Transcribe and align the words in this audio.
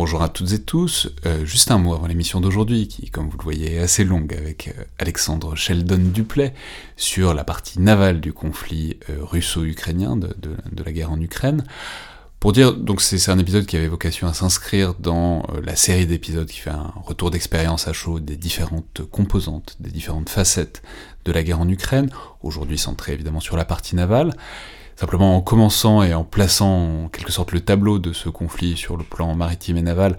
bonjour 0.00 0.22
à 0.22 0.30
toutes 0.30 0.52
et 0.52 0.62
tous. 0.62 1.10
Euh, 1.26 1.44
juste 1.44 1.70
un 1.70 1.76
mot 1.76 1.92
avant 1.92 2.06
l'émission 2.06 2.40
d'aujourd'hui, 2.40 2.88
qui, 2.88 3.10
comme 3.10 3.28
vous 3.28 3.36
le 3.36 3.42
voyez, 3.42 3.74
est 3.74 3.78
assez 3.80 4.02
longue, 4.02 4.32
avec 4.32 4.68
euh, 4.68 4.84
Alexandre 4.98 5.54
Sheldon 5.56 5.98
Duplay 5.98 6.54
sur 6.96 7.34
la 7.34 7.44
partie 7.44 7.78
navale 7.78 8.18
du 8.22 8.32
conflit 8.32 8.96
euh, 9.10 9.18
russo-ukrainien, 9.20 10.16
de, 10.16 10.56
la 10.82 10.92
guerre 10.92 11.12
en 11.12 11.20
Ukraine. 11.20 11.64
Pour 12.38 12.52
dire, 12.52 12.72
donc 12.72 13.02
c'est 13.02 13.30
un 13.30 13.38
épisode 13.38 13.66
qui 13.66 13.76
avait 13.76 13.88
vocation 13.88 14.26
à 14.26 14.32
s'inscrire 14.32 14.94
dans 14.94 15.46
la 15.62 15.76
série 15.76 16.06
d'épisodes 16.06 16.48
qui 16.48 16.60
fait 16.60 16.70
un 16.70 16.94
retour 17.04 17.30
d'expérience 17.30 17.86
à 17.86 17.92
chaud 17.92 18.20
des 18.20 18.38
différentes 18.38 19.02
composantes, 19.10 19.76
des 19.80 19.90
différentes 19.90 20.30
facettes 20.30 20.80
de 21.26 21.32
la 21.32 21.42
guerre 21.42 21.60
en 21.60 21.68
Ukraine, 21.68 22.08
aujourd'hui 22.42 22.78
centré 22.78 23.12
évidemment 23.12 23.40
sur 23.40 23.58
la 23.58 23.66
partie 23.66 23.96
navale. 23.96 24.32
Simplement 25.00 25.34
en 25.34 25.40
commençant 25.40 26.02
et 26.02 26.12
en 26.12 26.24
plaçant 26.24 27.04
en 27.04 27.08
quelque 27.08 27.32
sorte 27.32 27.52
le 27.52 27.60
tableau 27.60 27.98
de 27.98 28.12
ce 28.12 28.28
conflit 28.28 28.76
sur 28.76 28.98
le 28.98 29.02
plan 29.02 29.34
maritime 29.34 29.78
et 29.78 29.82
naval, 29.82 30.18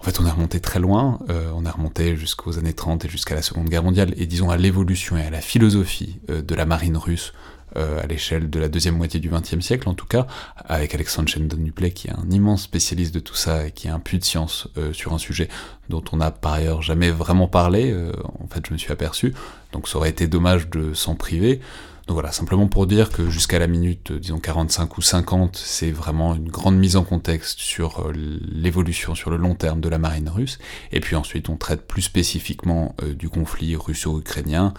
en 0.00 0.02
fait 0.02 0.18
on 0.18 0.26
est 0.26 0.30
remonté 0.30 0.58
très 0.58 0.80
loin, 0.80 1.20
euh, 1.30 1.52
on 1.54 1.64
est 1.64 1.70
remonté 1.70 2.16
jusqu'aux 2.16 2.58
années 2.58 2.72
30 2.72 3.04
et 3.04 3.08
jusqu'à 3.08 3.36
la 3.36 3.42
Seconde 3.42 3.68
Guerre 3.68 3.84
mondiale, 3.84 4.12
et 4.16 4.26
disons 4.26 4.50
à 4.50 4.56
l'évolution 4.56 5.16
et 5.16 5.22
à 5.22 5.30
la 5.30 5.40
philosophie 5.40 6.18
euh, 6.28 6.42
de 6.42 6.54
la 6.56 6.66
marine 6.66 6.96
russe 6.96 7.34
euh, 7.76 8.02
à 8.02 8.08
l'échelle 8.08 8.50
de 8.50 8.58
la 8.58 8.68
deuxième 8.68 8.96
moitié 8.96 9.20
du 9.20 9.30
XXe 9.30 9.60
siècle 9.60 9.88
en 9.88 9.94
tout 9.94 10.06
cas, 10.06 10.26
avec 10.56 10.92
Alexandre 10.92 11.28
Shendon 11.28 11.58
Duplay 11.58 11.92
qui 11.92 12.08
est 12.08 12.12
un 12.12 12.28
immense 12.32 12.62
spécialiste 12.62 13.14
de 13.14 13.20
tout 13.20 13.36
ça 13.36 13.68
et 13.68 13.70
qui 13.70 13.86
est 13.86 13.92
un 13.92 14.00
puits 14.00 14.18
de 14.18 14.24
science 14.24 14.66
sur 14.90 15.12
un 15.12 15.18
sujet 15.18 15.46
dont 15.88 16.02
on 16.10 16.16
n'a 16.16 16.32
par 16.32 16.54
ailleurs 16.54 16.82
jamais 16.82 17.12
vraiment 17.12 17.46
parlé, 17.46 17.94
en 18.42 18.48
fait 18.48 18.66
je 18.66 18.72
me 18.72 18.78
suis 18.78 18.90
aperçu, 18.90 19.34
donc 19.70 19.86
ça 19.86 19.98
aurait 19.98 20.10
été 20.10 20.26
dommage 20.26 20.68
de 20.68 20.94
s'en 20.94 21.14
priver. 21.14 21.60
Donc 22.06 22.14
voilà, 22.14 22.32
simplement 22.32 22.66
pour 22.66 22.86
dire 22.86 23.10
que 23.10 23.30
jusqu'à 23.30 23.58
la 23.58 23.66
minute, 23.66 24.12
disons 24.12 24.38
45 24.38 24.98
ou 24.98 25.02
50, 25.02 25.56
c'est 25.56 25.90
vraiment 25.90 26.34
une 26.34 26.48
grande 26.48 26.76
mise 26.76 26.96
en 26.96 27.04
contexte 27.04 27.60
sur 27.60 28.06
euh, 28.06 28.12
l'évolution 28.12 29.14
sur 29.14 29.30
le 29.30 29.36
long 29.36 29.54
terme 29.54 29.80
de 29.80 29.88
la 29.88 29.98
marine 29.98 30.28
russe, 30.28 30.58
et 30.92 31.00
puis 31.00 31.16
ensuite 31.16 31.48
on 31.48 31.56
traite 31.56 31.86
plus 31.86 32.02
spécifiquement 32.02 32.94
euh, 33.02 33.14
du 33.14 33.28
conflit 33.28 33.76
russo-ukrainien, 33.76 34.74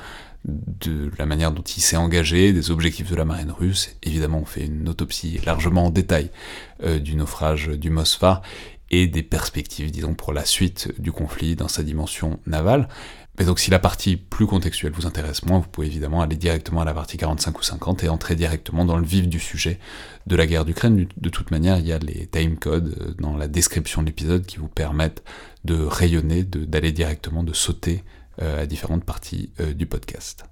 de 0.46 1.12
la 1.20 1.28
manière 1.28 1.52
dont 1.52 1.62
il 1.62 1.82
s'est 1.82 1.98
engagé, 1.98 2.52
des 2.52 2.72
objectifs 2.72 3.12
de 3.12 3.16
la 3.16 3.26
marine 3.26 3.52
russe, 3.52 3.96
évidemment 4.02 4.40
on 4.40 4.46
fait 4.46 4.66
une 4.66 4.90
autopsie 4.90 5.40
largement 5.46 5.86
en 5.86 5.90
détail 5.92 6.32
euh, 6.84 7.00
du 7.00 7.16
naufrage 7.16 7.68
du 7.68 7.90
Mosphar, 7.92 8.42
et 8.92 9.08
des 9.08 9.24
perspectives, 9.24 9.90
disons, 9.90 10.14
pour 10.14 10.34
la 10.34 10.46
suite 10.46 10.94
du 11.00 11.14
conflit 11.14 11.56
dans 11.56 11.70
sa 11.70 11.82
dimension 11.82 12.40
navale. 12.46 12.90
Mais 13.42 13.48
donc 13.48 13.60
si 13.60 13.72
la 13.72 13.80
partie 13.80 14.18
plus 14.18 14.46
contextuelle 14.46 14.92
vous 14.92 15.08
intéresse 15.08 15.44
moins, 15.48 15.58
vous 15.58 15.68
pouvez 15.68 15.88
évidemment 15.88 16.22
aller 16.22 16.36
directement 16.36 16.82
à 16.82 16.86
la 16.86 16.94
partie 16.94 17.18
45 17.18 17.58
ou 17.58 17.64
50 17.64 18.04
et 18.04 18.08
entrer 18.08 18.36
directement 18.36 18.86
dans 18.86 18.98
le 18.98 19.04
vif 19.04 19.28
du 19.28 19.40
sujet 19.40 19.80
de 20.28 20.36
la 20.36 20.46
guerre 20.46 20.64
d'Ukraine. 20.64 21.08
De 21.18 21.30
toute 21.30 21.50
manière, 21.50 21.80
il 21.80 21.88
y 21.88 21.92
a 21.92 21.98
les 21.98 22.28
timecodes 22.28 22.96
euh, 23.02 23.16
dans 23.18 23.36
la 23.36 23.48
description 23.48 24.04
de 24.04 24.06
l'épisode 24.06 24.46
qui 24.46 24.58
vous 24.58 24.68
permettent 24.68 25.24
de 25.66 25.74
rayonner, 25.74 26.44
d'aller 26.44 26.92
directement, 26.92 27.42
de 27.42 27.54
sauter 27.54 28.04
euh, 28.44 28.62
à 28.62 28.68
différentes 28.68 29.06
parties 29.06 29.50
euh, 29.60 29.74
du 29.74 29.88
podcast. 29.88 30.51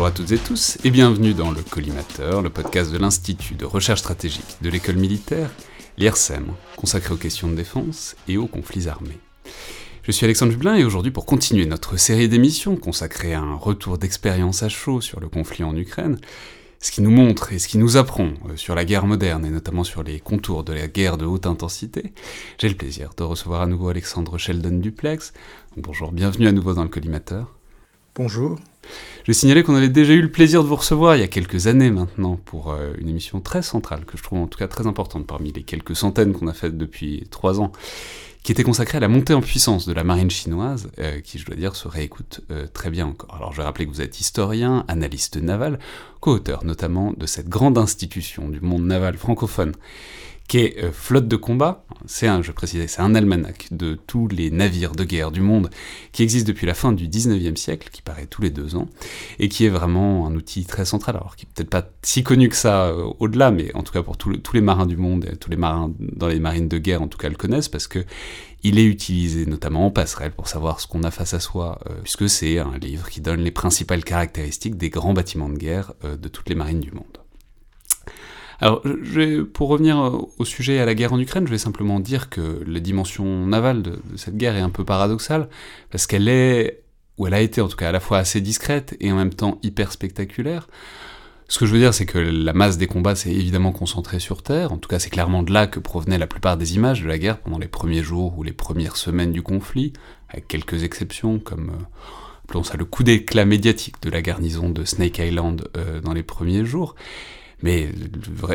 Bonjour 0.00 0.14
à 0.14 0.16
toutes 0.16 0.32
et 0.32 0.38
tous 0.38 0.78
et 0.82 0.90
bienvenue 0.90 1.34
dans 1.34 1.50
le 1.50 1.60
Collimateur, 1.60 2.40
le 2.40 2.48
podcast 2.48 2.90
de 2.90 2.96
l'Institut 2.96 3.54
de 3.54 3.66
recherche 3.66 4.00
stratégique 4.00 4.56
de 4.62 4.70
l'école 4.70 4.96
militaire, 4.96 5.50
l'IRSEM, 5.98 6.46
consacré 6.76 7.12
aux 7.12 7.18
questions 7.18 7.48
de 7.48 7.54
défense 7.54 8.16
et 8.26 8.38
aux 8.38 8.46
conflits 8.46 8.88
armés. 8.88 9.18
Je 10.02 10.10
suis 10.10 10.24
Alexandre 10.24 10.52
Dublin 10.52 10.76
et 10.76 10.84
aujourd'hui 10.84 11.12
pour 11.12 11.26
continuer 11.26 11.66
notre 11.66 11.98
série 11.98 12.30
d'émissions 12.30 12.76
consacrée 12.76 13.34
à 13.34 13.42
un 13.42 13.56
retour 13.56 13.98
d'expérience 13.98 14.62
à 14.62 14.70
chaud 14.70 15.02
sur 15.02 15.20
le 15.20 15.28
conflit 15.28 15.64
en 15.64 15.76
Ukraine, 15.76 16.18
ce 16.78 16.92
qui 16.92 17.02
nous 17.02 17.10
montre 17.10 17.52
et 17.52 17.58
ce 17.58 17.68
qui 17.68 17.76
nous 17.76 17.98
apprend 17.98 18.30
euh, 18.48 18.56
sur 18.56 18.74
la 18.74 18.86
guerre 18.86 19.04
moderne 19.04 19.44
et 19.44 19.50
notamment 19.50 19.84
sur 19.84 20.02
les 20.02 20.18
contours 20.18 20.64
de 20.64 20.72
la 20.72 20.88
guerre 20.88 21.18
de 21.18 21.26
haute 21.26 21.44
intensité, 21.44 22.14
j'ai 22.56 22.70
le 22.70 22.74
plaisir 22.74 23.10
de 23.18 23.22
recevoir 23.22 23.60
à 23.60 23.66
nouveau 23.66 23.90
Alexandre 23.90 24.38
Sheldon 24.38 24.78
Duplex. 24.78 25.34
Bonjour, 25.76 26.10
bienvenue 26.10 26.48
à 26.48 26.52
nouveau 26.52 26.72
dans 26.72 26.84
le 26.84 26.88
collimateur. 26.88 27.54
Bonjour. 28.14 28.58
Je 29.24 29.32
signaler 29.32 29.62
qu'on 29.62 29.74
avait 29.74 29.88
déjà 29.88 30.12
eu 30.12 30.22
le 30.22 30.30
plaisir 30.30 30.62
de 30.62 30.68
vous 30.68 30.76
recevoir 30.76 31.16
il 31.16 31.20
y 31.20 31.22
a 31.22 31.28
quelques 31.28 31.66
années 31.66 31.90
maintenant 31.90 32.36
pour 32.44 32.72
euh, 32.72 32.92
une 32.98 33.08
émission 33.08 33.40
très 33.40 33.62
centrale, 33.62 34.04
que 34.04 34.16
je 34.16 34.22
trouve 34.22 34.40
en 34.40 34.46
tout 34.46 34.58
cas 34.58 34.68
très 34.68 34.86
importante 34.86 35.26
parmi 35.26 35.52
les 35.52 35.62
quelques 35.62 35.94
centaines 35.94 36.32
qu'on 36.32 36.48
a 36.48 36.52
faites 36.52 36.76
depuis 36.76 37.24
trois 37.30 37.60
ans, 37.60 37.72
qui 38.42 38.52
était 38.52 38.62
consacrée 38.62 38.96
à 38.96 39.00
la 39.00 39.08
montée 39.08 39.34
en 39.34 39.42
puissance 39.42 39.86
de 39.86 39.92
la 39.92 40.04
marine 40.04 40.30
chinoise, 40.30 40.90
euh, 40.98 41.20
qui 41.20 41.38
je 41.38 41.44
dois 41.44 41.56
dire 41.56 41.76
se 41.76 41.88
réécoute 41.88 42.40
euh, 42.50 42.66
très 42.72 42.90
bien 42.90 43.06
encore. 43.06 43.34
Alors 43.34 43.52
je 43.52 43.58
vais 43.58 43.64
rappeler 43.64 43.86
que 43.86 43.90
vous 43.90 44.00
êtes 44.00 44.18
historien, 44.20 44.84
analyste 44.88 45.36
naval, 45.36 45.78
co-auteur 46.20 46.64
notamment 46.64 47.12
de 47.16 47.26
cette 47.26 47.48
grande 47.48 47.76
institution 47.76 48.48
du 48.48 48.60
monde 48.60 48.84
naval 48.84 49.16
francophone 49.16 49.72
qui 50.50 50.58
est 50.58 50.82
euh, 50.82 50.90
Flotte 50.90 51.28
de 51.28 51.36
combat. 51.36 51.84
C'est 52.06 52.26
un, 52.26 52.42
je 52.42 52.50
précisais, 52.50 52.88
c'est 52.88 53.02
un 53.02 53.14
almanach 53.14 53.68
de 53.70 53.94
tous 53.94 54.26
les 54.26 54.50
navires 54.50 54.96
de 54.96 55.04
guerre 55.04 55.30
du 55.30 55.40
monde 55.40 55.70
qui 56.10 56.24
existe 56.24 56.44
depuis 56.44 56.66
la 56.66 56.74
fin 56.74 56.92
du 56.92 57.06
19e 57.06 57.54
siècle, 57.54 57.88
qui 57.92 58.02
paraît 58.02 58.26
tous 58.26 58.42
les 58.42 58.50
deux 58.50 58.74
ans, 58.74 58.88
et 59.38 59.48
qui 59.48 59.64
est 59.64 59.68
vraiment 59.68 60.26
un 60.26 60.34
outil 60.34 60.64
très 60.64 60.84
central, 60.84 61.14
alors 61.16 61.36
qui 61.36 61.46
est 61.46 61.48
peut-être 61.54 61.70
pas 61.70 61.88
si 62.02 62.24
connu 62.24 62.48
que 62.48 62.56
ça 62.56 62.86
euh, 62.86 63.12
au-delà, 63.20 63.52
mais 63.52 63.72
en 63.76 63.84
tout 63.84 63.92
cas 63.92 64.02
pour 64.02 64.16
tous 64.16 64.52
les 64.52 64.60
marins 64.60 64.86
du 64.86 64.96
monde, 64.96 65.24
et 65.32 65.36
tous 65.36 65.50
les 65.50 65.56
marins 65.56 65.92
dans 65.98 66.26
les 66.26 66.40
marines 66.40 66.68
de 66.68 66.78
guerre 66.78 67.02
en 67.02 67.06
tout 67.06 67.18
cas 67.18 67.28
le 67.28 67.36
connaissent, 67.36 67.68
parce 67.68 67.86
que 67.86 68.04
il 68.64 68.80
est 68.80 68.84
utilisé 68.84 69.46
notamment 69.46 69.86
en 69.86 69.90
passerelle 69.92 70.32
pour 70.32 70.48
savoir 70.48 70.80
ce 70.80 70.88
qu'on 70.88 71.04
a 71.04 71.12
face 71.12 71.32
à 71.32 71.38
soi, 71.38 71.78
euh, 71.88 72.00
puisque 72.02 72.28
c'est 72.28 72.58
un 72.58 72.76
livre 72.76 73.08
qui 73.08 73.20
donne 73.20 73.40
les 73.40 73.52
principales 73.52 74.02
caractéristiques 74.02 74.76
des 74.76 74.90
grands 74.90 75.14
bâtiments 75.14 75.48
de 75.48 75.58
guerre 75.58 75.92
de 76.02 76.28
toutes 76.28 76.48
les 76.48 76.56
marines 76.56 76.80
du 76.80 76.90
monde. 76.90 77.19
Alors, 78.60 78.82
pour 79.54 79.68
revenir 79.68 79.96
au 80.38 80.44
sujet 80.44 80.80
à 80.80 80.84
la 80.84 80.94
guerre 80.94 81.14
en 81.14 81.18
Ukraine, 81.18 81.46
je 81.46 81.50
vais 81.50 81.58
simplement 81.58 81.98
dire 81.98 82.28
que 82.28 82.62
la 82.66 82.80
dimension 82.80 83.46
navale 83.46 83.82
de, 83.82 83.98
cette 84.16 84.36
guerre 84.36 84.54
est 84.54 84.60
un 84.60 84.68
peu 84.68 84.84
paradoxale, 84.84 85.48
parce 85.90 86.06
qu'elle 86.06 86.28
est, 86.28 86.82
ou 87.16 87.26
elle 87.26 87.32
a 87.32 87.40
été 87.40 87.62
en 87.62 87.68
tout 87.68 87.76
cas 87.76 87.88
à 87.88 87.92
la 87.92 88.00
fois 88.00 88.18
assez 88.18 88.42
discrète 88.42 88.96
et 89.00 89.10
en 89.10 89.16
même 89.16 89.32
temps 89.32 89.58
hyper 89.62 89.92
spectaculaire. 89.92 90.68
Ce 91.48 91.58
que 91.58 91.64
je 91.66 91.72
veux 91.72 91.78
dire, 91.78 91.94
c'est 91.94 92.06
que 92.06 92.18
la 92.18 92.52
masse 92.52 92.76
des 92.76 92.86
combats 92.86 93.16
s'est 93.16 93.32
évidemment 93.32 93.72
concentrée 93.72 94.20
sur 94.20 94.42
Terre, 94.42 94.72
en 94.72 94.76
tout 94.76 94.88
cas 94.88 94.98
c'est 94.98 95.10
clairement 95.10 95.42
de 95.42 95.52
là 95.52 95.66
que 95.66 95.80
provenaient 95.80 96.18
la 96.18 96.26
plupart 96.26 96.58
des 96.58 96.76
images 96.76 97.02
de 97.02 97.08
la 97.08 97.18
guerre 97.18 97.38
pendant 97.38 97.58
les 97.58 97.66
premiers 97.66 98.02
jours 98.02 98.38
ou 98.38 98.42
les 98.42 98.52
premières 98.52 98.96
semaines 98.96 99.32
du 99.32 99.42
conflit, 99.42 99.94
avec 100.28 100.46
quelques 100.48 100.84
exceptions 100.84 101.38
comme... 101.38 101.70
Euh, 101.70 101.84
appelons 102.44 102.62
ça 102.64 102.76
le 102.76 102.84
coup 102.84 103.04
d'éclat 103.04 103.44
médiatique 103.44 104.02
de 104.02 104.10
la 104.10 104.22
garnison 104.22 104.70
de 104.70 104.84
Snake 104.84 105.18
Island 105.18 105.68
euh, 105.76 106.00
dans 106.00 106.12
les 106.12 106.24
premiers 106.24 106.64
jours. 106.64 106.96
Mais 107.62 107.88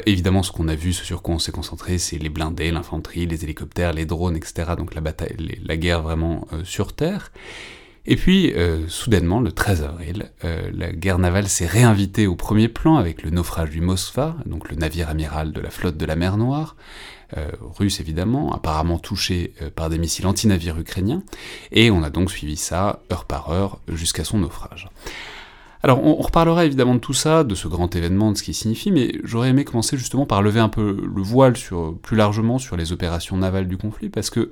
évidemment, 0.06 0.44
ce 0.44 0.52
qu'on 0.52 0.68
a 0.68 0.76
vu, 0.76 0.94
ce 0.94 1.06
sur 1.06 1.22
quoi 1.22 1.36
on 1.36 1.40
s'est 1.40 1.52
concentré, 1.52 1.98
c'est 1.98 2.18
les 2.18 2.30
blindés, 2.30 2.72
l'infanterie, 2.72 3.26
les 3.26 3.44
hélicoptères, 3.44 3.94
les 3.94 4.06
drones, 4.06 4.36
etc. 4.36 4.74
Donc 4.78 4.96
la 4.96 5.02
bataille, 5.02 5.36
la 5.64 5.78
guerre 5.78 6.02
vraiment 6.02 6.48
euh, 6.54 6.64
sur 6.64 6.94
Terre. 6.94 7.32
Et 8.08 8.18
puis, 8.18 8.54
euh, 8.54 8.88
soudainement, 8.88 9.40
le 9.40 9.52
13 9.52 9.84
avril, 9.84 10.32
euh, 10.44 10.70
la 10.74 10.92
guerre 10.92 11.18
navale 11.18 11.48
s'est 11.48 11.66
réinvitée 11.66 12.28
au 12.28 12.36
premier 12.36 12.68
plan 12.68 12.98
avec 12.98 13.24
le 13.24 13.32
naufrage 13.32 13.72
du 13.72 13.82
Moskva, 13.82 14.36
donc 14.46 14.70
le 14.70 14.76
navire 14.76 15.10
amiral 15.10 15.52
de 15.54 15.62
la 15.62 15.72
flotte 15.72 15.98
de 15.98 16.06
la 16.06 16.16
mer 16.16 16.38
Noire, 16.38 16.76
russe 17.78 18.00
évidemment, 18.00 18.54
apparemment 18.54 18.98
touché 18.98 19.54
par 19.76 19.90
des 19.90 19.98
missiles 19.98 20.26
anti-navires 20.26 20.78
ukrainiens, 20.78 21.22
et 21.72 21.92
on 21.92 22.02
a 22.04 22.10
donc 22.10 22.32
suivi 22.32 22.56
ça 22.56 23.02
heure 23.12 23.26
par 23.26 23.50
heure 23.50 23.82
jusqu'à 23.90 24.24
son 24.24 24.38
naufrage. 24.38 24.88
Alors, 25.84 26.04
on, 26.04 26.16
reparlera 26.16 26.66
évidemment 26.66 26.96
de 26.96 27.00
tout 27.00 27.14
ça, 27.14 27.44
de 27.44 27.54
ce 27.54 27.68
grand 27.68 27.96
événement, 27.96 28.32
de 28.32 28.38
ce 28.38 28.44
qu'il 28.44 28.56
signifie, 28.56 28.92
mais 28.92 29.20
j'aurais 29.24 29.50
aimé 29.50 29.66
commencer 29.66 29.98
justement 29.98 30.26
par 30.26 30.42
lever 30.42 30.60
un 30.60 30.70
peu 30.70 31.06
le 31.14 31.22
voile 31.22 31.54
plus 32.02 32.18
largement 32.18 32.58
sur 32.58 32.76
les 32.76 32.92
opérations 32.92 33.38
navales 33.38 33.68
du 33.68 33.78
conflit, 33.78 34.10
parce 34.10 34.30
que 34.30 34.52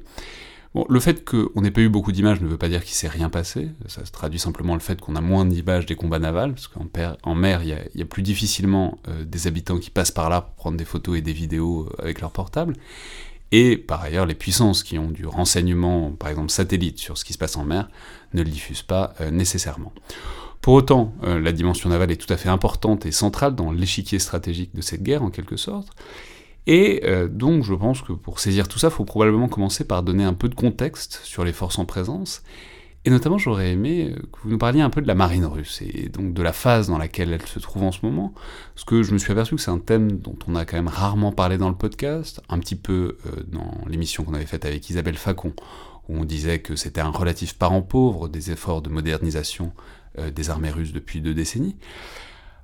le 0.90 1.00
fait 1.00 1.24
qu'on 1.24 1.62
n'ait 1.62 1.72
pas 1.72 1.82
eu 1.82 1.90
beaucoup 1.90 2.12
d'images 2.12 2.42
ne 2.42 2.48
veut 2.48 2.58
pas 2.58 2.70
dire 2.70 2.84
qu'il 2.84 2.96
s'est 2.96 3.08
rien 3.08 3.30
passé, 3.30 3.70
ça 3.88 4.06
se 4.06 4.12
traduit 4.12 4.40
simplement 4.40 4.74
le 4.74 4.80
fait 4.80 5.00
qu'on 5.00 5.16
a 5.16 5.22
moins 5.22 5.46
d'images 5.46 5.86
des 5.86 5.96
combats 5.96 6.20
navals, 6.20 6.54
parce 6.54 6.68
qu'en 6.68 7.36
mer, 7.36 7.62
il 7.64 7.78
y, 7.96 8.02
a 8.02 8.06
plus 8.06 8.24
difficilement 8.24 8.98
euh, 9.08 9.24
des 9.24 9.48
habitants 9.48 9.78
qui 9.78 9.92
passent 9.92 10.12
par 10.12 10.30
là 10.30 10.42
pour 10.42 10.54
prendre 10.56 10.78
des 10.78 10.86
photos 10.86 11.18
et 11.18 11.22
des 11.22 11.34
vidéos 11.34 11.88
euh, 11.88 12.04
avec 12.04 12.22
leur 12.22 12.32
portable, 12.32 12.76
et 13.52 13.78
par 13.78 14.02
ailleurs, 14.02 14.26
les 14.26 14.34
puissances 14.34 14.82
qui 14.82 14.98
ont 14.98 15.12
du 15.12 15.28
renseignement, 15.28 16.12
par 16.12 16.30
exemple 16.30 16.50
satellite, 16.50 16.98
sur 16.98 17.20
ce 17.20 17.24
qui 17.24 17.34
se 17.34 17.38
passe 17.38 17.56
en 17.56 17.64
mer, 17.64 17.88
ne 18.34 18.42
le 18.42 18.50
diffusent 18.50 18.82
pas 18.82 19.14
euh, 19.22 19.30
nécessairement. 19.30 19.94
Pour 20.64 20.76
autant, 20.76 21.14
euh, 21.24 21.42
la 21.42 21.52
dimension 21.52 21.90
navale 21.90 22.12
est 22.12 22.16
tout 22.16 22.32
à 22.32 22.38
fait 22.38 22.48
importante 22.48 23.06
et 23.06 23.12
centrale 23.12 23.54
dans 23.54 23.70
l'échiquier 23.70 24.18
stratégique 24.18 24.74
de 24.74 24.80
cette 24.80 25.04
guerre, 25.04 25.22
en 25.22 25.30
quelque 25.30 25.58
sorte. 25.58 25.90
Et 26.68 27.02
euh, 27.04 27.28
donc, 27.28 27.66
je 27.66 27.74
pense 27.74 28.02
que 28.02 28.14
pour 28.14 28.40
saisir 28.40 28.70
tout 28.70 28.80
ça, 28.80 28.88
il 28.88 28.94
faut 28.94 29.04
probablement 29.04 29.50
commencer 29.50 29.84
par 29.84 30.04
donner 30.04 30.24
un 30.24 30.34
peu 30.34 30.48
de 30.48 30.56
contexte 30.56 31.20
sur 31.26 31.44
les 31.44 31.52
forces 31.52 31.80
en 31.80 31.86
présence, 31.86 32.44
Et 33.04 33.10
notamment, 33.10 33.38
j'aurais 33.38 33.72
aimé 33.74 34.16
que 34.32 34.40
vous 34.44 34.52
nous 34.52 34.58
parliez 34.58 34.80
un 34.80 34.90
peu 34.90 35.02
de 35.02 35.08
la 35.08 35.16
marine 35.16 35.44
russe 35.44 35.82
et 35.82 36.08
donc 36.08 36.34
de 36.34 36.42
la 36.42 36.54
phase 36.54 36.88
dans 36.88 36.98
laquelle 36.98 37.34
elle 37.34 37.46
se 37.46 37.60
trouve 37.60 37.84
en 37.84 37.92
ce 37.92 38.00
moment. 38.02 38.34
Parce 38.74 38.86
que 38.86 39.04
je 39.04 39.12
me 39.12 39.18
suis 39.18 39.34
aperçu 39.34 39.56
que 39.56 39.62
c'est 39.62 39.70
un 39.70 39.80
thème 39.80 40.14
dont 40.14 40.40
on 40.48 40.56
a 40.56 40.64
quand 40.64 40.78
même 40.78 40.88
rarement 40.88 41.34
parlé 41.34 41.58
dans 41.58 41.68
le 41.68 41.76
podcast, 41.76 42.40
un 42.48 42.60
petit 42.60 42.78
peu 42.78 43.18
dans 43.48 43.82
l'émission 43.90 44.24
qu'on 44.24 44.34
avait 44.34 44.46
faite 44.46 44.64
avec 44.64 44.90
Isabelle 44.90 45.18
Facon, 45.18 45.52
où 46.08 46.18
on 46.18 46.24
disait 46.24 46.60
que 46.60 46.78
c'était 46.78 47.02
un 47.02 47.12
relatif 47.12 47.56
parent 47.56 47.82
pauvre 47.82 48.30
des 48.30 48.52
efforts 48.52 48.82
de 48.82 48.90
modernisation 48.90 49.74
des 50.34 50.50
armées 50.50 50.72
russes 50.72 50.94
depuis 50.94 51.22
deux 51.22 51.34
décennies. 51.34 51.76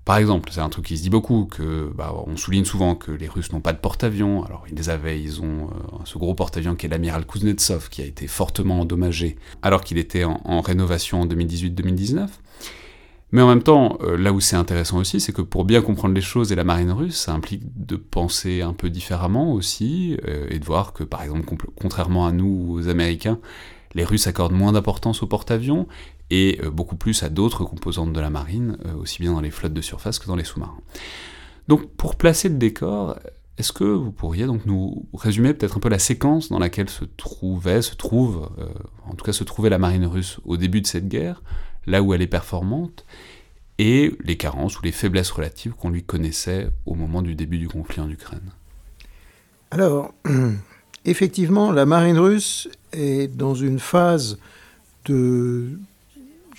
Par 0.10 0.18
exemple, 0.18 0.50
c'est 0.52 0.62
un 0.62 0.70
truc 0.70 0.86
qui 0.86 0.98
se 0.98 1.04
dit 1.04 1.12
beaucoup, 1.12 1.46
que 1.46 1.92
bah, 1.94 2.16
on 2.26 2.36
souligne 2.36 2.66
souvent 2.66 2.96
que 2.96 3.12
les 3.12 3.28
Russes 3.28 3.54
n'ont 3.54 3.62
pas 3.62 3.74
de 3.74 3.78
porte-avions. 3.78 4.44
Alors 4.44 4.66
ils 4.68 4.76
les 4.76 4.90
avaient, 4.90 5.22
ils 5.22 5.40
ont 5.40 5.68
euh, 5.68 5.98
ce 6.04 6.18
gros 6.18 6.34
porte-avions 6.34 6.74
qui 6.74 6.88
est 6.88 6.90
l'amiral 6.90 7.28
Kuznetsov, 7.28 7.90
qui 7.90 8.02
a 8.02 8.06
été 8.06 8.26
fortement 8.26 8.80
endommagé 8.80 9.36
alors 9.62 9.84
qu'il 9.84 10.00
était 10.00 10.24
en, 10.24 10.62
rénovation 10.62 11.22
en 11.22 11.28
2018-2019. 11.28 12.28
Mais 13.34 13.44
en 13.44 13.48
même 13.50 13.62
temps, 13.62 14.00
euh, 14.02 14.18
là 14.18 14.34
où 14.34 14.40
c'est 14.40 14.56
intéressant 14.56 14.98
aussi, 14.98 15.20
c'est 15.20 15.32
que 15.32 15.44
pour 15.44 15.64
bien 15.64 15.84
comprendre 15.84 16.16
les 16.16 16.22
choses 16.22 16.52
et 16.52 16.56
la 16.56 16.64
marine 16.64 16.92
russe, 16.92 17.16
ça 17.16 17.34
implique 17.34 17.62
de 17.86 17.96
penser 17.96 18.64
un 18.64 18.74
peu 18.74 18.90
différemment 18.90 19.54
aussi, 19.54 20.18
euh, 20.28 20.48
et 20.50 20.58
de 20.58 20.66
voir 20.66 20.94
que, 20.94 21.04
par 21.04 21.22
exemple, 21.22 21.56
contrairement 21.80 22.26
à 22.26 22.32
nous, 22.32 22.68
aux 22.72 22.88
Américains, 22.88 23.38
les 23.94 24.04
Russes 24.04 24.26
accordent 24.26 24.54
moins 24.54 24.72
d'importance 24.72 25.22
aux 25.22 25.28
porte-avions, 25.28 25.88
et 26.30 26.60
euh, 26.64 26.70
beaucoup 26.70 26.96
plus 26.96 27.24
à 27.24 27.30
d'autres 27.30 27.64
composantes 27.64 28.14
de 28.14 28.20
la 28.20 28.30
marine, 28.30 28.78
euh, 28.86 28.94
aussi 28.96 29.20
bien 29.22 29.34
dans 29.34 29.42
les 29.42 29.52
flottes 29.52 29.74
de 29.74 29.82
surface 29.82 30.20
que 30.20 30.28
dans 30.28 30.36
les 30.36 30.44
sous-marins. 30.44 30.82
Donc 31.68 31.90
pour 31.92 32.16
placer 32.16 32.50
le 32.50 32.56
décor, 32.56 33.18
est-ce 33.58 33.74
que 33.74 33.84
vous 33.84 34.12
pourriez 34.12 34.46
donc 34.46 34.66
nous 34.66 35.06
résumer 35.14 35.54
peut-être 35.54 35.78
un 35.78 35.80
peu 35.82 35.90
la 35.90 36.00
séquence 36.00 36.50
dans 36.50 36.60
laquelle 36.60 36.90
se 36.90 37.06
trouvait, 37.06 37.82
se 37.82 37.96
trouve, 37.96 38.50
euh, 38.58 38.68
en 39.06 39.16
tout 39.16 39.26
cas 39.26 39.34
se 39.34 39.44
trouvait 39.44 39.70
la 39.70 39.78
marine 39.78 40.06
russe 40.06 40.40
au 40.46 40.58
début 40.58 40.82
de 40.82 40.88
cette 40.88 41.08
guerre, 41.08 41.44
là 41.86 42.02
où 42.02 42.14
elle 42.14 42.22
est 42.22 42.28
performante, 42.28 43.06
et 43.78 44.16
les 44.24 44.38
carences 44.38 44.80
ou 44.80 44.84
les 44.84 44.92
faiblesses 44.92 45.32
relatives 45.32 45.74
qu'on 45.74 45.90
lui 45.90 46.04
connaissait 46.04 46.70
au 46.86 46.96
moment 46.96 47.22
du 47.22 47.36
début 47.36 47.58
du 47.58 47.68
conflit 47.68 48.02
en 48.02 48.10
Ukraine? 48.10 48.52
Alors, 49.72 50.14
effectivement, 51.06 51.72
la 51.72 51.86
marine 51.86 52.18
russe 52.18 52.70
est 52.92 53.28
dans 53.28 53.56
une 53.56 53.80
phase 53.80 54.40
de 55.06 55.80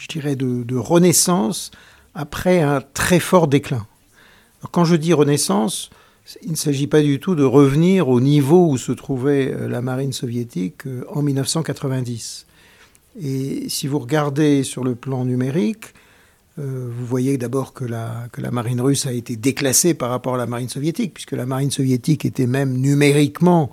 je 0.00 0.08
dirais, 0.08 0.34
de, 0.34 0.76
renaissance 0.76 1.70
après 2.14 2.60
un 2.60 2.80
très 2.80 3.20
fort 3.20 3.46
déclin. 3.46 3.86
quand 4.72 4.84
je 4.84 4.96
dis 4.96 5.12
renaissance, 5.12 5.90
il 6.42 6.52
ne 6.52 6.56
s'agit 6.56 6.86
pas 6.86 7.02
du 7.02 7.20
tout 7.20 7.34
de 7.34 7.44
revenir 7.44 8.08
au 8.08 8.20
niveau 8.20 8.68
où 8.68 8.78
se 8.78 8.92
trouvait 8.92 9.52
euh, 9.52 9.68
la 9.68 9.82
marine 9.82 10.12
soviétique 10.12 10.86
euh, 10.86 11.04
en 11.10 11.22
1990. 11.22 12.46
Et 13.20 13.68
si 13.68 13.88
vous 13.88 13.98
regardez 13.98 14.62
sur 14.62 14.84
le 14.84 14.94
plan 14.94 15.24
numérique, 15.24 15.92
euh, 16.58 16.88
vous 16.90 17.06
voyez 17.06 17.36
d'abord 17.36 17.72
que 17.72 17.84
la, 17.84 18.28
marine 18.52 18.80
russe 18.80 19.06
a 19.06 19.12
été 19.12 19.36
déclassée 19.36 19.94
par 19.94 20.10
rapport 20.10 20.36
à 20.36 20.38
la 20.38 20.46
marine 20.46 20.68
soviétique, 20.68 21.14
puisque 21.14 21.32
la 21.32 21.46
marine 21.46 21.70
soviétique 21.70 22.24
était 22.24 22.46
même 22.46 22.74
numériquement 22.78 23.70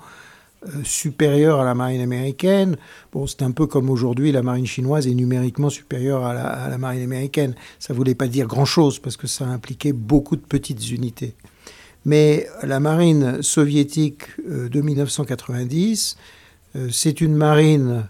supérieure 0.83 1.59
à 1.59 1.65
la 1.65 1.75
marine 1.75 2.01
américaine. 2.01 2.77
Bon, 3.11 3.27
c'est 3.27 3.41
un 3.41 3.51
peu 3.51 3.67
comme 3.67 3.89
aujourd'hui, 3.89 4.31
la 4.31 4.43
marine 4.43 4.65
chinoise 4.65 5.07
est 5.07 5.13
numériquement 5.13 5.69
supérieure 5.69 6.25
à 6.25 6.33
la, 6.69 6.77
marine 6.77 7.03
américaine. 7.03 7.55
Ça 7.79 7.93
ne 7.93 7.97
voulait 7.97 8.15
pas 8.15 8.27
dire 8.27 8.47
grand-chose 8.47 8.99
parce 8.99 9.17
que 9.17 9.27
ça 9.27 9.45
impliquait 9.45 9.93
beaucoup 9.93 10.35
de 10.35 10.41
petites 10.41 10.91
unités. 10.91 11.35
Mais 12.05 12.47
la 12.63 12.79
marine 12.79 13.41
soviétique 13.41 14.23
euh, 14.49 14.69
de 14.69 14.81
1990, 14.81 16.17
euh, 16.75 16.89
c'est 16.91 17.21
une 17.21 17.35
marine 17.35 18.05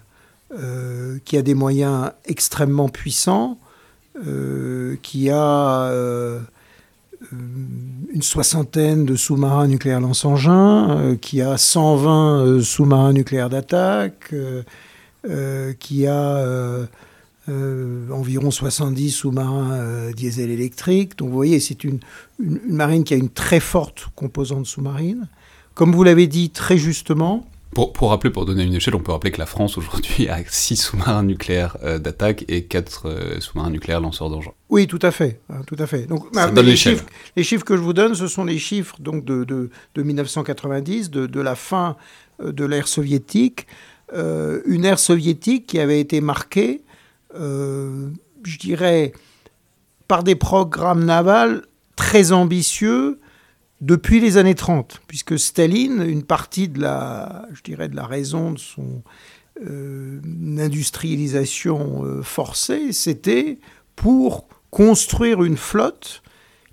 qui 1.26 1.36
a 1.36 1.42
des 1.42 1.52
moyens 1.52 2.10
extrêmement 2.24 2.88
puissants, 2.88 3.58
qui 5.02 5.30
a 5.30 5.82
euh, 5.90 6.40
une 7.32 8.22
soixantaine 8.22 9.04
de 9.04 9.16
sous-marins 9.16 9.68
nucléaires 9.68 10.00
lance-engins, 10.00 10.90
euh, 10.90 11.16
qui 11.16 11.42
a 11.42 11.56
120 11.56 12.44
euh, 12.44 12.60
sous-marins 12.60 13.12
nucléaires 13.12 13.50
d'attaque, 13.50 14.34
qui 15.78 16.06
a 16.06 16.88
environ 18.10 18.50
70 18.50 19.10
sous-marins 19.10 20.10
diesel 20.16 20.50
électriques. 20.50 21.18
Donc 21.18 21.28
vous 21.28 21.34
voyez, 21.34 21.60
c'est 21.60 21.84
une, 21.84 22.00
marine 22.38 23.04
qui 23.04 23.14
a 23.14 23.16
une 23.16 23.28
très 23.28 23.60
forte 23.60 24.06
composante 24.14 24.66
sous-marine. 24.66 25.28
Comme 25.74 25.92
vous 25.92 26.04
l'avez 26.04 26.26
dit 26.26 26.50
très 26.50 26.78
justement, 26.78 27.46
pour, 27.74 27.92
pour, 27.92 28.10
rappeler, 28.10 28.30
pour 28.30 28.44
donner 28.44 28.64
une 28.64 28.74
échelle, 28.74 28.94
on 28.94 29.00
peut 29.00 29.12
rappeler 29.12 29.30
que 29.30 29.38
la 29.38 29.46
France 29.46 29.78
aujourd'hui 29.78 30.28
a 30.28 30.38
6 30.46 30.76
sous-marins 30.76 31.22
nucléaires 31.22 31.76
euh, 31.82 31.98
d'attaque 31.98 32.44
et 32.48 32.64
4 32.64 33.06
euh, 33.06 33.40
sous-marins 33.40 33.70
nucléaires 33.70 34.00
lanceurs 34.00 34.30
d'engins. 34.30 34.52
Oui, 34.68 34.86
tout 34.86 34.98
à 35.02 35.10
fait, 35.10 35.40
hein, 35.50 35.60
tout 35.66 35.76
à 35.78 35.86
fait. 35.86 36.06
Donc, 36.06 36.26
Ça 36.32 36.50
donne 36.50 36.66
les, 36.66 36.76
chiffres, 36.76 37.04
les 37.36 37.42
chiffres 37.42 37.64
que 37.64 37.76
je 37.76 37.82
vous 37.82 37.92
donne, 37.92 38.14
ce 38.14 38.26
sont 38.26 38.44
les 38.44 38.58
chiffres 38.58 38.96
donc 39.00 39.24
de, 39.24 39.44
de, 39.44 39.70
de 39.94 40.02
1990, 40.02 41.10
de, 41.10 41.26
de, 41.26 41.40
la 41.40 41.54
fin 41.54 41.96
euh, 42.42 42.52
de 42.52 42.64
l'ère 42.64 42.88
soviétique, 42.88 43.66
une 44.14 44.86
ère 44.86 44.98
soviétique 44.98 45.66
qui 45.66 45.78
avait 45.78 46.00
été 46.00 46.22
marquée, 46.22 46.80
je 47.34 48.58
dirais, 48.58 49.12
par 50.06 50.24
des 50.24 50.34
programmes 50.34 51.04
navals 51.04 51.66
très 51.94 52.32
ambitieux 52.32 53.20
depuis 53.80 54.20
les 54.20 54.36
années 54.36 54.54
30, 54.54 55.02
puisque 55.06 55.38
Staline, 55.38 56.02
une 56.02 56.24
partie 56.24 56.68
de 56.68 56.80
la, 56.80 57.46
je 57.52 57.62
dirais, 57.62 57.88
de 57.88 57.96
la 57.96 58.06
raison 58.06 58.52
de 58.52 58.58
son 58.58 59.02
euh, 59.66 60.20
industrialisation 60.58 62.04
euh, 62.04 62.22
forcée, 62.22 62.92
c'était 62.92 63.58
pour 63.96 64.46
construire 64.70 65.42
une 65.42 65.56
flotte 65.56 66.22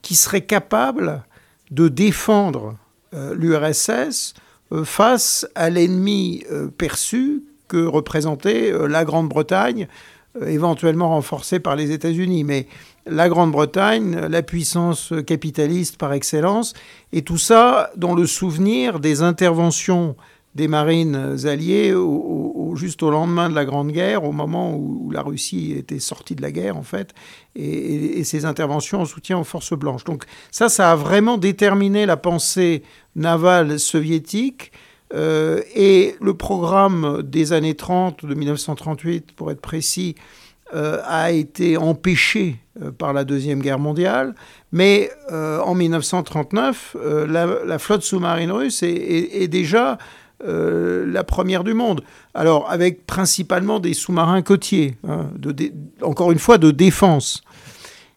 qui 0.02 0.16
serait 0.16 0.46
capable 0.46 1.24
de 1.72 1.88
défendre 1.88 2.78
euh, 3.13 3.34
l'URSS 3.36 4.34
face 4.84 5.48
à 5.54 5.69
l'ennemi 5.69 6.44
perçu 6.78 7.44
que 7.68 7.86
représentait 7.86 8.74
la 8.88 9.06
Grande-Bretagne, 9.06 9.88
éventuellement 10.42 11.10
renforcée 11.10 11.60
par 11.60 11.75
les 11.75 11.92
États-Unis. 11.92 12.44
Mais 12.44 12.68
la 13.06 13.30
Grande-Bretagne, 13.30 14.28
la 14.30 14.42
puissance 14.42 15.13
capitaliste 15.25 15.98
par 15.98 16.13
excellence, 16.13 16.74
et 17.13 17.22
tout 17.22 17.38
ça 17.38 17.92
dans 17.96 18.16
le 18.16 18.25
souvenir 18.25 19.00
des 19.00 19.22
interventions 19.22 20.16
des 20.56 20.69
marines 20.69 21.36
alliées 21.46 21.94
juste 22.75 23.04
au 23.04 23.10
lendemain 23.10 23.50
de 23.50 23.56
la 23.56 23.66
Grande 23.66 23.92
Guerre, 23.92 24.24
au 24.24 24.31
moment 24.31 24.74
où, 24.75 25.12
la 25.12 25.22
Russie 25.22 25.74
était 25.78 26.00
sortie 26.00 26.36
de 26.36 26.42
la 26.42 26.52
guerre 26.52 26.78
en 26.78 26.84
fait, 26.84 27.13
et, 27.56 28.24
ces 28.24 28.46
interventions 28.46 29.02
en 29.02 29.06
soutien 29.06 29.38
aux 29.38 29.44
forces 29.44 29.74
blanches. 29.74 30.04
Donc 30.04 30.25
ça, 30.52 30.69
ça 30.69 30.92
a 30.92 30.96
vraiment 30.96 31.38
déterminé 31.38 32.06
la 32.06 32.18
pensée 32.18 32.84
navale 33.16 33.80
soviétique. 33.80 34.71
Euh, 35.14 35.62
et 35.76 36.16
le 36.19 36.33
programme 36.33 37.21
des 37.21 37.54
années 37.54 37.76
30, 37.76 38.26
de 38.26 38.33
1938 38.33 39.33
pour 39.33 39.52
être 39.52 39.62
précis, 39.62 40.16
a 40.74 41.31
été 41.31 41.78
empêché 41.78 42.57
euh, 42.81 42.92
par 42.92 43.14
la 43.14 43.24
Deuxième 43.24 43.62
Guerre 43.62 43.80
mondiale, 43.80 44.36
mais 44.74 45.10
euh, 45.31 45.60
en 45.62 45.76
1939, 45.76 46.98
la, 47.28 47.80
flotte 47.80 48.02
sous-marine 48.04 48.52
russe 48.52 48.84
est, 48.84 49.48
déjà 49.48 49.98
la 50.44 51.24
première 51.24 51.64
du 51.64 51.74
monde. 51.74 52.04
Alors 52.34 52.69
avec 52.69 53.07
principalement 53.07 53.80
des 53.80 53.94
sous-marins 53.94 54.42
côtiers, 54.42 54.98
hein, 55.07 55.30
encore 56.02 56.31
une 56.34 56.40
fois 56.40 56.57
de 56.57 56.72
défense. 56.72 57.42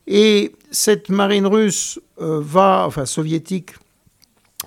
Et 0.09 0.52
cette 0.73 1.09
marine 1.09 1.47
russe 1.47 2.00
va, 2.19 2.85
enfin 2.87 3.07
soviétique, 3.07 3.71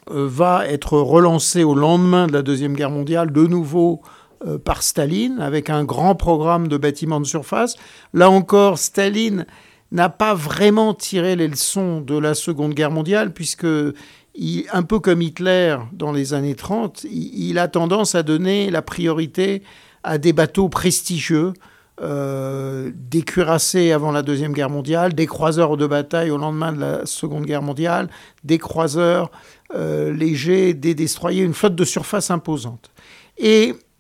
va 0.10 0.66
être 0.68 0.98
relancée 0.98 1.64
au 1.64 1.76
lendemain 1.76 2.28
de 2.28 2.34
la 2.34 2.42
Deuxième 2.42 2.74
Guerre 2.74 2.90
mondiale, 2.90 3.32
de 3.32 3.46
nouveau 3.46 4.02
euh, 4.04 4.21
par 4.63 4.81
Staline, 4.81 5.39
avec 5.39 5.69
un 5.69 5.83
grand 5.83 6.15
programme 6.15 6.67
de 6.67 6.77
bâtiments 6.77 7.19
de 7.19 7.25
surface. 7.25 7.75
Là 8.13 8.29
encore, 8.29 8.79
Staline 8.79 9.45
n'a 9.91 10.10
pas 10.10 10.33
vraiment 10.33 10.93
tiré 10.93 11.36
les 11.36 11.48
leçons 11.48 12.01
de 12.01 12.17
la 12.17 12.33
Seconde 12.33 12.74
Guerre 12.74 12.91
mondiale, 12.91 13.33
puisque, 13.33 13.65
un 13.65 14.83
peu 14.83 15.00
comme 15.00 15.21
Hitler 15.21 15.77
dans 15.91 16.12
les 16.12 16.33
années 16.33 16.55
30, 16.55 17.05
il, 17.12 17.60
a 17.60 17.67
tendance 17.67 18.15
à 18.15 18.24
donner 18.24 18.71
la 18.71 18.81
priorité 18.81 19.63
à 20.03 20.17
des 20.17 20.33
bateaux 20.33 20.69
prestigieux, 20.69 21.53
euh, 22.01 22.89
des 22.95 23.21
cuirassés 23.21 23.91
avant 23.91 24.12
la 24.12 24.24
Deuxième 24.24 24.53
Guerre 24.53 24.69
mondiale, 24.69 25.13
des 25.13 25.27
croiseurs 25.27 25.77
de 25.77 25.86
bataille 25.86 26.31
au 26.31 26.38
lendemain 26.38 26.71
de 26.71 26.79
la 26.79 27.05
Seconde 27.05 27.45
Guerre 27.45 27.62
mondiale, 27.62 28.10
des 28.43 28.57
croiseurs 28.57 29.29
euh, 29.75 30.12
légers, 30.13 30.74
des 30.74 30.95
destroyers, 30.95 31.43
une 31.43 31.53
flotte 31.53 31.75
de 31.75 31.86
surface 31.86 32.31
imposante. 32.31 32.89
Et 33.38 33.74
euh, 33.74 33.90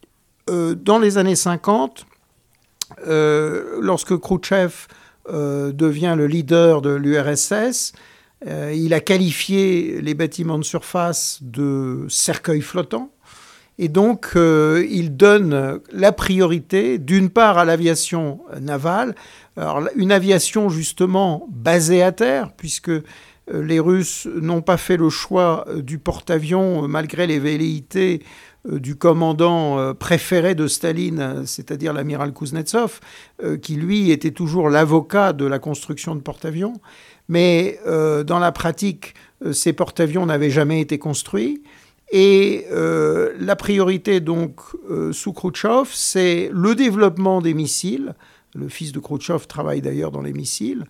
dans 0.51 0.99
les 0.99 1.17
années 1.17 1.35
50, 1.35 2.05
euh, 3.07 3.77
lorsque 3.81 4.17
Khrouchtchev 4.17 4.87
euh, 5.29 5.71
devient 5.71 6.15
le 6.17 6.27
leader 6.27 6.81
de 6.81 6.91
l'URSS, 6.91 7.93
il 8.73 8.95
a 8.95 8.99
qualifié 8.99 10.01
les 10.01 10.15
bâtiments 10.15 10.57
de 10.57 10.63
surface 10.63 11.37
de 11.41 12.07
cercueils 12.09 12.61
flottants. 12.61 13.11
Et 13.77 13.87
donc, 13.87 14.31
il 14.35 15.15
donne 15.15 15.79
la 15.91 16.11
priorité, 16.11 16.97
d'une 16.97 17.29
part, 17.29 17.59
à 17.59 17.65
l'aviation 17.65 18.39
navale, 18.59 19.13
une 19.95 20.11
aviation 20.11 20.69
justement 20.69 21.47
basée 21.51 22.01
à 22.01 22.11
terre, 22.11 22.51
puisque 22.57 22.91
les 23.53 23.79
Russes 23.79 24.27
n'ont 24.33 24.63
pas 24.63 24.77
fait 24.77 24.97
le 24.97 25.09
choix 25.09 25.67
du 25.75 25.99
porte-avions 25.99 26.87
malgré 26.87 27.27
les 27.27 27.37
velléités 27.37 28.23
euh, 28.23 28.50
du 28.65 28.95
commandant 28.95 29.79
euh, 29.79 29.93
préféré 29.93 30.53
de 30.53 30.67
Staline, 30.67 31.43
c'est-à-dire 31.45 31.93
l'amiral 31.93 32.33
Kuznetsov, 32.33 32.99
euh, 33.43 33.57
qui 33.57 33.75
lui 33.75 34.11
était 34.11 34.31
toujours 34.31 34.69
l'avocat 34.69 35.33
de 35.33 35.45
la 35.45 35.59
construction 35.59 36.15
de 36.15 36.21
porte-avions. 36.21 36.73
Mais 37.27 37.79
dans 37.85 38.39
la 38.39 38.51
pratique, 38.51 39.13
ces 39.53 39.71
porte-avions 39.71 40.25
n'avaient 40.25 40.49
jamais 40.49 40.81
été 40.81 40.99
construits. 40.99 41.63
Et 42.11 42.65
la 42.69 43.55
priorité, 43.55 44.19
donc, 44.19 44.59
sous 45.13 45.31
Khrouchtchev, 45.31 45.87
c'est 45.93 46.49
le 46.51 46.75
développement 46.75 47.39
des 47.39 47.53
missiles. 47.53 48.15
Le 48.53 48.67
fils 48.67 48.91
de 48.91 48.99
Khrouchtchev 48.99 49.47
travaille 49.47 49.81
d'ailleurs 49.81 50.11
dans 50.11 50.21
les 50.21 50.33
missiles. 50.33 50.83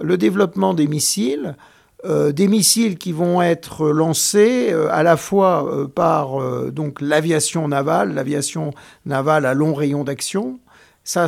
Le 0.00 0.16
développement 0.16 0.72
des 0.72 0.86
missiles, 0.86 1.56
euh, 2.04 2.30
des 2.30 2.46
missiles 2.46 2.96
qui 2.96 3.10
vont 3.10 3.42
être 3.42 3.88
lancés 3.88 4.68
euh, 4.70 4.86
à 4.92 5.02
la 5.02 5.16
fois 5.16 5.66
euh, 5.66 5.88
par 5.88 6.38
donc 6.70 7.00
l'aviation 7.00 7.66
navale, 7.66 8.14
l'aviation 8.14 8.72
navale 9.04 9.46
à 9.46 9.52
long 9.52 9.74
rayon 9.74 10.04
d'action. 10.04 10.60
Ça, 11.02 11.26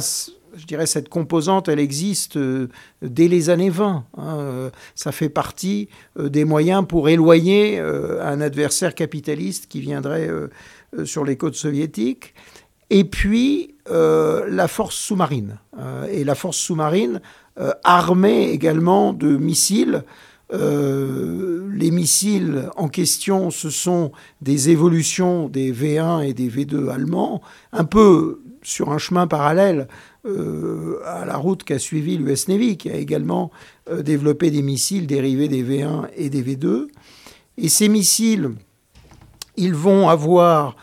je 0.54 0.64
dirais, 0.66 0.86
cette 0.86 1.08
composante, 1.08 1.68
elle 1.68 1.80
existe 1.80 2.38
dès 3.02 3.26
les 3.26 3.50
années 3.50 3.70
20. 3.70 4.04
Hein. 4.16 4.70
ça 4.94 5.10
fait 5.10 5.28
partie 5.28 5.88
des 6.18 6.44
moyens 6.44 6.84
pour 6.86 7.08
éloigner 7.08 7.80
un 7.80 8.40
adversaire 8.40 8.94
capitaliste 8.94 9.68
qui 9.68 9.80
viendrait 9.80 10.28
sur 11.04 11.24
les 11.24 11.36
côtes 11.36 11.54
soviétiques. 11.54 12.34
Et 12.90 13.04
puis, 13.04 13.74
la 13.88 14.68
force 14.68 14.96
sous-marine. 14.96 15.58
et 16.10 16.24
la 16.24 16.34
force 16.34 16.58
sous-marine 16.58 17.22
armée 17.84 18.50
également 18.50 19.14
de 19.14 19.36
missiles 19.36 20.04
euh, 20.52 21.68
les 21.72 21.90
missiles 21.90 22.70
en 22.76 22.88
question, 22.88 23.50
ce 23.50 23.70
sont 23.70 24.12
des 24.40 24.70
évolutions 24.70 25.48
des 25.48 25.72
V1 25.72 26.26
et 26.26 26.34
des 26.34 26.48
V2 26.48 26.88
allemands, 26.88 27.40
un 27.72 27.84
peu 27.84 28.40
sur 28.62 28.90
un 28.90 28.98
chemin 28.98 29.26
parallèle 29.26 29.88
euh, 30.26 30.98
à 31.06 31.24
la 31.24 31.36
route 31.36 31.62
qu'a 31.62 31.78
suivi 31.78 32.18
l'US 32.18 32.48
Navy, 32.48 32.76
qui 32.76 32.90
a 32.90 32.96
également 32.96 33.50
euh, 33.88 34.02
développé 34.02 34.50
des 34.50 34.62
missiles 34.62 35.06
dérivés 35.06 35.48
des 35.48 35.62
V1 35.62 36.08
et 36.16 36.30
des 36.30 36.42
V2. 36.42 36.88
Et 37.56 37.68
ces 37.68 37.88
missiles, 37.88 38.50
ils 39.56 39.74
vont 39.74 40.08
avoir 40.08 40.76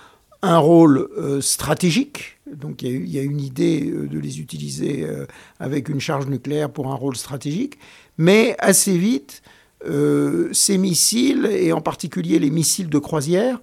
un 0.43 0.59
rôle 0.59 1.09
stratégique. 1.41 2.37
Donc 2.45 2.83
il 2.83 3.09
y, 3.09 3.17
a 3.17 3.23
une 3.23 3.41
idée 3.41 3.81
de 3.81 4.19
les 4.19 4.39
utiliser 4.39 5.07
avec 5.59 5.89
une 5.89 5.99
charge 5.99 6.27
nucléaire 6.27 6.69
pour 6.69 6.87
un 6.91 6.93
rôle 6.93 7.15
stratégique. 7.15 7.79
Mais 8.19 8.55
assez 8.59 8.95
vite, 8.95 9.41
euh, 9.85 10.49
ces 10.53 10.77
missiles, 10.77 11.45
et 11.45 11.71
en 11.71 11.81
particulier 11.81 12.39
les 12.39 12.49
missiles 12.49 12.89
de 12.89 12.97
croisière, 12.97 13.59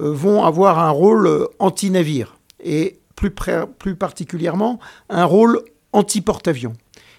euh, 0.00 0.12
vont 0.12 0.44
avoir 0.44 0.78
un 0.78 0.90
rôle 0.90 1.26
euh, 1.26 1.46
anti-navire, 1.58 2.38
et 2.62 2.98
plus, 3.16 3.32
plus 3.78 3.96
particulièrement 3.96 4.78
un 5.10 5.24
rôle 5.24 5.62
anti-porte-avions. 5.92 6.72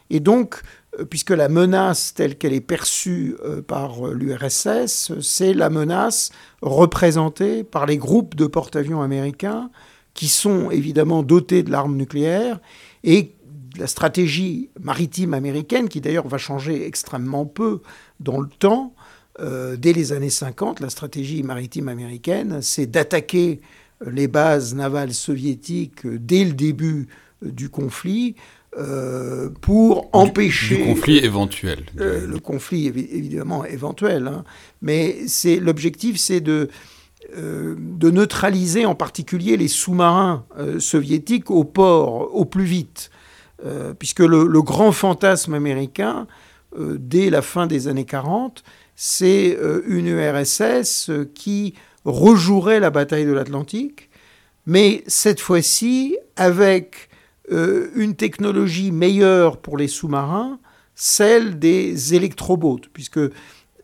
Et 0.09 0.19
donc, 0.19 0.61
puisque 1.09 1.29
la 1.29 1.49
menace 1.49 2.13
telle 2.15 2.37
qu'elle 2.37 2.53
est 2.53 2.61
perçue 2.61 3.35
par 3.67 4.07
l'URSS, 4.07 5.19
c'est 5.21 5.53
la 5.53 5.69
menace 5.69 6.31
représentée 6.63 7.63
par 7.63 7.85
les 7.85 7.97
groupes 7.97 8.33
de 8.33 8.47
porte-avions 8.47 9.03
américains 9.03 9.69
qui 10.15 10.27
sont 10.27 10.71
évidemment 10.71 11.21
dotés 11.21 11.61
de 11.61 11.71
l'arme 11.71 11.95
nucléaire 11.95 12.59
et 13.03 13.35
la 13.77 13.87
stratégie 13.87 14.69
maritime 14.79 15.33
américaine, 15.33 15.89
qui 15.89 16.01
d'ailleurs 16.01 16.27
va 16.27 16.37
changer 16.37 16.85
extrêmement 16.85 17.45
peu 17.45 17.81
dans 18.19 18.39
le 18.39 18.49
temps, 18.49 18.93
euh, 19.41 19.77
dès 19.77 19.93
les 19.93 20.11
années 20.11 20.29
50, 20.29 20.79
la 20.79 20.89
stratégie 20.89 21.43
maritime 21.43 21.87
américaine, 21.87 22.59
c'est 22.61 22.87
d'attaquer 22.87 23.61
euh, 24.05 24.11
les 24.11 24.27
bases 24.27 24.75
navales 24.75 25.13
soviétiques 25.13 26.05
euh, 26.05 26.17
dès 26.19 26.43
le 26.43 26.53
début 26.53 27.07
du 27.41 27.69
conflit 27.69 28.35
pour 29.61 30.09
empêcher... 30.13 30.77
Du 30.77 30.83
conflit 30.83 31.17
éventuel. 31.17 31.85
le 31.95 32.37
conflit 32.37 32.85
évidemment 32.85 33.65
éventuel, 33.65 34.27
hein. 34.27 34.43
mais 34.81 35.25
c'est 35.27 35.59
l'objectif, 35.59 36.17
c'est 36.17 36.41
de 36.41 36.69
de 37.35 38.09
neutraliser 38.09 38.85
en 38.85 38.95
particulier 38.95 39.57
les 39.57 39.67
sous-marins 39.67 40.45
soviétiques 40.79 41.51
au 41.51 41.63
port 41.63 42.33
au 42.33 42.45
plus 42.45 42.63
vite. 42.63 43.09
Puisque 43.99 44.21
le, 44.21 44.61
grand 44.61 44.91
fantasme 44.91 45.53
américain, 45.53 46.27
euh, 46.77 46.97
dès 46.99 47.29
la 47.29 47.41
fin 47.41 47.67
des 47.67 47.87
années 47.87 48.05
40, 48.05 48.63
c'est 48.95 49.57
euh, 49.57 49.81
une 49.87 50.07
URSS 50.07 51.11
qui 51.33 51.73
rejouerait 52.05 52.79
la 52.79 52.89
bataille 52.89 53.25
de 53.25 53.31
l'Atlantique, 53.31 54.09
mais 54.65 55.03
cette 55.07 55.39
fois-ci 55.39 56.17
avec 56.35 57.09
une 57.95 58.13
technologie 58.13 58.91
meilleure 58.91 59.57
pour 59.57 59.75
les 59.75 59.87
sous-marins, 59.87 60.59
celle 60.93 61.57
des 61.57 62.13
électrobots, 62.13 62.81
puisque 62.93 63.19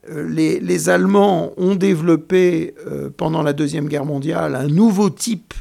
les, 0.07 0.89
Allemands 0.89 1.51
ont 1.57 1.73
développé 1.73 2.75
pendant 3.17 3.41
la 3.41 3.53
Deuxième 3.53 3.87
Guerre 3.87 4.05
mondiale 4.05 4.53
un 4.53 4.67
nouveau 4.67 5.09
type 5.09 5.55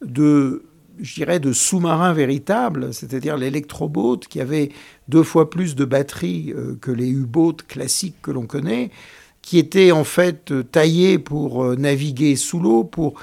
de 0.00 0.62
je 1.02 1.14
dirais, 1.14 1.40
de 1.40 1.52
sous-marins 1.52 2.12
véritables, 2.12 2.92
c'est-à-dire 2.92 3.36
l'électroboat 3.36 4.20
qui 4.28 4.40
avait 4.40 4.70
deux 5.08 5.22
fois 5.22 5.50
plus 5.50 5.74
de 5.74 5.84
batteries 5.84 6.52
euh, 6.56 6.76
que 6.80 6.90
les 6.90 7.08
U-boats 7.08 7.62
classiques 7.68 8.16
que 8.22 8.30
l'on 8.30 8.46
connaît, 8.46 8.90
qui 9.42 9.58
étaient 9.58 9.92
en 9.92 10.04
fait 10.04 10.50
euh, 10.50 10.62
taillés 10.62 11.18
pour 11.18 11.64
euh, 11.64 11.76
naviguer 11.76 12.36
sous 12.36 12.60
l'eau, 12.60 12.84
pour 12.84 13.14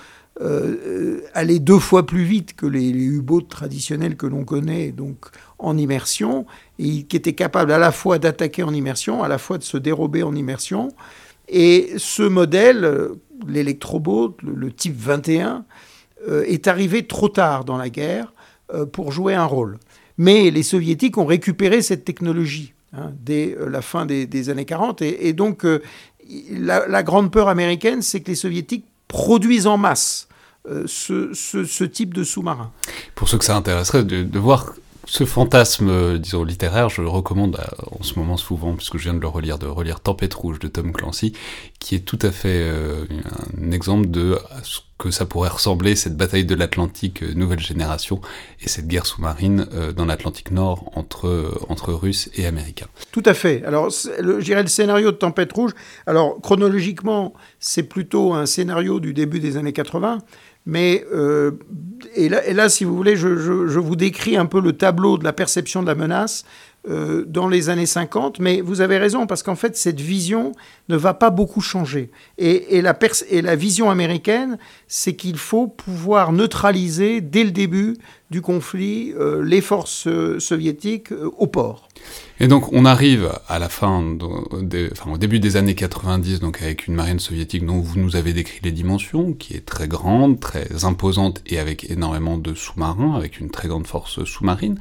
aller 1.33 1.57
deux 1.57 1.79
fois 1.79 2.05
plus 2.05 2.23
vite 2.23 2.55
que 2.55 2.67
les, 2.67 2.91
U-boats 2.91 3.47
traditionnels 3.49 4.15
que 4.15 4.27
l'on 4.27 4.45
connaît, 4.45 4.91
donc 4.91 5.25
en 5.57 5.75
immersion, 5.75 6.45
et 6.77 7.05
qui 7.05 7.17
étaient 7.17 7.33
capables 7.33 7.71
à 7.71 7.79
la 7.79 7.91
fois 7.91 8.19
d'attaquer 8.19 8.61
en 8.61 8.71
immersion, 8.71 9.23
à 9.23 9.27
la 9.27 9.39
fois 9.39 9.57
de 9.57 9.63
se 9.63 9.77
dérober 9.77 10.21
en 10.21 10.35
immersion. 10.35 10.89
Et 11.47 11.93
ce 11.97 12.21
modèle, 12.21 13.09
l'électroboat, 13.47 14.35
le 14.43 14.71
type 14.71 14.95
21, 14.95 15.47
euh, 15.47 15.59
est 16.45 16.67
arrivé 16.67 17.05
trop 17.05 17.29
tard 17.29 17.63
dans 17.63 17.77
la 17.77 17.89
guerre 17.89 18.33
euh, 18.73 18.85
pour 18.85 19.11
jouer 19.11 19.33
un 19.33 19.45
rôle. 19.45 19.77
Mais 20.17 20.51
les 20.51 20.63
soviétiques 20.63 21.17
ont 21.17 21.25
récupéré 21.25 21.81
cette 21.81 22.03
technologie 22.03 22.73
hein, 22.91 23.11
dès 23.19 23.55
euh, 23.55 23.69
la 23.69 23.81
fin 23.81 24.05
des, 24.05 24.49
années 24.49 24.65
40. 24.65 25.01
Et, 25.01 25.33
donc, 25.33 25.65
la, 26.51 27.03
grande 27.03 27.31
peur 27.31 27.47
américaine, 27.47 28.01
c'est 28.01 28.21
que 28.21 28.29
les 28.29 28.35
soviétiques 28.35 28.85
produisent 29.07 29.67
en 29.67 29.77
masse 29.77 30.27
ce, 30.85 31.83
type 31.85 32.13
de 32.13 32.25
sous-marin. 32.25 32.71
Pour 33.15 33.29
ceux 33.29 33.37
que 33.37 33.45
ça 33.45 33.55
intéresserait, 33.55 34.03
de 34.03 34.39
voir 34.39 34.73
ce 35.07 35.23
fantasme, 35.23 35.89
euh, 35.89 36.17
disons, 36.17 36.43
littéraire, 36.43 36.89
je 36.89 37.01
le 37.01 37.07
recommande 37.07 37.57
en 37.91 38.03
ce 38.03 38.19
moment 38.19 38.35
souvent, 38.35 38.75
puisque 38.75 38.97
je 38.97 39.03
viens 39.03 39.13
de 39.13 39.19
le 39.19 39.27
relire, 39.27 39.57
de 39.57 39.65
relire 39.65 40.01
Tempête 40.01 40.33
Rouge 40.33 40.59
de 40.59 40.67
Tom 40.67 40.91
Clancy, 40.91 41.33
qui 41.79 41.95
est 41.95 42.01
tout 42.01 42.19
à 42.21 42.31
fait 42.31 42.61
euh, 42.61 43.05
un 43.57 43.71
exemple 43.71 44.07
de 44.09 44.37
ce 44.63 44.79
que 44.97 45.09
ça 45.09 45.25
pourrait 45.25 45.49
ressembler, 45.49 45.95
cette 45.95 46.17
bataille 46.17 46.43
de 46.43 46.55
l'Atlantique 46.55 47.23
euh, 47.23 47.33
nouvelle 47.35 47.59
génération, 47.59 48.19
et 48.61 48.67
cette 48.67 48.87
guerre 48.87 49.05
sous-marine 49.05 49.65
dans 49.95 50.05
l'Atlantique 50.05 50.51
Nord 50.51 50.91
entre, 50.95 51.61
entre 51.69 51.93
Russes 51.93 52.29
et 52.35 52.45
Américains. 52.45 52.87
Tout 53.11 53.23
à 53.25 53.33
fait. 53.33 53.63
Alors, 53.63 53.89
je 53.89 54.41
dirais 54.41 54.63
le 54.63 54.67
scénario 54.67 55.11
de 55.11 55.17
Tempête 55.17 55.53
Rouge, 55.53 55.71
alors 56.05 56.41
chronologiquement, 56.41 57.33
c'est 57.59 57.83
plutôt 57.83 58.33
un 58.33 58.45
scénario 58.45 58.99
du 58.99 59.13
début 59.13 59.39
des 59.39 59.55
années 59.55 59.73
80, 59.73 60.19
mais, 60.67 61.05
euh, 61.13 61.51
et, 62.13 62.27
là, 62.27 62.67
si 62.67 62.83
vous 62.83 62.93
voulez, 62.93 63.15
je, 63.15 63.29
vous 63.29 63.95
décris 63.95 64.35
un 64.35 64.45
peu 64.45 64.59
le 64.59 64.73
tableau 64.73 65.17
de 65.17 65.23
la 65.23 65.31
perception 65.31 65.81
de 65.81 65.87
la 65.87 65.95
menace 65.95 66.43
euh, 66.89 67.23
dans 67.25 67.47
les 67.47 67.69
années 67.69 67.85
50, 67.85 68.39
mais 68.39 68.59
vous 68.59 68.81
avez 68.81 68.97
raison, 68.97 69.27
parce 69.27 69.43
qu'en 69.43 69.55
fait, 69.55 69.77
cette 69.77 70.01
vision 70.01 70.51
ne 70.89 70.97
va 70.97 71.13
pas 71.13 71.29
beaucoup 71.29 71.61
changer. 71.61 72.11
Et, 72.37 72.81
la, 72.81 72.99
et 73.29 73.41
la 73.41 73.55
vision 73.55 73.89
américaine, 73.89 74.57
c'est 74.89 75.15
qu'il 75.15 75.37
faut 75.37 75.67
pouvoir 75.67 76.33
neutraliser 76.33 77.21
dès 77.21 77.45
le 77.45 77.51
début 77.51 77.95
du 78.29 78.41
conflit 78.41 79.13
les 79.41 79.61
forces 79.61 80.07
soviétiques 80.39 81.11
au 81.37 81.47
port. 81.47 81.87
Et 82.39 82.47
donc 82.47 82.71
on 82.71 82.85
arrive 82.85 83.31
à 83.47 83.57
la 83.57 83.67
fin, 83.67 84.15
enfin, 84.91 85.11
au 85.11 85.17
début 85.17 85.39
des 85.39 85.57
années 85.57 85.73
90, 85.73 86.39
donc 86.39 86.61
avec 86.61 86.85
une 86.87 86.93
marine 86.93 87.19
soviétique 87.19 87.65
dont 87.65 87.79
vous 87.79 87.99
nous 87.99 88.15
avez 88.15 88.33
décrit 88.33 88.59
les 88.63 88.71
dimensions, 88.71 89.33
qui 89.33 89.55
est 89.55 89.65
très 89.65 89.87
grande, 89.87 90.39
très 90.39 90.85
imposante 90.85 91.41
et 91.47 91.57
avec 91.57 91.89
énormément 91.89 92.37
de 92.37 92.53
sous-marins, 92.53 93.15
avec 93.15 93.39
une 93.39 93.49
très 93.49 93.67
grande 93.67 93.87
force 93.87 94.23
sous-marine. 94.23 94.77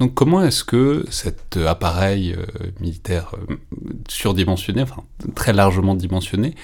Donc 0.00 0.14
comment 0.14 0.42
est-ce 0.42 0.64
que 0.64 1.06
cet 1.10 1.56
appareil 1.56 2.34
euh, 2.34 2.44
militaire 2.80 3.34
euh, 3.50 3.56
surdimensionné, 4.08 4.82
enfin 4.82 5.02
très 5.34 5.54
largement 5.54 5.94
dimensionné, 5.94 6.54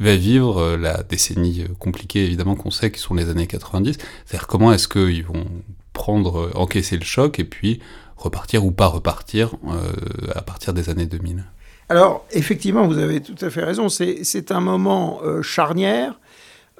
va 0.00 0.16
vivre 0.16 0.58
euh, 0.58 0.76
la 0.76 1.02
décennie 1.02 1.64
compliquée 1.78 2.24
évidemment 2.24 2.56
qu'on 2.56 2.70
sait 2.70 2.90
qui 2.90 3.00
sont 3.00 3.14
les 3.14 3.30
années 3.30 3.46
90 3.46 3.96
C'est-à-dire 4.26 4.46
comment 4.46 4.70
est-ce 4.72 4.88
qu'ils 4.88 5.24
vont 5.24 5.46
prendre, 5.94 6.50
encaisser 6.54 6.98
le 6.98 7.04
choc 7.04 7.40
et 7.40 7.44
puis 7.44 7.80
repartir 8.18 8.64
ou 8.64 8.70
pas 8.70 8.86
repartir 8.86 9.54
euh, 9.68 9.92
à 10.34 10.42
partir 10.42 10.74
des 10.74 10.90
années 10.90 11.06
2000 11.06 11.44
Alors, 11.88 12.26
effectivement, 12.32 12.86
vous 12.86 12.98
avez 12.98 13.22
tout 13.22 13.36
à 13.40 13.48
fait 13.48 13.64
raison. 13.64 13.88
C'est 13.88 14.52
un 14.52 14.60
moment 14.60 15.20
euh, 15.22 15.40
charnière 15.40 16.20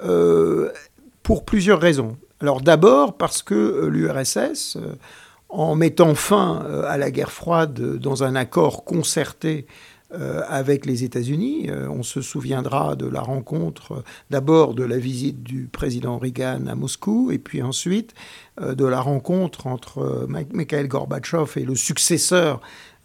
euh, 0.05 0.71
pour 1.23 1.45
plusieurs 1.45 1.81
raisons. 1.81 2.17
Alors, 2.41 2.61
d'abord, 2.61 3.17
parce 3.17 3.43
que 3.43 3.87
l'URSS, 3.87 4.77
en 5.49 5.77
mettant 5.77 6.15
fin 6.15 6.67
à 6.87 6.99
la 6.99 7.11
guerre 7.11 7.31
froide 7.31 7.99
dans 7.99 8.25
un 8.25 8.35
accord 8.35 8.85
concerté 8.85 9.67
avec 10.49 10.87
les 10.87 11.05
États-Unis. 11.05 11.71
on 11.91 12.03
se 12.03 12.23
souviendra 12.23 12.97
de 12.97 13.07
la 13.07 13.21
rencontre, 13.21 14.05
d'abord 14.31 14.75
de 14.75 14.85
la 14.85 14.99
visite 14.99 15.43
du 15.43 15.69
président 15.71 16.19
Reagan 16.19 16.67
à 16.67 16.75
Moscou, 16.75 17.31
et 17.33 17.39
puis 17.39 17.63
ensuite 17.63 18.15
euh, 18.61 18.75
de 18.75 18.85
la 18.85 19.01
rencontre 19.01 19.67
entre 19.67 19.99
euh, 19.99 20.45
Mikhail 20.53 20.87
Gorbatchev 20.87 21.53
et 21.57 21.65
le 21.65 21.75
successeur 21.75 22.61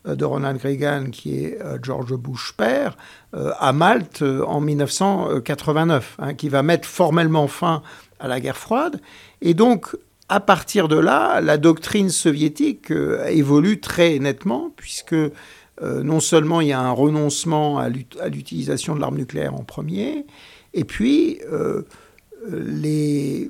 euh, 0.08 0.16
de 0.16 0.26
Ronald 0.26 0.62
Reagan, 0.62 1.06
qui 1.12 1.44
est 1.44 1.60
George 1.82 2.16
Bush 2.16 2.54
père, 2.56 2.98
à 3.34 3.74
Malte 3.74 4.22
en 4.24 4.60
1989, 4.60 6.18
hein, 6.20 6.34
qui 6.34 6.50
va 6.50 6.64
mettre 6.64 6.88
formellement 6.88 7.48
fin 7.48 7.84
à 8.20 8.28
la 8.28 8.40
guerre 8.40 8.58
froide. 8.58 9.02
Et 9.42 9.54
donc, 9.54 9.96
à 10.30 10.40
partir 10.40 10.88
de 10.88 10.98
là, 10.98 11.42
la 11.42 11.58
doctrine 11.58 12.10
soviétique 12.10 12.92
évolue 13.28 13.80
très 13.80 14.20
nettement, 14.20 14.72
puisque 14.76 15.16
non 15.82 16.20
seulement 16.20 16.62
il 16.62 16.68
y 16.68 16.74
a 16.74 16.80
un 16.80 16.92
renoncement 16.92 17.80
à 17.80 17.90
l'utilisation 17.90 18.96
de 18.96 19.00
l'arme 19.00 19.18
nucléaire 19.18 19.56
en 19.56 19.64
premier, 19.64 20.26
et 20.74 20.84
puis 20.84 21.40
les 22.52 23.50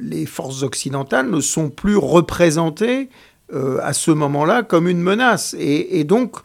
les 0.00 0.26
forces 0.26 0.62
occidentales 0.62 1.30
ne 1.30 1.40
sont 1.40 1.70
plus 1.70 1.96
représentées 1.96 3.08
euh, 3.52 3.78
à 3.82 3.92
ce 3.92 4.10
moment-là 4.10 4.62
comme 4.62 4.88
une 4.88 5.00
menace. 5.00 5.54
Et, 5.58 6.04
donc, 6.04 6.36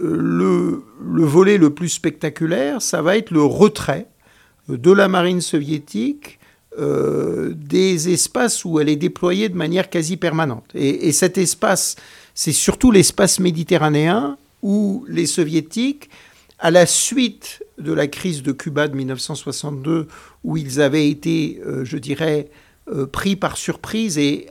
euh, 0.00 0.82
le, 1.00 1.24
volet 1.24 1.58
le 1.58 1.70
plus 1.70 1.88
spectaculaire, 1.88 2.82
ça 2.82 3.02
va 3.02 3.16
être 3.16 3.30
le 3.30 3.42
retrait 3.42 4.08
euh, 4.70 4.76
de 4.76 4.92
la 4.92 5.08
marine 5.08 5.40
soviétique 5.40 6.38
des 6.76 8.12
espaces 8.12 8.64
où 8.64 8.80
elle 8.80 8.88
est 8.88 8.96
déployée 8.96 9.48
de 9.48 9.54
manière 9.54 9.88
quasi 9.88 10.16
permanente. 10.16 10.64
Et 10.74 11.12
cet 11.12 11.38
espace, 11.38 11.94
c'est 12.34 12.50
surtout 12.50 12.90
l'espace 12.90 13.38
méditerranéen 13.38 14.36
où 14.64 15.06
les 15.08 15.26
soviétiques, 15.26 16.10
à 16.58 16.72
la 16.72 16.86
suite 16.86 17.62
de 17.78 17.92
la 17.92 18.08
crise 18.08 18.42
de 18.42 18.50
Cuba 18.50 18.88
de 18.88 18.96
1962, 18.96 20.08
où 20.42 20.56
ils 20.56 20.80
avaient 20.80 21.08
été, 21.08 21.60
je 21.84 21.96
dirais, 21.98 22.48
euh, 22.90 23.06
pris 23.06 23.34
par 23.34 23.56
surprise 23.56 24.18
et 24.18 24.46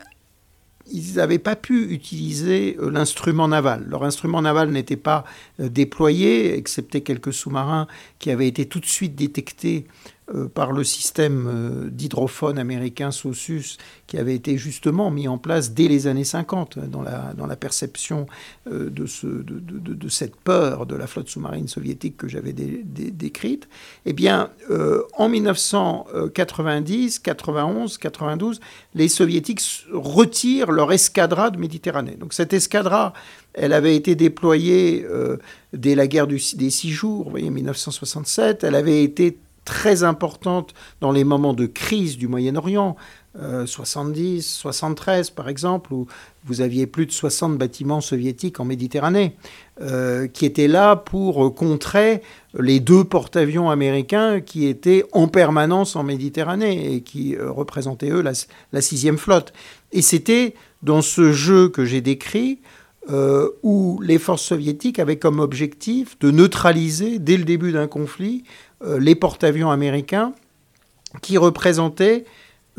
ils 0.92 1.18
n'avaient 1.18 1.38
pas 1.38 1.56
pu 1.56 1.92
utiliser 1.92 2.76
euh, 2.80 2.90
l'instrument 2.90 3.48
naval. 3.48 3.86
Leur 3.88 4.04
instrument 4.04 4.42
naval 4.42 4.72
n'était 4.72 4.98
pas 4.98 5.24
euh, 5.60 5.70
déployé, 5.70 6.58
excepté 6.58 7.02
quelques 7.02 7.32
sous-marins 7.32 7.86
qui 8.18 8.32
avaient 8.32 8.48
été 8.48 8.66
tout 8.66 8.80
de 8.80 8.88
suite 8.88 9.14
détectés 9.14 9.86
euh, 10.34 10.48
par 10.48 10.72
le 10.72 10.86
système 10.86 11.48
euh, 11.48 11.90
d'hydrophone 11.90 12.58
américain 12.58 13.12
SOSUS 13.12 13.78
qui 14.08 14.18
avait 14.18 14.36
été 14.36 14.58
justement 14.58 15.12
mis 15.12 15.28
en 15.28 15.38
place 15.38 15.74
dès 15.74 15.90
les 15.90 16.08
années 16.08 16.24
50 16.24 16.80
dans 16.80 17.02
la, 17.02 17.34
dans 17.38 17.46
la 17.46 17.58
perception 17.58 18.26
euh, 18.72 18.90
de, 18.90 19.06
ce, 19.06 19.28
de, 19.28 19.60
de, 19.60 20.08
cette 20.08 20.38
peur 20.38 20.86
de 20.86 20.96
la 20.96 21.08
flotte 21.08 21.28
sous-marine 21.28 21.68
soviétique 21.68 22.16
que 22.16 22.30
j'avais 22.30 22.54
décrite, 22.54 23.68
eh 24.06 24.14
bien, 24.14 24.50
en 25.18 25.28
1990, 25.28 27.20
91, 27.20 27.98
92, 27.98 28.62
les 28.96 29.10
soviétiques 29.10 29.62
retirent 29.92 30.72
leur 30.72 30.94
escadra 30.94 31.50
de 31.50 31.58
Méditerranée. 31.58 32.16
Donc 32.16 32.34
cette 32.34 32.54
escadra, 32.54 33.12
elle 33.54 33.74
avait 33.74 33.96
été 33.96 34.16
déployée 34.16 35.06
dès 35.74 35.96
la 35.96 36.08
guerre 36.08 36.28
des 36.28 36.40
six 36.40 36.92
jours, 36.92 37.26
vous 37.26 37.32
voyez, 37.32 37.50
1967, 37.50 38.64
elle 38.64 38.76
avait 38.76 39.04
été 39.04 39.38
très 39.66 40.04
importante 40.04 40.74
dans 41.02 41.12
les 41.12 41.24
moments 41.24 41.54
de 41.54 41.66
crise 41.66 42.18
du 42.18 42.28
Moyen-Orient, 42.28 42.96
70, 43.66 44.38
euh, 44.38 44.62
73 44.62 45.32
par 45.32 45.50
exemple, 45.50 45.94
où 45.94 46.08
vous 46.46 46.62
aviez 46.62 46.86
plus 46.86 47.06
de 47.06 47.12
60 47.12 47.58
bâtiments 47.58 48.02
soviétiques 48.02 48.60
en 48.60 48.66
Méditerranée, 48.66 49.36
euh, 49.82 50.28
qui 50.28 50.46
étaient 50.46 50.68
là 50.68 50.96
pour 50.96 51.56
contrer 51.56 52.22
les 52.58 52.80
deux 52.80 53.04
porte-avions 53.04 53.72
américains 53.72 54.40
qui 54.40 54.68
étaient 54.68 55.04
en 55.14 55.28
permanence 55.28 55.96
en 55.96 56.04
Méditerranée 56.04 56.94
et 56.94 57.02
qui 57.02 57.36
euh, 57.36 57.50
représentaient 57.50 58.12
eux 58.12 58.22
la, 58.22 58.82
sixième 58.82 59.18
flotte. 59.18 59.54
Et 59.92 60.02
c'était 60.02 60.54
dans 60.84 61.02
ce 61.02 61.32
jeu 61.32 61.70
que 61.70 61.86
j'ai 61.86 62.02
décrit 62.02 62.60
où 63.64 64.00
les 64.02 64.18
forces 64.18 64.44
soviétiques 64.44 64.98
avaient 64.98 65.18
comme 65.18 65.42
objectif 65.42 66.18
de 66.20 66.32
neutraliser 66.32 67.20
dès 67.20 67.36
le 67.36 67.44
début 67.44 67.74
d'un 67.74 67.88
conflit 67.88 68.46
euh, 68.46 68.73
les 68.84 69.16
porte-avions 69.16 69.72
américains 69.72 70.34
qui 71.22 71.38
représentaient 71.38 72.26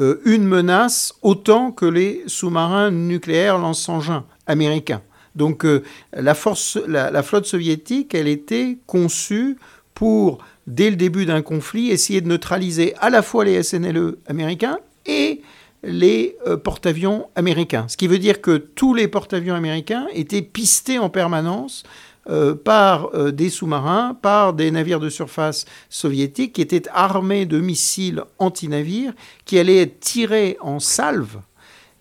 euh, 0.00 0.20
une 0.24 0.44
menace 0.44 1.14
autant 1.22 1.70
que 1.70 1.86
les 1.86 2.24
sous-marins 2.26 2.90
nucléaires 2.90 3.58
lance-engins 3.58 4.24
américains. 4.46 5.02
Donc 5.36 5.64
euh, 5.64 5.84
la, 6.12 6.34
force, 6.34 6.78
la, 6.88 7.22
flotte 7.22 7.46
soviétique, 7.46 8.14
elle 8.14 8.26
était 8.26 8.78
conçue 8.86 9.56
pour, 9.94 10.38
dès 10.66 10.90
le 10.90 10.96
début 10.96 11.26
d'un 11.26 11.42
conflit, 11.42 11.90
essayer 11.90 12.20
de 12.20 12.28
neutraliser 12.28 12.94
à 12.96 13.08
la 13.08 13.22
fois 13.22 13.44
les 13.44 13.62
SNLE 13.62 14.16
américains 14.26 14.78
et 15.06 15.42
les 15.84 16.36
porte-avions 16.64 17.28
américains. 17.36 17.84
Ce 17.88 17.96
qui 17.96 18.06
veut 18.06 18.18
dire 18.18 18.40
que 18.40 18.56
tous 18.56 18.94
les 18.94 19.06
porte-avions 19.06 19.54
américains 19.54 20.06
étaient 20.14 20.42
pistés 20.42 20.98
en 20.98 21.10
permanence 21.10 21.84
euh, 22.28 22.54
par 22.54 23.10
euh, 23.14 23.32
des 23.32 23.50
sous-marins, 23.50 24.16
par 24.20 24.54
des 24.54 24.70
navires 24.70 25.00
de 25.00 25.10
surface 25.10 25.66
soviétiques 25.90 26.54
qui 26.54 26.62
étaient 26.62 26.88
armés 26.92 27.44
de 27.44 27.60
missiles 27.60 28.22
anti-navires 28.38 29.12
qui 29.44 29.58
allaient 29.58 29.82
être 29.82 30.00
tirés 30.00 30.56
en 30.60 30.80
salve. 30.80 31.36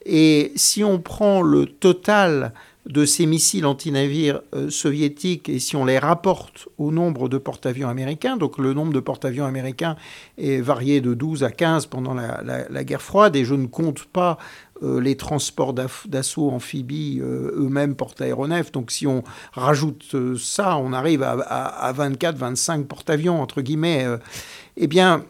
Et 0.05 0.51
si 0.55 0.83
on 0.83 0.99
prend 0.99 1.41
le 1.41 1.65
total 1.65 2.53
de 2.85 3.05
ces 3.05 3.25
missiles 3.25 3.65
anti-navires 3.65 4.41
euh, 4.53 4.69
soviétiques 4.69 5.47
et 5.47 5.59
si 5.59 5.75
on 5.75 5.85
les 5.85 5.99
rapporte 5.99 6.67
au 6.77 6.91
nombre 6.91 7.29
de 7.29 7.37
porte-avions 7.37 7.87
américains, 7.87 8.35
donc 8.35 8.57
le 8.57 8.73
nombre 8.73 8.91
de 8.91 8.99
porte-avions 8.99 9.45
américains 9.45 9.95
est 10.37 10.59
varié 10.59 10.99
de 10.99 11.13
12 11.13 11.43
à 11.43 11.51
15 11.51 11.85
pendant 11.85 12.13
la, 12.13 12.83
guerre 12.83 13.01
froide 13.01 13.35
et 13.35 13.45
je 13.45 13.55
ne 13.55 13.67
compte 13.67 14.03
pas 14.05 14.37
les 14.81 15.15
transports 15.15 15.73
d'assaut 15.73 16.49
amphibies 16.49 17.19
euh, 17.21 17.51
eux-mêmes 17.55 17.95
porte-aéronefs. 17.95 18.71
Donc 18.71 18.91
si 18.91 19.07
on 19.07 19.23
rajoute 19.53 20.15
ça, 20.37 20.77
on 20.77 20.93
arrive 20.93 21.23
à, 21.23 21.31
à 21.31 21.93
24-25 21.93 22.85
porte-avions, 22.85 23.41
entre 23.41 23.61
guillemets. 23.61 24.05
eh 24.77 24.87
bien, 24.87 25.23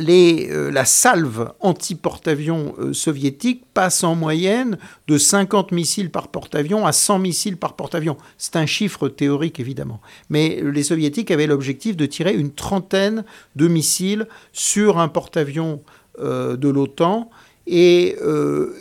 euh, 0.00 0.70
la 0.72 0.84
salve 0.84 1.52
anti-porte-avions 1.60 2.74
euh, 2.78 2.92
soviétique 2.92 3.64
passe 3.74 4.02
en 4.02 4.16
moyenne 4.16 4.76
de 5.06 5.18
50 5.18 5.70
missiles 5.72 6.10
par 6.10 6.28
porte-avions 6.28 6.84
à 6.84 6.92
100 6.92 7.20
missiles 7.20 7.56
par 7.56 7.76
porte-avions. 7.76 8.16
C'est 8.36 8.56
un 8.56 8.66
chiffre 8.66 9.08
théorique 9.08 9.60
évidemment. 9.60 10.00
Mais 10.30 10.60
les 10.64 10.82
soviétiques 10.82 11.30
avaient 11.30 11.46
l'objectif 11.46 11.96
de 11.96 12.06
tirer 12.06 12.34
une 12.34 12.52
trentaine 12.52 13.24
de 13.54 13.68
missiles 13.68 14.26
sur 14.52 14.98
un 14.98 15.08
porte-avions 15.08 15.82
euh, 16.20 16.56
de 16.56 16.68
l'OTAN. 16.68 17.30
Et 17.66 18.16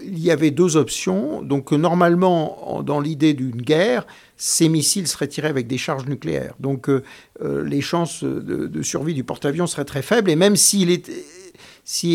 il 0.05 0.19
y 0.19 0.29
avait 0.29 0.51
deux 0.51 0.75
options. 0.75 1.41
Donc 1.41 1.71
normalement, 1.71 2.81
dans 2.85 2.99
l'idée 2.99 3.33
d'une 3.33 3.61
guerre, 3.61 4.05
ces 4.45 4.67
missiles 4.67 5.07
seraient 5.07 5.29
tirés 5.29 5.47
avec 5.47 5.67
des 5.67 5.77
charges 5.77 6.05
nucléaires. 6.05 6.55
Donc 6.59 6.89
euh, 6.89 7.01
euh, 7.41 7.63
les 7.63 7.79
chances 7.79 8.25
de, 8.25 8.81
survie 8.81 9.13
du 9.13 9.23
porte-avions 9.23 9.67
seraient 9.67 9.85
très 9.85 10.01
faibles. 10.01 10.29
Et 10.29 10.35
même 10.35 10.57
si 10.57 10.83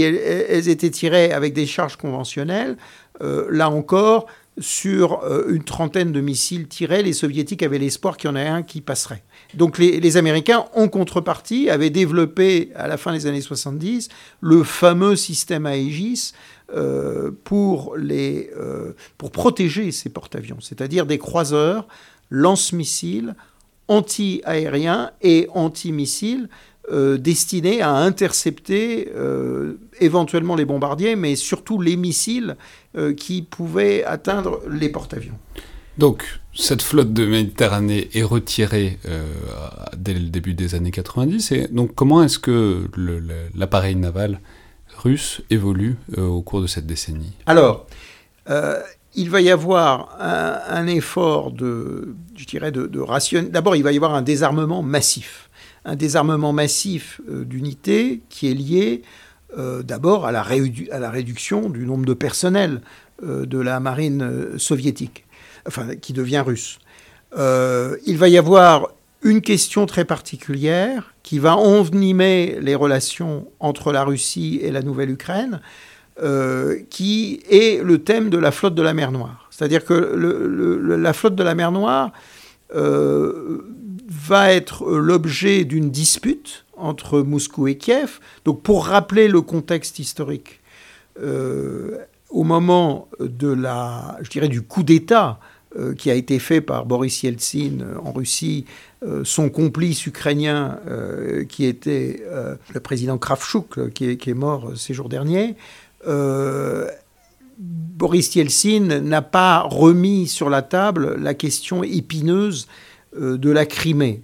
elles, 0.03 0.69
étaient 0.69 0.91
tirées 0.91 1.33
avec 1.33 1.55
des 1.55 1.65
charges 1.65 1.97
conventionnelles, 1.97 2.77
euh, 3.23 3.47
là 3.51 3.71
encore, 3.71 4.27
sur 4.61 5.23
une 5.49 5.63
trentaine 5.63 6.11
de 6.11 6.21
missiles 6.21 6.67
tirés, 6.67 7.05
les 7.05 7.13
soviétiques 7.13 7.63
avaient 7.63 7.79
l'espoir 7.79 8.17
qu'il 8.17 8.29
y 8.29 8.33
en 8.33 8.37
ait 8.37 8.49
un 8.49 8.65
qui 8.65 8.81
passerait. 8.81 9.23
Donc 9.55 9.79
les, 9.79 10.17
Américains, 10.17 10.65
en 10.75 10.89
contrepartie, 10.89 11.71
avaient 11.71 11.91
développé 11.91 12.73
à 12.75 12.89
la 12.89 12.97
fin 12.97 13.13
des 13.13 13.27
années 13.27 13.41
70 13.41 14.09
le 14.41 14.65
fameux 14.65 15.15
système 15.15 15.65
Aegis 15.65 16.33
pour, 17.45 17.97
les, 17.97 18.51
pour 19.17 19.31
protéger 19.31 19.91
ces 19.91 20.11
porte-avions, 20.11 20.59
c'est-à-dire 20.61 21.07
des 21.07 21.19
croiseurs 21.19 21.89
lance-missiles 22.31 23.35
anti-aériens 23.89 25.11
et 25.23 25.49
anti-missiles 25.55 26.49
euh, 26.91 27.19
destinés 27.19 27.83
à 27.83 27.95
intercepter 27.95 29.11
euh, 29.15 29.75
éventuellement 30.01 30.57
les 30.57 30.65
bombardiers, 30.65 31.17
mais 31.17 31.37
surtout 31.37 31.81
les 31.83 31.97
missiles 31.97 32.57
euh, 32.97 33.13
qui 33.13 33.43
pouvaient 33.43 34.05
atteindre 34.05 34.61
les 34.71 34.89
porte-avions. 34.89 35.39
Donc, 35.99 36.25
cette 36.55 36.81
flotte 36.81 37.13
de 37.13 37.27
Méditerranée 37.27 38.09
est 38.15 38.23
retirée 38.23 38.99
dès 39.97 40.15
le 40.15 40.29
début 40.29 40.55
des 40.55 40.77
années 40.77 40.93
90. 40.93 41.53
Et 41.53 41.69
donc, 41.69 41.95
comment 41.97 42.23
est-ce 42.23 42.39
que 42.39 42.85
l'appareil 43.57 43.97
naval 43.97 44.41
russe 44.99 45.41
évolue 45.51 45.97
au 46.17 46.43
cours 46.43 46.61
de 46.61 46.67
cette 46.67 46.87
décennie 46.87 47.33
Alors, 47.47 47.87
il 49.19 49.31
va 49.31 49.41
y 49.41 49.51
avoir 49.51 50.17
un, 50.21 50.87
effort 50.87 51.51
de, 51.51 52.15
je 52.37 52.45
dirais, 52.45 52.71
de, 52.71 53.01
ration. 53.01 53.45
D'abord, 53.51 53.75
il 53.75 53.83
va 53.83 53.93
y 53.93 53.97
avoir 53.97 54.15
un 54.15 54.23
désarmement 54.23 54.83
massif. 54.83 55.51
Un 55.85 55.97
désarmement 55.97 56.53
massif 56.53 57.21
euh, 57.29 57.45
d'unités 57.45 58.21
qui 58.29 58.51
est 58.51 58.55
lié 58.55 59.03
euh, 59.57 59.83
d'abord 59.83 60.27
à, 60.27 60.33
la 60.33 60.43
réduction 60.43 61.69
du 61.69 61.87
nombre 61.87 62.05
de 62.05 62.15
personnel 62.15 62.81
euh, 63.25 63.47
de 63.47 63.59
la 63.59 63.81
marine 63.81 64.59
soviétique, 64.59 65.25
enfin, 65.67 65.97
qui 65.97 66.13
devient 66.13 66.45
russe. 66.47 66.79
il 67.37 68.17
va 68.19 68.29
y 68.29 68.39
avoir 68.39 68.91
une 69.23 69.41
question 69.41 69.87
très 69.87 70.05
particulière 70.05 71.15
qui 71.23 71.39
va 71.39 71.57
envenimer 71.57 72.59
les 72.61 72.75
relations 72.75 73.49
entre 73.61 73.93
la 73.93 74.05
Russie 74.05 74.61
et 74.63 74.71
la 74.71 74.83
Nouvelle-Ukraine, 74.83 75.61
euh, 76.23 76.81
qui 76.91 77.43
est 77.51 77.83
le 77.83 77.99
thème 77.99 78.31
de 78.31 78.39
la 78.39 78.51
flotte 78.51 78.75
de 78.75 78.83
la 78.83 78.95
mer 78.95 79.13
Noire. 79.13 79.49
C'est-à-dire 79.51 79.85
que 79.85 79.95
la 79.95 81.13
flotte 81.13 81.35
de 81.35 81.43
la 81.43 81.55
mer 81.55 81.71
Noire 81.73 82.13
euh, 82.75 83.63
va 84.09 84.53
être 84.53 84.89
l'objet 84.89 85.65
d'une 85.65 85.91
dispute 85.91 86.65
entre 86.77 87.21
Moscou 87.21 87.69
et 87.69 87.77
Kiev. 87.77 88.21
Donc 88.45 88.63
pour 88.63 88.87
rappeler 88.87 89.29
le 89.29 89.43
contexte 89.43 89.99
historique, 89.99 90.61
euh, 91.23 91.99
au 92.31 92.45
moment 92.45 93.09
de 93.21 93.49
la, 93.49 94.17
je 94.23 94.31
dirais, 94.31 94.49
du 94.49 94.63
coup 94.63 94.83
d'État 94.83 95.39
qui 95.99 96.11
a 96.11 96.15
été 96.15 96.39
fait 96.39 96.63
par 96.63 96.87
Boris 96.87 97.23
Yeltsin 97.23 97.81
en 98.03 98.11
Russie, 98.11 98.65
son 99.23 99.49
complice 99.49 100.07
ukrainien 100.07 100.79
qui 101.49 101.65
était 101.65 102.23
le 102.75 102.81
président 102.81 103.19
Kravchuk, 103.19 103.93
qui 103.93 104.07
est, 104.11 104.35
mort 104.35 104.73
ces 104.77 104.93
jours 104.95 105.09
derniers, 105.09 105.57
euh, 106.07 106.89
Boris 107.59 108.35
Yeltsin 108.37 109.01
n'a 109.01 109.23
pas 109.23 109.63
remis 109.63 110.29
sur 110.29 110.49
la 110.49 110.63
table 110.63 111.17
la 111.21 111.35
question 111.35 111.83
épineuse 111.83 112.69
euh, 113.19 113.37
de 113.37 113.51
la 113.51 113.67
Crimée. 113.67 114.23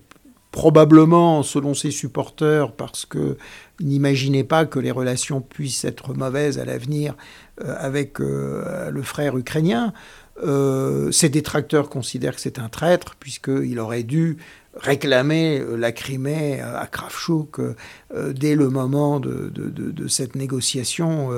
Probablement, 0.53 1.43
selon 1.43 1.75
ses 1.75 1.91
supporters, 1.91 2.71
parce 2.71 3.05
qu'il 3.05 3.37
n'imaginait 3.81 4.45
pas 4.45 4.67
que 4.67 4.79
les 4.79 4.93
relations 4.93 5.41
puissent 5.41 5.85
être 5.85 6.15
mauvaises 6.15 6.61
à 6.61 6.65
l'avenir 6.65 7.17
euh, 7.61 7.75
avec 7.77 8.21
le 8.21 9.03
frère 9.03 9.37
ukrainien. 9.37 9.93
ses 11.11 11.29
détracteurs 11.29 11.89
considèrent 11.89 12.37
que 12.37 12.41
c'est 12.41 12.61
un 12.61 12.69
traître, 12.69 13.17
puisqu'il 13.17 13.81
aurait 13.81 14.05
dû 14.05 14.37
réclamer 14.77 15.61
euh, 15.61 15.77
la 15.77 15.93
Crimée 15.93 16.61
euh, 16.61 16.79
à 16.79 16.87
Kravchuk 16.87 17.59
euh, 17.59 17.75
dès 18.33 18.55
le 18.55 18.69
moment 18.69 19.21
de, 19.21 19.53
cette 20.09 20.35
négociation, 20.37 21.31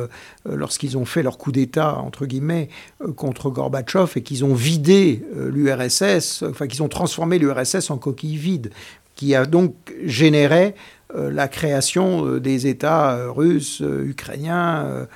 lorsqu'ils 0.44 0.98
ont 0.98 1.04
fait 1.04 1.22
leur 1.22 1.38
coup 1.38 1.52
d'État, 1.52 1.96
entre 1.96 2.26
guillemets, 2.26 2.68
contre 3.16 3.48
Gorbatchev 3.48 4.12
et 4.16 4.22
qu'ils 4.22 4.44
ont 4.44 4.54
vidé 4.54 5.24
l'URSS, 5.34 6.42
enfin 6.42 6.66
qu'ils 6.66 6.82
ont 6.82 6.88
transformé 6.88 7.38
l'URSS 7.38 7.90
en 7.90 7.96
coquille 7.96 8.36
vide, 8.36 8.72
qui 9.14 9.34
a 9.34 9.46
donc 9.46 9.74
généré 10.04 10.74
la 11.14 11.48
création 11.48 12.38
des 12.38 12.66
États 12.66 13.28
russes, 13.28 13.82
ukrainiens, 14.04 15.06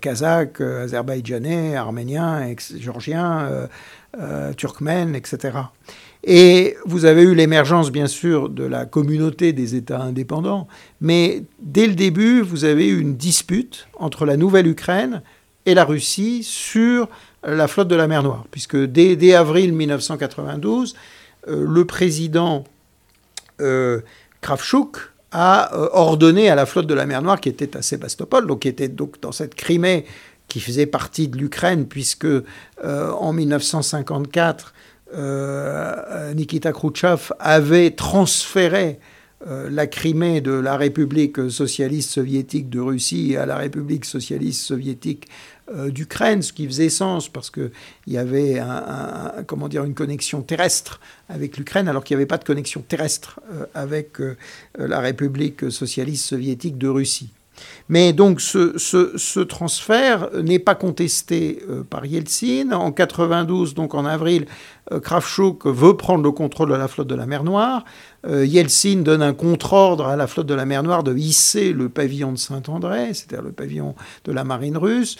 kazakhs, 0.00 0.60
azerbaïdjanais, 0.60 1.76
arméniens, 1.76 2.54
géorgiens, 2.76 3.68
turkmènes, 4.56 5.14
etc. 5.14 5.58
Et 6.30 6.76
vous 6.84 7.06
avez 7.06 7.22
eu 7.22 7.34
l'émergence, 7.34 7.90
bien 7.90 8.06
sûr, 8.06 8.50
de 8.50 8.62
la 8.62 8.84
communauté 8.84 9.54
des 9.54 9.74
États 9.74 10.02
indépendants, 10.02 10.68
mais 11.00 11.42
dès 11.58 11.86
le 11.86 11.94
début, 11.94 12.42
vous 12.42 12.66
avez 12.66 12.86
eu 12.86 13.00
une 13.00 13.16
dispute 13.16 13.88
entre 13.94 14.26
la 14.26 14.36
Nouvelle-Ukraine 14.36 15.22
et 15.64 15.72
la 15.72 15.86
Russie 15.86 16.42
sur 16.42 17.08
la 17.42 17.66
flotte 17.66 17.88
de 17.88 17.96
la 17.96 18.06
mer 18.08 18.22
Noire, 18.22 18.44
puisque 18.50 18.76
dès, 18.76 19.34
avril 19.34 19.72
1992, 19.72 20.96
euh, 21.48 21.64
le 21.66 21.84
président 21.86 22.64
euh, 23.62 24.02
Kravchuk 24.42 24.98
a 25.32 25.74
euh, 25.74 25.88
ordonné 25.94 26.50
à 26.50 26.54
la 26.54 26.66
flotte 26.66 26.86
de 26.86 26.94
la 26.94 27.06
mer 27.06 27.22
Noire, 27.22 27.40
qui 27.40 27.48
était 27.48 27.74
à 27.74 27.80
Sébastopol, 27.80 28.46
donc 28.46 28.60
qui 28.60 28.68
était 28.68 28.88
donc 28.88 29.18
dans 29.22 29.32
cette 29.32 29.54
Crimée 29.54 30.04
qui 30.46 30.60
faisait 30.60 30.84
partie 30.84 31.28
de 31.28 31.38
l'Ukraine, 31.38 31.86
puisque 31.86 32.26
en 32.82 33.32
1954, 33.34 34.74
euh, 35.14 36.34
Nikita 36.34 36.72
Khrouchtchev 36.72 37.32
avait 37.38 37.92
transféré 37.92 38.98
euh, 39.46 39.70
la 39.70 39.86
Crimée 39.86 40.40
de 40.40 40.52
la 40.52 40.76
République 40.76 41.50
socialiste 41.50 42.10
soviétique 42.10 42.68
de 42.68 42.80
Russie 42.80 43.36
à 43.36 43.46
la 43.46 43.56
République 43.56 44.04
socialiste 44.04 44.62
soviétique 44.62 45.28
euh, 45.72 45.90
d'Ukraine, 45.90 46.42
ce 46.42 46.52
qui 46.52 46.66
faisait 46.66 46.88
sens 46.88 47.28
parce 47.28 47.50
qu'il 47.50 47.70
y 48.06 48.18
avait 48.18 48.58
une 48.58 49.94
connexion 49.94 50.42
terrestre 50.42 51.00
avec 51.28 51.56
l'Ukraine 51.56 51.88
alors 51.88 52.04
qu'il 52.04 52.16
n'y 52.16 52.22
avait 52.22 52.26
pas 52.26 52.38
de 52.38 52.44
connexion 52.44 52.82
terrestre 52.86 53.40
avec 53.74 54.18
la 54.76 55.00
République 55.00 55.70
socialiste 55.70 56.26
soviétique 56.26 56.76
de 56.76 56.88
Russie. 56.88 57.30
Mais 57.88 58.12
donc 58.12 58.40
ce, 58.40 59.40
transfert 59.42 60.28
n'est 60.42 60.58
pas 60.58 60.74
contesté 60.74 61.62
euh, 61.68 61.82
par 61.88 62.04
Yeltsin. 62.04 62.72
En 62.72 62.92
92, 62.92 63.74
donc 63.74 63.94
en 63.94 64.04
avril, 64.04 64.46
euh, 64.92 65.00
Kravchuk 65.00 65.66
veut 65.66 65.96
prendre 65.96 66.22
le 66.22 66.30
contrôle 66.30 66.68
de 66.70 66.74
la 66.74 66.88
flotte 66.88 67.08
de 67.08 67.14
la 67.14 67.26
mer 67.26 67.44
Noire. 67.44 67.84
Euh, 68.26 68.44
Yeltsin 68.44 68.96
donne 68.96 69.22
un 69.22 69.32
contre-ordre 69.32 70.06
à 70.06 70.16
la 70.16 70.26
flotte 70.26 70.46
de 70.46 70.54
la 70.54 70.66
mer 70.66 70.82
Noire 70.82 71.02
de 71.02 71.14
hisser 71.16 71.72
le 71.72 71.88
pavillon 71.88 72.32
de 72.32 72.38
Saint-André, 72.38 73.14
c'est-à-dire 73.14 73.42
le 73.42 73.52
pavillon 73.52 73.94
de 74.24 74.32
la 74.32 74.44
marine 74.44 74.76
russe. 74.76 75.16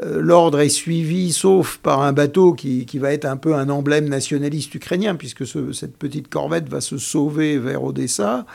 l'ordre 0.00 0.60
est 0.60 0.68
suivi, 0.68 1.32
sauf 1.32 1.78
par 1.78 2.02
un 2.02 2.12
bateau 2.12 2.52
qui, 2.52 2.86
va 2.98 3.12
être 3.12 3.24
un 3.24 3.36
peu 3.36 3.56
un 3.56 3.68
emblème 3.68 4.08
nationaliste 4.08 4.72
ukrainien, 4.74 5.16
puisque 5.16 5.44
cette 5.46 5.96
petite 5.96 6.28
corvette 6.28 6.68
va 6.68 6.80
se 6.80 6.98
sauver 6.98 7.58
vers 7.58 7.82
Odessa. 7.82 8.46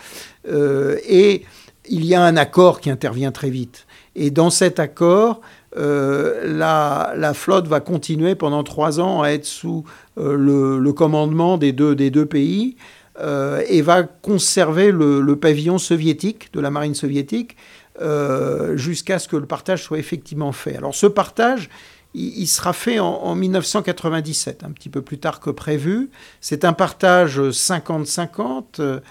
Et 0.45 1.43
il 1.89 2.05
y 2.05 2.15
a 2.15 2.21
un 2.21 2.37
accord 2.37 2.79
qui 2.79 2.89
intervient 2.89 3.31
très 3.31 3.49
vite. 3.49 3.85
Et 4.15 4.31
dans 4.31 4.49
cet 4.49 4.79
accord, 4.79 5.41
euh, 5.77 6.41
la, 6.45 7.33
flotte 7.33 7.67
va 7.67 7.79
continuer 7.79 8.35
pendant 8.35 8.63
trois 8.63 8.99
ans 8.99 9.21
à 9.21 9.29
être 9.29 9.45
sous 9.45 9.83
euh, 10.17 10.79
le, 10.79 10.93
commandement 10.93 11.57
des 11.57 11.71
deux, 11.71 12.25
pays 12.25 12.75
euh, 13.19 13.63
et 13.67 13.81
va 13.81 14.03
conserver 14.03 14.91
le, 14.91 15.35
pavillon 15.35 15.77
soviétique 15.77 16.53
de 16.53 16.59
la 16.59 16.69
marine 16.69 16.95
soviétique 16.95 17.55
jusqu'à 18.75 19.19
ce 19.19 19.27
que 19.27 19.35
le 19.35 19.45
partage 19.45 19.83
soit 19.83 19.99
effectivement 19.99 20.51
fait. 20.51 20.75
Alors 20.75 20.95
ce 20.95 21.05
partage, 21.05 21.69
il, 22.15 22.47
sera 22.47 22.73
fait 22.73 22.99
en, 22.99 23.35
1997, 23.35 24.63
un 24.63 24.71
petit 24.71 24.89
peu 24.89 25.01
plus 25.01 25.17
tard 25.17 25.39
que 25.39 25.49
prévu. 25.49 26.09
C'est 26.41 26.65
un 26.65 26.73
partage 26.73 27.39
50-50 27.39 29.01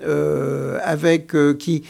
avec 0.00 1.34
qui 1.58 1.84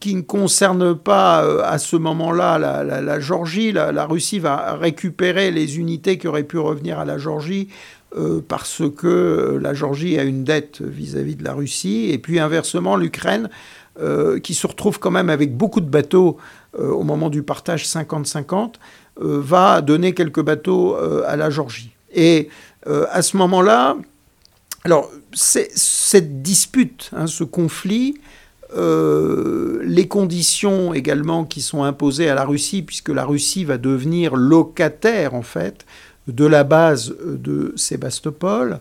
qui, 0.00 0.14
ne 0.14 0.22
concerne 0.22 0.96
pas 0.96 1.44
euh, 1.44 1.62
à 1.64 1.78
ce 1.78 1.96
moment-là 1.96 2.58
la, 2.58 3.20
Géorgie. 3.20 3.72
La, 3.72 4.06
Russie 4.06 4.38
va 4.38 4.74
récupérer 4.74 5.50
les 5.50 5.78
unités 5.78 6.18
qui 6.18 6.26
auraient 6.26 6.44
pu 6.44 6.58
revenir 6.58 6.98
à 6.98 7.04
la 7.04 7.18
Géorgie 7.18 7.68
euh, 8.16 8.40
parce 8.46 8.82
que 8.96 9.58
la 9.60 9.74
Géorgie 9.74 10.18
a 10.18 10.24
une 10.24 10.44
dette 10.44 10.80
vis-à-vis 10.80 11.36
de 11.36 11.44
la 11.44 11.52
Russie. 11.52 12.10
Et 12.10 12.18
puis 12.18 12.40
inversement, 12.40 12.96
l'Ukraine, 12.96 13.50
euh, 14.00 14.40
qui 14.40 14.54
se 14.54 14.66
retrouve 14.66 14.98
quand 14.98 15.10
même 15.10 15.30
avec 15.30 15.56
beaucoup 15.56 15.80
de 15.80 15.88
bateaux 15.88 16.36
au 16.78 17.04
moment 17.04 17.30
du 17.30 17.42
partage 17.42 17.86
50-50, 17.86 18.74
va 19.18 19.80
donner 19.80 20.12
quelques 20.12 20.42
bateaux 20.42 20.94
à 21.26 21.34
la 21.34 21.48
Géorgie. 21.48 21.96
Et 22.14 22.50
à 22.84 23.22
ce 23.22 23.38
moment-là, 23.38 23.96
alors 24.86 25.10
cette 25.32 26.42
dispute, 26.42 27.10
hein, 27.12 27.26
ce 27.26 27.42
conflit, 27.42 28.14
les 28.72 30.08
conditions 30.08 30.94
également 30.94 31.44
qui 31.44 31.60
sont 31.60 31.82
imposées 31.82 32.30
à 32.30 32.34
la 32.34 32.44
Russie, 32.44 32.82
puisque 32.82 33.08
la 33.08 33.24
Russie 33.24 33.64
va 33.64 33.78
devenir 33.78 34.36
locataire 34.36 35.34
en 35.34 35.42
fait 35.42 35.84
de 36.28 36.46
la 36.46 36.62
base 36.62 37.14
de 37.24 37.72
Sébastopol. 37.76 38.78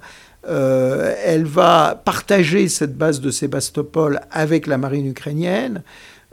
elle 0.47 1.45
va 1.45 1.99
partager 2.05 2.67
cette 2.67 2.95
base 2.95 3.19
de 3.19 3.31
Sébastopol 3.31 4.21
avec 4.29 4.67
la 4.67 4.77
marine 4.77 5.07
ukrainienne. 5.07 5.81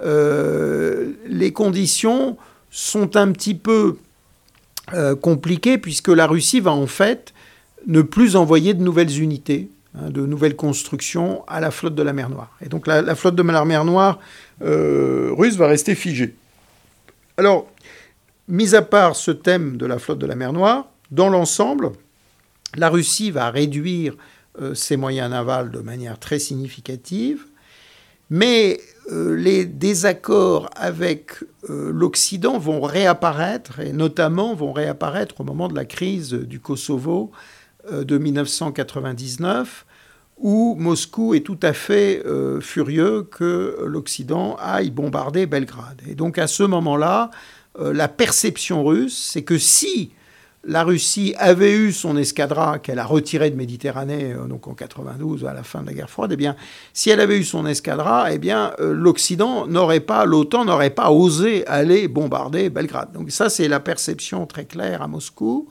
les 0.02 1.52
conditions 1.52 2.36
sont 2.70 3.16
un 3.16 3.32
petit 3.32 3.54
peu 3.54 3.96
euh, 4.94 5.14
compliquées 5.14 5.78
puisque 5.78 6.08
la 6.08 6.26
Russie 6.26 6.58
va 6.58 6.72
en 6.72 6.88
fait 6.88 7.31
ne 7.86 8.02
plus 8.02 8.36
envoyer 8.36 8.74
de 8.74 8.82
nouvelles 8.82 9.20
unités, 9.20 9.70
hein, 9.94 10.10
de 10.10 10.24
nouvelles 10.26 10.56
constructions 10.56 11.44
à 11.46 11.60
la 11.60 11.70
flotte 11.70 11.94
de 11.94 12.02
la 12.02 12.12
mer 12.12 12.28
Noire. 12.28 12.56
Et 12.64 12.68
donc 12.68 12.86
la, 12.86 13.14
flotte 13.14 13.34
de 13.34 13.42
la 13.42 13.64
mer 13.64 13.84
Noire 13.84 14.18
euh, 14.62 15.30
russe 15.32 15.56
va 15.56 15.66
rester 15.66 15.94
figée. 15.94 16.34
Alors, 17.36 17.66
mis 18.48 18.74
à 18.74 18.82
part 18.82 19.16
ce 19.16 19.30
thème 19.30 19.76
de 19.76 19.86
la 19.86 19.98
flotte 19.98 20.18
de 20.18 20.26
la 20.26 20.34
mer 20.34 20.52
Noire, 20.52 20.88
dans 21.10 21.28
l'ensemble, 21.28 21.92
la 22.76 22.88
Russie 22.88 23.30
va 23.30 23.50
réduire 23.50 24.14
euh, 24.60 24.74
ses 24.74 24.96
moyens 24.96 25.30
navals 25.30 25.70
de 25.70 25.80
manière 25.80 26.18
très 26.18 26.38
significative, 26.38 27.44
mais 28.30 28.80
euh, 29.10 29.36
les 29.36 29.66
désaccords 29.66 30.70
avec 30.74 31.36
l'Occident 31.68 32.58
vont 32.58 32.80
réapparaître, 32.80 33.78
et 33.78 33.92
notamment 33.92 34.52
vont 34.52 34.72
réapparaître 34.72 35.40
au 35.40 35.44
moment 35.44 35.68
de 35.68 35.76
la 35.76 35.84
crise 35.84 36.32
du 36.32 36.58
Kosovo 36.58 37.30
de 37.90 38.18
1999, 38.18 39.86
où 40.38 40.76
Moscou 40.78 41.34
est 41.34 41.40
tout 41.40 41.58
à 41.62 41.72
fait 41.72 42.22
furieux 42.60 43.22
que 43.22 43.78
l'Occident 43.84 44.56
aille 44.60 44.90
bombarder 44.90 45.46
Belgrade. 45.46 46.02
Et 46.08 46.14
donc 46.14 46.38
à 46.38 46.46
ce 46.46 46.62
moment-là, 46.62 47.30
la 47.78 48.08
perception 48.08 48.84
russe, 48.84 49.30
c'est 49.32 49.42
que 49.42 49.58
si 49.58 50.12
la 50.64 50.84
Russie 50.84 51.34
avait 51.38 51.72
eu 51.72 51.92
son 51.92 52.16
escadra 52.16 52.78
qu'elle 52.78 53.00
a 53.00 53.04
retiré 53.04 53.50
de 53.50 53.56
Méditerranée 53.56 54.32
euh, 54.32 54.46
donc 54.46 54.68
en 54.68 54.74
92 54.74 55.44
à 55.44 55.52
la 55.52 55.62
fin 55.62 55.82
de 55.82 55.86
la 55.86 55.92
guerre 55.92 56.10
froide, 56.10 56.30
eh 56.32 56.36
bien, 56.36 56.56
si 56.92 57.10
elle 57.10 57.20
avait 57.20 57.38
eu 57.38 57.44
son 57.44 57.66
escadra, 57.66 58.32
eh 58.32 58.38
bien, 58.38 58.72
euh, 58.80 58.92
l'Occident 58.94 59.66
n'aurait 59.66 60.00
pas, 60.00 60.24
l'OTAN 60.24 60.64
n'aurait 60.64 60.90
pas 60.90 61.10
osé 61.10 61.66
aller 61.66 62.06
bombarder 62.06 62.70
Belgrade. 62.70 63.12
Donc 63.12 63.30
ça, 63.30 63.50
c'est 63.50 63.66
la 63.66 63.80
perception 63.80 64.46
très 64.46 64.64
claire 64.64 65.02
à 65.02 65.08
Moscou. 65.08 65.68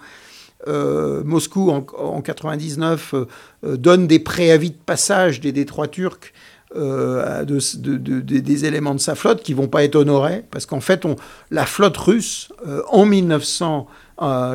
Euh, 0.68 1.24
Moscou, 1.24 1.72
en, 1.72 2.22
99, 2.22 3.16
donne 3.64 4.08
des 4.08 4.20
préavis 4.20 4.72
de 4.72 4.76
passage 4.86 5.40
des 5.42 5.52
détroits 5.52 5.88
turcs 5.88 6.34
des 6.74 8.66
éléments 8.66 8.96
de 8.96 9.00
sa 9.00 9.14
flotte 9.14 9.44
qui 9.44 9.54
vont 9.54 9.68
pas 9.68 9.84
être 9.84 9.98
honorés, 9.98 10.46
parce 10.52 10.66
qu'en 10.66 10.80
fait, 10.80 11.04
on, 11.04 11.18
la 11.50 11.66
flotte 11.66 11.98
russe, 11.98 12.48
en 12.90 13.06
1900, 13.06 13.88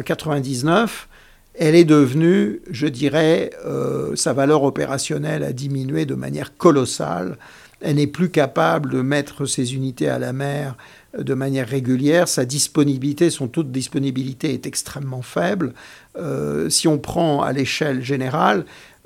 99, 0.02 1.08
elle 1.58 1.74
est 1.74 1.84
devenue, 1.84 2.60
je 2.70 2.86
dirais, 2.86 3.50
euh, 3.64 4.14
sa 4.14 4.32
valeur 4.32 4.62
opérationnelle 4.62 5.42
a 5.42 5.52
diminué 5.52 6.04
de 6.04 6.14
manière 6.14 6.56
colossale. 6.56 7.38
Elle 7.86 7.96
n'est 7.96 8.08
plus 8.08 8.30
capable 8.30 8.90
de 8.90 9.00
mettre 9.00 9.46
ses 9.46 9.76
unités 9.76 10.08
à 10.08 10.18
la 10.18 10.32
mer 10.32 10.76
de 11.16 11.34
manière 11.34 11.68
régulière. 11.68 12.26
Sa 12.26 12.44
disponibilité, 12.44 13.30
son 13.30 13.46
taux 13.46 13.62
de 13.62 13.70
disponibilité 13.70 14.52
est 14.52 14.66
extrêmement 14.66 15.22
faible. 15.22 15.72
Euh, 16.18 16.68
si 16.68 16.88
on 16.88 16.98
prend 16.98 17.42
à 17.42 17.52
l'échelle 17.52 18.02
générale, 18.02 18.64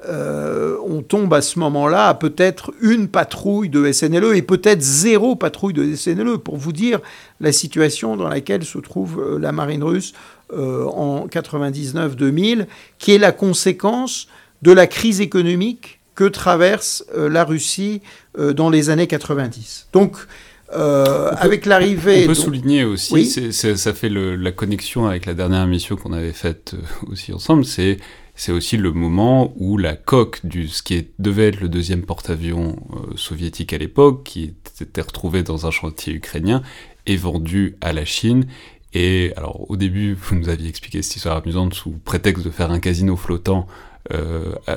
euh, 0.08 0.78
on 0.88 1.02
tombe 1.02 1.34
à 1.34 1.42
ce 1.42 1.58
moment-là 1.58 2.08
à 2.08 2.14
peut-être 2.14 2.72
une 2.80 3.08
patrouille 3.08 3.68
de 3.68 3.92
SNLE 3.92 4.34
et 4.34 4.40
peut-être 4.40 4.80
zéro 4.80 5.36
patrouille 5.36 5.74
de 5.74 5.94
SNLE, 5.94 6.38
pour 6.38 6.56
vous 6.56 6.72
dire 6.72 7.00
la 7.38 7.52
situation 7.52 8.16
dans 8.16 8.28
laquelle 8.28 8.64
se 8.64 8.78
trouve 8.78 9.38
la 9.38 9.52
marine 9.52 9.84
russe 9.84 10.14
euh, 10.54 10.86
en 10.86 11.26
99-2000, 11.26 12.64
qui 12.96 13.12
est 13.12 13.18
la 13.18 13.32
conséquence 13.32 14.26
de 14.62 14.72
la 14.72 14.86
crise 14.86 15.20
économique 15.20 15.99
que 16.14 16.24
traverse 16.24 17.04
euh, 17.14 17.28
la 17.28 17.44
Russie 17.44 18.02
euh, 18.38 18.52
dans 18.52 18.70
les 18.70 18.90
années 18.90 19.06
90. 19.06 19.88
Donc, 19.92 20.16
avec 20.72 21.66
l'arrivée. 21.66 22.22
On 22.22 22.26
peut 22.28 22.34
souligner 22.34 22.84
aussi, 22.84 23.52
ça 23.52 23.92
fait 23.92 24.08
la 24.08 24.52
connexion 24.52 25.08
avec 25.08 25.26
la 25.26 25.34
dernière 25.34 25.64
émission 25.64 25.96
qu'on 25.96 26.12
avait 26.12 26.32
faite 26.32 26.76
aussi 27.08 27.32
ensemble, 27.32 27.64
c'est 27.64 27.96
c'est 28.36 28.52
aussi 28.52 28.76
le 28.76 28.92
moment 28.92 29.52
où 29.56 29.76
la 29.76 29.96
coque 29.96 30.46
du 30.46 30.68
ce 30.68 30.84
qui 30.84 31.08
devait 31.18 31.48
être 31.48 31.60
le 31.60 31.68
deuxième 31.68 32.02
porte-avions 32.02 32.76
soviétique 33.16 33.72
à 33.72 33.78
l'époque, 33.78 34.22
qui 34.22 34.54
était 34.80 35.02
retrouvé 35.02 35.42
dans 35.42 35.66
un 35.66 35.72
chantier 35.72 36.14
ukrainien, 36.14 36.62
est 37.04 37.16
vendu 37.16 37.76
à 37.80 37.92
la 37.92 38.04
Chine 38.04 38.46
et 38.92 39.32
alors 39.36 39.70
au 39.70 39.76
début, 39.76 40.14
vous 40.14 40.34
nous 40.34 40.48
aviez 40.48 40.68
expliqué 40.68 41.02
cette 41.02 41.16
histoire 41.16 41.36
amusante 41.36 41.74
sous 41.74 41.90
prétexte 41.90 42.44
de 42.44 42.50
faire 42.50 42.70
un 42.70 42.80
casino 42.80 43.16
flottant. 43.16 43.66
Euh, 44.12 44.54
euh, 44.68 44.76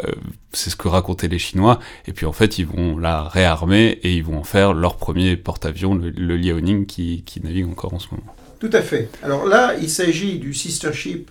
c'est 0.52 0.70
ce 0.70 0.76
que 0.76 0.88
racontaient 0.88 1.28
les 1.28 1.40
Chinois. 1.40 1.80
Et 2.08 2.14
puis 2.14 2.26
en 2.26 2.34
fait, 2.34 2.58
ils 2.58 2.66
vont 2.66 2.98
la 2.98 3.24
réarmer 3.24 4.00
et 4.04 4.14
ils 4.14 4.24
vont 4.24 4.40
en 4.40 4.44
faire 4.44 4.74
leur 4.74 4.98
premier 4.98 5.36
porte-avions, 5.38 5.96
le, 5.96 6.38
Liaoning, 6.38 6.86
qui, 6.86 7.24
qui, 7.24 7.42
navigue 7.42 7.68
encore 7.68 7.94
en 7.94 8.00
ce 8.00 8.08
moment. 8.12 8.36
Tout 8.60 8.70
à 8.72 8.82
fait. 8.82 9.10
Alors 9.24 9.46
là, 9.46 9.76
il 9.82 9.90
s'agit 9.90 10.40
du 10.40 10.54
sister 10.54 10.94
ship 10.94 11.30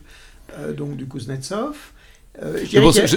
euh, 0.59 0.73
donc 0.73 0.97
du 0.97 1.07
Kuznetsov. 1.07 1.77
Euh, 2.43 2.65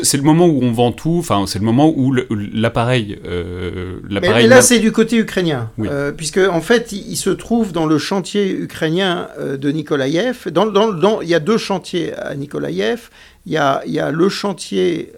c'est 0.04 0.18
le 0.18 0.24
moment 0.24 0.46
où 0.46 0.62
on 0.62 0.74
vend 0.74 0.92
tout, 0.92 1.16
enfin 1.20 1.46
c'est 1.48 1.60
le 1.60 1.64
moment 1.64 1.94
où 1.96 2.14
l'appareil... 2.14 3.18
Euh, 3.26 4.00
mais, 4.10 4.46
là 4.46 4.62
c'est 4.62 4.80
du 4.80 4.92
côté 4.92 5.18
ukrainien, 5.18 5.72
euh, 5.80 6.12
puisque 6.12 6.38
en 6.38 6.60
fait 6.60 6.92
il, 6.92 7.16
se 7.16 7.30
trouve 7.30 7.72
dans 7.72 7.86
le 7.86 7.98
chantier 7.98 8.52
ukrainien 8.52 9.30
de 9.40 9.72
Nikolaïev. 9.72 10.50
Dans, 10.52 10.66
dans, 10.66 11.22
il 11.22 11.30
y 11.30 11.34
a 11.34 11.40
deux 11.40 11.58
chantiers 11.58 12.14
à 12.14 12.36
Nikolaïev. 12.36 13.10
Il 13.46 13.54
y 13.54 13.58
a, 13.58 14.12
le 14.12 14.30
chantier 14.30 15.14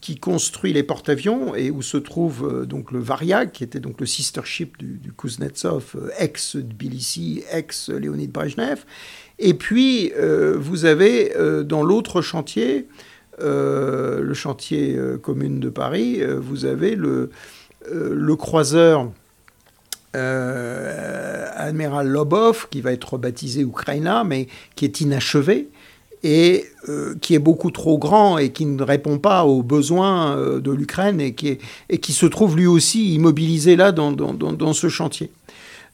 qui 0.00 0.18
construit 0.18 0.72
les 0.72 0.82
porte-avions 0.82 1.54
et 1.54 1.70
où 1.70 1.82
se 1.82 1.96
trouve 1.96 2.66
donc 2.66 2.92
le 2.92 2.98
Variag, 2.98 3.52
qui 3.52 3.62
était 3.64 3.80
donc 3.80 4.00
le 4.00 4.06
sister 4.06 4.40
ship 4.44 4.78
du, 4.78 5.12
Kuznetsov, 5.12 6.10
ex-Tbilissi, 6.18 7.44
ex-Léonid 7.52 8.32
Brezhnev. 8.32 8.84
Et 9.38 9.54
puis, 9.54 10.12
euh, 10.16 10.56
vous 10.58 10.84
avez 10.84 11.36
euh, 11.36 11.62
dans 11.62 11.82
l'autre 11.82 12.22
chantier, 12.22 12.88
euh, 13.40 14.20
le 14.20 14.34
chantier 14.34 14.98
commune 15.22 15.60
de 15.60 15.68
Paris, 15.68 16.20
vous 16.24 16.64
avez 16.64 16.96
le 16.96 17.30
croiseur 18.36 19.10
Admiral 20.14 22.08
Lobov, 22.08 22.68
qui 22.70 22.80
va 22.80 22.92
être 22.92 23.18
baptisé 23.18 23.62
Ukraina, 23.62 24.24
mais 24.24 24.48
qui 24.74 24.84
est 24.84 25.00
inachevé 25.00 25.68
et 26.24 26.64
qui 27.20 27.34
est 27.34 27.38
beaucoup 27.38 27.70
trop 27.70 27.96
grand 27.98 28.38
et 28.38 28.50
qui 28.50 28.66
ne 28.66 28.82
répond 28.82 29.18
pas 29.18 29.44
aux 29.44 29.62
besoins 29.62 30.36
de 30.58 30.70
l'Ukraine 30.72 31.20
et, 31.20 31.32
qui 31.34 32.12
se 32.12 32.26
trouve 32.26 32.56
lui 32.56 32.66
aussi 32.66 33.14
immobilisé 33.14 33.76
là 33.76 33.92
dans, 33.92 34.72
ce 34.72 34.88
chantier. 34.88 35.30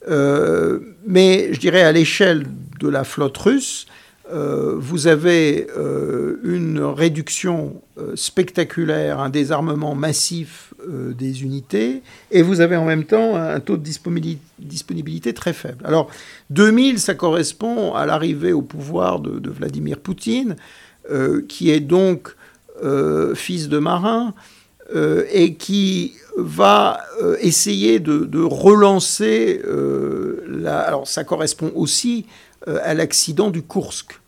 Euh, 0.09 0.81
mais 1.07 1.53
je 1.53 1.61
dirais 1.61 1.83
à 1.83 1.93
l'échelle 1.93 2.47
de 2.81 2.89
la 2.89 3.05
flotte 3.05 3.37
russe, 3.39 3.87
euh, 4.33 4.75
vous 4.79 5.07
avez 5.07 5.67
euh, 5.77 6.41
une 6.45 6.81
réduction 6.81 7.83
spectaculaire, 8.15 9.21
un 9.21 9.31
désarmement 9.31 9.95
massif 9.95 10.74
des 10.87 11.43
unités, 11.43 12.03
et 12.31 12.43
vous 12.43 12.61
avez 12.61 12.77
en 12.77 12.85
même 12.85 13.05
temps 13.05 13.37
un 13.37 13.61
taux 13.61 13.77
de 13.77 13.83
disponibilité, 14.59 15.33
très 15.33 15.53
faible. 15.53 15.85
Alors 15.85 16.11
2000, 16.51 16.99
ça 16.99 17.15
correspond 17.15 17.95
à 17.95 18.07
l'arrivée 18.07 18.53
au 18.53 18.63
pouvoir 18.63 19.21
de, 19.21 19.51
Vladimir 19.51 19.99
Poutine, 19.99 20.57
qui 21.49 21.71
est 21.71 21.81
donc 21.81 22.35
fils 23.35 23.69
de 23.69 23.79
marin, 23.79 24.35
et 25.33 25.55
qui 25.55 26.15
va 26.37 27.01
euh, 27.23 27.37
essayer 27.41 28.01
de, 28.01 28.43
relancer, 28.43 29.61
euh, 29.65 30.45
la, 30.49 30.81
alors 30.81 31.07
ça 31.07 31.25
correspond 31.25 31.73
aussi 31.75 32.27
euh, 32.69 32.79
à 32.83 32.95
l'accident 32.95 33.51
du 33.51 33.63
Kursk. 33.63 34.21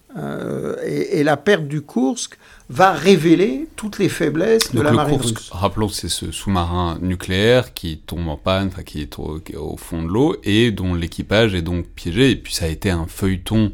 Et, 0.85 1.24
la 1.24 1.37
perte 1.37 1.66
du 1.66 1.83
Kursk 1.83 2.38
va 2.68 2.92
révéler 2.92 3.68
toutes 3.76 3.98
les 3.98 4.09
faiblesses 4.09 4.72
de 4.72 4.81
la 4.81 4.92
marine 4.92 5.20
russe. 5.20 5.50
Rappelons, 5.50 5.88
c'est 5.88 6.09
ce 6.09 6.31
sous-marin 6.31 6.98
nucléaire 7.00 7.74
qui 7.74 7.98
tombe 7.98 8.29
en 8.29 8.37
panne, 8.37 8.70
qui 8.85 9.02
est 9.02 9.18
au 9.18 9.76
fond 9.76 10.02
de 10.02 10.09
l'eau 10.09 10.37
et 10.44 10.70
dont 10.70 10.94
l'équipage 10.94 11.55
est 11.55 11.62
donc 11.62 11.87
piégé. 11.87 12.31
Et 12.31 12.37
puis 12.37 12.55
ça 12.55 12.66
a 12.66 12.68
été 12.68 12.90
un 12.90 13.07
feuilleton 13.07 13.72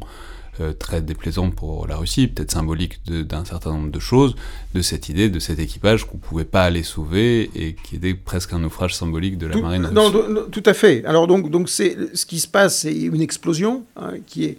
euh, 0.61 0.71
très 0.71 1.01
déplaisant 1.01 1.49
pour 1.49 1.87
la 1.87 1.97
Russie, 1.97 2.27
peut-être 2.27 2.51
symbolique 2.51 2.99
d'un 3.07 3.43
certain 3.43 3.71
nombre 3.71 3.89
de 3.89 3.99
choses, 3.99 4.35
de 4.75 4.83
cette 4.83 5.09
idée, 5.09 5.27
de 5.31 5.39
cet 5.39 5.57
équipage 5.57 6.05
qu'on 6.05 6.19
pouvait 6.19 6.45
pas 6.45 6.63
aller 6.63 6.83
sauver 6.83 7.49
et 7.55 7.73
qui 7.73 7.95
était 7.95 8.13
presque 8.13 8.53
un 8.53 8.59
naufrage 8.59 8.93
symbolique 8.93 9.39
de 9.39 9.47
la 9.47 9.57
marine 9.57 9.85
russe. 9.87 9.95
Non, 9.95 10.11
tout 10.51 10.61
à 10.67 10.75
fait. 10.75 11.03
Alors 11.05 11.25
donc, 11.25 11.49
donc 11.49 11.69
c'est 11.69 11.97
ce 12.13 12.27
qui 12.27 12.39
se 12.39 12.47
passe, 12.47 12.81
c'est 12.81 12.93
une 12.93 13.21
explosion 13.21 13.83
hein, 13.95 14.13
qui 14.27 14.45
est 14.45 14.57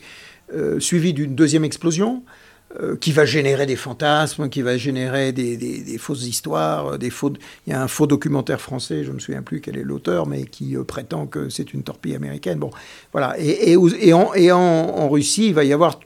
euh, 0.55 0.81
suivie 0.81 1.13
d'une 1.13 1.35
deuxième 1.35 1.65
explosion. 1.65 2.23
euh, 2.81 2.97
qui 2.97 3.13
va 3.13 3.25
générer 3.25 3.67
des 3.67 3.77
fantasmes, 3.77 4.49
qui 4.49 4.61
va 4.61 4.77
générer 4.77 5.31
des, 5.31 5.97
fausses 5.99 6.27
histoires, 6.27 6.99
des 6.99 7.11
faux... 7.11 7.33
Il 7.67 7.73
y 7.73 7.73
a 7.73 7.81
un 7.81 7.87
faux 7.87 8.09
documentaire 8.09 8.61
français, 8.61 9.05
je 9.05 9.11
ne 9.11 9.15
me 9.15 9.19
souviens 9.21 9.43
plus 9.43 9.61
quel 9.61 9.77
est 9.77 9.85
l'auteur, 9.85 10.27
mais 10.27 10.45
qui 10.45 10.75
prétend 10.89 11.27
que 11.27 11.49
c'est 11.51 11.73
une 11.73 11.85
torpille 11.85 12.17
américaine. 12.17 12.59
Bon, 12.59 12.71
voilà. 13.13 13.37
Et, 13.39 13.75
et, 13.75 14.13
en, 14.13 14.35
et 14.35 14.51
en, 14.51 15.09
Russie, 15.09 15.49
il 15.49 15.55
va 15.55 15.63
y 15.63 15.73
avoir 15.73 16.01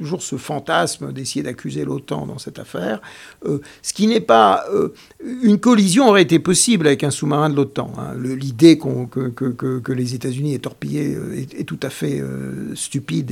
toujours 0.00 0.22
ce 0.22 0.36
fantasme 0.36 1.12
d'essayer 1.12 1.42
d'accuser 1.42 1.84
l'OTAN 1.84 2.24
dans 2.26 2.38
cette 2.38 2.58
affaire. 2.58 3.02
Euh, 3.44 3.58
ce 3.82 3.92
qui 3.92 4.06
n'est 4.06 4.22
pas... 4.22 4.64
Euh, 4.72 4.94
une 5.42 5.60
collision 5.60 6.08
aurait 6.08 6.22
été 6.22 6.38
possible 6.38 6.86
avec 6.86 7.04
un 7.04 7.10
sous-marin 7.10 7.50
de 7.50 7.56
l'OTAN. 7.56 7.92
Hein. 7.98 8.14
L'idée 8.18 8.78
que, 8.78 9.92
les 9.92 10.14
États-Unis 10.14 10.54
aient 10.54 10.58
torpillé 10.58 11.14
euh, 11.14 11.44
est, 11.58 11.64
tout 11.64 11.78
à 11.82 11.90
fait 11.90 12.22
stupide. 12.74 13.30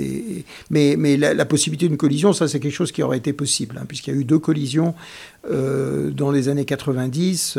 Mais 0.68 1.16
la, 1.16 1.44
possibilité 1.46 1.88
d'une 1.88 1.96
collision, 1.96 2.34
ça 2.34 2.46
c'est 2.46 2.60
quelque 2.60 2.72
chose 2.72 2.92
qui 2.92 3.02
aurait 3.02 3.16
été 3.16 3.32
possible, 3.32 3.78
hein, 3.80 3.86
puisqu'il 3.88 4.12
y 4.12 4.16
a 4.16 4.20
eu 4.20 4.24
deux 4.24 4.38
collisions 4.38 4.94
dans 5.48 6.30
les 6.30 6.48
années 6.50 6.66
90 6.66 7.58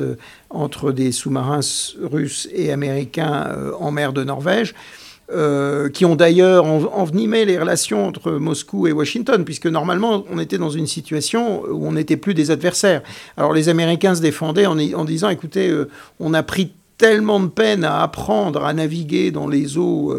entre 0.52 0.92
des 0.92 1.12
sous-marins 1.12 1.62
russes 2.00 2.48
et 2.54 2.72
américains 2.72 3.48
en 3.80 3.90
mer 3.92 4.14
de 4.14 4.24
Norvège. 4.24 4.76
Euh, 5.32 5.90
qui 5.90 6.06
ont 6.06 6.16
d'ailleurs 6.16 6.66
envenimé 6.66 7.46
les 7.46 7.60
relations 7.60 8.08
entre 8.08 8.32
Moscou 8.32 8.88
et 8.88 8.92
Washington, 8.92 9.46
puisque 9.46 9.68
normalement 9.68 10.24
on 10.32 10.40
était 10.40 10.58
dans 10.58 10.72
une 10.72 10.88
situation 10.88 11.62
où 11.70 11.86
on 11.86 11.92
n'était 11.92 12.18
plus 12.18 12.34
des 12.34 12.50
adversaires. 12.50 13.04
Alors 13.38 13.54
les 13.54 13.70
Américains 13.70 14.16
se 14.16 14.22
défendaient 14.22 14.66
en, 14.66 15.06
disant, 15.06 15.30
écoutez, 15.30 15.70
euh, 15.70 15.88
on 16.20 16.34
a 16.34 16.42
pris 16.42 16.72
tellement 16.98 17.40
de 17.40 17.48
peine 17.48 17.84
à 17.84 18.02
apprendre 18.02 18.66
à 18.66 18.74
naviguer 18.74 19.30
dans 19.30 19.48
les 19.48 19.78
eaux 19.78 20.16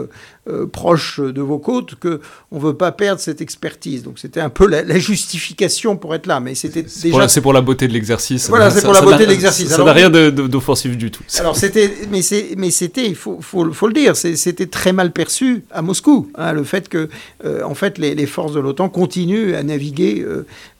euh, 0.50 0.60
euh, 0.60 0.66
proches 0.66 1.20
de 1.20 1.40
vos 1.40 1.58
côtes 1.58 1.94
que 1.96 2.20
on 2.50 2.58
veut 2.58 2.74
pas 2.74 2.92
perdre 2.92 3.20
cette 3.20 3.40
expertise. 3.40 4.02
Donc 4.02 4.18
c'était 4.18 4.40
un 4.40 4.50
peu 4.50 4.66
la, 4.66 4.98
justification 4.98 5.96
pour 5.96 6.14
être 6.14 6.26
là, 6.26 6.40
mais 6.40 6.54
c'était 6.54 6.82
déjà 6.82 7.28
c'est 7.28 7.40
pour 7.40 7.52
la 7.52 7.60
beauté 7.60 7.88
de 7.88 7.92
l'exercice. 7.92 8.48
Voilà, 8.48 8.70
c'est 8.70 8.82
pour 8.82 8.92
la 8.92 9.00
beauté 9.00 9.24
de 9.24 9.30
l'exercice. 9.30 9.68
Ça 9.68 9.84
n'a 9.84 9.92
rien 9.92 10.10
d'offensif 10.10 10.96
du 10.96 11.10
tout. 11.10 11.22
Alors 11.38 11.56
c'était, 11.56 11.92
mais 12.10 12.22
c'est, 12.22 12.54
mais 12.56 12.70
c'était, 12.70 13.06
il 13.06 13.14
faut, 13.14 13.38
faut, 13.40 13.72
faut, 13.72 13.86
le 13.86 13.94
dire, 13.94 14.16
c'était 14.16 14.66
très 14.66 14.92
mal 14.92 15.12
perçu 15.12 15.64
à 15.70 15.82
Moscou, 15.82 16.30
hein, 16.36 16.52
le 16.52 16.64
fait 16.64 16.88
que 16.88 17.08
euh, 17.44 17.62
en 17.62 17.74
fait 17.74 17.98
les, 17.98 18.26
forces 18.26 18.52
de 18.52 18.60
l'OTAN 18.60 18.88
continuent 18.88 19.54
à 19.54 19.62
naviguer 19.62 20.24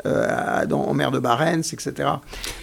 dans, 0.05 0.81
en 0.83 0.95
mer 0.95 1.11
de 1.11 1.19
Barents, 1.19 1.59
etc. 1.73 1.93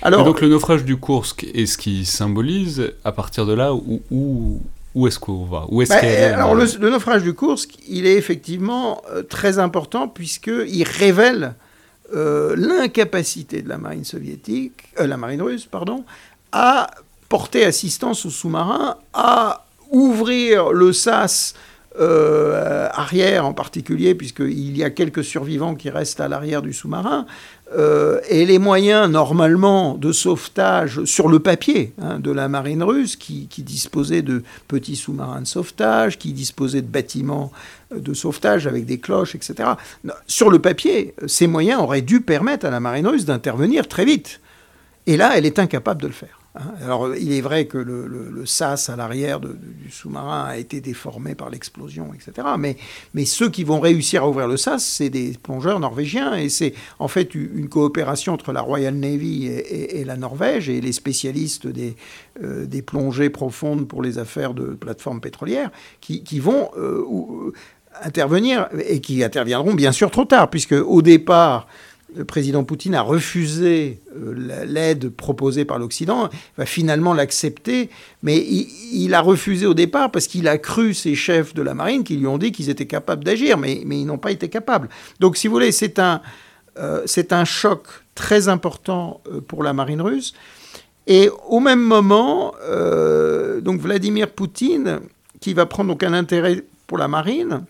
Alors 0.01 0.23
donc 0.23 0.41
le 0.41 0.49
naufrage 0.49 0.85
du 0.85 0.97
Kursk 0.97 1.45
est 1.53 1.65
ce 1.65 1.77
qui 1.77 2.05
symbolise 2.05 2.93
à 3.03 3.11
partir 3.11 3.45
de 3.45 3.53
là 3.53 3.73
où, 3.73 4.01
où 4.11 4.61
où 4.97 5.05
est-ce 5.05 5.19
qu'on 5.19 5.45
va? 5.45 5.65
Où 5.69 5.83
est-ce 5.83 5.93
bah, 5.93 6.33
Alors, 6.33 6.55
le, 6.55 6.89
naufrage 6.89 7.21
du 7.21 7.35
Kursk, 7.35 7.77
il 7.87 8.07
est 8.07 8.15
effectivement 8.15 9.03
euh, 9.11 9.21
très 9.21 9.59
important 9.59 10.07
puisqu'il 10.07 10.83
révèle 10.83 11.53
euh, 12.15 12.55
l'incapacité 12.57 13.61
de 13.61 13.69
la 13.69 13.77
marine 13.77 14.05
soviétique, 14.05 14.85
euh, 14.99 15.05
la 15.05 15.17
marine 15.17 15.43
russe, 15.43 15.67
pardon, 15.67 16.03
à 16.51 16.89
porter 17.29 17.63
assistance 17.63 18.25
aux 18.25 18.31
sous-marins, 18.31 18.97
à 19.13 19.67
ouvrir 19.91 20.71
le 20.71 20.91
sas 20.93 21.53
euh, 21.99 22.89
arrière 22.93 23.45
en 23.45 23.53
particulier, 23.53 24.13
puisqu'il 24.13 24.77
y 24.77 24.83
a 24.83 24.91
quelques 24.91 25.23
survivants 25.23 25.73
qui 25.73 25.89
restent 25.89 26.21
à 26.21 26.27
l'arrière 26.27 26.61
du 26.61 26.71
sous-marin, 26.71 27.25
euh, 27.75 28.21
et 28.29 28.45
les 28.45 28.59
moyens 28.59 29.09
normalement 29.09 29.95
de 29.95 30.13
sauvetage 30.13 31.03
sur 31.03 31.27
le 31.27 31.39
papier 31.39 31.93
hein, 32.01 32.19
de 32.19 32.31
la 32.31 32.47
marine 32.47 32.81
russe, 32.81 33.17
qui, 33.17 33.47
disposait 33.57 34.21
de 34.21 34.43
petits 34.67 34.95
sous-marins 34.95 35.41
de 35.41 35.47
sauvetage, 35.47 36.17
qui 36.17 36.31
disposait 36.31 36.81
de 36.81 36.87
bâtiments 36.87 37.51
de 37.93 38.13
sauvetage 38.13 38.67
avec 38.67 38.85
des 38.85 38.99
cloches, 38.99 39.35
etc. 39.35 39.71
Sur 40.27 40.49
le 40.49 40.59
papier, 40.59 41.13
ces 41.27 41.47
moyens 41.47 41.81
auraient 41.81 42.01
dû 42.01 42.21
permettre 42.21 42.65
à 42.65 42.69
la 42.69 42.79
marine 42.79 43.07
russe 43.07 43.25
d'intervenir 43.25 43.87
très 43.87 44.05
vite. 44.05 44.39
Et 45.05 45.17
là, 45.17 45.37
elle 45.37 45.45
est 45.45 45.59
incapable 45.59 46.01
de 46.01 46.07
le 46.07 46.13
faire. 46.13 46.36
Hein. 46.57 46.73
Alors, 46.83 47.15
il 47.15 47.31
est 47.31 47.41
vrai 47.41 47.65
que 47.65 47.77
le, 47.77 48.45
sas 48.45 48.89
à 48.89 48.95
l'arrière 48.95 49.39
du 49.39 49.91
sous-marin 49.91 50.45
a 50.45 50.57
été 50.57 50.81
déformé 50.81 51.35
par 51.35 51.49
l'explosion, 51.49 52.11
etc. 52.13 52.47
Mais, 52.57 53.25
ceux 53.25 53.49
qui 53.49 53.63
vont 53.63 53.79
réussir 53.79 54.23
à 54.23 54.29
ouvrir 54.29 54.47
le 54.47 54.57
sas, 54.57 54.83
c'est 54.83 55.09
des 55.09 55.33
plongeurs 55.41 55.79
norvégiens. 55.79 56.35
Et 56.35 56.49
c'est 56.49 56.73
en 56.99 57.07
fait 57.07 57.35
une 57.35 57.69
coopération 57.69 58.33
entre 58.33 58.53
la 58.53 58.61
Royal 58.61 58.95
Navy 58.95 59.47
et, 59.47 60.03
la 60.05 60.17
Norvège 60.17 60.69
et 60.69 60.81
les 60.81 60.93
spécialistes 60.93 61.67
des, 61.67 61.95
euh, 62.43 62.65
des 62.65 62.81
plongées 62.81 63.29
profondes 63.29 63.87
pour 63.87 64.01
les 64.01 64.17
affaires 64.17 64.53
de 64.53 64.65
plateformes 64.67 65.21
pétrolières 65.21 65.71
qui, 65.99 66.39
vont 66.39 66.69
euh, 66.77 67.51
intervenir 68.01 68.69
et 68.87 69.01
qui 69.01 69.23
interviendront 69.23 69.73
bien 69.73 69.91
sûr 69.91 70.11
trop 70.11 70.25
tard, 70.25 70.49
puisque 70.49 70.73
au 70.73 71.01
départ, 71.01 71.67
le 72.17 72.25
président 72.25 72.63
Poutine 72.63 72.95
a 72.95 73.01
refusé 73.01 73.99
euh, 74.15 74.65
l'aide 74.65 75.09
proposée 75.09 75.65
par 75.65 75.77
l'Occident, 75.77 76.29
va 76.57 76.65
finalement 76.65 77.13
l'accepter, 77.13 77.89
mais 78.23 78.37
il, 78.37 79.13
a 79.13 79.21
refusé 79.21 79.65
au 79.67 79.75
départ 79.75 80.11
parce 80.11 80.27
qu'il 80.27 80.47
a 80.47 80.57
cru 80.57 80.93
ses 80.93 81.13
chefs 81.13 81.53
de 81.53 81.61
la 81.61 81.75
marine 81.75 82.03
qui 82.03 82.17
lui 82.17 82.25
ont 82.27 82.39
dit 82.39 82.51
qu'ils 82.51 82.69
étaient 82.69 82.87
capables 82.87 83.23
d'agir, 83.23 83.57
mais, 83.57 83.75
ils 83.75 84.05
n'ont 84.05 84.17
pas 84.17 84.31
été 84.31 84.49
capables. 84.49 84.89
Donc 85.19 85.37
si 85.37 85.47
vous 85.47 85.53
voulez, 85.53 85.71
c'est 85.71 85.99
un, 85.99 86.21
euh, 86.79 87.05
un 87.29 87.45
choc 87.45 87.87
très 88.15 88.47
important 88.47 89.21
euh, 89.31 89.39
pour 89.39 89.63
la 89.63 89.73
marine 89.73 90.01
russe. 90.01 90.33
Et 91.05 91.29
au 91.47 91.61
même 91.61 91.79
moment, 91.79 92.53
donc 93.61 93.79
Vladimir 93.79 94.29
Poutine, 94.29 94.99
qui 95.39 95.53
va 95.53 95.65
prendre 95.65 95.89
donc 95.89 96.03
un 96.03 96.11
intérêt 96.11 96.65
pour 96.85 96.97
la 96.97 97.07
marine, 97.07 97.63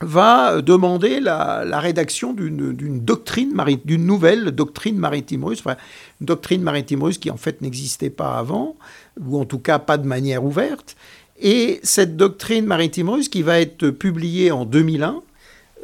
va 0.00 0.62
demander 0.62 1.20
la, 1.20 1.80
rédaction 1.80 2.32
d'une 2.32 3.00
doctrine 3.00 3.52
d'une 3.84 4.06
nouvelle 4.06 4.50
doctrine 4.50 4.96
maritime 4.96 5.44
russe, 5.44 5.62
une 5.66 6.26
doctrine 6.26 6.62
maritime 6.62 7.02
russe 7.02 7.18
qui 7.18 7.30
en 7.30 7.36
fait 7.36 7.60
n'existait 7.60 8.10
pas 8.10 8.38
avant, 8.38 8.76
ou 9.20 9.38
en 9.38 9.44
tout 9.44 9.58
cas 9.58 9.78
pas 9.78 9.98
de 9.98 10.06
manière 10.06 10.44
ouverte. 10.44 10.96
Et 11.38 11.80
cette 11.82 12.16
doctrine 12.16 12.66
maritime 12.66 13.08
russe 13.08 13.28
qui 13.28 13.42
va 13.42 13.60
être 13.60 13.90
publiée 13.90 14.50
en 14.50 14.64
2001, 14.64 15.22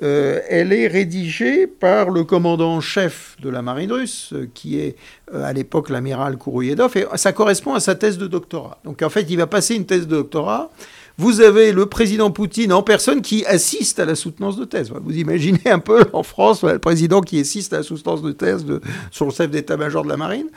euh, 0.02 0.40
elle 0.50 0.74
est 0.74 0.86
rédigée 0.86 1.66
par 1.66 2.10
le 2.10 2.24
commandant-chef 2.24 3.36
de 3.40 3.48
la 3.48 3.62
marine 3.62 3.92
russe, 3.92 4.34
qui 4.52 4.78
est 4.78 4.96
euh, 5.32 5.42
à 5.42 5.54
l'époque 5.54 5.88
l'amiral 5.88 6.36
Kourouyedov, 6.36 6.96
et 6.98 7.06
ça 7.14 7.32
correspond 7.32 7.72
à 7.72 7.80
sa 7.80 7.94
thèse 7.94 8.18
de 8.18 8.26
doctorat. 8.26 8.78
Donc 8.84 9.00
en 9.00 9.08
fait, 9.08 9.22
il 9.22 9.36
va 9.36 9.46
passer 9.46 9.74
une 9.74 9.86
thèse 9.86 10.06
de 10.06 10.16
doctorat 10.16 10.70
vous 11.18 11.40
avez 11.40 11.72
le 11.72 11.86
président 11.86 12.30
Poutine 12.30 12.72
en 12.72 12.82
personne 12.82 13.22
qui 13.22 13.44
assiste 13.46 13.98
à 13.98 14.04
la 14.04 14.14
soutenance 14.14 14.56
de 14.56 14.64
thèse. 14.64 14.92
Vous 15.02 15.16
imaginez 15.16 15.66
un 15.66 15.78
peu 15.78 16.04
en 16.12 16.22
France 16.22 16.62
le 16.62 16.78
président 16.78 17.20
qui 17.20 17.40
assiste 17.40 17.72
à 17.72 17.78
la 17.78 17.82
soutenance 17.82 18.22
de 18.22 18.32
thèse 18.32 18.64
de, 18.64 18.80
sur 19.10 19.26
le 19.26 19.32
chef 19.32 19.50
d'état-major 19.50 20.04
de 20.04 20.08
la 20.08 20.16
marine. 20.16 20.48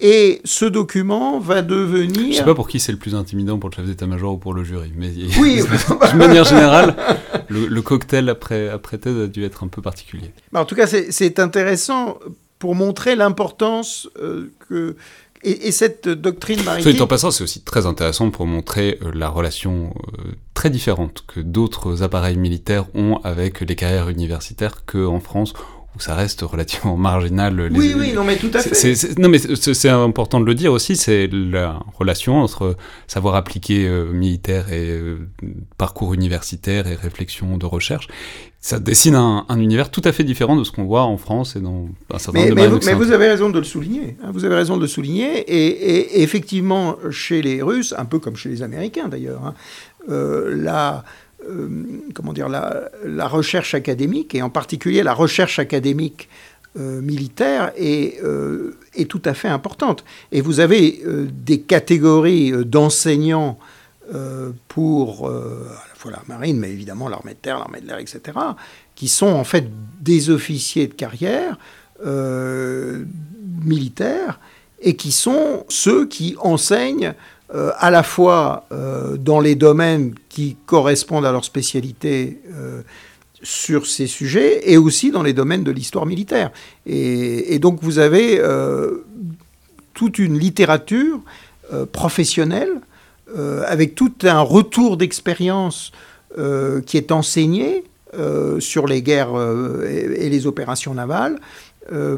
Et 0.00 0.40
ce 0.44 0.64
document 0.64 1.40
va 1.40 1.60
devenir. 1.60 2.22
Je 2.22 2.28
ne 2.28 2.32
sais 2.32 2.44
pas 2.44 2.54
pour 2.54 2.68
qui 2.68 2.78
c'est 2.78 2.92
le 2.92 2.98
plus 2.98 3.16
intimidant, 3.16 3.58
pour 3.58 3.68
le 3.68 3.74
chef 3.74 3.84
d'état-major 3.84 4.34
ou 4.34 4.38
pour 4.38 4.54
le 4.54 4.62
jury. 4.62 4.92
Mais 4.96 5.10
oui. 5.40 5.60
de 5.60 6.16
manière 6.16 6.44
générale, 6.44 6.94
le, 7.48 7.80
cocktail 7.82 8.28
après, 8.28 8.68
après 8.68 8.98
thèse 8.98 9.18
a 9.18 9.26
dû 9.26 9.44
être 9.44 9.64
un 9.64 9.68
peu 9.68 9.82
particulier. 9.82 10.30
en 10.54 10.64
tout 10.64 10.76
cas, 10.76 10.86
c'est 10.86 11.40
intéressant 11.40 12.18
pour 12.58 12.74
montrer 12.74 13.16
l'importance 13.16 14.08
euh, 14.20 14.52
que 14.68 14.96
et, 15.42 15.72
cette 15.72 16.08
doctrine 16.08 16.60
en 17.00 17.06
passant, 17.06 17.30
c'est 17.30 17.44
aussi 17.44 17.62
très 17.62 17.86
intéressant 17.86 18.30
pour 18.30 18.46
montrer 18.46 18.98
euh, 19.02 19.12
la 19.14 19.28
relation 19.28 19.94
euh, 20.18 20.32
très 20.54 20.70
différente 20.70 21.24
que 21.26 21.40
d'autres 21.40 22.02
appareils 22.02 22.36
militaires 22.36 22.86
ont 22.94 23.20
avec 23.24 23.60
les 23.60 23.76
carrières 23.76 24.08
universitaires 24.08 24.84
qu'en 24.84 25.20
France, 25.20 25.52
où 25.96 26.00
ça 26.00 26.14
reste 26.14 26.42
relativement 26.42 26.96
marginal. 27.10 27.70
oui, 27.72 27.94
oui, 27.96 28.12
non, 28.12 28.24
mais 28.24 28.36
tout 28.36 28.50
à 28.54 28.60
fait. 28.60 29.18
non, 29.18 29.28
mais 29.28 29.38
c'est 29.38 29.88
important 29.88 30.40
de 30.40 30.46
le 30.46 30.54
dire 30.54 30.72
aussi, 30.72 30.96
c'est 30.96 31.28
la 31.32 31.80
relation 31.98 32.42
entre 32.42 32.76
savoir 33.06 33.34
appliqué 33.34 33.86
euh, 33.86 34.12
militaire 34.12 34.72
et 34.72 35.00
parcours 35.76 36.14
universitaire 36.14 36.86
et 36.86 36.94
réflexion 36.94 37.56
de 37.56 37.66
recherche, 37.66 38.08
ça 38.60 38.80
dessine 38.80 39.14
un, 39.14 39.44
univers 39.56 39.90
tout 39.90 40.02
à 40.04 40.12
fait 40.12 40.24
différent 40.24 40.56
de 40.56 40.64
ce 40.64 40.72
qu'on 40.72 40.84
voit 40.84 41.04
en 41.04 41.16
France 41.16 41.54
et 41.54 41.60
dans 41.60 41.88
un 42.12 42.18
certain 42.18 42.40
nombre 42.40 42.50
de 42.50 42.54
mais 42.54 42.66
vous, 42.66 42.80
mais 42.84 42.94
vous 42.94 43.12
avez 43.12 43.28
raison 43.28 43.50
de 43.50 43.58
le 43.58 43.64
souligner. 43.64 44.16
Hein, 44.22 44.30
vous 44.32 44.44
avez 44.44 44.56
raison 44.56 44.76
de 44.76 44.82
le 44.82 44.88
souligner. 44.88 45.38
Et, 45.46 46.22
effectivement, 46.22 46.96
chez 47.10 47.40
les 47.40 47.62
Russes, 47.62 47.94
un 47.96 48.04
peu 48.04 48.18
comme 48.18 48.36
chez 48.36 48.48
les 48.48 48.62
Américains 48.62 49.08
d'ailleurs, 49.08 49.44
hein, 49.46 49.54
euh, 50.10 50.54
la, 50.56 50.96
euh, 50.96 51.00
comment 52.14 52.32
dire, 52.32 52.48
la, 52.48 52.90
la, 53.04 53.28
recherche 53.28 53.74
académique, 53.74 54.34
et 54.34 54.42
en 54.42 54.50
particulier 54.50 55.02
la 55.02 55.14
recherche 55.14 55.58
académique 55.58 56.28
euh, 56.76 57.00
militaire, 57.00 57.72
est, 57.76 58.20
est, 58.94 59.08
tout 59.08 59.22
à 59.24 59.34
fait 59.34 59.48
importante. 59.48 60.04
Et 60.32 60.40
vous 60.40 60.60
avez 60.60 61.02
des 61.30 61.60
catégories 61.60 62.52
d'enseignants 62.64 63.58
pour 64.68 65.30
fois 65.98 66.12
la 66.12 66.22
marine, 66.28 66.58
mais 66.58 66.70
évidemment 66.70 67.08
l'armée 67.08 67.34
de 67.34 67.38
terre, 67.38 67.58
l'armée 67.58 67.80
de 67.80 67.86
l'air, 67.86 67.98
etc., 67.98 68.38
qui 68.94 69.08
sont 69.08 69.26
en 69.26 69.44
fait 69.44 69.68
des 70.00 70.30
officiers 70.30 70.86
de 70.86 70.94
carrière 70.94 71.58
euh, 72.04 73.04
militaires 73.62 74.40
et 74.80 74.96
qui 74.96 75.12
sont 75.12 75.64
ceux 75.68 76.06
qui 76.06 76.36
enseignent 76.38 77.14
euh, 77.54 77.72
à 77.78 77.90
la 77.90 78.02
fois 78.02 78.66
euh, 78.72 79.16
dans 79.16 79.40
les 79.40 79.54
domaines 79.54 80.14
qui 80.28 80.56
correspondent 80.66 81.24
à 81.26 81.32
leur 81.32 81.44
spécialité 81.44 82.40
sur 83.42 83.86
ces 83.86 84.06
sujets 84.06 84.70
et 84.70 84.76
aussi 84.76 85.10
dans 85.10 85.22
les 85.22 85.32
domaines 85.32 85.64
de 85.64 85.70
l'histoire 85.70 86.06
militaire. 86.06 86.50
Et, 86.86 87.58
donc 87.58 87.78
vous 87.82 87.98
avez 87.98 88.38
euh, 88.40 89.04
toute 89.94 90.18
une 90.18 90.38
littérature 90.38 91.20
euh, 91.72 91.86
professionnelle 91.86 92.80
euh, 93.36 93.62
avec 93.66 93.94
tout 93.94 94.12
un 94.22 94.40
retour 94.40 94.96
d'expérience 94.96 95.92
qui 96.86 96.98
est 96.98 97.10
enseigné 97.10 97.84
sur 98.60 98.86
les 98.86 99.02
guerres 99.02 99.34
et, 99.88 100.28
les 100.28 100.46
opérations 100.46 100.94
navales 100.94 101.40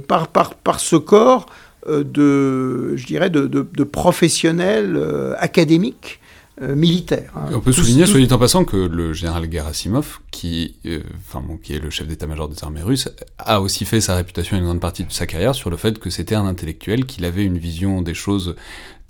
par, 0.09 0.29
par, 0.29 0.57
par, 0.57 0.81
ce 0.81 0.97
corps 0.97 1.47
de, 1.87 2.97
je 2.97 3.07
dirais, 3.07 3.31
de, 3.31 3.47
de 3.47 3.85
professionnels 3.85 4.99
académiques 5.39 6.21
euh, 6.63 6.75
militaire. 6.75 7.33
Hein. 7.37 7.53
On 7.55 7.61
peut 7.61 7.73
souligner, 7.73 8.05
soit 8.05 8.21
dit 8.21 8.31
en 8.31 8.39
passant, 8.39 8.67
que 8.67 8.77
le 8.77 9.15
général 9.15 9.51
Gerasimov, 9.51 10.19
qui, 10.31 10.77
euh, 10.85 11.01
enfin, 11.27 11.43
bon, 11.47 11.57
qui 11.57 11.73
est 11.73 11.79
le 11.79 11.89
chef 11.89 12.07
d'état-major 12.07 12.51
des 12.51 12.63
armées 12.63 12.83
russes, 12.83 13.09
a 13.39 13.63
aussi 13.63 13.87
fait 13.87 14.03
sa 14.03 14.15
réputation 14.15 14.59
une 14.59 14.65
grande 14.65 14.81
partie 14.81 15.05
de 15.05 15.11
sa 15.11 15.27
carrière 15.27 15.55
sur 15.55 15.71
le 15.71 15.79
fait 15.79 15.99
que 15.99 16.11
c'était 16.11 16.35
un 16.35 16.45
intellectuel, 16.45 17.07
qu'il 17.07 17.25
avait 17.25 17.45
une 17.45 17.57
vision 17.57 18.03
des 18.03 18.13
choses 18.13 18.57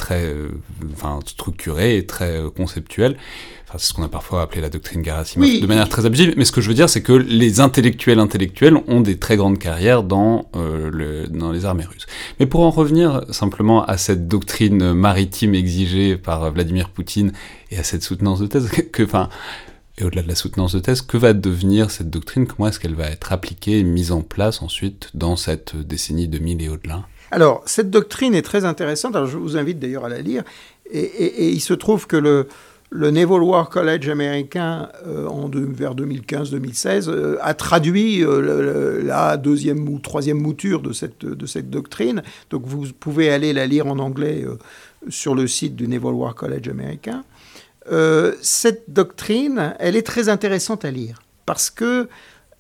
très 0.00 0.24
euh, 0.24 0.48
enfin, 0.94 1.20
structurée 1.26 1.98
et 1.98 2.06
très 2.06 2.38
euh, 2.38 2.48
conceptuelle. 2.48 3.18
Enfin, 3.68 3.78
c'est 3.78 3.88
ce 3.88 3.92
qu'on 3.92 4.02
a 4.02 4.08
parfois 4.08 4.40
appelé 4.40 4.62
la 4.62 4.70
doctrine 4.70 5.04
Gerasimov 5.04 5.60
de 5.60 5.66
manière 5.66 5.88
très 5.90 6.06
abusive. 6.06 6.32
Mais 6.38 6.46
ce 6.46 6.52
que 6.52 6.62
je 6.62 6.68
veux 6.68 6.74
dire, 6.74 6.88
c'est 6.88 7.02
que 7.02 7.12
les 7.12 7.60
intellectuels 7.60 8.18
intellectuels 8.18 8.78
ont 8.88 9.02
des 9.02 9.18
très 9.18 9.36
grandes 9.36 9.58
carrières 9.58 10.02
dans, 10.02 10.48
euh, 10.56 10.90
le, 10.90 11.26
dans 11.28 11.52
les 11.52 11.66
armées 11.66 11.84
russes. 11.84 12.06
Mais 12.40 12.46
pour 12.46 12.62
en 12.62 12.70
revenir 12.70 13.22
simplement 13.30 13.84
à 13.84 13.98
cette 13.98 14.26
doctrine 14.26 14.94
maritime 14.94 15.54
exigée 15.54 16.16
par 16.16 16.50
Vladimir 16.50 16.88
Poutine 16.88 17.32
et 17.70 17.78
à 17.78 17.84
cette 17.84 18.02
soutenance 18.02 18.40
de 18.40 18.46
thèse, 18.46 18.70
que, 18.92 19.02
enfin, 19.02 19.28
et 19.98 20.04
au-delà 20.04 20.22
de 20.22 20.28
la 20.28 20.34
soutenance 20.34 20.74
de 20.74 20.80
thèse, 20.80 21.02
que 21.02 21.18
va 21.18 21.34
devenir 21.34 21.90
cette 21.90 22.08
doctrine? 22.08 22.46
Comment 22.46 22.68
est-ce 22.68 22.80
qu'elle 22.80 22.94
va 22.94 23.08
être 23.10 23.32
appliquée 23.32 23.80
et 23.80 23.84
mise 23.84 24.12
en 24.12 24.22
place 24.22 24.62
ensuite 24.62 25.10
dans 25.12 25.36
cette 25.36 25.76
décennie 25.76 26.26
2000 26.26 26.62
et 26.62 26.68
au-delà? 26.70 27.06
Alors, 27.30 27.62
cette 27.66 27.90
doctrine 27.90 28.34
est 28.34 28.42
très 28.42 28.64
intéressante. 28.64 29.14
Alors, 29.14 29.28
je 29.28 29.38
vous 29.38 29.56
invite 29.56 29.78
d'ailleurs 29.78 30.04
à 30.04 30.08
la 30.08 30.20
lire. 30.20 30.42
Et, 30.90 31.50
il 31.50 31.60
se 31.60 31.74
trouve 31.74 32.08
que 32.08 32.16
le, 32.16 32.48
le 32.90 33.10
Naval 33.12 33.42
War 33.42 33.68
College 33.68 34.08
américain, 34.08 34.88
euh, 35.06 35.28
en 35.28 35.48
vers 35.48 35.94
2015-2016, 35.94 37.08
euh, 37.08 37.38
a 37.40 37.54
traduit 37.54 38.24
euh, 38.24 39.00
la 39.04 39.36
deuxième 39.36 39.88
ou 39.88 40.00
troisième 40.00 40.38
mouture 40.38 40.82
de 40.82 40.92
cette, 40.92 41.24
de 41.24 41.46
cette 41.46 41.70
doctrine. 41.70 42.22
Donc, 42.50 42.62
vous 42.66 42.86
pouvez 42.98 43.30
aller 43.30 43.52
la 43.52 43.66
lire 43.66 43.86
en 43.86 44.00
anglais 44.00 44.44
sur 45.08 45.36
le 45.36 45.46
site 45.46 45.76
du 45.76 45.86
Naval 45.86 46.14
War 46.14 46.34
College 46.34 46.68
américain. 46.68 47.22
cette 48.42 48.84
doctrine, 48.88 49.74
elle 49.78 49.94
est 49.94 50.06
très 50.06 50.28
intéressante 50.28 50.84
à 50.84 50.90
lire 50.90 51.22
parce 51.46 51.70
que 51.70 52.08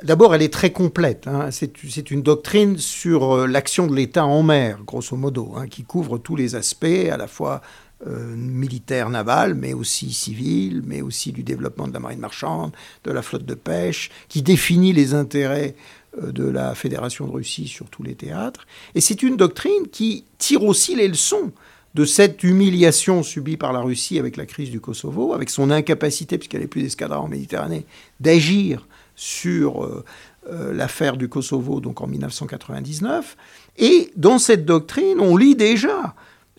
D'abord, 0.02 0.34
elle 0.34 0.42
est 0.42 0.52
très 0.52 0.70
complète. 0.70 1.26
Hein. 1.26 1.50
C'est 1.50 2.10
une 2.10 2.22
doctrine 2.22 2.78
sur 2.78 3.32
euh, 3.32 3.46
l'action 3.46 3.86
de 3.86 3.94
l'État 3.94 4.24
en 4.24 4.42
mer, 4.42 4.78
grosso 4.86 5.16
modo, 5.16 5.54
hein, 5.56 5.66
qui 5.66 5.82
couvre 5.82 6.18
tous 6.18 6.36
les 6.36 6.54
aspects, 6.54 7.08
à 7.10 7.16
la 7.16 7.26
fois 7.26 7.60
euh, 8.06 8.34
militaire, 8.34 9.10
naval, 9.10 9.54
mais 9.54 9.74
aussi 9.74 10.10
civil, 10.12 10.82
mais 10.86 11.02
aussi 11.02 11.32
du 11.32 11.42
développement 11.42 11.86
de 11.86 11.92
la 11.92 12.00
marine 12.00 12.18
marchande, 12.18 12.72
de 13.04 13.10
la 13.10 13.20
flotte 13.20 13.44
de 13.44 13.54
pêche, 13.54 14.10
qui 14.28 14.40
définit 14.40 14.94
les 14.94 15.12
intérêts 15.12 15.74
euh, 16.22 16.32
de 16.32 16.44
la 16.44 16.74
Fédération 16.74 17.26
de 17.26 17.32
Russie 17.32 17.68
sur 17.68 17.90
tous 17.90 18.02
les 18.02 18.14
théâtres. 18.14 18.66
Et 18.94 19.02
c'est 19.02 19.22
une 19.22 19.36
doctrine 19.36 19.88
qui 19.92 20.24
tire 20.38 20.64
aussi 20.64 20.96
les 20.96 21.08
leçons 21.08 21.52
de 21.94 22.04
cette 22.06 22.42
humiliation 22.42 23.22
subie 23.22 23.58
par 23.58 23.74
la 23.74 23.80
Russie 23.80 24.18
avec 24.18 24.38
la 24.38 24.46
crise 24.46 24.70
du 24.70 24.80
Kosovo, 24.80 25.34
avec 25.34 25.50
son 25.50 25.70
incapacité, 25.70 26.38
puisqu'elle 26.38 26.62
n'est 26.62 26.68
plus 26.68 26.82
d'escadron 26.82 27.24
en 27.24 27.28
Méditerranée, 27.28 27.84
d'agir 28.18 28.86
sur 29.20 29.84
euh, 29.84 30.02
euh, 30.48 30.72
l'affaire 30.72 31.18
du 31.18 31.28
Kosovo, 31.28 31.80
donc 31.80 32.00
en 32.00 32.06
1999. 32.06 33.36
Et 33.76 34.10
dans 34.16 34.38
cette 34.38 34.64
doctrine, 34.64 35.20
on 35.20 35.36
lit 35.36 35.54
déjà 35.54 36.14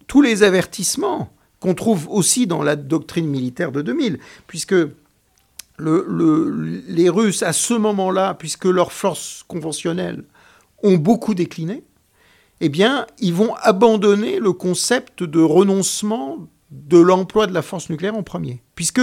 tous 0.05 0.22
les 0.22 0.43
avertissements 0.43 1.34
qu'on 1.59 1.74
trouve 1.74 2.07
aussi 2.07 2.45
dans 2.45 2.62
la 2.62 2.76
doctrine 2.76 3.26
militaire 3.26 3.72
de 3.72 3.82
2000, 3.82 4.20
puisque 4.45 4.76
le, 5.78 6.84
les 6.88 7.09
Russes, 7.09 7.41
à 7.41 7.51
ce 7.51 7.74
moment-là, 7.74 8.36
puisque 8.36 8.66
leurs 8.66 8.91
forces 8.91 9.43
conventionnelles 9.47 10.24
ont 10.84 10.97
beaucoup 10.97 11.34
décliné, 11.34 11.84
eh 12.59 12.70
bien, 12.70 13.07
ils 13.18 13.34
vont 13.34 13.55
abandonner 13.55 14.39
le 14.39 14.53
concept 14.53 15.24
de 15.24 15.41
renoncement 15.41 16.47
de 16.70 16.99
l'emploi 16.99 17.47
de 17.47 17.55
la 17.55 17.64
force 17.64 17.89
nucléaire 17.89 18.16
en 18.16 18.22
premier, 18.22 18.62
puisque 18.76 19.01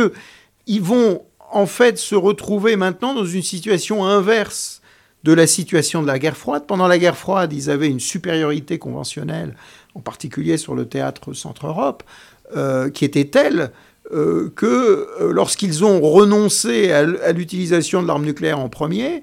ils 0.69 0.83
vont 0.83 1.23
en 1.51 1.67
fait 1.67 1.99
se 1.99 2.15
retrouver 2.15 2.77
maintenant 2.77 3.15
dans 3.15 3.25
une 3.25 3.43
situation 3.43 4.05
inverse 4.05 4.83
de 5.25 5.33
la 5.33 5.47
situation 5.47 6.03
de 6.03 6.07
la 6.07 6.19
guerre 6.19 6.37
froide. 6.37 6.65
Pendant 6.67 6.87
la 6.87 6.99
guerre 6.99 7.17
froide, 7.17 7.53
ils 7.53 7.71
avaient 7.71 7.89
une 7.89 8.01
supériorité 8.01 8.79
conventionnelle, 8.79 9.57
en 9.95 10.01
particulier 10.01 10.57
sur 10.57 10.75
le 10.75 10.89
théâtre 10.89 11.33
Centre-Europe, 11.33 12.03
euh, 12.57 12.89
qui 12.91 13.05
était 13.05 13.27
telle 13.27 13.73
euh, 14.13 14.51
que 14.55 15.07
euh, 15.21 15.33
lorsqu'ils 15.33 15.85
ont 15.85 16.01
renoncé 16.01 16.93
à 16.93 17.33
l'utilisation 17.33 18.03
de 18.03 18.07
l'arme 18.07 18.25
nucléaire 18.25 18.59
en 18.59 18.69
premier, 18.69 19.23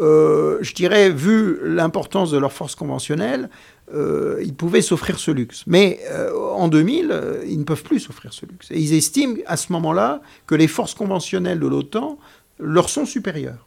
je 0.00 0.72
dirais, 0.72 1.10
vu 1.10 1.58
l'importance 1.62 2.30
de 2.30 2.38
leurs 2.38 2.52
forces 2.52 2.74
conventionnelles, 2.74 3.50
euh, 3.92 4.40
ils 4.42 4.54
pouvaient 4.54 4.82
s'offrir 4.82 5.18
ce 5.18 5.30
luxe. 5.30 5.64
Mais 5.66 6.00
euh, 6.10 6.32
en 6.54 6.68
2000, 6.68 7.08
euh, 7.10 7.44
ils 7.46 7.58
ne 7.58 7.64
peuvent 7.64 7.82
plus 7.82 8.00
s'offrir 8.00 8.32
ce 8.32 8.46
luxe. 8.46 8.70
Et 8.70 8.78
ils 8.78 8.94
estiment 8.94 9.36
à 9.46 9.56
ce 9.56 9.72
moment-là 9.72 10.22
que 10.46 10.54
les 10.54 10.68
forces 10.68 10.94
conventionnelles 10.94 11.60
de 11.60 11.66
l'OTAN 11.66 12.18
leur 12.58 12.88
sont 12.88 13.04
supérieures. 13.04 13.66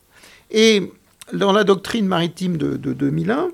Et 0.51 0.91
dans 1.33 1.51
la 1.51 1.63
doctrine 1.63 2.07
maritime 2.07 2.57
de, 2.57 2.75
2001, 2.75 3.49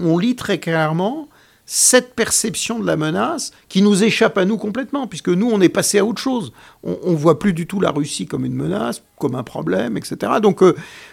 on 0.00 0.18
lit 0.18 0.36
très 0.36 0.58
clairement 0.58 1.28
cette 1.66 2.14
perception 2.14 2.80
de 2.80 2.86
la 2.86 2.96
menace 2.96 3.52
qui 3.68 3.80
nous 3.80 4.02
échappe 4.02 4.36
à 4.38 4.44
nous 4.44 4.58
complètement, 4.58 5.06
puisque 5.06 5.28
nous, 5.28 5.48
on 5.50 5.60
est 5.60 5.68
passé 5.68 5.98
à 5.98 6.04
autre 6.04 6.20
chose. 6.20 6.52
On 6.82 7.12
ne 7.12 7.16
voit 7.16 7.38
plus 7.38 7.52
du 7.52 7.66
tout 7.66 7.80
la 7.80 7.90
Russie 7.90 8.26
comme 8.26 8.44
une 8.44 8.54
menace, 8.54 9.02
comme 9.18 9.36
un 9.36 9.44
problème, 9.44 9.96
etc. 9.96 10.32
Donc 10.42 10.64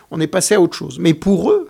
on 0.10 0.20
est 0.20 0.28
passé 0.28 0.56
à 0.56 0.62
autre 0.62 0.76
chose. 0.76 0.98
Mais 1.00 1.14
pour 1.14 1.52
eux, 1.52 1.67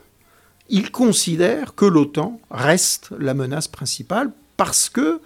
ils 0.70 0.92
considèrent 0.92 1.76
que 1.76 1.86
l'OTAN 1.86 2.40
reste 2.52 3.10
la 3.18 3.34
menace 3.34 3.68
principale 3.68 4.32
parce 4.58 4.90
que 4.90 5.20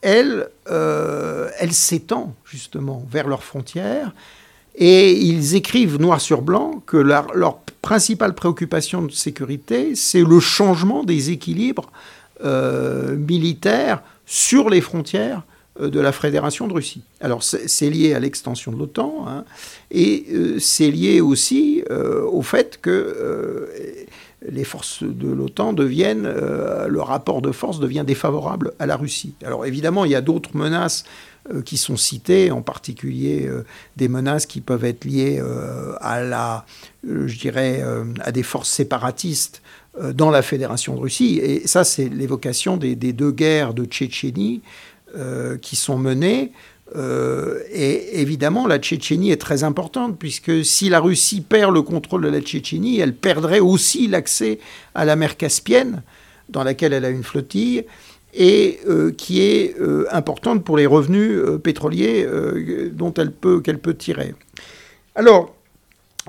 elle, 0.00 0.48
euh, 0.70 1.50
elle 1.58 1.72
s'étend 1.72 2.34
justement 2.44 3.04
vers 3.10 3.26
leurs 3.26 3.42
frontières 3.42 4.12
et 4.76 5.12
ils 5.12 5.56
écrivent 5.56 6.00
noir 6.00 6.20
sur 6.20 6.40
blanc 6.42 6.82
que 6.86 6.96
leur, 6.96 7.58
principale 7.82 8.34
préoccupation 8.34 9.02
de 9.02 9.12
sécurité, 9.12 9.94
c'est 9.94 10.22
le 10.22 10.40
changement 10.40 11.04
des 11.04 11.30
équilibres 11.30 11.90
euh, 12.44 13.16
militaires 13.16 14.02
sur 14.26 14.68
les 14.68 14.80
frontières 14.80 15.42
euh, 15.80 15.88
de 15.88 15.98
la 15.98 16.12
Fédération 16.12 16.68
de 16.68 16.74
Russie. 16.74 17.02
Alors 17.20 17.42
c'est 17.42 17.90
lié 17.90 18.14
à 18.14 18.20
l'extension 18.20 18.70
de 18.70 18.78
l'OTAN 18.78 19.24
hein, 19.26 19.44
et 19.90 20.26
c'est 20.60 20.90
lié 20.90 21.20
aussi 21.20 21.82
au 21.90 22.42
fait 22.42 22.78
que 22.80 24.06
les 24.46 24.64
forces 24.64 25.02
de 25.02 25.28
l'OTAN 25.28 25.72
deviennent, 25.72 26.26
euh, 26.26 26.86
le 26.86 27.00
rapport 27.00 27.42
de 27.42 27.50
force 27.50 27.80
devient 27.80 28.04
défavorable 28.06 28.72
à 28.78 28.86
la 28.86 28.96
Russie. 28.96 29.34
Alors 29.44 29.66
évidemment, 29.66 30.04
il 30.04 30.12
y 30.12 30.14
a 30.14 30.20
d'autres 30.20 30.56
menaces 30.56 31.04
euh, 31.52 31.62
qui 31.62 31.76
sont 31.76 31.96
citées, 31.96 32.50
en 32.50 32.62
particulier 32.62 33.46
euh, 33.46 33.64
des 33.96 34.08
menaces 34.08 34.46
qui 34.46 34.60
peuvent 34.60 34.84
être 34.84 35.04
liées 35.04 35.42
à 36.00 36.22
la, 36.22 36.66
je 37.04 37.38
dirais, 37.38 37.82
à 38.20 38.32
des 38.32 38.42
forces 38.42 38.70
séparatistes 38.70 39.62
dans 40.14 40.30
la 40.30 40.42
Fédération 40.42 40.94
de 40.94 41.00
Russie. 41.00 41.40
Et 41.42 41.66
ça, 41.66 41.82
c'est 41.82 42.08
l'évocation 42.08 42.76
des, 42.76 42.94
des, 42.94 43.12
deux 43.12 43.32
guerres 43.32 43.74
de 43.74 43.84
Tchétchénie 43.84 44.62
qui 45.60 45.76
sont 45.76 45.98
menées 45.98 46.52
euh, 46.96 47.60
et 47.70 48.20
évidemment, 48.20 48.66
la 48.66 48.78
Tchétchénie 48.78 49.30
est 49.30 49.40
très 49.40 49.64
importante, 49.64 50.18
puisque 50.18 50.64
si 50.64 50.88
la 50.88 51.00
Russie 51.00 51.40
perd 51.40 51.74
le 51.74 51.82
contrôle 51.82 52.22
de 52.22 52.28
la 52.28 52.40
Tchétchénie, 52.40 53.00
elle 53.00 53.14
perdrait 53.14 53.60
aussi 53.60 54.06
l'accès 54.06 54.58
à 54.94 55.04
la 55.04 55.16
mer 55.16 55.36
Caspienne, 55.36 56.02
dans 56.48 56.64
laquelle 56.64 56.92
elle 56.92 57.04
a 57.04 57.10
une 57.10 57.24
flottille, 57.24 57.84
et 58.34 58.80
euh, 58.88 59.10
qui 59.10 59.42
est 59.42 59.78
euh, 59.80 60.06
importante 60.12 60.64
pour 60.64 60.76
les 60.76 60.86
revenus 60.86 61.40
pétroliers 61.62 62.26
dont 62.92 63.12
elle 63.14 63.32
peut, 63.32 63.60
qu'elle 63.60 63.78
peut 63.78 63.94
tirer. 63.94 64.34
Alors, 65.14 65.54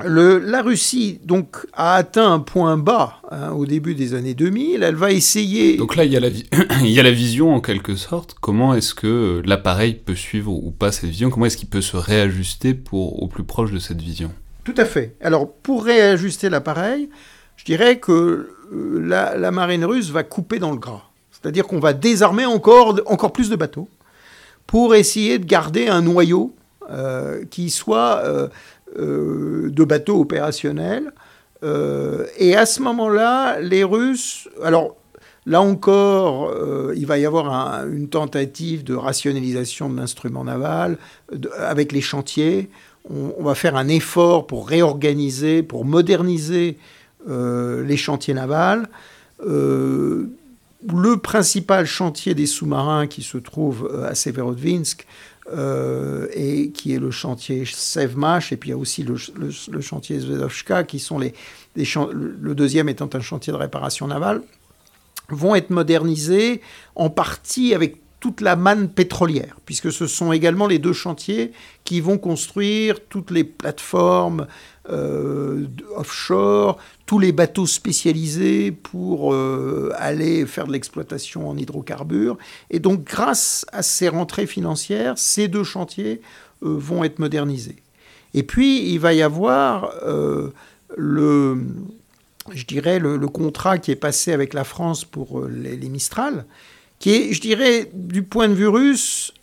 la 0.05 0.61
Russie 0.61 1.19
donc 1.23 1.57
a 1.73 1.95
atteint 1.95 2.31
un 2.31 2.39
point 2.39 2.77
bas 2.77 3.15
hein, 3.31 3.51
au 3.51 3.65
début 3.65 3.95
des 3.95 4.13
années 4.13 4.33
2000. 4.33 4.83
Elle 4.83 4.95
va 4.95 5.11
essayer. 5.11 5.77
Donc 5.77 5.95
là, 5.95 6.05
il 6.05 6.11
y, 6.11 6.17
a 6.17 6.19
la 6.19 6.27
il 6.81 6.89
y 6.89 6.99
a 6.99 7.03
la 7.03 7.11
vision 7.11 7.53
en 7.53 7.61
quelque 7.61 7.95
sorte. 7.95 8.35
Comment 8.39 8.73
est-ce 8.73 8.93
que 8.93 9.41
l'appareil 9.45 9.95
peut 9.95 10.15
suivre 10.15 10.51
ou 10.51 10.71
pas 10.71 10.91
cette 10.91 11.09
vision? 11.09 11.29
Comment 11.29 11.45
est-ce 11.45 11.57
qu'il 11.57 11.69
peut 11.69 11.81
se 11.81 11.97
réajuster 11.97 12.73
pour 12.73 13.21
au 13.21 13.27
plus 13.27 13.43
proche 13.43 13.71
de 13.71 13.79
cette 13.79 14.01
vision? 14.01 14.31
Tout 14.63 14.75
à 14.77 14.85
fait. 14.85 15.15
Alors 15.21 15.51
pour 15.51 15.83
réajuster 15.83 16.49
l'appareil, 16.49 17.09
je 17.55 17.65
dirais 17.65 17.99
que 17.99 18.49
euh, 18.73 19.35
la, 19.37 19.51
marine 19.51 19.85
russe 19.85 20.11
va 20.11 20.23
couper 20.23 20.59
dans 20.59 20.71
le 20.71 20.77
gras. 20.77 21.03
C'est-à-dire 21.31 21.67
qu'on 21.67 21.79
va 21.79 21.93
désarmer 21.93 22.45
encore, 22.45 22.99
encore 23.05 23.31
plus 23.31 23.49
de 23.49 23.55
bateaux 23.55 23.89
pour 24.67 24.93
essayer 24.93 25.39
de 25.39 25.45
garder 25.45 25.87
un 25.87 26.01
noyau 26.01 26.55
euh, 26.91 27.43
qui 27.49 27.69
soit 27.69 28.21
euh, 28.23 28.47
de 28.97 29.83
bateaux 29.83 30.19
opérationnels. 30.19 31.11
et 31.63 32.55
à 32.55 32.65
ce 32.65 32.81
moment-là, 32.81 33.59
les 33.59 33.83
Russes, 33.83 34.47
alors 34.63 34.95
Là 35.45 35.61
encore, 35.61 36.53
il 36.95 37.07
va 37.07 37.17
y 37.17 37.25
avoir 37.25 37.87
une 37.87 38.07
tentative 38.07 38.83
de 38.83 38.93
rationalisation 38.93 39.89
de 39.89 39.97
l'instrument 39.97 40.43
naval 40.43 40.97
avec 41.57 41.91
les 41.91 42.01
chantiers. 42.01 42.69
On, 43.09 43.41
va 43.41 43.55
faire 43.55 43.75
un 43.75 43.87
effort 43.87 44.45
pour 44.45 44.67
réorganiser, 44.67 45.63
pour 45.63 45.85
moderniser 45.85 46.77
les 47.27 47.97
chantiers 47.97 48.35
navals 48.35 48.87
le 50.87 51.17
principal 51.17 51.85
chantier 51.85 52.33
des 52.33 52.45
sous-marins 52.45 53.07
qui 53.07 53.21
se 53.21 53.37
trouve 53.37 53.89
euh, 53.91 54.09
à 54.09 54.15
Severodvinsk 54.15 55.05
euh, 55.51 56.27
et 56.33 56.71
qui 56.71 56.93
est 56.93 56.99
le 56.99 57.11
chantier 57.11 57.65
Sevmash, 57.65 58.51
et 58.51 58.57
puis 58.57 58.69
il 58.69 58.71
y 58.71 58.75
a 58.75 58.77
aussi 58.77 59.03
le, 59.03 59.81
chantier 59.81 60.19
Zvedovska, 60.19 60.83
qui 60.83 60.99
sont 60.99 61.19
les, 61.19 61.33
le 61.75 62.53
deuxième 62.53 62.89
étant 62.89 63.09
un 63.13 63.19
chantier 63.19 63.53
de 63.53 63.57
réparation 63.57 64.07
navale, 64.07 64.41
vont 65.29 65.55
être 65.55 65.69
modernisés 65.69 66.61
en 66.95 67.09
partie 67.09 67.73
avec 67.73 67.97
toute 68.19 68.41
la 68.41 68.55
manne 68.55 68.89
pétrolière, 68.89 69.55
puisque 69.65 69.91
ce 69.91 70.05
sont 70.05 70.33
également 70.33 70.67
les 70.67 70.79
deux 70.79 70.93
chantiers 70.93 71.53
qui 71.85 72.01
vont 72.01 72.17
construire 72.17 72.99
toutes 73.07 73.31
les 73.31 73.43
plateformes 73.43 74.47
euh, 74.89 75.67
offshore, 75.95 76.77
tous 77.05 77.19
les 77.19 77.31
bateaux 77.31 77.67
spécialisés 77.67 78.71
pour 78.71 79.33
euh, 79.33 79.91
aller 79.97 80.45
faire 80.45 80.65
de 80.65 80.71
l'exploitation 80.71 81.47
en 81.47 81.57
hydrocarbures. 81.57 82.37
Et 82.71 82.79
donc, 82.79 83.03
grâce 83.03 83.65
à 83.71 83.83
ces 83.83 84.09
rentrées 84.09 84.47
financières, 84.47 85.17
ces 85.17 85.47
deux 85.47 85.63
chantiers 85.63 86.21
euh, 86.63 86.75
vont 86.77 87.03
être 87.03 87.19
modernisés. 87.19 87.75
Et 88.33 88.43
puis, 88.43 88.91
il 88.91 88.99
va 88.99 89.13
y 89.13 89.21
avoir 89.21 89.91
le, 90.95 91.63
je 92.51 92.65
dirais, 92.65 92.99
le, 92.99 93.17
contrat 93.27 93.79
qui 93.79 93.91
est 93.91 93.95
passé 93.95 94.33
avec 94.33 94.53
la 94.53 94.63
France 94.63 95.03
pour 95.03 95.47
les, 95.47 95.75
les 95.75 95.89
Mistral, 95.89 96.45
qui 96.99 97.11
est, 97.11 97.33
je 97.33 97.41
dirais, 97.41 97.89
du 97.93 98.21
point 98.21 98.47
de 98.47 98.53
vue 98.53 98.67
russe, 98.67 99.33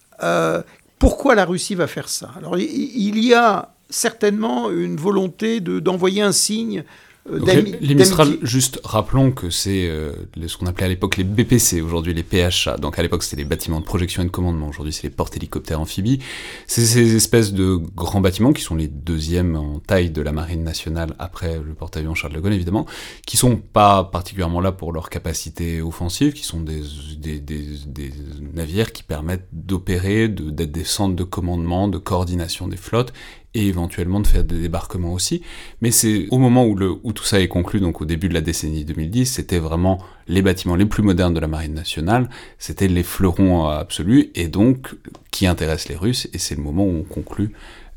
pourquoi 1.01 1.35
la 1.35 1.45
Russie 1.45 1.75
va 1.75 1.89
faire 1.89 2.09
ça? 2.09 2.31
Alors, 2.37 2.57
il 2.59 3.19
y 3.25 3.35
a 3.35 3.76
certainement 3.91 4.71
une 4.71 4.97
volonté 4.97 5.61
d'envoyer 5.61 6.23
un 6.23 6.33
signe 6.33 6.85
euh, 7.31 7.63
les 7.81 7.95
Mistral, 7.95 8.39
juste 8.43 8.81
rappelons 8.85 9.33
que 9.33 9.51
c'est 9.51 9.89
euh, 9.89 10.13
ce 10.47 10.57
qu'on 10.57 10.67
appelait 10.67 10.87
à 10.87 10.89
l'époque 10.89 11.17
les 11.17 11.25
BPC, 11.25 11.81
aujourd'hui 11.81 12.15
les 12.15 12.23
PHA. 12.23 12.77
Donc 12.77 12.99
à 12.99 13.03
l'époque 13.03 13.23
c'était 13.23 13.37
les 13.37 13.45
bâtiments 13.45 13.81
de 13.81 13.85
projection 13.85 14.23
et 14.23 14.27
de 14.27 14.31
commandement, 14.31 14.69
aujourd'hui 14.69 14.93
c'est 14.93 15.05
les 15.05 15.11
porte-hélicoptères 15.11 15.81
amphibies. 15.81 16.21
C'est 16.67 16.85
ces 16.85 17.17
espèces 17.17 17.53
de 17.53 17.77
grands 17.95 18.21
bâtiments 18.21 18.53
qui 18.53 18.63
sont 18.63 18.77
les 18.77 18.89
deuxièmes 18.89 19.57
en 19.57 19.81
taille 19.81 20.11
de 20.11 20.23
la 20.23 20.33
marine 20.33 20.63
nationale 20.63 21.15
après 21.19 21.59
le 21.59 21.75
porte-avions 21.75 22.15
Charles 22.15 22.35
de 22.35 22.41
Gaulle 22.41 22.53
évidemment, 22.53 22.87
qui 23.27 23.37
sont 23.37 23.57
pas 23.57 24.05
particulièrement 24.05 24.61
là 24.61 24.73
pour 24.73 24.93
leur 24.93 25.11
capacité 25.11 25.83
offensive, 25.83 26.33
qui 26.33 26.45
sont 26.45 26.61
des, 26.61 26.83
des, 27.19 27.41
des 27.41 28.13
navires 28.55 28.93
qui 28.93 29.03
permettent 29.03 29.49
d'opérer, 29.53 30.29
d'être 30.29 30.73
des 30.73 30.85
centres 30.85 31.17
de 31.17 31.25
commandement, 31.25 31.89
de 31.89 31.99
coordination 31.99 32.69
des 32.69 32.77
flottes 32.77 33.13
et 33.57 33.67
éventuellement 33.69 34.21
de 34.21 34.27
faire 34.27 34.45
des 34.45 34.61
débarquements 34.61 35.15
aussi. 35.15 35.43
Mais 35.81 35.91
c'est 35.91 36.27
au 36.31 36.39
moment 36.39 36.67
où, 36.67 37.13
tout 37.13 37.25
ça 37.25 37.41
est 37.41 37.49
conclu, 37.49 37.81
donc 37.81 38.03
au 38.03 38.05
début 38.05 38.29
de 38.29 38.35
la 38.35 38.43
décennie 38.43 38.85
2010, 38.85 39.25
c'était 39.25 39.59
vraiment 39.59 39.99
les 40.29 40.43
bâtiments 40.43 40.77
les 40.77 40.85
plus 40.85 41.03
modernes 41.03 41.33
de 41.33 41.41
la 41.41 41.47
marine 41.47 41.73
nationale, 41.73 42.29
c'était 42.59 42.87
les 42.87 43.03
fleurons 43.03 43.67
absolus, 43.67 44.31
et 44.35 44.49
donc 44.49 44.95
qui 45.31 45.47
intéressent 45.47 45.89
les 45.89 45.97
Russes, 45.97 46.29
et 46.35 46.39
c'est 46.39 46.55
le 46.55 46.63
moment 46.63 46.85
où 46.85 46.99
on 46.99 47.03
conclut 47.03 47.53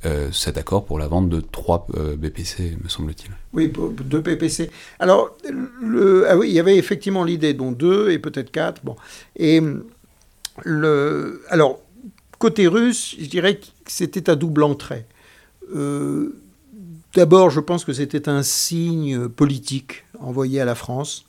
euh, 0.06 0.32
cet 0.32 0.58
accord 0.58 0.86
pour 0.86 0.98
la 0.98 1.10
vente 1.10 1.28
de 1.28 1.42
trois 1.42 1.86
euh, 1.98 2.16
BPC, 2.16 2.78
me 2.82 2.88
semble-t-il. 2.88 3.32
Oui, 3.52 3.70
deux 4.06 4.22
BPC. 4.22 4.72
Alors, 5.00 5.36
ah 5.44 6.36
il 6.42 6.52
y 6.52 6.60
avait 6.60 6.78
effectivement 6.78 7.26
l'idée, 7.26 7.54
dont 7.54 7.74
deux 7.74 8.12
et 8.12 8.20
peut-être 8.20 8.50
quatre. 8.50 8.82
Bon. 8.86 8.96
Et 9.36 9.62
le, 10.64 11.42
alors, 11.50 11.82
côté 12.38 12.68
russe, 12.68 13.18
je 13.20 13.26
dirais 13.26 13.58
que 13.58 13.66
c'était 13.88 14.30
à 14.30 14.36
double 14.36 14.64
entrée. 14.64 15.06
Euh, 15.76 16.42
d'abord, 17.14 17.50
je 17.50 17.60
pense 17.60 17.86
que 17.86 17.94
c'était 17.94 18.30
un 18.30 18.44
signe 18.44 19.28
politique 19.28 20.04
envoyé 20.20 20.62
à 20.62 20.66
la 20.66 20.76
France. 20.76 21.26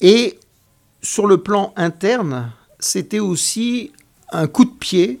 Et 0.00 0.38
sur 1.02 1.26
le 1.26 1.38
plan 1.38 1.72
interne, 1.76 2.52
c'était 2.78 3.20
aussi 3.20 3.92
un 4.32 4.46
coup 4.46 4.64
de 4.64 4.70
pied 4.70 5.20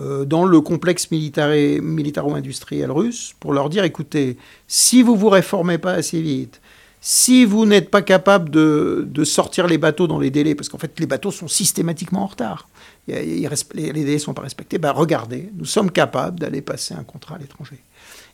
euh, 0.00 0.24
dans 0.24 0.44
le 0.44 0.60
complexe 0.60 1.10
militaro-industriel 1.10 2.90
russe 2.90 3.34
pour 3.40 3.52
leur 3.52 3.68
dire, 3.68 3.84
écoutez, 3.84 4.38
si 4.66 5.02
vous 5.02 5.16
vous 5.16 5.28
réformez 5.28 5.78
pas 5.78 5.92
assez 5.92 6.20
vite, 6.20 6.60
si 7.00 7.46
vous 7.46 7.64
n'êtes 7.64 7.90
pas 7.90 8.02
capable 8.02 8.50
de, 8.50 9.24
sortir 9.24 9.66
les 9.66 9.78
bateaux 9.78 10.06
dans 10.06 10.18
les 10.18 10.30
délais, 10.30 10.54
parce 10.54 10.68
qu'en 10.68 10.78
fait 10.78 10.98
les 11.00 11.06
bateaux 11.06 11.30
sont 11.30 11.48
systématiquement 11.48 12.22
en 12.22 12.26
retard, 12.26 12.68
les, 13.08 13.48
délais 13.74 14.14
ne 14.14 14.18
sont 14.18 14.34
pas 14.34 14.42
respectés, 14.42 14.78
ben 14.78 14.92
regardez, 14.92 15.50
nous 15.56 15.64
sommes 15.64 15.90
capables 15.90 16.38
d'aller 16.38 16.60
passer 16.60 16.94
un 16.94 17.04
contrat 17.04 17.36
à 17.36 17.38
l'étranger. 17.38 17.78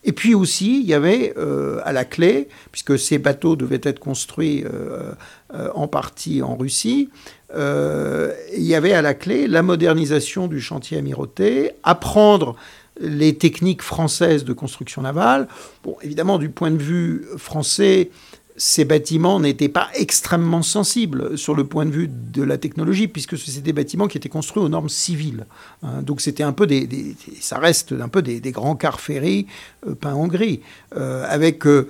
Et 0.05 0.13
puis 0.13 0.35
aussi, 0.35 0.81
il 0.81 0.87
y 0.87 0.95
avait 0.95 1.35
euh, 1.37 1.81
à 1.85 1.93
la 1.93 2.05
clé, 2.05 2.49
puisque 2.71 2.99
ces 2.99 3.19
bateaux 3.19 3.57
devaient 3.57 3.81
être 3.83 3.99
construits 3.99 4.65
euh, 4.65 5.13
euh, 5.53 5.69
en 5.75 5.89
partie 5.89 6.43
en 6.43 6.57
Russie, 6.57 7.11
il 7.55 8.63
y 8.63 8.75
avait 8.75 8.93
à 8.93 9.03
la 9.03 9.15
clé 9.15 9.47
la 9.47 9.63
modernisation 9.63 10.47
du 10.47 10.61
chantier 10.61 10.99
amirauté, 10.99 11.71
apprendre 11.85 12.57
les 13.01 13.37
techniques 13.37 13.83
françaises 13.83 14.45
de 14.45 14.53
construction 14.53 15.03
navale. 15.03 15.49
Bon, 15.83 15.97
évidemment, 16.03 16.39
du 16.39 16.51
point 16.51 16.71
de 16.71 16.83
vue 16.83 17.25
français, 17.37 18.11
ces 18.57 18.85
bâtiments 18.85 19.39
n'étaient 19.39 19.69
pas 19.69 19.89
extrêmement 19.95 20.63
sensibles 20.63 21.37
sur 21.37 21.55
le 21.55 21.65
point 21.65 21.85
de 21.85 21.91
vue 21.91 22.09
de 22.09 22.43
la 22.43 22.57
technologie, 22.57 23.07
puisque 23.09 23.37
c'était 23.37 23.61
des 23.61 23.73
bâtiments 23.73 24.09
qui 24.09 24.17
étaient 24.17 24.29
construits 24.29 24.63
aux 24.63 24.69
normes 24.69 24.89
civiles. 24.89 25.47
Hein. 25.83 26.03
donc 26.03 26.21
c'était 26.21 26.43
un 26.43 26.53
peu 26.53 26.67
des, 26.67 27.17
ça 27.41 27.59
reste 27.59 27.93
un 27.93 28.09
peu 28.09 28.23
des, 28.23 28.41
grands 28.53 28.77
cars 28.77 29.01
ferrés 29.01 29.47
euh, 29.87 29.95
peints 29.95 30.15
en 30.15 30.27
gris, 30.27 30.61
euh, 30.97 31.25
avec 31.29 31.67
euh, 31.67 31.89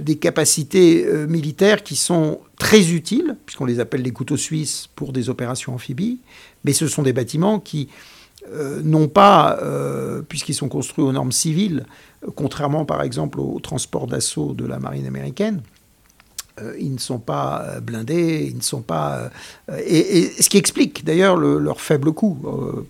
des 0.00 0.16
capacités 0.16 1.06
militaires 1.28 1.82
qui 1.82 1.96
sont 1.96 2.40
très 2.58 2.90
utiles, 2.90 3.36
puisqu'on 3.44 3.66
les 3.66 3.80
appelle 3.80 4.02
les 4.02 4.12
couteaux 4.12 4.36
suisses 4.36 4.88
pour 4.96 5.12
des 5.12 5.28
opérations 5.28 5.74
amphibies, 5.74 6.18
mais 6.64 6.72
ce 6.72 6.88
sont 6.88 7.02
des 7.02 7.12
bâtiments 7.12 7.60
qui 7.60 7.88
n'ont 8.82 9.08
pas, 9.08 9.58
puisqu'ils 10.28 10.54
sont 10.54 10.68
construits 10.68 11.04
aux 11.04 11.12
normes 11.12 11.32
civiles, 11.32 11.86
contrairement 12.34 12.84
par 12.84 13.02
exemple 13.02 13.40
au 13.40 13.60
transport 13.60 14.06
d'assaut 14.06 14.54
de 14.54 14.66
la 14.66 14.78
marine 14.78 15.06
américaine. 15.06 15.62
Euh, 16.62 16.74
ils 16.78 16.92
ne 16.92 16.98
sont 16.98 17.18
pas 17.18 17.64
euh, 17.66 17.80
blindés, 17.80 18.46
ils 18.50 18.56
ne 18.56 18.62
sont 18.62 18.80
pas. 18.80 19.30
Euh, 19.68 19.78
et, 19.86 20.30
ce 20.40 20.48
qui 20.48 20.56
explique 20.56 21.04
d'ailleurs 21.04 21.36
leur 21.36 21.80
faible 21.80 22.12
coût 22.12 22.38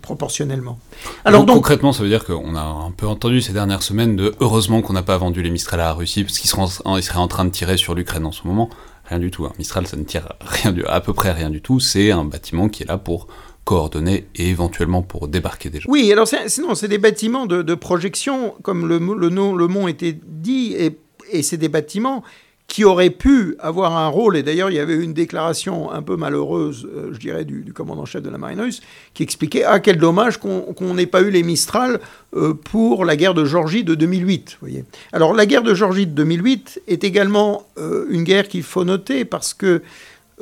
proportionnellement. 0.01 0.79
Alors 1.25 1.43
donc, 1.43 1.57
concrètement, 1.57 1.91
ça 1.91 2.03
veut 2.03 2.09
dire 2.09 2.23
qu'on 2.23 2.55
a 2.55 2.61
un 2.61 2.91
peu 2.91 3.07
entendu 3.07 3.41
ces 3.41 3.51
dernières 3.51 3.83
semaines 3.83 4.15
de 4.15 4.33
heureusement 4.39 4.81
qu'on 4.81 4.93
n'a 4.93 5.03
pas 5.03 5.17
vendu 5.17 5.41
les 5.41 5.49
Mistral 5.49 5.81
à 5.81 5.85
la 5.85 5.93
Russie 5.93 6.23
parce 6.23 6.39
qu'ils 6.39 6.49
seraient, 6.49 7.17
en 7.17 7.27
train 7.27 7.45
de 7.45 7.49
tirer 7.49 7.75
sur 7.77 7.93
l'Ukraine 7.93 8.25
en 8.25 8.31
ce 8.31 8.47
moment. 8.47 8.69
Rien 9.05 9.19
du 9.19 9.31
tout. 9.31 9.45
Hein. 9.45 9.53
Mistral, 9.57 9.85
ça 9.87 9.97
ne 9.97 10.03
tire 10.03 10.29
rien 10.41 10.71
du, 10.71 10.85
à 10.85 11.01
peu 11.01 11.13
près 11.13 11.31
rien 11.31 11.49
du 11.49 11.61
tout. 11.61 11.79
C'est 11.79 12.11
un 12.11 12.23
bâtiment 12.23 12.69
qui 12.69 12.83
est 12.83 12.87
là 12.87 12.97
pour 12.97 13.27
coordonnées 13.67 14.27
et 14.35 14.47
éventuellement 14.47 15.01
pour 15.01 15.27
débarquer 15.27 15.69
des 15.69 15.81
gens. 15.81 15.89
Oui, 15.91 16.09
alors 16.13 16.25
sinon, 16.47 16.73
c'est 16.73 16.87
des 16.87 16.97
bâtiments 16.97 17.45
de, 17.45 17.75
projection, 17.75 18.55
comme 18.63 18.87
le, 18.87 18.97
le, 18.97 19.27
le 19.27 19.67
mont 19.67 19.89
était 19.89 20.17
dit, 20.25 20.73
et, 20.73 21.43
c'est 21.43 21.57
des 21.57 21.67
bâtiments 21.67 22.23
qui 22.67 22.85
auraient 22.85 23.09
pu 23.09 23.55
avoir 23.59 23.97
un 23.97 24.07
rôle, 24.07 24.37
et 24.37 24.43
d'ailleurs 24.43 24.69
il 24.69 24.75
y 24.75 24.79
avait 24.79 24.95
une 24.95 25.13
déclaration 25.13 25.91
un 25.91 26.01
peu 26.01 26.15
malheureuse, 26.15 26.87
euh, 26.93 27.09
je 27.11 27.19
dirais, 27.19 27.43
du, 27.43 27.73
commandant-chef 27.73 28.21
de 28.21 28.29
la 28.29 28.37
marine 28.37 28.61
russe, 28.61 28.81
qui 29.13 29.23
expliquait 29.23 29.63
Ah, 29.65 29.81
quel 29.81 29.97
dommage 29.97 30.37
qu'on 30.37 30.93
n'ait 30.93 31.05
pas 31.05 31.21
eu 31.21 31.29
les 31.29 31.43
Mistral 31.43 31.99
euh, 32.35 32.53
pour 32.53 33.03
la 33.03 33.17
guerre 33.17 33.33
de 33.33 33.43
Georgie 33.43 33.83
de 33.83 33.95
2008. 33.95 34.59
Voyez. 34.61 34.85
Alors 35.11 35.33
la 35.33 35.45
guerre 35.45 35.63
de 35.63 35.73
Georgie 35.73 36.07
de 36.07 36.13
2008 36.13 36.83
est 36.87 37.03
également 37.03 37.67
euh, 37.77 38.05
une 38.09 38.23
guerre 38.23 38.47
qu'il 38.47 38.63
faut 38.63 38.85
noter 38.85 39.25
parce 39.25 39.53
que 39.53 39.81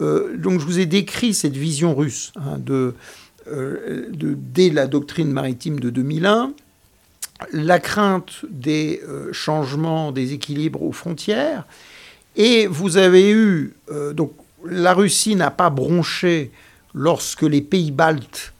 euh, 0.01 0.35
donc 0.37 0.59
je 0.59 0.65
vous 0.65 0.79
ai 0.79 0.85
décrit 0.85 1.33
cette 1.33 1.55
vision 1.55 1.95
russe 1.95 2.33
hein, 2.35 2.59
euh, 2.69 4.07
de, 4.09 4.35
dès 4.37 4.69
la 4.69 4.87
doctrine 4.87 5.31
maritime 5.31 5.79
de 5.79 5.89
2001, 5.89 6.53
la 7.53 7.79
crainte 7.79 8.45
des 8.49 9.01
euh, 9.07 9.31
changements 9.31 10.11
des 10.11 10.33
équilibres 10.33 10.83
aux 10.83 10.91
frontières, 10.91 11.65
et 12.35 12.67
vous 12.67 12.97
avez 12.97 13.31
eu 13.31 13.73
donc 14.13 14.33
la 14.65 14.93
Russie 14.93 15.37
n'a 15.37 15.51
pas 15.51 15.69
bronché 15.69 16.51
lorsque 16.93 17.43
les 17.43 17.61
pays 17.61 17.91
baltes, 17.91 18.51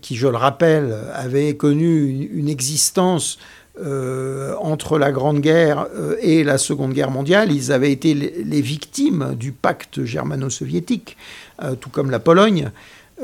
qui 0.00 0.16
je 0.16 0.26
le 0.26 0.36
rappelle 0.36 0.92
avaient 1.12 1.54
connu 1.54 2.28
une 2.32 2.48
existence 2.48 3.38
euh, 3.82 4.54
entre 4.60 4.98
la 4.98 5.10
Grande 5.10 5.40
Guerre 5.40 5.88
euh, 5.96 6.14
et 6.20 6.44
la 6.44 6.58
Seconde 6.58 6.92
Guerre 6.92 7.10
mondiale, 7.10 7.50
ils 7.50 7.72
avaient 7.72 7.90
été 7.90 8.14
les, 8.14 8.60
victimes 8.60 9.34
du 9.34 9.50
pacte 9.50 10.04
germano-soviétique, 10.04 11.16
euh, 11.60 11.74
tout 11.74 11.90
comme 11.90 12.08
la 12.10 12.20
Pologne, 12.20 12.70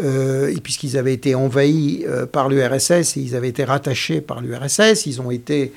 et 0.03 0.61
puisqu'ils 0.61 0.97
avaient 0.97 1.13
été 1.13 1.35
envahis 1.35 2.05
par 2.33 2.49
l'URSS 2.49 3.17
et 3.17 3.21
ils 3.21 3.35
avaient 3.35 3.49
été 3.49 3.65
rattachés 3.65 4.21
par 4.21 4.41
l'URSS, 4.41 5.07
ils 5.07 5.21
ont 5.21 5.33
été 5.33 5.73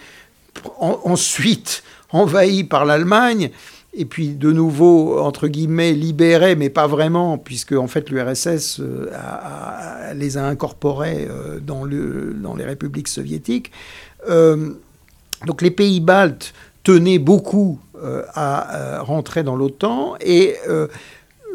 ensuite 0.80 1.84
envahi 2.12 2.64
par 2.64 2.86
l'Allemagne, 2.86 3.50
et 3.96 4.06
puis 4.06 4.30
de 4.30 4.52
nouveau, 4.52 5.20
entre 5.20 5.48
guillemets, 5.48 5.94
libéré, 5.94 6.56
mais 6.56 6.70
pas 6.70 6.88
vraiment, 6.88 7.40
puisque 7.40 7.74
en 7.74 7.88
fait 7.88 8.12
l'URSS 8.12 8.82
les 10.16 10.38
a 10.38 10.46
incorporés 10.46 11.28
dans 11.62 11.86
les 11.86 12.66
républiques 12.66 13.08
soviétiques. 13.08 13.72
Euh, 14.30 14.72
donc 15.46 15.62
les 15.62 15.72
pays 15.72 16.00
baltes 16.00 16.54
tenaient 16.84 17.20
beaucoup 17.20 17.80
à 18.36 19.00
rentrer 19.00 19.44
dans 19.44 19.56
l'OTAN, 19.56 20.16
et 20.20 20.58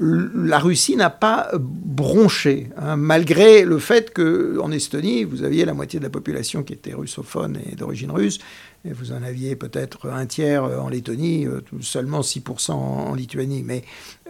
la 0.01 0.59
Russie 0.59 0.97
n'a 0.97 1.11
pas 1.11 1.51
bronché, 1.59 2.71
hein, 2.77 2.97
malgré 2.97 3.65
le 3.65 3.79
fait 3.79 4.15
qu'en 4.15 4.71
Estonie, 4.71 5.25
vous 5.25 5.43
aviez 5.43 5.65
la 5.65 5.75
moitié 5.75 5.99
de 5.99 6.05
la 6.05 6.11
population 6.11 6.63
qui 6.63 6.73
était 6.73 6.95
russophone 6.95 7.59
et 7.71 7.75
d'origine 7.75 8.11
russe, 8.11 8.39
et 8.85 8.93
vous 8.93 9.13
en 9.13 9.23
aviez 9.23 9.57
peut-être 9.57 10.09
un 10.09 10.27
tiers 10.27 10.63
en 10.63 10.89
Lettonie, 10.89 11.47
euh, 11.47 11.61
seulement 11.81 12.21
6% 12.21 12.73
en 12.73 13.15
Lituanie. 13.15 13.63
Mais 13.65 13.83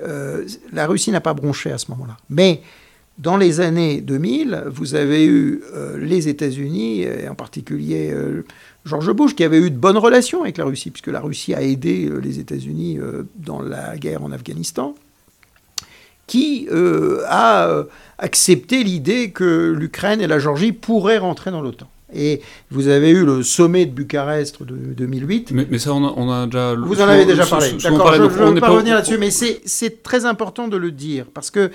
euh, 0.02 0.46
la 0.72 0.86
Russie 0.86 1.10
n'a 1.10 1.20
pas 1.20 1.34
bronché 1.34 1.70
à 1.70 1.78
ce 1.78 1.90
moment-là. 1.90 2.16
Mais 2.30 2.62
dans 3.18 3.36
les 3.36 3.60
années 3.60 4.00
2000, 4.00 4.64
vous 4.66 4.94
avez 4.94 5.26
eu 5.26 5.62
euh, 5.74 5.98
les 5.98 6.28
États-Unis, 6.28 7.02
et 7.02 7.28
en 7.28 7.34
particulier 7.34 8.14
George 8.84 9.12
Bush, 9.12 9.34
qui 9.34 9.44
avait 9.44 9.58
eu 9.58 9.70
de 9.70 9.76
bonnes 9.76 9.98
relations 9.98 10.42
avec 10.42 10.56
la 10.56 10.64
Russie, 10.64 10.90
puisque 10.90 11.08
la 11.08 11.20
Russie 11.20 11.54
a 11.54 11.62
aidé 11.62 12.10
les 12.22 12.38
États-Unis 12.38 12.98
dans 13.36 13.60
la 13.60 13.96
guerre 13.96 14.22
en 14.22 14.32
Afghanistan 14.32 14.94
qui 16.28 16.68
euh, 16.70 17.22
a 17.26 17.66
euh, 17.66 17.84
accepté 18.18 18.84
l'idée 18.84 19.32
que 19.32 19.74
l'Ukraine 19.76 20.20
et 20.20 20.28
la 20.28 20.38
Géorgie 20.38 20.70
pourraient 20.70 21.18
rentrer 21.18 21.50
dans 21.50 21.60
l'OTAN. 21.60 21.88
Et 22.14 22.40
vous 22.70 22.88
avez 22.88 23.10
eu 23.10 23.24
le 23.24 23.42
sommet 23.42 23.84
de 23.84 23.90
Bucarest 23.90 24.62
de 24.62 24.74
2008. 24.74 25.50
Mais, 25.52 25.78
ça, 25.78 25.92
on 25.92 26.30
a, 26.30 26.46
déjà... 26.46 26.74
Vous 26.74 27.02
en 27.02 27.08
avez 27.08 27.26
déjà 27.26 27.44
parlé. 27.44 27.72
D'accord, 27.72 28.14
je 28.14 28.22
ne 28.22 28.54
veux 28.54 28.60
pas 28.60 28.70
revenir 28.70 28.94
là-dessus, 28.94 29.18
mais 29.18 29.30
c'est 29.30 30.02
très 30.02 30.24
important 30.24 30.68
de 30.68 30.78
le 30.78 30.90
dire. 30.90 31.26
Parce 31.34 31.50
que, 31.50 31.70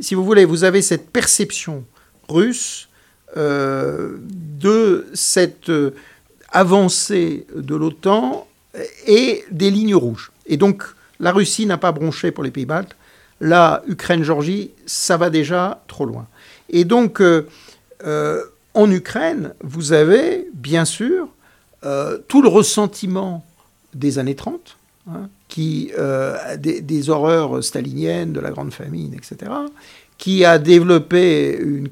si 0.00 0.14
vous 0.14 0.24
voulez, 0.24 0.44
vous 0.44 0.64
avez 0.64 0.82
cette 0.82 1.10
perception 1.10 1.84
russe 2.28 2.88
euh, 3.36 4.16
de 4.20 5.06
cette 5.14 5.70
avancée 6.50 7.46
de 7.54 7.74
l'OTAN 7.74 8.46
et 9.06 9.44
des 9.50 9.70
lignes 9.70 9.94
rouges. 9.94 10.30
Et 10.46 10.56
donc, 10.56 10.84
la 11.20 11.32
Russie 11.32 11.66
n'a 11.66 11.78
pas 11.78 11.92
bronché 11.92 12.30
pour 12.30 12.44
les 12.44 12.50
pays 12.50 12.66
baltes. 12.66 12.96
Là, 13.40 13.82
Ukraine-Géorgie, 13.86 14.72
ça 14.86 15.16
va 15.16 15.30
déjà 15.30 15.82
trop 15.86 16.04
loin. 16.04 16.26
Et 16.70 16.84
donc, 16.84 17.20
euh, 17.20 17.46
euh, 18.04 18.42
en 18.74 18.90
Ukraine, 18.90 19.54
vous 19.62 19.92
avez, 19.92 20.48
bien 20.54 20.84
sûr, 20.84 21.28
euh, 21.84 22.18
tout 22.28 22.42
le 22.42 22.48
ressentiment 22.48 23.44
des 23.94 24.18
années 24.18 24.34
30, 24.34 24.76
hein, 25.08 25.28
qui, 25.48 25.90
des, 26.58 27.10
horreurs 27.10 27.62
staliniennes, 27.64 28.32
de 28.32 28.40
la 28.40 28.50
grande 28.50 28.72
famine, 28.72 29.14
etc., 29.14 29.50
qui 30.18 30.44
a 30.44 30.58
développé 30.58 31.56
une, 31.56 31.88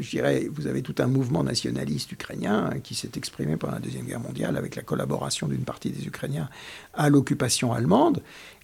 je 0.00 0.10
dirais, 0.10 0.48
vous 0.50 0.66
avez 0.66 0.80
tout 0.80 0.94
un 0.98 1.06
mouvement 1.06 1.44
nationaliste 1.44 2.10
ukrainien 2.10 2.70
hein, 2.72 2.78
qui 2.82 2.94
s'est 2.94 3.10
exprimé 3.16 3.58
pendant 3.58 3.74
la 3.74 3.80
Deuxième 3.80 4.06
Guerre 4.06 4.20
mondiale 4.20 4.56
avec 4.56 4.76
la 4.76 4.82
collaboration 4.82 5.46
d'une 5.46 5.64
partie 5.64 5.90
des 5.90 6.06
Ukrainiens 6.06 6.48
à 6.94 7.10
l'occupation 7.10 7.74
allemande. 7.74 8.22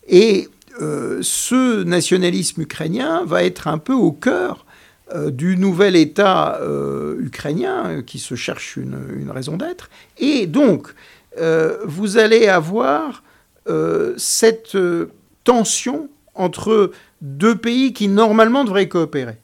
Et 0.09 0.49
euh, 0.81 1.19
ce 1.21 1.83
nationalisme 1.83 2.63
ukrainien 2.63 3.25
va 3.27 3.45
être 3.45 3.69
un 3.69 3.77
peu 3.77 3.93
au 3.93 4.13
cœur 4.13 4.65
euh, 5.15 5.31
du 5.31 5.59
nouvel 5.59 5.95
État 5.95 6.59
euh, 6.63 7.21
ukrainien 7.21 8.03
qui 8.03 8.19
se 8.19 8.35
cherche 8.35 8.77
une, 8.77 9.31
raison 9.31 9.59
d'être. 9.59 9.91
Et 10.19 10.47
donc, 10.47 10.95
vous 11.87 12.19
allez 12.19 12.49
avoir 12.49 13.23
cette 14.17 14.77
tension 15.45 16.09
entre 16.35 16.91
deux 17.21 17.57
pays 17.57 17.93
qui 17.93 18.09
normalement 18.09 18.65
devraient 18.65 18.89
coopérer. 18.89 19.39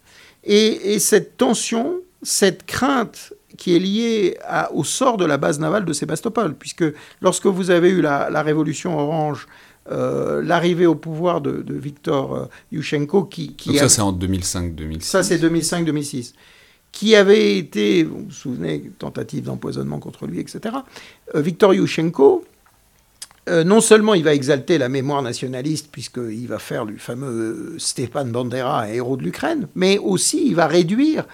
Et, 0.45 0.99
cette 0.99 1.37
tension, 1.37 2.01
cette 2.23 2.65
crainte 2.67 3.33
qui 3.57 3.77
est 3.77 3.79
liée 3.79 4.37
au 4.73 4.85
sort 4.85 5.17
de 5.17 5.25
la 5.25 5.37
base 5.37 5.59
navale 5.61 5.85
de 5.85 5.93
Sébastopol, 5.93 6.55
puisque 6.55 6.85
lorsque 7.21 7.47
vous 7.47 7.71
avez 7.71 7.91
eu 7.91 8.01
la 8.01 8.43
révolution 8.43 8.99
orange 8.99 9.47
euh, 9.93 10.43
l'arrivée 10.43 10.87
au 10.87 10.97
pouvoir 10.97 11.41
de, 11.41 11.63
de 11.63 11.75
Viktor 11.75 12.35
euh, 12.35 12.47
Yushchenko 12.73 13.23
qui... 13.25 13.55
qui 13.55 13.69
Donc 13.69 13.79
ça 13.79 13.89
c'est 13.89 14.01
en 14.01 14.13
2005-2006 14.13 15.01
Ça 15.03 15.23
c'est 15.23 15.39
2005-2006 15.39 16.33
qui 16.91 17.15
avait 17.15 17.57
été, 17.57 18.03
vous 18.03 18.25
vous 18.25 18.31
souvenez, 18.33 18.91
tentative 18.99 19.45
d'empoisonnement 19.45 20.01
contre 20.01 20.27
lui, 20.27 20.41
etc. 20.41 20.77
Euh, 21.35 21.41
Viktor 21.41 21.75
Yushchenko, 23.47 23.65
non 23.65 23.81
seulement 23.81 24.15
il 24.15 24.25
va 24.25 24.35
exalter 24.35 24.79
la 24.79 24.89
mémoire 24.89 25.23
nationaliste, 25.23 25.89
puisqu'il 25.91 26.47
va 26.47 26.59
faire 26.59 26.87
du 26.87 26.99
fameux 26.99 27.75
Stépan 27.79 28.27
Bandera 28.27 28.91
héros 28.91 29.17
de 29.17 29.23
l'Ukraine, 29.23 29.69
mais 29.75 29.99
aussi 29.99 30.47
il 30.47 30.55
va 30.55 30.67
réduire 30.67 31.25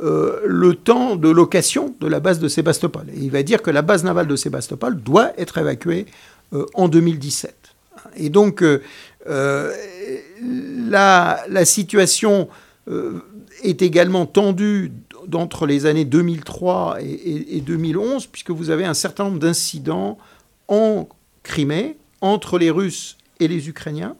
le 0.00 0.74
temps 0.74 1.16
de 1.16 1.28
location 1.28 1.92
de 2.00 2.06
la 2.06 2.20
base 2.20 2.38
de 2.38 2.46
Sébastopol. 2.46 3.06
Et 3.10 3.18
il 3.18 3.32
va 3.32 3.42
dire 3.42 3.62
que 3.62 3.70
la 3.72 3.82
base 3.82 4.04
navale 4.04 4.28
de 4.28 4.36
Sébastopol 4.36 4.96
doit 4.96 5.32
être 5.36 5.58
évacuée 5.58 6.06
en 6.74 6.86
2017. 6.86 7.74
Et 8.16 8.30
donc, 8.30 8.62
euh, 8.62 8.82
euh, 9.28 9.72
la, 10.88 11.64
situation 11.64 12.48
euh, 12.88 13.20
est 13.62 13.82
également 13.82 14.26
tendue 14.26 14.92
entre 15.34 15.66
les 15.66 15.86
années 15.86 16.04
2003 16.04 16.98
et, 17.00 17.60
2011, 17.60 18.26
puisque 18.26 18.50
vous 18.50 18.70
avez 18.70 18.84
un 18.84 18.94
certain 18.94 19.24
nombre 19.24 19.38
d'incidents 19.38 20.16
en 20.68 21.08
Crimée 21.48 21.96
entre 22.20 22.58
les 22.58 22.70
Russes 22.70 23.16
et 23.40 23.48
les 23.48 23.68
Ukrainiens. 23.70 24.14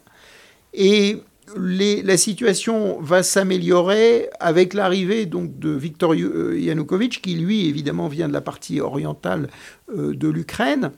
Et 0.72 1.18
la 1.56 2.16
situation 2.16 3.00
va 3.00 3.22
s'améliorer 3.22 4.30
avec 4.40 4.72
l'arrivée 4.72 5.26
donc 5.26 5.58
de 5.58 5.70
Viktor 5.70 6.14
Yanukovych, 6.14 7.20
qui 7.20 7.34
lui 7.34 7.66
évidemment 7.66 8.08
vient 8.08 8.28
de 8.28 8.32
la 8.32 8.40
partie 8.40 8.80
orientale 8.80 9.48
de 9.94 10.28
l'Ukraine 10.28 10.90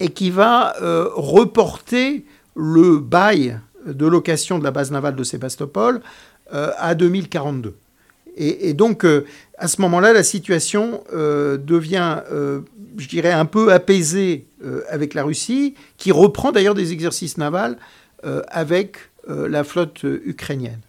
et 0.00 0.08
qui 0.08 0.30
va 0.30 0.74
euh, 0.80 1.08
reporter 1.14 2.24
le 2.56 2.98
bail 2.98 3.60
de 3.86 4.06
location 4.06 4.58
de 4.58 4.64
la 4.64 4.70
base 4.70 4.90
navale 4.90 5.16
de 5.16 5.24
Sébastopol 5.24 6.00
euh, 6.52 6.70
à 6.78 6.94
2042. 6.94 7.74
Et, 8.42 8.72
donc, 8.72 9.04
euh, 9.04 9.26
à 9.58 9.68
ce 9.68 9.82
moment-là, 9.82 10.14
la 10.14 10.22
situation 10.22 11.02
devient, 11.12 12.22
je 12.96 13.08
dirais, 13.08 13.32
un 13.32 13.44
peu 13.44 13.70
apaisée 13.70 14.46
avec 14.88 15.12
la 15.12 15.24
Russie, 15.24 15.74
qui 15.98 16.10
reprend 16.10 16.50
d'ailleurs 16.50 16.74
des 16.74 16.92
exercices 16.92 17.36
navals 17.36 17.76
avec 18.48 18.96
la 19.28 19.62
flotte 19.62 20.04
ukrainienne. 20.04 20.80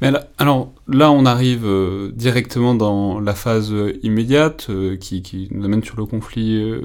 Mais 0.00 0.10
alors 0.38 0.72
là, 0.88 1.12
on 1.12 1.24
arrive 1.24 1.64
directement 2.12 2.74
dans 2.74 3.20
la 3.20 3.34
phase 3.34 3.72
immédiate 4.02 4.68
qui, 4.98 5.22
qui, 5.22 5.46
nous 5.52 5.64
amène 5.64 5.84
sur 5.84 5.96
le 5.96 6.06
conflit 6.06 6.82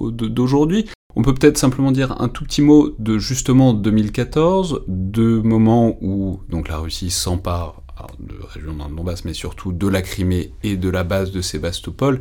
d'aujourd'hui. 0.00 0.86
On 1.16 1.22
peut 1.22 1.34
peut-être 1.34 1.58
simplement 1.58 1.90
dire 1.90 2.20
un 2.20 2.28
tout 2.28 2.44
petit 2.44 2.62
mot 2.62 2.94
de 2.98 3.18
justement 3.18 3.72
2014, 3.72 4.82
de 4.86 5.40
moment 5.40 5.96
où 6.00 6.40
donc 6.48 6.68
la 6.68 6.78
Russie 6.78 7.10
s'empare 7.10 7.82
de 8.18 8.34
régions 8.42 8.74
dans 8.74 8.88
le 8.88 8.94
Donbass, 8.94 9.24
mais 9.24 9.34
surtout 9.34 9.72
de 9.72 9.88
la 9.88 10.02
Crimée 10.02 10.52
et 10.62 10.76
de 10.76 10.88
la 10.88 11.04
base 11.04 11.32
de 11.32 11.40
Sébastopol, 11.40 12.20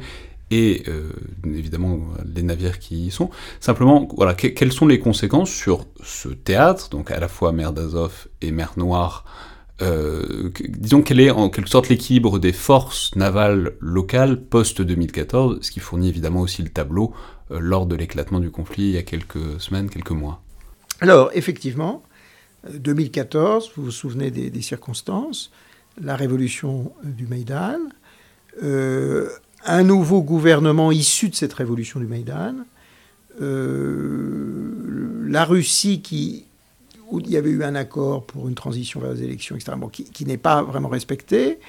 et 0.49 0.84
euh, 0.88 1.11
évidemment 1.45 1.99
les 2.25 2.41
navires 2.41 2.80
qui 2.80 3.07
y 3.07 3.11
sont. 3.11 3.30
Simplement, 3.59 4.07
voilà, 4.15 4.34
quelles 4.34 4.71
sont 4.71 4.88
les 4.88 4.99
conséquences 4.99 5.49
sur 5.49 5.86
ce 6.03 6.30
théâtre, 6.30 6.89
donc 6.89 7.11
à 7.11 7.19
la 7.19 7.28
fois 7.28 7.51
mer 7.51 7.73
d'Azov 7.73 8.28
et 8.41 8.51
mer 8.51 8.73
Noire, 8.78 9.25
euh, 9.82 10.49
disons 10.69 11.03
quel 11.03 11.19
est 11.19 11.30
en 11.30 11.49
quelque 11.49 11.69
sorte 11.69 11.89
l'équilibre 11.89 12.39
des 12.39 12.53
forces 12.53 13.15
navales 13.15 13.73
locales 13.80 14.41
post-2014, 14.41 15.61
ce 15.61 15.71
qui 15.71 15.80
fournit 15.80 16.09
évidemment 16.09 16.41
aussi 16.41 16.63
le 16.63 16.69
tableau 16.69 17.13
euh, 17.51 17.59
lors 17.59 17.86
de 17.86 17.95
l'éclatement 17.95 18.39
du 18.39 18.49
conflit 18.49 18.86
il 18.86 18.91
y 18.91 18.97
a 18.97 19.03
quelques 19.03 19.61
semaines, 19.61 19.89
quelques 19.89 20.11
mois. 20.11 20.41
Alors, 20.99 21.30
effectivement, 21.34 22.01
2014, 22.73 23.67
euh, 23.67 23.71
vous 23.75 23.84
vous 23.86 23.91
souvenez 23.91 24.32
des, 24.32 24.61
circonstances, 24.61 25.51
la 26.02 26.16
révolution 26.16 26.91
du 27.04 27.28
Maïdan, 27.28 27.80
un 28.62 29.84
nouveau 29.84 30.22
gouvernement 30.22 30.91
issu 30.91 31.30
de 31.30 31.36
cette 31.36 31.54
révolution 31.54 32.00
du 32.00 32.08
Maïdan, 32.08 32.56
la 33.39 35.45
Russie 35.45 36.02
qui 36.02 36.48
où 37.10 37.20
il 37.20 37.30
y 37.30 37.38
avait 37.38 37.50
eu 37.50 37.64
un 37.64 37.76
accord 37.76 38.26
pour 38.26 38.48
une 38.48 38.56
transition 38.56 39.00
vers 39.00 39.14
les 39.14 39.24
élections, 39.24 39.56
etc., 39.56 39.78
qui, 39.91 40.26
n'est 40.26 40.38
pas 40.38 40.62
vraiment 40.62 40.89
respecté. 40.89 41.60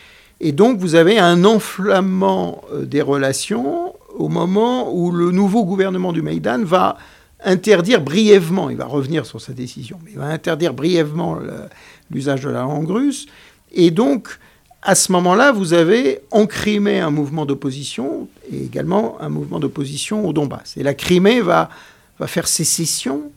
Et 0.40 0.52
donc, 0.52 0.78
vous 0.78 0.94
avez 0.94 1.18
un 1.18 1.44
enflammement 1.44 2.62
euh, 2.72 2.84
des 2.84 3.02
relations 3.02 3.94
au 4.16 4.28
moment 4.28 4.92
où 4.92 5.10
le 5.10 5.30
nouveau 5.30 5.64
gouvernement 5.64 6.12
du 6.12 6.22
Maïdan 6.22 6.64
va 6.64 6.96
interdire 7.44 8.00
brièvement, 8.00 8.68
il 8.68 8.76
va 8.76 8.86
revenir 8.86 9.24
sur 9.24 9.40
sa 9.40 9.52
décision, 9.52 10.00
mais 10.04 10.10
il 10.10 10.18
va 10.18 10.26
interdire 10.26 10.74
brièvement 10.74 11.38
l'usage 12.10 12.40
de 12.40 12.48
la 12.48 12.62
langue 12.62 12.90
russe. 12.90 13.26
Et 13.72 13.90
donc, 13.90 14.38
à 14.82 14.94
ce 14.94 15.12
moment-là, 15.12 15.52
vous 15.52 15.72
avez 15.72 16.20
en 16.30 16.46
Crimée 16.46 17.00
un 17.00 17.10
mouvement 17.10 17.46
d'opposition 17.46 18.28
et 18.50 18.64
également 18.64 19.20
un 19.20 19.28
mouvement 19.28 19.58
d'opposition 19.58 20.26
au 20.26 20.32
Donbass. 20.32 20.76
Et 20.76 20.82
la 20.82 20.94
Crimée 20.94 21.40
va, 21.40 21.68
faire 22.26 22.48
sécession. 22.48 23.30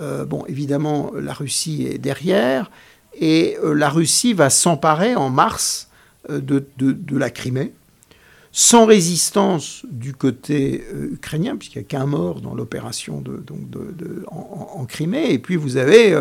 Euh, 0.00 0.24
bon, 0.24 0.44
évidemment, 0.46 1.12
la 1.14 1.32
Russie 1.32 1.86
est 1.90 1.98
derrière. 1.98 2.70
Et 3.18 3.56
euh, 3.62 3.74
la 3.74 3.88
Russie 3.88 4.32
va 4.32 4.50
s'emparer 4.50 5.16
en 5.16 5.28
mars 5.28 5.88
euh, 6.30 6.40
de, 6.40 7.16
la 7.16 7.30
Crimée, 7.30 7.72
sans 8.52 8.86
résistance 8.86 9.84
du 9.90 10.14
côté 10.14 10.84
ukrainien, 11.12 11.56
puisqu'il 11.56 11.78
n'y 11.78 11.84
a 11.84 11.88
qu'un 11.88 12.06
mort 12.06 12.40
dans 12.40 12.54
l'opération 12.54 13.22
en, 14.30 14.84
Crimée. 14.86 15.32
Et 15.32 15.38
puis 15.38 15.56
vous 15.56 15.76
avez, 15.76 16.16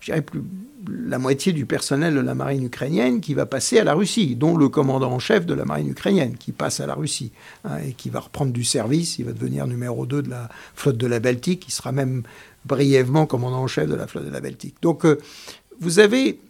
je 0.00 0.06
dirais, 0.06 0.22
plus, 0.22 0.42
la 0.88 1.18
moitié 1.18 1.52
du 1.52 1.66
personnel 1.66 2.14
de 2.14 2.20
la 2.20 2.34
marine 2.34 2.64
ukrainienne 2.64 3.20
qui 3.20 3.34
va 3.34 3.46
passer 3.46 3.78
à 3.78 3.84
la 3.84 3.94
Russie, 3.94 4.36
dont 4.36 4.56
le 4.56 4.68
commandant 4.68 5.12
en 5.12 5.18
chef 5.18 5.44
de 5.46 5.54
la 5.54 5.64
marine 5.64 5.88
ukrainienne 5.88 6.36
qui 6.36 6.52
passe 6.52 6.80
à 6.80 6.86
la 6.86 6.94
Russie 6.94 7.32
hein, 7.64 7.78
et 7.86 7.92
qui 7.92 8.10
va 8.10 8.20
reprendre 8.20 8.52
du 8.52 8.64
service. 8.64 9.18
Il 9.18 9.26
va 9.26 9.32
devenir 9.32 9.66
numéro 9.66 10.06
2 10.06 10.22
de 10.22 10.30
la 10.30 10.48
flotte 10.74 10.96
de 10.96 11.06
la 11.06 11.20
Baltique. 11.20 11.66
Il 11.68 11.72
sera 11.72 11.92
même 11.92 12.22
brièvement 12.64 13.26
commandant 13.26 13.62
en 13.62 13.66
chef 13.66 13.88
de 13.88 13.94
la 13.94 14.06
flotte 14.06 14.26
de 14.26 14.30
la 14.30 14.40
Baltique. 14.40 14.76
Donc 14.82 15.04
euh, 15.04 15.18
vous 15.80 15.98
avez 15.98 16.40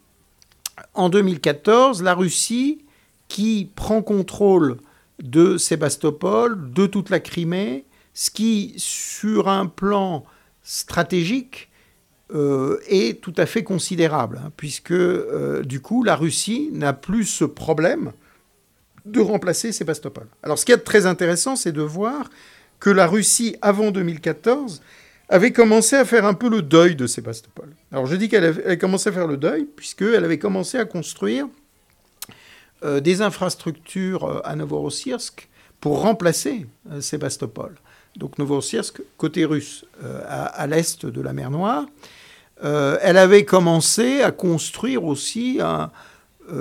en 0.95 1.09
2014 1.09 2.03
la 2.03 2.15
Russie 2.15 2.85
qui 3.29 3.71
prend 3.75 4.03
contrôle 4.03 4.79
de 5.23 5.59
Sébastopol, 5.59 6.73
de 6.73 6.87
toute 6.87 7.11
la 7.11 7.21
Crimée, 7.21 7.85
ce 8.15 8.31
qui, 8.31 8.75
sur 8.77 9.49
un 9.49 9.67
plan 9.67 10.25
stratégique, 10.63 11.68
euh, 12.35 12.79
est 12.87 13.23
tout 13.23 13.33
à 13.39 13.47
fait 13.47 13.63
considérable, 13.63 14.39
hein, 14.45 14.53
puisque 14.59 14.91
euh, 14.91 15.63
du 15.63 15.81
coup, 15.81 16.05
la 16.05 16.15
Russie 16.15 16.69
n'a 16.75 16.93
plus 16.93 17.25
ce 17.25 17.45
problème 17.45 18.13
de 19.07 19.19
remplacer 19.21 19.73
Sébastopol. 19.73 20.27
Alors, 20.43 20.59
ce 20.59 20.67
qui 20.67 20.73
est 20.73 20.77
très 20.77 21.07
intéressant, 21.07 21.57
c'est 21.57 21.73
de 21.73 21.81
voir 21.81 22.29
que 22.81 22.91
la 22.91 23.07
Russie, 23.07 23.57
avant 23.63 23.93
2014, 23.93 24.83
avait 25.31 25.53
commencé 25.53 25.97
à 25.97 26.05
faire 26.05 26.27
un 26.27 26.35
peu 26.35 26.51
le 26.51 26.61
deuil 26.61 26.97
de 26.97 27.07
Sébastopol. 27.07 27.71
Alors, 27.93 28.05
je 28.05 28.15
dis 28.15 28.29
qu'elle 28.29 28.45
avait 28.45 28.77
commencé 28.77 29.09
à 29.09 29.13
faire 29.13 29.27
le 29.27 29.39
deuil, 29.39 29.65
puisqu'elle 29.65 30.23
avait 30.23 30.39
commencé 30.39 30.77
à 30.77 30.85
construire 30.85 31.49
euh, 32.85 33.01
des 33.01 33.23
infrastructures 33.23 34.43
à 34.45 34.55
Novorossiysk 34.55 35.49
pour 35.81 36.03
remplacer 36.03 36.67
Sébastopol. 37.01 37.75
Donc 38.17 38.37
Novorossiysk, 38.37 39.01
côté 39.17 39.47
russe, 39.47 39.87
à, 40.27 40.45
à 40.45 40.67
l'est 40.67 41.07
de 41.07 41.21
la 41.23 41.33
mer 41.33 41.51
Noire. 41.51 41.87
Euh, 42.65 42.99
elle 43.03 43.17
avait 43.17 43.45
commencé 43.45 44.23
à 44.23 44.33
construire 44.33 45.05
aussi 45.05 45.61
euh, 45.61 45.87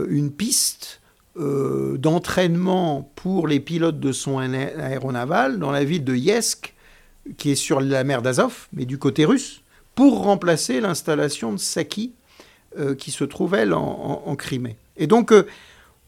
une 0.10 0.32
piste 0.32 1.02
euh, 1.38 1.98
d'entraînement 1.98 3.12
pour 3.16 3.48
les 3.48 3.60
pilotes 3.60 4.00
de 4.00 4.12
son 4.12 4.38
aéronaval 4.38 5.60
dans 5.60 5.72
la 5.72 5.84
ville 5.84 6.04
de 6.04 6.16
Yesk, 6.16 6.76
qui 7.38 7.52
est 7.52 7.56
sur 7.56 7.82
la 7.82 8.04
mer 8.04 8.22
d'Azov, 8.22 8.68
mais 8.74 8.86
du 8.86 8.98
côté 8.98 9.26
russe, 9.26 9.62
pour 9.96 10.24
remplacer 10.24 10.80
l'installation 10.80 11.52
de 11.52 11.58
Saki, 11.58 12.14
qui 13.00 13.10
se 13.10 13.24
trouve, 13.24 13.56
elle, 13.56 13.74
en, 13.74 14.36
Crimée. 14.36 14.78
Et 14.98 15.08
donc, 15.08 15.34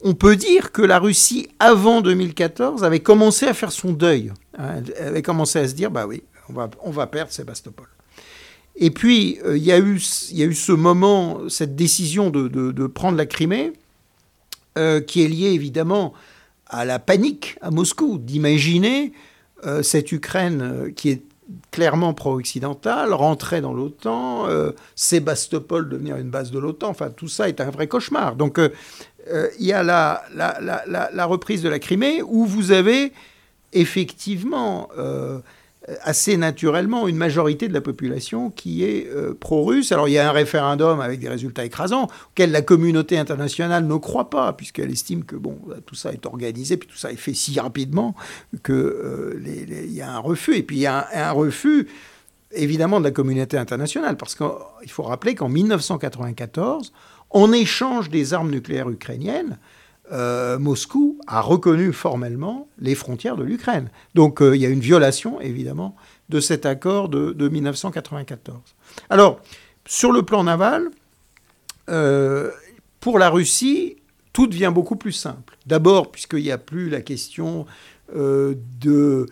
on 0.03 0.13
peut 0.13 0.35
dire 0.35 0.71
que 0.71 0.83
la 0.83 0.99
Russie, 0.99 1.49
avant 1.57 2.01
2014, 2.01 2.83
avait 2.83 2.99
commencé 2.99 3.47
à 3.47 3.55
faire 3.55 3.71
son 3.71 3.91
deuil. 3.91 4.31
Elle 4.55 5.07
avait 5.07 5.23
commencé 5.23 5.57
à 5.57 5.67
se 5.67 5.73
dire, 5.73 5.89
bah 5.89 6.05
oui, 6.05 6.21
on 6.47 6.91
va 6.91 7.07
perdre 7.07 7.31
Sébastopol. 7.31 7.87
Et 8.79 8.91
puis, 8.91 9.39
euh, 9.45 9.57
il 9.57 9.63
y, 9.63 9.73
a 9.73 9.77
eu, 9.77 10.01
y 10.31 10.41
a 10.41 10.45
eu 10.45 10.55
ce 10.55 10.71
moment, 10.71 11.49
cette 11.49 11.75
décision 11.75 12.29
de, 12.29 12.87
prendre 12.87 13.17
la 13.17 13.25
Crimée, 13.25 13.73
euh, 14.77 15.01
qui 15.01 15.23
est 15.23 15.27
liée 15.27 15.51
évidemment 15.51 16.13
à 16.67 16.85
la 16.85 16.97
panique 16.97 17.57
à 17.61 17.71
Moscou, 17.71 18.17
d'imaginer 18.17 19.11
euh, 19.65 19.83
cette 19.83 20.13
Ukraine 20.13 20.93
qui 20.95 21.09
est 21.09 21.23
clairement 21.71 22.13
pro-occidentale, 22.13 23.11
rentrer 23.11 23.59
dans 23.59 23.73
l'OTAN, 23.73 24.47
Sébastopol 24.95 25.89
devenir 25.89 26.17
une 26.17 26.29
base 26.29 26.51
de 26.51 26.59
l'OTAN, 26.59 26.89
enfin 26.89 27.09
tout 27.09 27.27
ça 27.27 27.49
est 27.49 27.59
un 27.59 27.71
vrai 27.71 27.87
cauchemar. 27.87 28.35
Donc 28.35 28.61
il 29.59 29.65
y 29.65 29.73
a 29.73 29.81
la, 29.81 30.23
la, 30.31 31.25
reprise 31.25 31.63
de 31.63 31.69
la 31.69 31.79
Crimée 31.79 32.21
où 32.21 32.45
vous 32.45 32.71
avez 32.71 33.13
effectivement 33.73 34.89
assez 36.01 36.37
naturellement 36.37 37.07
une 37.07 37.17
majorité 37.17 37.67
de 37.67 37.73
la 37.73 37.81
population 37.81 38.49
qui 38.49 38.83
est 38.83 39.07
euh, 39.07 39.33
pro-russe. 39.39 39.91
Alors 39.91 40.07
il 40.07 40.13
y 40.13 40.17
a 40.17 40.29
un 40.29 40.31
référendum 40.31 40.99
avec 41.01 41.19
des 41.19 41.29
résultats 41.29 41.65
écrasants 41.65 42.07
auquel 42.31 42.51
la 42.51 42.61
communauté 42.61 43.17
internationale 43.17 43.85
ne 43.85 43.95
croit 43.95 44.29
pas, 44.29 44.53
puisqu'elle 44.53 44.91
estime 44.91 45.23
que 45.23 45.35
bon, 45.35 45.57
bah, 45.67 45.75
tout 45.85 45.95
ça 45.95 46.11
est 46.11 46.25
organisé, 46.25 46.77
puis 46.77 46.87
tout 46.87 46.97
ça 46.97 47.11
est 47.11 47.15
fait 47.15 47.33
si 47.33 47.59
rapidement 47.59 48.15
qu'il 48.63 48.75
euh, 48.75 49.85
y 49.87 50.01
a 50.01 50.11
un 50.11 50.19
refus. 50.19 50.55
Et 50.55 50.63
puis 50.63 50.77
il 50.77 50.81
y 50.81 50.87
a 50.87 51.07
un, 51.13 51.29
un 51.29 51.31
refus 51.31 51.87
évidemment 52.51 52.99
de 52.99 53.05
la 53.05 53.11
communauté 53.11 53.57
internationale, 53.57 54.17
parce 54.17 54.35
qu'il 54.35 54.89
faut 54.89 55.03
rappeler 55.03 55.35
qu'en 55.35 55.49
1994, 55.49 56.93
en 57.29 57.51
échange 57.51 58.09
des 58.09 58.33
armes 58.33 58.49
nucléaires 58.49 58.89
ukrainiennes, 58.89 59.59
euh, 60.11 60.57
Moscou 60.57 61.19
a 61.27 61.41
reconnu 61.41 61.93
formellement 61.93 62.67
les 62.79 62.95
frontières 62.95 63.35
de 63.35 63.43
l'Ukraine. 63.43 63.89
Donc 64.15 64.41
euh, 64.41 64.55
il 64.55 64.61
y 64.61 64.65
a 64.65 64.69
une 64.69 64.79
violation, 64.79 65.39
évidemment, 65.39 65.95
de 66.29 66.39
cet 66.39 66.65
accord 66.65 67.09
de, 67.09 67.49
1994. 67.49 68.59
Alors, 69.09 69.39
sur 69.85 70.11
le 70.11 70.23
plan 70.23 70.43
naval, 70.43 70.89
euh, 71.89 72.51
pour 72.99 73.19
la 73.19 73.29
Russie, 73.29 73.97
tout 74.33 74.47
devient 74.47 74.71
beaucoup 74.73 74.95
plus 74.95 75.11
simple. 75.11 75.57
D'abord, 75.65 76.11
puisqu'il 76.11 76.43
n'y 76.43 76.51
a 76.51 76.57
plus 76.57 76.89
la 76.89 77.01
question 77.01 77.65
de 78.11 79.27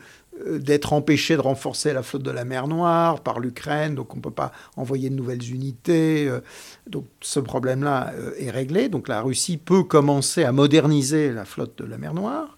d'être 0.45 0.93
empêché 0.93 1.35
de 1.35 1.41
renforcer 1.41 1.93
la 1.93 2.03
flotte 2.03 2.23
de 2.23 2.31
la 2.31 2.45
mer 2.45 2.67
Noire 2.67 3.21
par 3.21 3.39
l'Ukraine, 3.39 3.95
donc 3.95 4.13
on 4.13 4.17
ne 4.17 4.21
peut 4.21 4.31
pas 4.31 4.51
envoyer 4.75 5.09
de 5.09 5.15
nouvelles 5.15 5.51
unités. 5.51 6.27
Euh, 6.27 6.41
donc 6.88 7.05
ce 7.21 7.39
problème-là 7.39 8.13
euh, 8.15 8.31
est 8.38 8.51
réglé. 8.51 8.89
Donc 8.89 9.07
la 9.07 9.21
Russie 9.21 9.57
peut 9.57 9.83
commencer 9.83 10.43
à 10.43 10.51
moderniser 10.51 11.31
la 11.31 11.45
flotte 11.45 11.77
de 11.77 11.85
la 11.85 11.97
mer 11.97 12.13
Noire. 12.13 12.57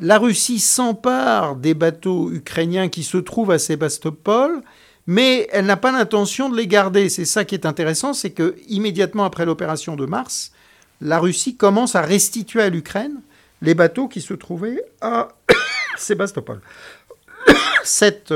La 0.00 0.18
Russie 0.18 0.58
s'empare 0.58 1.56
des 1.56 1.74
bateaux 1.74 2.30
ukrainiens 2.32 2.88
qui 2.88 3.02
se 3.02 3.18
trouvent 3.18 3.50
à 3.50 3.58
Sébastopol, 3.58 4.62
mais 5.06 5.48
elle 5.52 5.66
n'a 5.66 5.76
pas 5.76 5.92
l'intention 5.92 6.48
de 6.48 6.56
les 6.56 6.66
garder. 6.66 7.08
C'est 7.08 7.26
ça 7.26 7.44
qui 7.44 7.54
est 7.54 7.66
intéressant, 7.66 8.14
c'est 8.14 8.30
que 8.30 8.56
immédiatement 8.68 9.24
après 9.24 9.44
l'opération 9.44 9.96
de 9.96 10.06
mars, 10.06 10.52
la 11.00 11.18
Russie 11.18 11.56
commence 11.56 11.94
à 11.94 12.00
restituer 12.02 12.62
à 12.62 12.70
l'Ukraine 12.70 13.20
les 13.60 13.74
bateaux 13.74 14.08
qui 14.08 14.20
se 14.20 14.34
trouvaient 14.34 14.82
à 15.00 15.28
Sébastopol. 16.02 16.60
Cette 17.84 18.34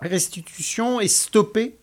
restitution 0.00 1.00
est 1.00 1.08
stoppée 1.08 1.76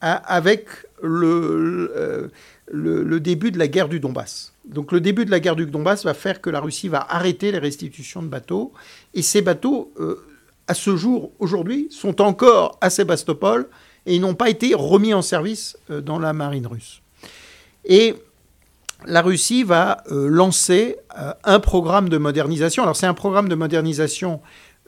avec 0.00 0.68
euh, 1.04 2.28
le, 2.66 3.20
début 3.20 3.50
de 3.50 3.58
la 3.58 3.68
guerre 3.68 3.88
du 3.88 4.00
Donbass. 4.00 4.54
Donc 4.64 4.92
le 4.92 5.00
début 5.00 5.24
de 5.24 5.30
la 5.30 5.40
guerre 5.40 5.56
du 5.56 5.66
Donbass 5.66 6.04
va 6.04 6.14
faire 6.14 6.40
que 6.40 6.50
la 6.50 6.60
Russie 6.60 6.88
va 6.88 7.06
arrêter 7.08 7.52
les 7.52 7.58
restitutions 7.58 8.22
de 8.22 8.28
bateaux. 8.28 8.72
Et 9.14 9.22
ces 9.22 9.42
bateaux, 9.42 9.92
euh, 9.98 10.26
à 10.66 10.74
ce 10.74 10.96
jour, 10.96 11.32
aujourd'hui, 11.38 11.88
sont 11.90 12.20
encore 12.22 12.78
à 12.80 12.88
Sébastopol 12.90 13.68
et 14.06 14.14
ils 14.14 14.20
n'ont 14.20 14.34
pas 14.34 14.48
été 14.48 14.74
remis 14.74 15.12
en 15.12 15.22
service 15.22 15.76
euh, 15.90 16.00
dans 16.00 16.18
la 16.18 16.32
marine 16.32 16.66
russe. 16.66 17.02
Et 17.84 18.14
la 19.06 19.22
Russie 19.22 19.62
va 19.62 20.02
euh, 20.10 20.28
lancer 20.28 20.96
euh, 21.18 21.32
un 21.44 21.60
programme 21.60 22.08
de 22.08 22.18
modernisation. 22.18 22.82
Alors 22.82 22.96
c'est 22.96 23.06
un 23.06 23.14
programme 23.14 23.48
de 23.48 23.54
modernisation 23.54 24.40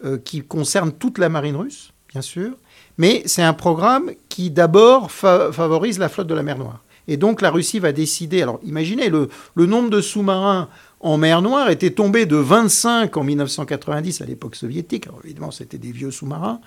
euh, 0.05 0.19
qui 0.19 0.43
concerne 0.43 0.93
toute 0.93 1.19
la 1.19 1.29
marine 1.29 1.57
russe, 1.57 1.93
bien 2.09 2.23
sûr, 2.23 2.53
mais 2.99 3.23
c'est 3.27 3.43
un 3.43 3.53
programme 3.53 4.11
qui 4.29 4.51
d'abord 4.51 5.11
favorise 5.11 5.99
la 5.99 6.09
flotte 6.09 6.27
de 6.27 6.35
la 6.35 6.43
mer 6.43 6.59
Noire. 6.59 6.83
Et 7.09 7.17
donc 7.17 7.41
la 7.41 7.51
Russie 7.51 7.79
va 7.79 7.93
décider, 7.93 8.43
alors 8.43 8.61
imaginez, 8.63 9.09
le, 9.09 9.29
nombre 9.57 9.91
de 9.91 10.01
sous-marins 10.01 10.69
en 11.01 11.17
mer 11.17 11.43
Noire 11.43 11.69
était 11.69 11.91
tombé 11.91 12.27
de 12.27 12.37
25 12.37 13.17
en 13.17 13.25
1990 13.25 14.21
à 14.21 14.25
l'époque 14.25 14.55
soviétique, 14.55 15.07
alors 15.09 15.21
évidemment 15.25 15.51
c'était 15.51 15.79
des 15.79 15.91
vieux 15.91 16.13
sous-marins, 16.13 16.61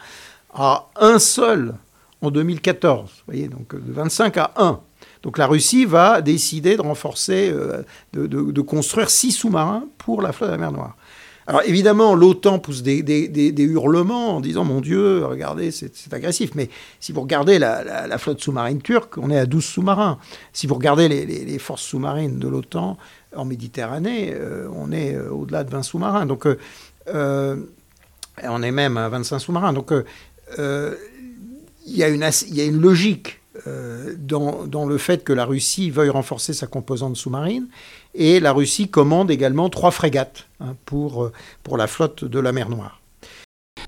à 0.54 0.88
un 1.00 1.20
seul 1.20 1.76
en 2.26 2.32
2014. 2.32 3.10
Vous 3.10 3.34
voyez, 3.34 3.48
donc 3.48 3.76
de 3.76 3.92
25 3.92 4.38
à 4.38 4.52
1. 4.58 4.80
Donc 5.26 5.40
la 5.40 5.48
Russie 5.48 5.86
va 5.86 6.22
décider 6.22 6.76
de 6.76 6.82
renforcer, 6.82 7.50
euh, 7.52 7.82
de, 8.14 8.62
construire 8.62 9.10
six 9.10 9.32
sous-marins 9.32 9.86
pour 9.98 10.22
la 10.22 10.32
flotte 10.32 10.50
de 10.50 10.54
la 10.54 10.60
mer 10.60 10.72
Noire. 10.72 10.96
Alors 11.48 11.62
évidemment, 11.66 12.14
l'OTAN 12.16 12.60
pousse 12.60 12.84
des, 12.84 13.54
hurlements 13.58 14.36
en 14.36 14.40
disant 14.40 14.64
Mon 14.64 14.82
Dieu, 14.82 15.26
regardez, 15.26 15.72
c'est 15.72 16.14
agressif. 16.14 16.52
Mais 16.54 16.70
si 17.00 17.12
vous 17.12 17.22
regardez 17.22 17.58
la, 17.58 18.18
flotte 18.20 18.40
sous-marine 18.40 18.82
turque, 18.82 19.18
on 19.18 19.32
est 19.32 19.38
à 19.38 19.48
12 19.48 19.64
sous-marins. 19.64 20.20
Si 20.54 20.68
vous 20.68 20.76
regardez 20.76 21.08
les, 21.08 21.60
forces 21.60 21.84
sous-marines 21.84 22.38
de 22.38 22.48
l'OTAN 22.48 22.98
en 23.36 23.46
Méditerranée, 23.46 24.32
euh, 24.34 24.68
on 24.76 24.92
est 24.92 25.16
euh, 25.16 25.30
au-delà 25.32 25.64
de 25.64 25.72
20 25.72 25.82
sous-marins. 25.82 26.26
Donc 26.28 26.48
on 27.08 28.64
est 28.64 28.72
même 28.72 28.98
à 28.98 29.10
25 29.10 29.40
sous-marins. 29.40 29.74
Donc 29.74 29.92
il 31.86 31.96
y, 31.96 32.04
a 32.04 32.08
une, 32.08 32.82
logique 32.82 33.42
dans, 34.18 34.66
dans, 34.66 34.86
le 34.86 34.98
fait 34.98 35.24
que 35.24 35.34
la 35.34 35.46
Russie 35.46 35.92
veuille 35.92 36.10
renforcer 36.10 36.54
sa 36.54 36.68
composante 36.68 37.16
sous-marine. 37.16 37.68
Et 38.14 38.40
la 38.40 38.54
Russie 38.54 38.90
commande 38.90 39.30
également 39.30 39.70
trois 39.70 39.92
frégates 39.92 40.48
hein, 40.60 40.76
pour, 40.86 41.32
pour 41.64 41.78
la 41.78 41.88
flotte 41.88 42.26
de 42.26 42.40
la 42.40 42.52
mer 42.52 42.70
Noire. 42.70 43.02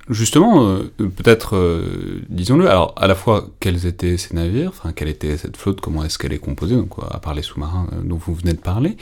Justement, 0.09 0.65
euh, 0.69 0.89
peut-être, 0.97 1.57
euh, 1.57 2.21
disons-le, 2.29 2.69
alors 2.69 2.93
à 2.95 3.07
la 3.07 3.15
fois 3.15 3.49
quels 3.59 3.85
étaient 3.85 4.15
ces 4.15 4.35
navires, 4.35 4.71
quelle 4.95 5.09
était 5.09 5.35
cette 5.35 5.57
flotte, 5.57 5.81
comment 5.81 6.03
est-ce 6.03 6.17
qu'elle 6.17 6.31
est 6.31 6.39
composée, 6.39 6.77
à 7.11 7.19
part 7.19 7.33
les 7.33 7.41
sous-marins 7.41 7.87
euh, 7.91 8.01
dont 8.03 8.15
vous 8.15 8.33
venez 8.33 8.53
de 8.53 8.59
parler, 8.59 8.95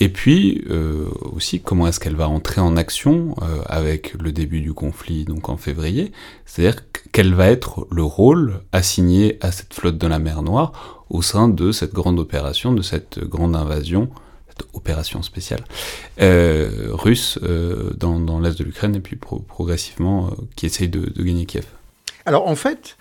et 0.00 0.08
puis 0.08 0.64
aussi 1.20 1.60
comment 1.60 1.86
est-ce 1.86 2.00
qu'elle 2.00 2.16
va 2.16 2.28
entrer 2.28 2.60
en 2.60 2.76
action 2.76 3.34
avec 3.66 4.14
le 4.14 4.32
début 4.32 4.60
du 4.60 4.72
conflit, 4.72 5.24
donc 5.24 5.48
en 5.48 5.56
février, 5.56 6.12
c'est-à-dire 6.46 6.82
quel 7.12 7.34
va 7.34 7.48
être 7.48 7.86
le 7.92 8.02
rôle 8.02 8.60
assigné 8.72 9.38
à 9.40 9.52
cette 9.52 9.72
flotte 9.72 9.98
de 9.98 10.06
la 10.06 10.18
mer 10.18 10.42
Noire 10.42 11.04
au 11.10 11.22
sein 11.22 11.48
de 11.48 11.70
cette 11.70 11.92
grande 11.92 12.18
opération, 12.18 12.72
de 12.72 12.82
cette 12.82 13.20
grande 13.20 13.54
invasion 13.54 14.10
opération 14.72 15.22
spéciale 15.22 15.64
euh, 16.20 16.88
russe 16.90 17.38
euh, 17.42 17.92
dans, 17.96 18.40
l'est 18.40 18.56
de 18.58 18.64
l'Ukraine 18.64 18.94
et 18.94 19.00
puis 19.00 19.16
progressivement 19.16 20.28
euh, 20.28 20.30
qui 20.56 20.66
essaye 20.66 20.88
de, 20.88 21.12
gagner 21.22 21.46
Kiev? 21.46 21.66
Alors 22.26 22.48
en 22.48 22.54
fait, 22.54 22.96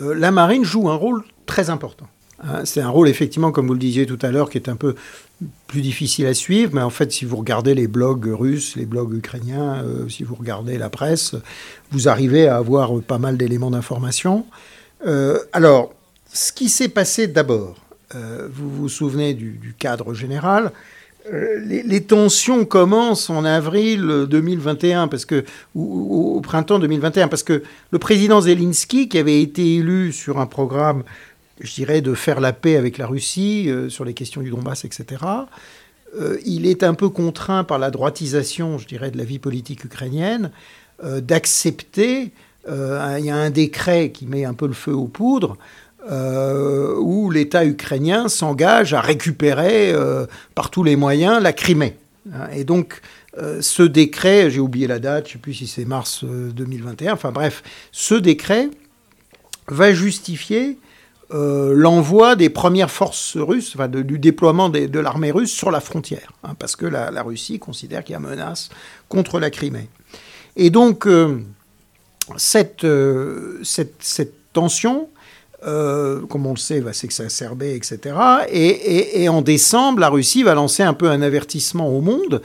la 0.00 0.30
marine 0.30 0.64
joue 0.64 0.88
un 0.88 0.94
rôle 0.94 1.24
très 1.46 1.70
important. 1.70 2.06
Hein. 2.42 2.64
c'est 2.64 2.80
un 2.80 2.88
rôle 2.88 3.08
effectivement, 3.08 3.52
comme 3.52 3.66
vous 3.66 3.74
le 3.74 3.78
disiez 3.78 4.06
tout 4.06 4.18
à 4.22 4.30
l'heure, 4.30 4.50
qui 4.50 4.58
est 4.58 4.68
un 4.68 4.76
peu 4.76 4.94
plus 5.66 5.80
difficile 5.80 6.26
à 6.26 6.34
suivre, 6.34 6.72
mais 6.74 6.82
en 6.82 6.90
fait, 6.90 7.12
si 7.12 7.24
vous 7.24 7.36
regardez 7.36 7.74
les 7.74 7.86
blogs 7.86 8.26
russes, 8.26 8.76
les 8.76 8.86
blogs 8.86 9.14
ukrainiens, 9.14 9.84
si 10.08 10.22
vous 10.22 10.34
regardez 10.34 10.76
la 10.76 10.90
presse, 10.90 11.34
vous 11.92 12.08
arrivez 12.08 12.46
à 12.46 12.56
avoir 12.56 13.00
pas 13.00 13.18
mal 13.18 13.36
d'éléments 13.36 13.70
d'information. 13.70 14.44
alors, 15.52 15.94
ce 16.32 16.52
qui 16.52 16.68
s'est 16.68 16.88
passé 16.88 17.26
d'abord, 17.26 17.76
euh, 18.14 18.48
vous 18.52 18.70
vous 18.70 18.88
souvenez 18.88 19.34
du, 19.34 19.74
cadre 19.78 20.14
général. 20.14 20.72
Euh, 21.32 21.60
les, 21.60 22.00
tensions 22.00 22.64
commencent 22.64 23.30
en 23.30 23.44
avril 23.44 24.26
2021, 24.28 25.06
parce 25.08 25.24
que, 25.24 25.44
ou, 25.74 26.36
au 26.36 26.40
printemps 26.40 26.78
2021, 26.78 27.28
parce 27.28 27.42
que 27.42 27.62
le 27.90 27.98
président 27.98 28.40
Zelensky, 28.40 29.08
qui 29.08 29.18
avait 29.18 29.40
été 29.40 29.76
élu 29.76 30.12
sur 30.12 30.40
un 30.40 30.46
programme, 30.46 31.04
je 31.60 31.74
dirais, 31.74 32.00
de 32.00 32.14
faire 32.14 32.40
la 32.40 32.52
paix 32.52 32.76
avec 32.76 32.98
la 32.98 33.06
Russie, 33.06 33.66
euh, 33.68 33.88
sur 33.88 34.04
les 34.04 34.14
questions 34.14 34.40
du 34.40 34.50
Donbass, 34.50 34.84
etc., 34.84 35.24
il 36.44 36.66
est 36.66 36.82
un 36.82 36.94
peu 36.94 37.08
contraint 37.08 37.62
par 37.62 37.78
la 37.78 37.92
droitisation, 37.92 38.78
je 38.78 38.88
dirais, 38.88 39.12
de 39.12 39.16
la 39.16 39.22
vie 39.22 39.38
politique 39.38 39.84
ukrainienne, 39.84 40.50
d'accepter, 41.04 42.32
il 42.66 43.24
y 43.24 43.30
a 43.30 43.36
un 43.36 43.50
décret 43.50 44.10
qui 44.10 44.26
met 44.26 44.44
un 44.44 44.54
peu 44.54 44.66
le 44.66 44.72
feu 44.72 44.92
aux 44.92 45.06
poudres, 45.06 45.56
euh, 46.08 46.94
où 46.96 47.30
l'État 47.30 47.66
ukrainien 47.66 48.28
s'engage 48.28 48.94
à 48.94 49.02
récupérer 49.02 49.92
euh, 49.92 50.24
par 50.54 50.70
tous 50.70 50.82
les 50.82 50.96
moyens 50.96 51.42
la 51.42 51.52
Crimée. 51.52 51.94
Hein, 52.32 52.48
et 52.54 52.64
donc, 52.64 53.02
euh, 53.36 53.60
ce 53.60 53.82
décret, 53.82 54.50
j'ai 54.50 54.60
oublié 54.60 54.86
la 54.86 54.98
date, 54.98 55.26
je 55.26 55.32
ne 55.32 55.32
sais 55.34 55.38
plus 55.40 55.52
si 55.52 55.66
c'est 55.66 55.84
mars 55.84 56.24
2021, 56.24 57.12
enfin 57.12 57.32
bref, 57.32 57.62
ce 57.92 58.14
décret 58.14 58.70
va 59.68 59.92
justifier 59.92 60.78
l'envoi 61.32 62.36
des 62.36 62.50
premières 62.50 62.90
forces 62.90 63.36
russes, 63.36 63.72
enfin 63.74 63.88
du 63.88 64.18
déploiement 64.18 64.68
de 64.68 64.98
l'armée 64.98 65.30
russe 65.30 65.52
sur 65.52 65.70
la 65.70 65.80
frontière, 65.80 66.32
hein, 66.42 66.54
parce 66.58 66.74
que 66.76 66.86
la, 66.86 67.22
Russie 67.22 67.58
considère 67.58 68.02
qu'il 68.02 68.14
y 68.14 68.16
a 68.16 68.20
menace 68.20 68.68
contre 69.08 69.38
la 69.38 69.50
Crimée. 69.50 69.88
Et 70.56 70.70
donc, 70.70 71.06
cette, 72.36 72.86
cette, 73.62 73.94
cette 74.00 74.34
tension 74.52 75.08
euh, 75.66 76.22
comme 76.26 76.46
on 76.46 76.52
le 76.52 76.58
sait, 76.58 76.80
va 76.80 76.94
s'exacerber, 76.94 77.74
etc. 77.74 78.16
Et, 78.50 79.28
en 79.28 79.42
décembre, 79.42 80.00
la 80.00 80.08
Russie 80.08 80.42
va 80.42 80.54
lancer 80.54 80.82
un 80.82 80.94
peu 80.94 81.10
un 81.10 81.20
avertissement 81.20 81.88
au 81.88 82.00
monde 82.00 82.40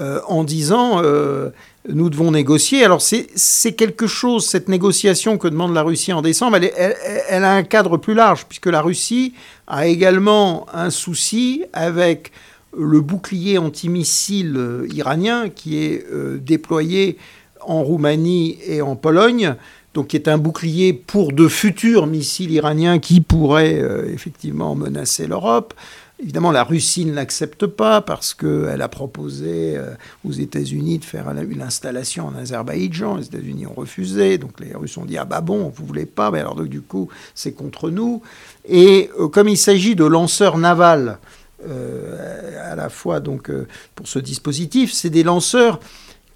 euh, 0.00 0.20
en 0.26 0.42
disant 0.42 1.00
euh, 1.02 1.50
nous 1.88 2.10
devons 2.10 2.30
négocier. 2.30 2.84
Alors 2.84 3.00
c'est 3.02 3.72
quelque 3.72 4.06
chose, 4.06 4.46
cette 4.46 4.68
négociation 4.68 5.38
que 5.38 5.48
demande 5.48 5.74
la 5.74 5.82
Russie 5.82 6.12
en 6.12 6.22
décembre, 6.22 6.58
elle, 6.58 7.44
a 7.44 7.52
un 7.52 7.62
cadre 7.62 7.96
plus 7.96 8.14
large, 8.14 8.46
puisque 8.46 8.66
la 8.66 8.80
Russie 8.80 9.34
a 9.66 9.86
également 9.86 10.66
un 10.72 10.90
souci 10.90 11.64
avec 11.72 12.32
le 12.76 13.00
bouclier 13.00 13.58
antimissile 13.58 14.86
iranien 14.92 15.48
qui 15.48 15.78
est 15.78 16.04
déployé 16.40 17.16
en 17.60 17.82
Roumanie 17.82 18.58
et 18.66 18.82
en 18.82 18.96
Pologne 18.96 19.56
donc 19.96 20.08
qui 20.08 20.16
est 20.16 20.28
un 20.28 20.36
bouclier 20.36 20.92
pour 20.92 21.32
de 21.32 21.48
futurs 21.48 22.06
missiles 22.06 22.50
iraniens 22.50 22.98
qui 22.98 23.22
pourraient 23.22 23.80
euh, 23.80 24.12
effectivement 24.12 24.74
menacer 24.74 25.26
l'Europe. 25.26 25.72
Évidemment, 26.18 26.50
la 26.50 26.64
Russie 26.64 27.04
ne 27.04 27.12
l'accepte 27.12 27.66
pas 27.66 28.00
parce 28.00 28.32
qu'elle 28.32 28.80
a 28.80 28.88
proposé 28.88 29.76
euh, 29.76 29.90
aux 30.24 30.32
États-Unis 30.32 30.98
de 30.98 31.04
faire 31.04 31.28
une 31.28 31.60
installation 31.60 32.26
en 32.26 32.34
Azerbaïdjan. 32.34 33.16
Les 33.16 33.26
États-Unis 33.26 33.66
ont 33.66 33.74
refusé. 33.74 34.38
Donc 34.38 34.58
les 34.60 34.74
Russes 34.74 34.96
ont 34.96 35.04
dit 35.04 35.18
Ah 35.18 35.26
bah 35.26 35.42
bon, 35.42 35.68
vous 35.68 35.84
voulez 35.84 36.06
pas? 36.06 36.30
Mais 36.30 36.40
alors, 36.40 36.58
du 36.62 36.80
coup, 36.80 37.10
c'est 37.34 37.52
contre 37.52 37.90
nous. 37.90 38.22
Et 38.66 39.10
euh, 39.20 39.28
comme 39.28 39.48
il 39.48 39.58
s'agit 39.58 39.94
de 39.94 40.04
lanceurs 40.04 40.56
navals, 40.58 41.18
à 41.62 42.76
la 42.76 42.88
fois 42.90 43.18
donc, 43.18 43.50
pour 43.94 44.06
ce 44.06 44.18
dispositif, 44.20 44.92
c'est 44.92 45.10
des 45.10 45.24
lanceurs 45.24 45.80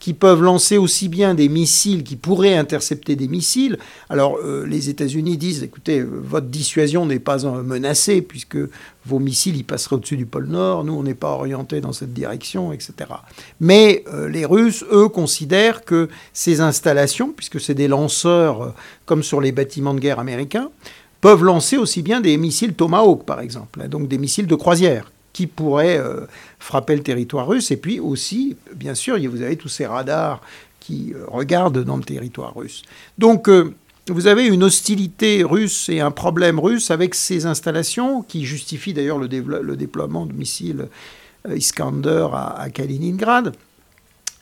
qui 0.01 0.14
peuvent 0.14 0.42
lancer 0.42 0.78
aussi 0.78 1.09
bien 1.09 1.34
des 1.34 1.48
missiles 1.48 2.03
qui 2.03 2.16
pourraient 2.16 2.57
intercepter 2.57 3.16
des 3.16 3.28
missiles. 3.28 3.78
Alors 4.09 4.38
euh, 4.42 4.66
les 4.66 4.88
États-Unis 4.88 5.36
disent, 5.36 5.62
écoutez, 5.62 6.01
euh, 6.01 6.09
votre 6.11 6.46
dissuasion 6.46 7.05
n'est 7.05 7.20
pas 7.20 7.44
menacée 7.62 8.22
puisque 8.22 8.57
vos 9.05 9.18
missiles 9.18 9.57
y 9.57 9.62
passeraient 9.62 9.96
au-dessus 9.96 10.16
du 10.16 10.26
pôle 10.26 10.46
Nord, 10.46 10.84
nous 10.84 10.94
on 10.94 11.03
n'est 11.03 11.14
pas 11.14 11.30
orienté 11.30 11.80
dans 11.82 11.92
cette 11.92 12.14
direction, 12.14 12.72
etc. 12.72 12.92
Mais 13.61 14.03
euh, 14.12 14.28
les 14.28 14.46
Russes, 14.46 14.84
eux, 14.90 15.09
considèrent 15.09 15.84
que 15.84 16.09
ces 16.32 16.62
installations, 16.62 17.32
puisque 17.36 17.61
c'est 17.61 17.74
des 17.74 17.88
lanceurs 17.88 18.74
comme 19.05 19.22
sur 19.22 19.40
les 19.40 19.53
bâtiments 19.53 19.94
de 19.94 20.01
guerre 20.01 20.18
américains, 20.18 20.70
peuvent 21.20 21.44
lancer 21.44 21.76
aussi 21.76 22.01
bien 22.01 22.22
des 22.22 22.38
missiles 22.38 22.72
Tomahawk, 22.72 23.24
par 23.26 23.40
exemple, 23.40 23.82
hein, 23.82 23.88
donc 23.88 24.09
des 24.09 24.16
missiles 24.16 24.46
de 24.46 24.55
croisière 24.55 25.11
qui 25.33 25.47
pourraient 25.47 25.99
euh, 25.99 26.26
frapper 26.59 26.97
le 26.97 27.03
territoire 27.03 27.47
russe. 27.47 27.70
Et 27.70 27.76
puis 27.76 28.01
aussi, 28.01 28.57
bien 28.74 28.95
sûr, 28.95 29.18
vous 29.31 29.43
avez 29.43 29.57
tous 29.57 29.68
ces 29.68 29.87
radars 29.87 30.41
qui 30.81 31.12
euh, 31.14 31.24
regardent 31.28 31.85
dans 31.85 31.97
le 31.97 32.03
territoire 32.03 32.55
russe. 32.55 32.83
Donc, 33.18 33.49
euh, 33.49 33.72
vous 34.09 34.26
avez 34.26 34.47
une 34.47 34.64
hostilité 34.64 35.45
russe 35.45 35.89
et 35.89 36.01
un 36.01 36.11
problème 36.11 36.59
russe 36.59 36.91
avec 36.91 37.14
ces 37.14 37.47
installations 37.47 38.22
qui 38.22 38.45
justifient 38.45 38.95
d'ailleurs 38.95 39.18
le, 39.18 39.28
déploiement 39.28 40.26
de 40.26 40.33
missiles 40.33 40.89
Iskander 41.49 42.26
à, 42.33 42.68
Kaliningrad. 42.72 43.55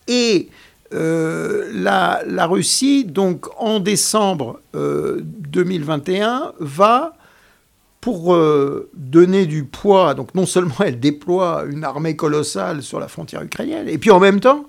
Et 0.07 0.49
la, 0.91 2.47
Russie, 2.47 3.05
donc 3.05 3.47
en 3.59 3.79
décembre 3.79 4.61
2021, 4.73 6.53
va 6.61 7.18
pour 8.01 8.35
euh, 8.35 8.91
donner 8.95 9.47
du 9.47 9.65
poids, 9.65 10.15
donc 10.15 10.35
non 10.35 10.47
seulement 10.47 10.75
elle 10.81 11.01
déploie 11.01 11.65
une 11.69 11.85
armée 11.85 12.17
colossale 12.17 12.83
sur 12.83 13.01
la 13.01 13.09
frontière 13.09 13.43
ukrainienne, 13.43 13.89
et 13.89 13.99
puis 13.99 14.11
en 14.11 14.21
même 14.21 14.41
temps, 14.41 14.67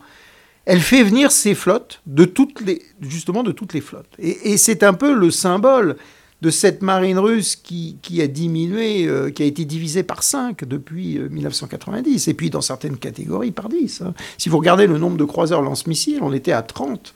elle 0.66 0.82
fait 0.82 1.04
venir 1.04 1.32
ses 1.32 1.56
flottes, 1.56 2.02
de 2.06 2.26
toutes 2.26 2.62
les, 2.62 2.82
justement 3.02 3.44
de 3.44 3.52
toutes 3.52 3.74
les 3.74 3.82
flottes. 3.82 4.14
Et, 4.20 4.58
c'est 4.58 4.84
un 4.84 4.94
peu 4.94 5.14
le 5.14 5.32
symbole 5.32 5.96
de 6.42 6.50
cette 6.50 6.82
marine 6.82 7.18
russe 7.18 7.56
qui, 7.56 7.98
a 8.22 8.28
diminué, 8.28 9.06
euh, 9.08 9.30
qui 9.30 9.44
a 9.44 9.46
été 9.46 9.66
divisée 9.66 10.04
par 10.04 10.24
5 10.24 10.64
depuis 10.66 11.20
1990, 11.20 12.28
euh, 12.28 12.32
et 12.32 12.34
puis 12.34 12.50
dans 12.50 12.62
certaines 12.62 12.98
catégories 12.98 13.52
par 13.52 13.68
10. 13.68 14.02
Hein. 14.02 14.14
Si 14.38 14.48
vous 14.48 14.58
regardez 14.58 14.88
le 14.88 14.98
nombre 14.98 15.18
de 15.18 15.26
croiseurs 15.26 15.62
lance-missiles, 15.62 16.20
on 16.22 16.34
était 16.34 16.52
à 16.52 16.62
30 16.62 17.14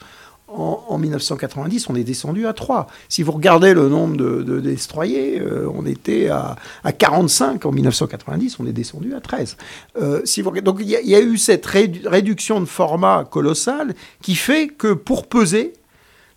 en, 0.54 0.98
1990, 0.98 1.90
on 1.90 1.96
est 1.96 2.04
descendu 2.04 2.48
à 2.48 2.54
3. 2.54 2.88
Si 3.10 3.24
vous 3.24 3.32
regardez 3.32 3.74
le 3.74 3.90
nombre 3.90 4.18
de, 4.18 4.60
destroyers, 4.60 5.40
euh, 5.42 5.68
on 5.74 5.86
était 5.86 6.30
à, 6.30 6.56
45 6.92 7.66
en 7.66 7.72
1990, 7.72 8.60
on 8.60 8.68
est 8.68 8.74
descendu 8.74 9.14
à 9.16 9.22
13. 9.22 9.58
Euh, 10.02 10.22
donc 10.64 10.78
il 10.82 10.88
y, 10.90 11.16
a 11.16 11.22
eu 11.22 11.38
cette 11.38 11.66
réduction 11.66 12.60
de 12.60 12.66
format 12.66 13.26
colossale 13.30 13.96
qui 14.22 14.36
fait 14.36 14.68
que 14.68 14.94
pour 14.94 15.28
peser, 15.28 15.74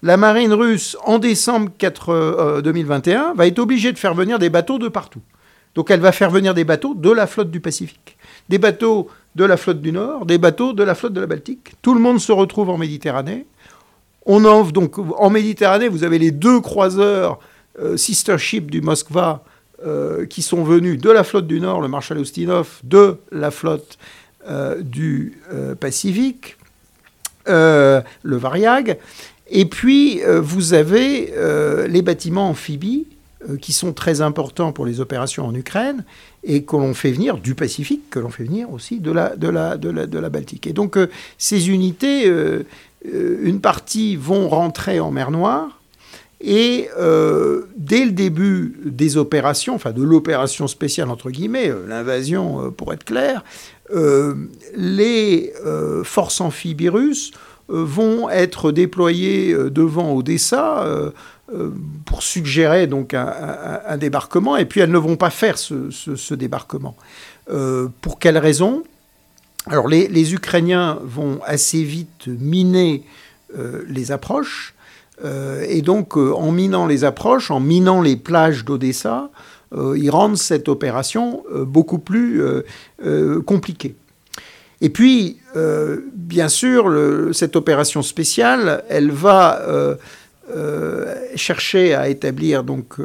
la 0.02 0.16
marine 0.16 0.52
russe, 0.52 0.96
en 1.04 1.18
décembre 1.18 1.70
2021, 2.62 3.20
euh, 3.20 3.32
va 3.34 3.46
être 3.46 3.58
obligée 3.58 3.92
de 3.92 3.98
faire 3.98 4.14
venir 4.14 4.38
des 4.38 4.50
bateaux 4.50 4.78
de 4.78 4.88
partout. 4.88 5.22
Donc 5.74 5.90
elle 5.90 6.00
va 6.00 6.12
faire 6.12 6.30
venir 6.30 6.54
des 6.54 6.64
bateaux 6.64 6.94
de 6.94 7.10
la 7.10 7.26
flotte 7.26 7.50
du 7.50 7.60
Pacifique, 7.60 8.16
des 8.48 8.58
bateaux 8.58 9.08
de 9.34 9.44
la 9.44 9.58
flotte 9.58 9.82
du 9.82 9.92
Nord, 9.92 10.24
des 10.24 10.38
bateaux 10.38 10.72
de 10.72 10.82
la 10.82 10.94
flotte 10.94 11.12
de 11.12 11.20
la 11.20 11.26
Baltique. 11.26 11.74
Tout 11.82 11.92
le 11.92 12.00
monde 12.00 12.18
se 12.18 12.32
retrouve 12.32 12.70
en 12.70 12.78
Méditerranée. 12.78 13.46
On 14.26 14.44
offre 14.44 14.72
donc 14.72 14.98
en 14.98 15.30
Méditerranée, 15.30 15.88
vous 15.88 16.02
avez 16.02 16.18
les 16.18 16.32
deux 16.32 16.60
croiseurs 16.60 17.38
euh, 17.80 17.98
sister 17.98 18.38
ship 18.38 18.70
du 18.70 18.80
Moskva 18.80 19.44
euh, 19.84 20.24
qui 20.24 20.40
sont 20.40 20.64
venus 20.64 20.98
de 20.98 21.10
la 21.10 21.24
flotte 21.24 21.46
du 21.46 21.60
Nord, 21.60 21.82
le 21.82 21.88
Marshal 21.88 22.18
Ustinov, 22.18 22.80
de 22.84 23.18
la 23.30 23.50
flotte 23.50 23.98
euh, 24.48 24.80
du 24.80 25.38
Pacifique, 25.78 26.56
le 27.46 28.02
Variag. 28.24 28.98
Et 29.48 29.66
puis, 29.66 30.20
vous 30.40 30.74
avez 30.74 31.32
les 31.88 32.02
bâtiments 32.02 32.48
amphibies 32.48 33.06
qui 33.60 33.72
sont 33.72 33.92
très 33.92 34.20
importants 34.20 34.72
pour 34.72 34.86
les 34.86 34.98
opérations 34.98 35.46
en 35.46 35.54
Ukraine 35.54 36.04
et 36.42 36.64
que 36.64 36.74
l'on 36.74 36.94
fait 36.94 37.12
venir 37.12 37.36
du 37.36 37.54
Pacifique, 37.54 38.10
que 38.10 38.18
l'on 38.18 38.30
fait 38.30 38.42
venir 38.42 38.72
aussi 38.72 38.98
de 38.98 39.12
la, 39.12 39.36
de 39.36 39.48
la, 39.48 39.76
de 39.76 39.90
la, 39.90 40.06
de 40.06 40.18
la 40.18 40.28
Baltique. 40.30 40.66
Et 40.66 40.72
donc 40.72 40.98
ces 41.38 41.70
unités, 41.70 42.28
une 43.12 43.60
partie 43.60 44.16
vont 44.16 44.48
rentrer 44.48 45.00
en 45.00 45.10
mer 45.10 45.30
Noire, 45.30 45.76
et 46.40 46.88
euh, 46.98 47.62
dès 47.76 48.04
le 48.04 48.12
début 48.12 48.78
des 48.84 49.16
opérations, 49.16 49.74
enfin 49.74 49.92
de 49.92 50.02
l'opération 50.02 50.66
spéciale 50.66 51.10
entre 51.10 51.30
guillemets, 51.30 51.70
euh, 51.70 51.86
l'invasion 51.88 52.66
euh, 52.66 52.70
pour 52.70 52.92
être 52.92 53.04
clair, 53.04 53.42
les 54.74 55.52
forces 56.02 56.40
amphibies 56.40 56.88
russes 56.88 57.30
vont 57.68 58.28
être 58.28 58.72
déployées 58.72 59.54
devant 59.70 60.12
Odessa 60.12 60.84
pour 62.04 62.24
suggérer 62.24 62.88
donc 62.88 63.14
un, 63.14 63.96
débarquement, 63.96 64.56
et 64.56 64.64
puis 64.64 64.80
elles 64.80 64.90
ne 64.90 64.98
vont 64.98 65.14
pas 65.14 65.30
faire 65.30 65.56
ce, 65.56 66.34
débarquement. 66.34 66.96
pour 68.00 68.18
quelles 68.18 68.38
raisons 68.38 68.82
Alors 69.66 69.88
les, 69.88 70.34
Ukrainiens 70.34 70.98
vont 71.02 71.40
assez 71.44 71.82
vite 71.82 72.28
miner 72.28 73.02
les 73.88 74.12
approches. 74.12 74.76
Euh, 75.24 75.64
et 75.68 75.82
donc, 75.82 76.16
euh, 76.16 76.32
en 76.34 76.52
minant 76.52 76.86
les 76.86 77.04
approches, 77.04 77.50
en 77.50 77.60
minant 77.60 78.02
les 78.02 78.16
plages 78.16 78.64
d'Odessa, 78.64 79.30
euh, 79.74 79.96
ils 79.98 80.10
rendent 80.10 80.36
cette 80.36 80.68
opération 80.68 81.42
beaucoup 81.52 81.98
plus 81.98 82.42
compliquée. 83.44 83.94
Et 84.80 84.90
puis, 84.90 85.38
bien 86.12 86.48
sûr, 86.48 86.92
cette 87.32 87.56
opération 87.56 88.02
spéciale, 88.02 88.84
elle 88.88 89.10
va 89.10 89.96
chercher 91.34 91.94
à 91.94 92.08
établir 92.08 92.62
donc 92.62 92.96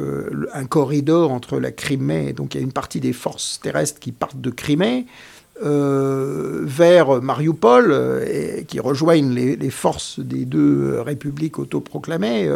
un 0.52 0.64
corridor 0.66 1.32
entre 1.32 1.58
la 1.58 1.72
Crimée, 1.72 2.32
donc 2.32 2.54
il 2.54 2.58
y 2.58 2.60
a 2.60 2.64
une 2.64 2.72
partie 2.72 3.00
des 3.00 3.12
forces 3.12 3.58
terrestres 3.60 3.98
qui 3.98 4.12
partent 4.12 4.40
de 4.40 4.50
Crimée, 4.50 5.06
euh, 5.06 5.31
vers 5.62 7.22
Mariupol, 7.22 7.90
euh, 7.90 8.62
qui 8.66 8.80
rejoignent 8.80 9.32
les, 9.32 9.70
forces 9.70 10.20
des 10.20 10.44
deux 10.44 11.00
républiques 11.00 11.58
autoproclamées. 11.58 12.50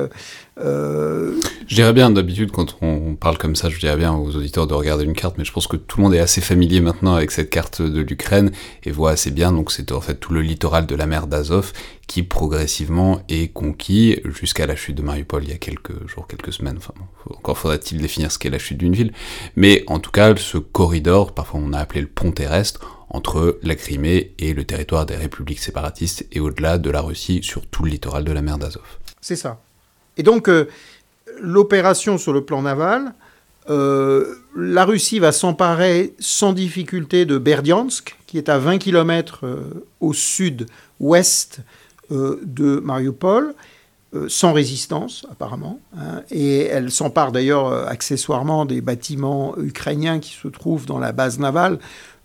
Euh, 0.59 1.39
je 1.67 1.75
dirais 1.75 1.93
bien, 1.93 2.11
d'habitude, 2.11 2.51
quand 2.51 2.77
on 2.81 3.15
parle 3.15 3.37
comme 3.37 3.57
ça, 3.57 3.69
je 3.69 3.79
dirais 3.79 3.97
bien 3.97 4.15
aux 4.15 4.35
auditeurs 4.37 4.67
de 4.67 4.75
regarder 4.75 5.05
une 5.05 5.13
carte, 5.13 5.37
mais 5.39 5.45
je 5.45 5.53
pense 5.53 5.67
que 5.67 5.77
tout 5.77 5.99
le 5.99 6.05
monde 6.05 6.15
est 6.15 6.21
assez 6.21 6.41
familier 6.41 6.81
maintenant 6.81 7.15
avec 7.15 7.31
cette 7.31 7.51
carte 7.51 7.83
de 7.83 8.01
l'Ukraine 8.01 8.51
et 8.85 8.91
voit 8.91 9.11
assez 9.11 9.31
bien, 9.31 9.53
donc 9.53 9.71
c'est 9.71 9.93
en 9.93 10.01
fait 10.01 10.15
tout 10.15 10.33
le 10.33 10.41
littoral 10.41 10.87
de 10.87 10.95
la 10.95 11.07
mer 11.07 11.27
d'Azov 11.27 11.73
qui 12.07 12.23
progressivement 12.23 13.21
est 13.29 13.53
conquis 13.53 14.21
jusqu'à 14.27 14.67
la 14.67 14.77
chute 14.77 14.95
de 14.95 15.03
Mariupol 15.03 15.43
il 15.43 15.51
y 15.51 15.53
a 15.53 15.59
quelques 15.59 16.09
jours, 16.09 16.27
quelques 16.29 16.53
semaines. 16.53 16.77
Enfin, 16.79 16.95
encore 17.31 17.59
faudra-t-il 17.59 18.01
définir 18.01 18.31
ce 18.31 18.39
qu'est 18.39 18.51
la 18.51 18.59
chute 18.59 18.79
d'une 18.79 18.95
ville. 18.95 19.13
Mais 19.57 19.83
en 19.89 19.99
tout 19.99 20.13
cas, 20.13 20.35
ce 20.37 20.59
corridor, 20.59 21.35
parfois 21.35 21.61
on 21.63 21.73
a 21.73 21.79
appelé 21.79 22.01
le 22.01 22.07
pont 22.07 22.31
terrestre, 22.31 22.96
entre 23.11 23.59
la 23.63 23.75
Crimée 23.75 24.35
et 24.39 24.53
le 24.53 24.65
territoire 24.65 25.07
des 25.07 25.17
républiques 25.17 25.61
séparatistes 25.61 26.27
et 26.33 26.41
au-delà 26.41 26.79
de 26.79 26.91
la 26.91 27.01
Russie 27.01 27.41
sur 27.43 27.67
tout 27.67 27.85
le 27.85 27.91
littoral 27.91 28.25
de 28.25 28.33
la 28.33 28.43
mer 28.43 28.59
d'Azov. 28.59 28.99
C'est 29.21 29.37
ça. 29.37 29.61
Et 30.17 30.23
donc, 30.23 30.49
euh, 30.49 30.69
l'opération 31.41 32.19
sur 32.19 32.33
le 32.33 32.45
plan 32.45 32.63
naval, 32.63 33.15
euh, 33.69 34.37
la 34.57 34.85
Russie 34.85 35.19
va 35.19 35.33
s'emparer 35.33 36.15
sans 36.19 36.53
difficulté 36.53 37.27
de 37.27 37.39
Berdiansk, 37.39 38.17
qui 38.27 38.39
est 38.39 38.49
à 38.49 38.59
20 38.59 38.79
km 38.79 39.41
euh, 39.43 39.87
au 40.01 40.13
sud-ouest 40.13 41.61
de 42.09 42.79
Mariupol, 42.85 43.53
sans 44.29 44.53
résistance 44.53 45.27
apparemment. 45.29 45.81
Hein. 45.99 46.23
et 46.31 46.61
elle 46.61 46.93
s'empare 46.93 47.33
d'ailleurs 47.33 47.89
accessoirement 47.89 48.65
des 48.65 48.81
bâtiments 48.81 49.59
ukrainiens 49.59 50.21
qui 50.21 50.31
se 50.31 50.47
trouvent 50.47 50.87
dans 50.87 51.01
la 51.01 51.11
base 51.11 51.41
navale. 51.41 51.81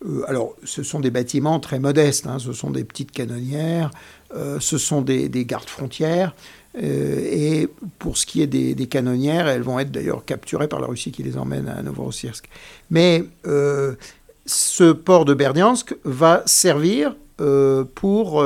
Euh, 0.06 0.24
alors, 0.28 0.56
ce 0.64 0.84
sont 0.84 0.99
des 0.99 1.12
bâtiments 1.12 1.60
très 1.60 1.80
modestes, 1.80 2.28
hein. 2.28 2.39
ce 2.39 2.54
sont 2.54 2.72
des 2.72 2.84
petites 2.84 3.12
canonnières, 3.12 3.91
euh, 4.36 4.60
ce 4.60 4.78
sont 4.78 5.02
des, 5.02 5.30
gardes 5.45 5.70
frontières. 5.70 6.36
Euh, 6.82 7.20
et 7.32 7.68
pour 7.99 8.18
ce 8.18 8.26
qui 8.26 8.41
est 8.41 8.47
des, 8.47 8.88
canonnières, 8.88 9.47
elles 9.47 9.62
vont 9.62 9.80
être 9.80 9.91
d'ailleurs 9.91 10.26
capturées 10.26 10.68
par 10.68 10.80
la 10.80 10.88
Russie 10.88 11.12
qui 11.12 11.24
les 11.24 11.38
emmène 11.38 11.68
à 11.68 11.82
Novorossiysk. 11.82 12.49
Mais 12.89 13.26
ce 14.45 14.91
port 14.91 15.26
de 15.26 15.34
Berdiansk 15.34 15.95
va 16.04 16.43
servir 16.45 17.16
pour 17.95 18.43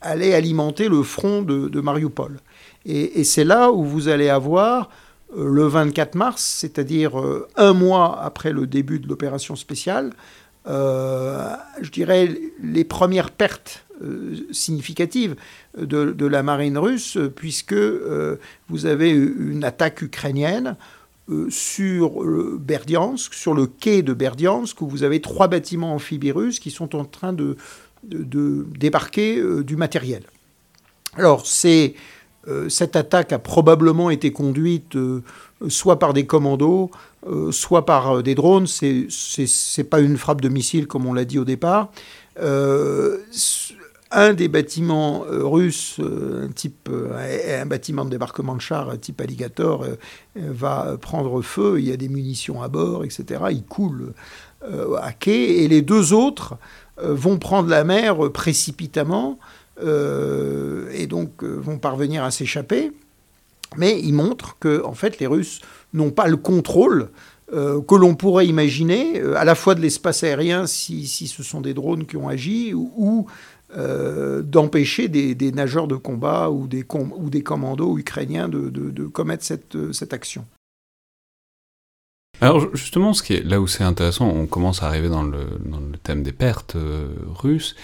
aller 0.00 0.34
alimenter 0.34 0.88
le 0.88 1.02
front 1.02 1.42
de, 1.42 1.80
Mariupol. 1.80 2.40
Et, 2.84 3.24
c'est 3.24 3.44
là 3.44 3.70
où 3.70 3.84
vous 3.84 4.08
allez 4.08 4.28
avoir 4.28 4.90
le 5.36 5.64
24 5.64 6.16
mars, 6.16 6.42
c'est-à-dire 6.42 7.12
un 7.56 7.72
mois 7.72 8.20
après 8.20 8.52
le 8.52 8.66
début 8.66 8.98
de 8.98 9.06
l'opération 9.06 9.54
spéciale, 9.54 10.12
je 10.66 11.90
dirais, 11.90 12.28
les 12.62 12.84
premières 12.84 13.30
pertes 13.30 13.84
euh, 14.02 14.34
significatives 14.50 15.36
de, 15.76 16.26
la 16.26 16.42
marine 16.42 16.78
russe, 16.78 17.18
puisque 17.36 17.74
euh, 17.74 18.36
vous 18.70 18.86
avez 18.86 19.10
une 19.10 19.62
attaque 19.62 20.00
ukrainienne 20.00 20.76
sur 21.48 22.24
Berdiansk, 22.58 23.34
sur 23.34 23.54
le 23.54 23.66
quai 23.66 24.02
de 24.02 24.14
Berdiansk, 24.14 24.80
où 24.80 24.88
vous 24.88 25.04
avez 25.04 25.20
trois 25.20 25.46
bâtiments 25.46 25.94
amphibies 25.94 26.32
russes 26.32 26.58
qui 26.58 26.70
sont 26.70 26.96
en 26.96 27.04
train 27.04 27.32
de, 27.32 27.56
débarquer 28.02 29.40
du 29.62 29.76
matériel. 29.76 30.24
Alors, 31.14 31.46
cette 31.46 32.96
attaque 32.96 33.32
a 33.32 33.38
probablement 33.38 34.10
été 34.10 34.32
conduite 34.32 34.96
soit 35.68 36.00
par 36.00 36.12
des 36.12 36.26
commandos, 36.26 36.90
euh, 37.26 37.52
soit 37.52 37.84
par 37.84 38.16
euh, 38.16 38.22
des 38.22 38.34
drones, 38.34 38.66
c'est 38.66 39.06
n'est 39.78 39.84
pas 39.84 40.00
une 40.00 40.16
frappe 40.16 40.40
de 40.40 40.48
missile 40.48 40.86
comme 40.86 41.04
on 41.04 41.12
l'a 41.12 41.26
dit 41.26 41.38
au 41.38 41.44
départ. 41.44 41.90
Euh, 42.40 43.18
un 44.10 44.32
des 44.32 44.48
bâtiments 44.48 45.24
russes, 45.28 46.00
un, 46.00 46.48
type, 46.48 46.88
un 46.90 47.66
bâtiment 47.66 48.04
de 48.04 48.10
débarquement 48.10 48.56
de 48.56 48.60
chars 48.60 48.98
type 48.98 49.20
Alligator, 49.20 49.86
va 50.34 50.96
prendre 51.00 51.42
feu, 51.42 51.76
il 51.78 51.86
y 51.86 51.92
a 51.92 51.96
des 51.96 52.08
munitions 52.08 52.60
à 52.60 52.66
bord, 52.66 53.04
etc. 53.04 53.40
Il 53.52 53.62
coule 53.62 54.12
à 55.00 55.12
quai, 55.12 55.62
et 55.62 55.68
les 55.68 55.82
deux 55.82 56.12
autres 56.12 56.56
vont 57.00 57.38
prendre 57.38 57.68
la 57.68 57.84
mer 57.84 58.32
précipitamment 58.32 59.38
et 59.80 61.06
donc 61.06 61.44
vont 61.44 61.78
parvenir 61.78 62.24
à 62.24 62.32
s'échapper. 62.32 62.90
Mais 63.76 64.00
il 64.00 64.14
montre 64.14 64.56
que, 64.58 64.82
en 64.84 64.94
fait, 64.94 65.20
les 65.20 65.28
Russes 65.28 65.60
n'ont 65.92 66.10
pas 66.10 66.28
le 66.28 66.36
contrôle 66.36 67.10
euh, 67.52 67.80
que 67.82 67.96
l'on 67.96 68.14
pourrait 68.14 68.46
imaginer, 68.46 69.20
euh, 69.20 69.36
à 69.36 69.44
la 69.44 69.56
fois 69.56 69.74
de 69.74 69.80
l'espace 69.80 70.22
aérien, 70.22 70.66
si, 70.66 71.06
ce 71.06 71.42
sont 71.42 71.60
des 71.60 71.74
drones 71.74 72.06
qui 72.06 72.16
ont 72.16 72.28
agi, 72.28 72.72
ou, 72.74 73.26
euh, 73.76 74.42
d'empêcher 74.42 75.08
des, 75.08 75.52
nageurs 75.52 75.88
de 75.88 75.96
combat 75.96 76.50
ou 76.50 76.68
des, 76.68 76.84
commandos 76.84 77.98
ukrainiens 77.98 78.48
de, 78.48 79.06
commettre 79.06 79.44
cette, 79.44 80.12
action. 80.12 80.44
Alors 82.40 82.74
justement, 82.74 83.12
ce 83.14 83.22
qui 83.22 83.34
est, 83.34 83.42
là 83.42 83.60
où 83.60 83.66
c'est 83.66 83.84
intéressant, 83.84 84.28
on 84.28 84.46
commence 84.46 84.82
à 84.84 84.86
arriver 84.86 85.08
dans 85.08 85.24
le 85.24 85.98
thème 86.04 86.22
des 86.22 86.32
pertes 86.32 86.76
russes. 87.34 87.74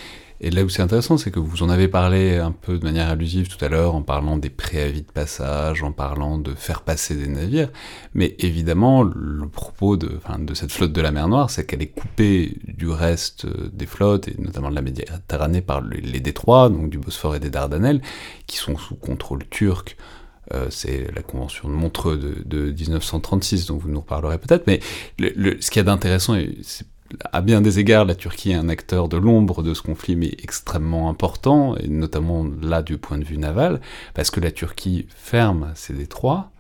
Et 0.41 0.51
là 0.51 0.64
où 0.64 0.68
c'est 0.68 0.82
intéressant, 0.82 1.16
c'est 1.16 1.30
que 1.30 1.41
vous 1.41 1.62
en 1.62 1.70
avez 1.70 1.89
parlé 1.89 2.37
un 2.37 2.53
peu 2.53 2.78
de 2.78 2.84
manière 2.84 3.09
allusive 3.09 3.49
tout 3.49 3.62
à 3.64 3.68
l'heure, 3.68 3.95
en 3.95 4.03
parlant 4.03 4.37
des 4.37 4.51
préavis 4.51 5.01
de 5.01 5.11
passage, 5.11 5.82
en 5.82 5.93
parlant 5.93 6.39
de 6.39 6.55
faire 6.55 6.82
passer 6.82 7.16
des 7.16 7.26
navires. 7.26 7.70
Mais 8.12 8.37
évidemment, 8.39 9.03
le 9.03 9.49
propos 9.49 9.97
de, 9.97 10.20
cette 10.55 10.72
flotte 10.72 10.93
de 10.93 11.01
la 11.01 11.11
mer 11.11 11.28
Noire, 11.28 11.49
c'est 11.49 11.64
qu'elle 11.64 11.80
est 11.80 11.87
coupée 11.87 12.59
du 12.66 12.89
reste 12.89 13.47
des 13.47 13.87
flottes, 13.87 14.28
et 14.28 14.37
notamment 14.39 14.68
de 14.68 14.74
la 14.74 14.82
Méditerranée 14.82 15.62
par 15.62 15.80
les, 15.80 16.20
détroits, 16.20 16.68
donc 16.68 16.91
du 16.91 16.99
Bosphore 16.99 17.37
et 17.37 17.41
des 17.41 17.51
Dardanelles, 17.51 18.03
qui 18.47 18.59
sont 18.59 18.76
sous 18.76 18.97
contrôle 18.97 19.49
turc. 19.49 19.97
Euh, 20.53 20.66
c'est 20.70 21.11
la 21.14 21.22
convention 21.22 21.68
de 21.68 21.74
Montreux 21.74 22.18
de, 22.45 22.70
1936, 22.72 23.66
dont 23.66 23.78
vous 23.78 23.89
nous 23.89 24.01
reparlerez 24.01 24.39
peut-être. 24.39 24.66
Mais 24.66 24.80
ce 25.18 25.70
qu'il 25.70 25.80
y 25.80 25.80
a 25.80 25.84
d'intéressant, 25.84 26.37
c'est 26.62 26.87
à 27.32 27.40
bien 27.40 27.61
des 27.61 27.78
égards, 27.78 28.04
la 28.04 28.14
Turquie 28.14 28.50
est 28.50 28.57
un 28.57 28.68
acteur 28.68 29.09
de 29.09 29.16
l'ombre 29.16 29.62
de 29.62 29.74
ce 29.74 29.82
conflit, 29.82 30.16
mais 30.16 30.32
extrêmement 30.42 31.09
important, 31.09 31.76
et 31.76 31.88
notamment 31.88 32.46
là 32.62 32.82
du 32.82 32.98
point 32.98 33.18
de 33.18 33.24
vue 33.24 33.38
naval, 33.38 33.80
parce 34.14 34.30
que 34.30 34.40
la 34.40 34.50
Turquie 34.50 35.07
ferme 35.14 35.72
ses 35.74 35.94
détroits, 35.94 36.50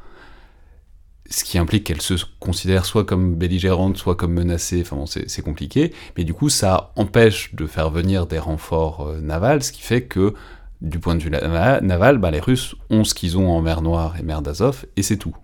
ce 1.28 1.44
qui 1.44 1.58
implique 1.58 1.84
qu'elle 1.84 2.00
se 2.00 2.14
considère 2.38 2.84
soit 2.84 3.04
comme 3.04 3.34
belligérante, 3.34 3.96
soit 3.96 4.14
comme 4.14 4.32
menacée, 4.32 4.82
enfin 4.82 4.96
bon, 4.96 5.06
c'est 5.06 5.42
compliqué, 5.42 5.92
mais 6.16 6.24
du 6.24 6.34
coup 6.34 6.48
ça 6.48 6.92
empêche 6.96 7.54
de 7.54 7.66
faire 7.66 7.90
venir 7.90 8.26
des 8.26 8.38
renforts 8.38 9.08
euh, 9.08 9.20
navals, 9.20 9.62
ce 9.62 9.72
qui 9.72 9.82
fait 9.82 10.02
que 10.02 10.34
du 10.80 10.98
point 10.98 11.14
de 11.14 11.22
vue 11.22 11.30
naval, 11.30 12.18
bah, 12.18 12.30
les 12.30 12.40
Russes 12.40 12.76
ont 12.90 13.02
ce 13.02 13.14
qu'ils 13.14 13.38
ont 13.38 13.50
en 13.50 13.62
mer 13.62 13.82
Noire 13.82 14.16
et 14.18 14.22
mer 14.22 14.42
d'Azov, 14.42 14.84
et 14.96 15.02
c'est 15.02 15.16
tout. 15.16 15.34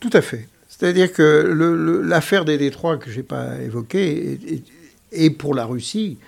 Tout 0.00 0.10
à 0.12 0.22
fait. 0.22 0.48
C'est-à-dire 0.78 1.12
que 1.12 2.02
l'affaire 2.04 2.44
des 2.44 2.56
détroits 2.56 2.98
que 2.98 3.10
je 3.10 3.16
n'ai 3.16 3.22
pas 3.24 3.60
évoquée 3.60 4.38
est, 5.10 5.30
pour 5.30 5.54
la 5.54 5.64
Russie 5.64 6.18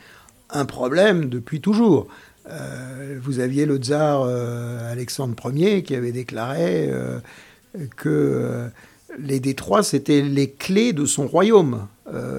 un 0.52 0.64
problème 0.64 1.28
depuis 1.28 1.60
toujours. 1.60 2.08
Euh, 2.48 3.18
vous 3.22 3.38
aviez 3.38 3.64
le 3.64 3.76
tsar 3.76 4.22
euh, 4.26 4.90
Alexandre 4.90 5.36
Ier 5.54 5.84
qui 5.84 5.94
avait 5.94 6.10
déclaré 6.10 6.88
euh, 6.90 7.20
que 7.96 8.68
les 9.20 9.38
détroits, 9.38 9.84
c'était 9.84 10.22
les 10.22 10.50
clés 10.50 10.92
de 10.92 11.04
son 11.04 11.28
royaume. 11.28 11.86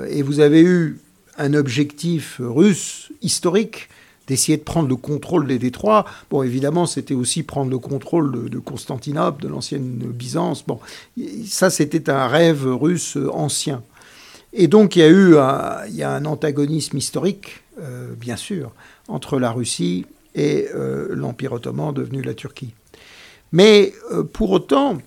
et 0.09 0.21
vous 0.21 0.41
avez 0.41 0.61
eu 0.61 0.99
un 1.37 1.53
objectif 1.53 2.41
russe 2.43 3.11
historique 3.21 3.87
d'essayer 4.31 4.57
de 4.57 4.63
prendre 4.63 4.87
le 4.87 4.95
contrôle 4.95 5.45
des 5.45 5.59
détroits. 5.59 6.05
Bon, 6.29 6.41
évidemment, 6.41 6.85
c'était 6.85 7.13
aussi 7.13 7.43
prendre 7.43 7.69
le 7.69 7.79
contrôle 7.79 8.49
de, 8.49 8.59
Constantinople, 8.59 9.43
de 9.43 9.49
l'ancienne 9.49 9.97
Byzance. 9.97 10.63
Bon, 10.65 10.79
ça, 11.45 11.69
c'était 11.69 12.09
un 12.09 12.27
rêve 12.27 12.65
russe 12.65 13.17
ancien. 13.33 13.83
Et 14.53 14.69
donc, 14.69 14.95
il 14.95 14.99
y 14.99 15.01
a 15.01 15.09
eu 15.09 15.35
un, 15.35 15.79
il 15.89 15.95
y 15.95 16.03
a 16.03 16.11
un 16.11 16.23
antagonisme 16.23 16.97
historique, 16.97 17.61
euh, 17.81 18.13
bien 18.15 18.37
sûr, 18.37 18.71
entre 19.09 19.37
la 19.37 19.51
Russie 19.51 20.05
et 20.33 20.69
euh, 20.75 21.09
l'Empire 21.09 21.51
ottoman 21.51 21.93
devenu 21.93 22.21
la 22.21 22.33
Turquie. 22.33 22.73
Mais 23.51 23.91
euh, 24.13 24.23
pour 24.23 24.51
autant, 24.51 24.99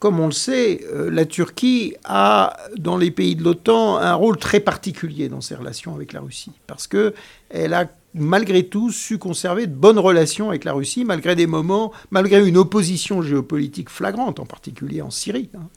comme 0.00 0.18
on 0.18 0.26
le 0.26 0.32
sait, 0.32 0.84
la 0.92 1.24
Turquie 1.24 1.94
a, 2.02 2.56
dans 2.76 2.96
les 2.96 3.12
pays 3.12 3.36
de 3.36 3.44
l'OTAN, 3.44 3.96
un 3.98 4.14
rôle 4.14 4.38
très 4.38 4.58
particulier 4.58 5.28
dans 5.28 5.40
ses 5.40 5.54
relations 5.54 5.94
avec 5.94 6.12
la 6.12 6.20
Russie, 6.20 6.50
parce 6.66 6.88
qu'elle 6.88 7.72
a 7.72 7.86
malgré 8.14 8.64
tout 8.64 8.90
su 8.90 9.18
conserver 9.18 9.66
de 9.66 9.74
bonnes 9.74 9.98
relations 9.98 10.48
avec 10.48 10.64
la 10.64 10.72
Russie, 10.72 11.04
malgré 11.04 11.34
des 11.36 11.46
moments, 11.46 11.92
malgré 12.10 12.46
une 12.46 12.56
opposition 12.56 13.22
géopolitique 13.22 13.90
flagrante, 13.90 14.40
en 14.40 14.46
particulier 14.46 15.02
en 15.02 15.10
Syrie. 15.10 15.50
Hein. 15.54 15.68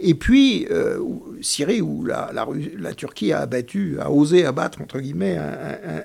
Et 0.00 0.14
puis, 0.14 0.66
euh, 0.70 1.00
Syrie, 1.40 1.80
où 1.80 2.04
la, 2.04 2.30
la, 2.32 2.94
Turquie 2.94 3.32
a 3.32 3.40
abattu, 3.40 3.98
a 4.00 4.10
osé 4.12 4.44
abattre, 4.44 4.80
entre 4.80 5.00
guillemets, 5.00 5.36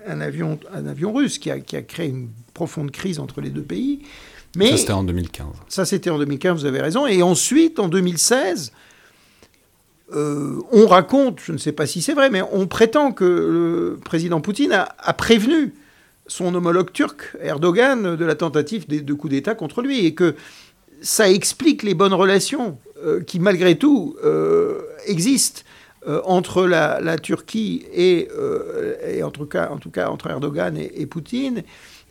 un, 0.07 0.19
avion, 0.19 0.59
un 0.73 0.87
avion 0.87 1.13
russe 1.13 1.37
qui 1.37 1.51
a, 1.51 1.59
qui 1.59 1.75
a, 1.75 1.83
créé 1.83 2.07
une 2.07 2.29
profonde 2.55 2.89
crise 2.89 3.19
entre 3.19 3.39
les 3.39 3.51
deux 3.51 3.61
pays. 3.61 4.01
Mais, 4.55 4.71
ça, 4.71 4.77
c'était 4.77 4.93
en 4.93 5.03
2015. 5.03 5.47
Ça, 5.67 5.85
c'était 5.85 6.09
en 6.09 6.17
2015, 6.17 6.61
vous 6.61 6.65
avez 6.65 6.81
raison. 6.81 7.05
Et 7.05 7.21
ensuite, 7.21 7.79
en 7.79 7.87
2016, 7.87 8.71
euh, 10.11 10.59
on 10.71 10.85
raconte, 10.85 11.39
je 11.43 11.51
ne 11.53 11.57
sais 11.57 11.71
pas 11.71 11.87
si 11.87 12.01
c'est 12.01 12.13
vrai, 12.13 12.29
mais 12.29 12.41
on 12.51 12.67
prétend 12.67 13.11
que 13.11 13.23
le 13.23 13.99
président 14.03 14.41
Poutine 14.41 14.71
a, 14.73 15.13
prévenu 15.13 15.73
son 16.27 16.53
homologue 16.53 16.91
turc, 16.91 17.35
Erdogan, 17.41 18.15
de 18.15 18.25
la 18.25 18.35
tentative 18.35 18.87
de, 18.87 19.13
coup 19.13 19.29
d'État 19.29 19.55
contre 19.55 19.81
lui, 19.81 20.05
et 20.05 20.13
que 20.13 20.35
ça 21.01 21.29
explique 21.29 21.83
les 21.83 21.93
bonnes 21.93 22.13
relations 22.13 22.77
euh, 23.03 23.21
qui, 23.21 23.39
malgré 23.39 23.77
tout, 23.77 24.15
euh, 24.23 24.81
existent 25.07 25.61
entre 26.25 26.65
la, 26.65 27.17
Turquie 27.17 27.85
et, 27.93 28.27
en, 29.23 29.31
tout 29.31 29.45
cas, 29.45 29.69
en 29.69 29.77
tout 29.77 29.89
cas 29.89 30.09
entre 30.09 30.29
Erdogan 30.29 30.77
et, 30.77 30.91
et 30.97 31.05
Poutine. 31.05 31.63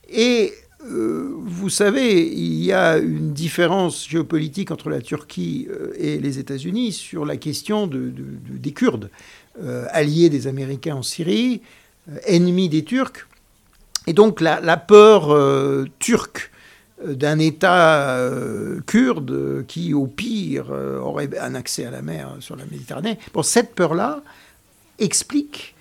Et 0.08 0.54
euh, 0.84 1.32
vous 1.36 1.68
savez, 1.68 2.26
il 2.26 2.64
y 2.64 2.72
a 2.72 2.98
une 2.98 3.32
différence 3.32 4.08
géopolitique 4.08 4.70
entre 4.70 4.90
la 4.90 5.00
Turquie 5.00 5.68
euh, 5.70 5.92
et 5.96 6.18
les 6.18 6.38
États-Unis 6.38 6.92
sur 6.92 7.24
la 7.24 7.36
question 7.36 7.86
des 7.86 8.72
Kurdes, 8.72 9.10
euh, 9.62 9.86
alliés 9.90 10.28
des 10.28 10.46
Américains 10.46 10.96
en 10.96 11.02
Syrie, 11.02 11.62
ennemis 12.26 12.68
des 12.68 12.84
Turcs. 12.84 13.28
Et 14.08 14.12
donc 14.12 14.40
la, 14.40 14.76
peur 14.76 15.86
turque 16.00 16.50
d'un 17.06 17.38
État 17.38 18.18
kurde 18.84 19.64
qui, 19.68 19.94
au 19.94 20.08
pire, 20.08 20.72
aurait 21.00 21.30
un 21.40 21.54
accès 21.54 21.84
à 21.84 21.92
la 21.92 22.02
mer 22.02 22.34
sur 22.40 22.56
la 22.56 22.64
Méditerranée, 22.64 23.16
bon, 23.32 23.44
cette 23.44 23.76
peur-là 23.76 24.24
explique 24.98 25.71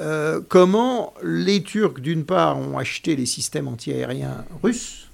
euh, 0.00 0.40
comment 0.48 1.14
les 1.22 1.62
Turcs, 1.62 2.00
d'une 2.00 2.24
part, 2.24 2.58
ont 2.58 2.78
acheté 2.78 3.16
les 3.16 3.26
systèmes 3.26 3.68
antiaériens 3.68 4.44
russes. 4.62 5.06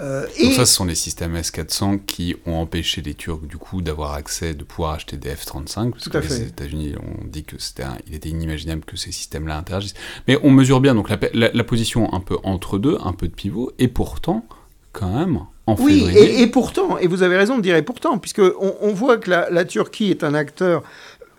Euh, 0.00 0.26
et... 0.36 0.52
ça, 0.52 0.64
ce 0.64 0.74
sont 0.74 0.84
les 0.84 0.94
systèmes 0.94 1.34
S-400 1.34 2.04
qui 2.04 2.36
ont 2.46 2.54
empêché 2.54 3.00
les 3.00 3.14
Turcs, 3.14 3.46
du 3.46 3.56
coup, 3.56 3.82
d'avoir 3.82 4.14
accès, 4.14 4.54
de 4.54 4.62
pouvoir 4.62 4.92
acheter 4.92 5.16
des 5.16 5.30
F-35, 5.30 5.90
parce 5.90 6.08
que 6.08 6.18
les 6.18 6.42
États-Unis 6.42 6.94
ont 6.96 7.24
dit 7.24 7.44
que 7.44 7.56
c'était, 7.58 7.84
il 8.06 8.14
était 8.14 8.28
inimaginable 8.28 8.84
que 8.84 8.96
ces 8.96 9.10
systèmes-là 9.10 9.56
interagissent. 9.56 9.94
Mais 10.28 10.38
on 10.42 10.50
mesure 10.50 10.80
bien 10.80 10.94
donc 10.94 11.08
la, 11.10 11.64
position 11.64 12.12
un 12.14 12.20
peu 12.20 12.36
entre 12.44 12.78
deux, 12.78 12.96
un 13.02 13.12
peu 13.12 13.26
de 13.26 13.34
pivot, 13.34 13.72
et 13.80 13.88
pourtant, 13.88 14.46
quand 14.92 15.12
même, 15.12 15.40
en 15.66 15.74
oui, 15.80 16.08
et, 16.14 16.42
et, 16.42 16.46
pourtant, 16.46 16.96
et 16.98 17.08
vous 17.08 17.22
avez 17.22 17.36
raison 17.36 17.56
de 17.56 17.62
dire 17.62 17.76
et 17.76 17.82
pourtant, 17.82 18.18
puisque 18.18 18.40
on, 18.60 18.92
voit 18.92 19.18
que 19.18 19.30
la, 19.30 19.50
la 19.50 19.64
Turquie 19.64 20.10
est 20.10 20.24
un 20.24 20.32
acteur 20.32 20.82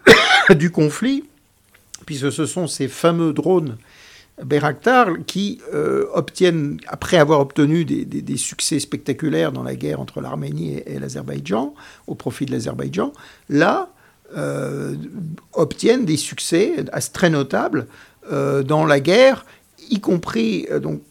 du 0.50 0.70
conflit 0.70 1.24
puisque 2.10 2.32
ce 2.32 2.48
sont 2.48 2.66
ces 2.66 2.88
fameux 2.88 3.34
drones 3.34 3.78
Bayraktar 4.44 5.10
qui 5.28 5.62
euh, 5.76 6.06
obtiennent, 6.12 6.80
après 6.88 7.18
avoir 7.18 7.40
obtenu 7.40 7.86
des, 7.86 8.38
succès 8.38 8.80
spectaculaires 8.80 9.52
dans 9.52 9.62
la 9.62 9.76
guerre 9.76 10.00
entre 10.00 10.20
l'Arménie 10.20 10.82
et, 10.88 10.98
l'Azerbaïdjan, 10.98 11.76
au 12.08 12.16
profit 12.16 12.48
de 12.48 12.52
l'Azerbaïdjan, 12.52 13.14
là, 13.48 13.90
euh, 14.36 14.96
obtiennent 15.54 16.06
des 16.06 16.18
succès 16.18 16.84
très 17.14 17.30
notables 17.30 17.86
euh, 18.32 18.64
dans 18.64 18.88
la 18.88 19.00
guerre 19.00 19.46
y 19.92 20.00
compris 20.00 20.68
donc 20.82 21.02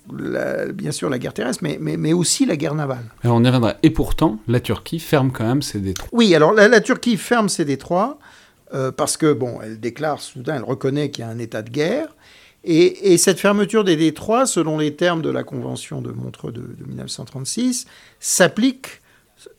bien 0.74 0.92
sûr 0.92 1.08
la 1.10 1.18
guerre 1.18 1.34
terrestre, 1.34 1.62
mais, 1.62 1.78
mais, 1.80 2.12
aussi 2.12 2.44
la 2.44 2.56
guerre 2.56 2.74
navale. 2.74 3.04
Alors 3.22 3.36
on 3.36 3.44
y 3.44 3.46
reviendra. 3.46 3.74
Et 3.84 3.90
pourtant, 3.90 4.38
la 4.48 4.58
Turquie 4.60 4.98
ferme 4.98 5.30
quand 5.32 5.46
même 5.46 5.62
ses 5.62 5.78
détroits. 5.78 6.08
Oui, 6.12 6.34
alors 6.34 6.52
la 6.52 6.80
Turquie 6.80 7.16
ferme 7.16 7.48
ses 7.48 7.64
détroits. 7.64 8.18
Euh, 8.74 8.92
parce 8.92 9.16
que, 9.16 9.32
bon, 9.32 9.60
elle 9.62 9.80
déclare 9.80 10.20
soudain, 10.20 10.56
elle 10.56 10.64
reconnaît 10.64 11.10
qu'il 11.10 11.24
y 11.24 11.28
a 11.28 11.30
un 11.30 11.38
état 11.38 11.62
de 11.62 11.70
guerre. 11.70 12.08
Et, 12.64 13.16
cette 13.16 13.38
fermeture 13.38 13.84
des 13.84 13.96
détroits, 13.96 14.44
selon 14.44 14.78
les 14.78 14.94
termes 14.94 15.22
de 15.22 15.30
la 15.30 15.42
Convention 15.42 16.02
de 16.02 16.10
Montreux 16.10 16.52
de, 16.52 16.62
1936, 16.86 17.86
s'applique 18.20 19.00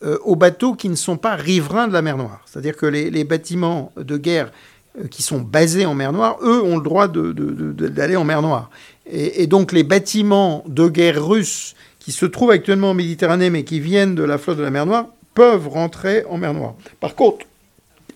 euh, 0.03 0.18
aux 0.24 0.36
bateaux 0.36 0.76
qui 0.76 0.89
ne 0.89 0.95
sont 0.95 1.18
pas 1.18 1.36
riverains 1.36 1.88
de 1.88 1.93
la 1.93 2.01
mer 2.01 2.18
Noire. 2.18 2.41
C'est-à-dire 2.45 2.76
que 2.76 2.86
les, 2.86 3.24
bâtiments 3.24 3.91
de 3.97 4.18
guerre 4.18 4.51
euh, 4.99 5.07
qui 5.07 5.24
sont 5.24 5.39
basés 5.39 5.86
en 5.86 5.95
mer 5.95 6.12
Noire, 6.12 6.38
eux, 6.43 6.62
ont 6.62 6.76
le 6.76 6.84
droit 6.84 7.07
d'aller 7.07 8.16
en 8.16 8.26
mer 8.26 8.41
Noire. 8.41 8.70
Et, 9.10 9.41
et, 9.41 9.47
donc 9.47 9.72
les 9.72 9.84
bâtiments 9.84 10.64
de 10.68 10.88
guerre 10.88 11.26
russes 11.26 11.76
qui 11.99 12.12
se 12.12 12.26
trouvent 12.26 12.51
actuellement 12.51 12.91
en 12.91 12.95
Méditerranée, 12.95 13.49
mais 13.49 13.64
qui 13.64 13.80
viennent 13.80 14.14
de 14.14 14.24
la 14.24 14.38
flotte 14.38 14.57
de 14.57 14.64
la 14.64 14.72
mer 14.72 14.86
Noire, 14.86 15.07
peuvent 15.34 15.70
rentrer 15.70 16.26
en 16.30 16.38
mer 16.38 16.53
Noire. 16.53 16.76
Par 16.99 17.16
contre, 17.16 17.45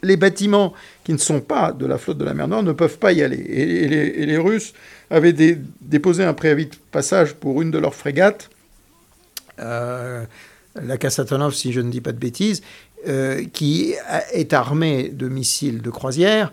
les 0.04 0.18
bâtiments 0.18 0.74
qui 1.04 1.14
ne 1.14 1.18
sont 1.18 1.42
pas 1.42 1.72
de 1.72 1.86
la 1.86 1.98
flotte 1.98 2.18
de 2.18 2.26
la 2.26 2.34
mer 2.34 2.48
Noire 2.48 2.64
ne 2.64 2.74
peuvent 2.74 3.00
pas 3.00 3.14
y 3.14 3.24
aller. 3.24 3.38
Et, 3.38 4.26
les, 4.26 4.38
Russes 4.38 4.74
avaient 5.10 5.34
déposé 5.82 6.24
un 6.24 6.34
préavis 6.34 6.68
de 6.68 6.76
passage 6.92 7.34
pour 7.34 7.62
une 7.62 7.72
de 7.72 7.78
leurs 7.78 7.96
frégates, 7.96 8.50
euh, 9.60 10.24
la 10.82 10.98
Kasatonov, 10.98 11.54
si 11.54 11.72
je 11.72 11.82
ne 11.82 11.90
dis 11.90 12.02
pas 12.02 12.12
de 12.12 12.18
bêtises, 12.18 12.62
euh, 13.08 13.44
qui 13.54 13.94
est 14.34 14.54
armée 14.54 15.10
de 15.10 15.28
missiles 15.28 15.82
de 15.82 15.90
croisière, 15.90 16.52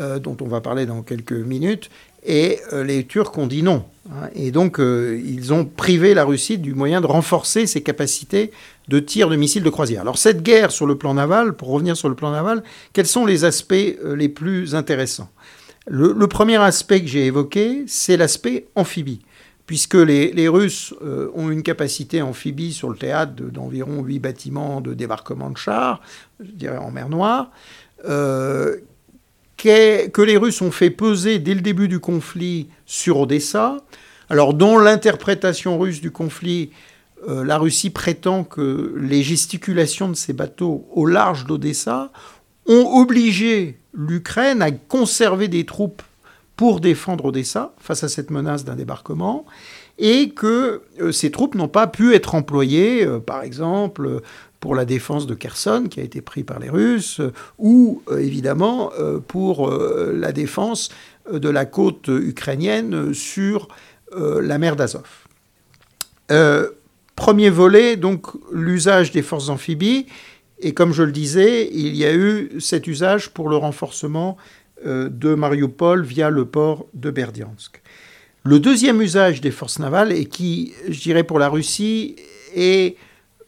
euh, 0.00 0.18
dont 0.18 0.36
on 0.40 0.48
va 0.48 0.60
parler 0.60 0.86
dans 0.86 1.02
quelques 1.02 1.32
minutes, 1.32 1.90
et 2.26 2.58
les 2.84 3.04
Turcs 3.04 3.38
ont 3.38 3.46
dit 3.46 3.62
non. 3.62 3.86
Et 4.34 4.50
donc, 4.50 4.78
ils 4.78 5.54
ont 5.54 5.64
privé 5.64 6.12
la 6.12 6.24
Russie 6.24 6.58
du 6.58 6.74
moyen 6.74 7.00
de 7.00 7.06
renforcer 7.06 7.66
ses 7.66 7.80
capacités 7.80 8.50
de 8.90 8.98
tir 8.98 9.28
de 9.28 9.36
missiles 9.36 9.62
de 9.62 9.70
croisière. 9.70 10.02
Alors 10.02 10.18
cette 10.18 10.42
guerre 10.42 10.72
sur 10.72 10.84
le 10.84 10.98
plan 10.98 11.14
naval, 11.14 11.54
pour 11.54 11.68
revenir 11.68 11.96
sur 11.96 12.08
le 12.08 12.16
plan 12.16 12.32
naval, 12.32 12.64
quels 12.92 13.06
sont 13.06 13.24
les 13.24 13.44
aspects 13.44 13.72
euh, 13.72 14.16
les 14.16 14.28
plus 14.28 14.74
intéressants? 14.74 15.30
Le, 15.86 16.14
premier 16.26 16.56
aspect 16.56 17.00
que 17.00 17.06
j'ai 17.06 17.26
évoqué, 17.26 17.84
c'est 17.86 18.16
l'aspect 18.16 18.66
amphibie, 18.74 19.22
puisque 19.66 19.94
les, 19.94 20.48
Russes 20.48 20.92
euh, 21.02 21.30
ont 21.34 21.50
une 21.50 21.62
capacité 21.62 22.20
amphibie 22.20 22.72
sur 22.72 22.90
le 22.90 22.96
théâtre 22.96 23.32
d'environ 23.34 24.02
8 24.02 24.18
bâtiments 24.18 24.80
de 24.80 24.92
débarquement 24.92 25.50
de 25.50 25.56
chars, 25.56 26.00
je 26.40 26.50
dirais 26.50 26.76
en 26.76 26.90
mer 26.90 27.08
Noire, 27.08 27.50
euh, 28.08 28.76
que 29.56 30.22
les 30.22 30.36
Russes 30.36 30.62
ont 30.62 30.70
fait 30.70 30.90
peser 30.90 31.38
dès 31.38 31.54
le 31.54 31.60
début 31.60 31.88
du 31.88 32.00
conflit 32.00 32.68
sur 32.86 33.20
Odessa, 33.20 33.76
alors 34.28 34.54
dont 34.54 34.78
l'interprétation 34.78 35.78
russe 35.78 36.00
du 36.00 36.10
conflit 36.10 36.70
euh, 37.28 37.44
la 37.44 37.58
Russie 37.58 37.90
prétend 37.90 38.44
que 38.44 38.94
les 38.96 39.22
gesticulations 39.22 40.08
de 40.08 40.14
ces 40.14 40.32
bateaux 40.32 40.86
au 40.92 41.06
large 41.06 41.44
d'Odessa 41.44 42.12
ont 42.66 43.00
obligé 43.00 43.78
l'Ukraine 43.92 44.62
à 44.62 44.70
conserver 44.70 45.48
des 45.48 45.66
troupes 45.66 46.02
pour 46.56 46.80
défendre 46.80 47.26
Odessa 47.26 47.74
face 47.78 48.04
à 48.04 48.08
cette 48.08 48.30
menace 48.30 48.64
d'un 48.64 48.76
débarquement 48.76 49.44
et 49.98 50.30
que 50.30 50.82
euh, 51.00 51.12
ces 51.12 51.30
troupes 51.30 51.54
n'ont 51.54 51.68
pas 51.68 51.86
pu 51.86 52.14
être 52.14 52.34
employées, 52.34 53.04
euh, 53.04 53.18
par 53.18 53.42
exemple, 53.42 54.20
pour 54.60 54.74
la 54.74 54.84
défense 54.86 55.26
de 55.26 55.34
Kherson, 55.34 55.86
qui 55.90 56.00
a 56.00 56.02
été 56.02 56.22
pris 56.22 56.44
par 56.44 56.58
les 56.58 56.70
Russes, 56.70 57.20
ou 57.58 58.02
évidemment 58.18 58.90
pour 59.26 59.70
la 59.70 60.32
défense 60.32 60.90
de 61.32 61.48
la 61.48 61.64
côte 61.64 62.08
ukrainienne 62.08 63.14
sur 63.14 63.68
la 64.14 64.58
mer 64.58 64.76
d'Azov. 64.76 65.06
Premier 67.20 67.50
volet, 67.50 67.96
donc 67.96 68.28
l'usage 68.50 69.12
des 69.12 69.20
forces 69.20 69.50
amphibies. 69.50 70.06
Et 70.58 70.72
comme 70.72 70.94
je 70.94 71.02
le 71.02 71.12
disais, 71.12 71.68
il 71.70 71.94
y 71.94 72.06
a 72.06 72.14
eu 72.14 72.58
cet 72.60 72.86
usage 72.86 73.28
pour 73.28 73.50
le 73.50 73.56
renforcement 73.56 74.38
euh, 74.86 75.10
de 75.10 75.34
Mariupol 75.34 76.02
via 76.02 76.30
le 76.30 76.46
port 76.46 76.86
de 76.94 77.10
Berdiansk. 77.10 77.82
Le 78.44 78.58
deuxième 78.58 79.02
usage 79.02 79.42
des 79.42 79.50
forces 79.50 79.78
navales, 79.78 80.12
et 80.12 80.24
qui, 80.24 80.72
je 80.88 80.98
dirais 80.98 81.22
pour 81.22 81.38
la 81.38 81.50
Russie, 81.50 82.16
est 82.56 82.96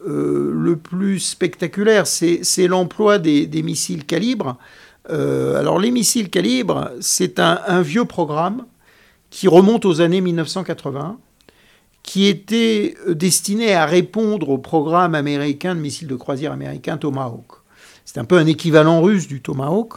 le 0.05 0.74
plus 0.74 1.20
spectaculaire, 1.20 2.07
c'est 2.07 2.66
l'emploi 2.66 3.19
des, 3.19 3.62
missiles 3.62 4.05
calibre. 4.05 4.59
alors 5.09 5.78
les 5.78 5.93
missiles 5.93 6.28
calibre, 6.28 6.90
c'est 7.01 7.39
un, 7.39 7.81
vieux 7.82 8.05
programme 8.05 8.66
qui 9.31 9.49
remonte 9.49 9.86
aux 9.86 10.01
années 10.03 10.20
1980 10.20 11.19
qui 12.03 12.27
était 12.27 12.95
destiné 13.09 13.74
à 13.74 13.87
répondre 13.87 14.49
au 14.49 14.59
programme 14.59 15.15
américain 15.15 15.74
de 15.74 15.81
missiles 15.81 16.09
de 16.09 16.16
croisière 16.16 16.53
américain 16.53 16.97
Tomahawk. 16.97 17.47
C'est 18.05 18.19
un 18.19 18.24
peu 18.24 18.39
un 18.39 18.47
équivalent 18.47 19.01
russe 19.01 19.29
du 19.29 19.41
Tomahawk. 19.41 19.95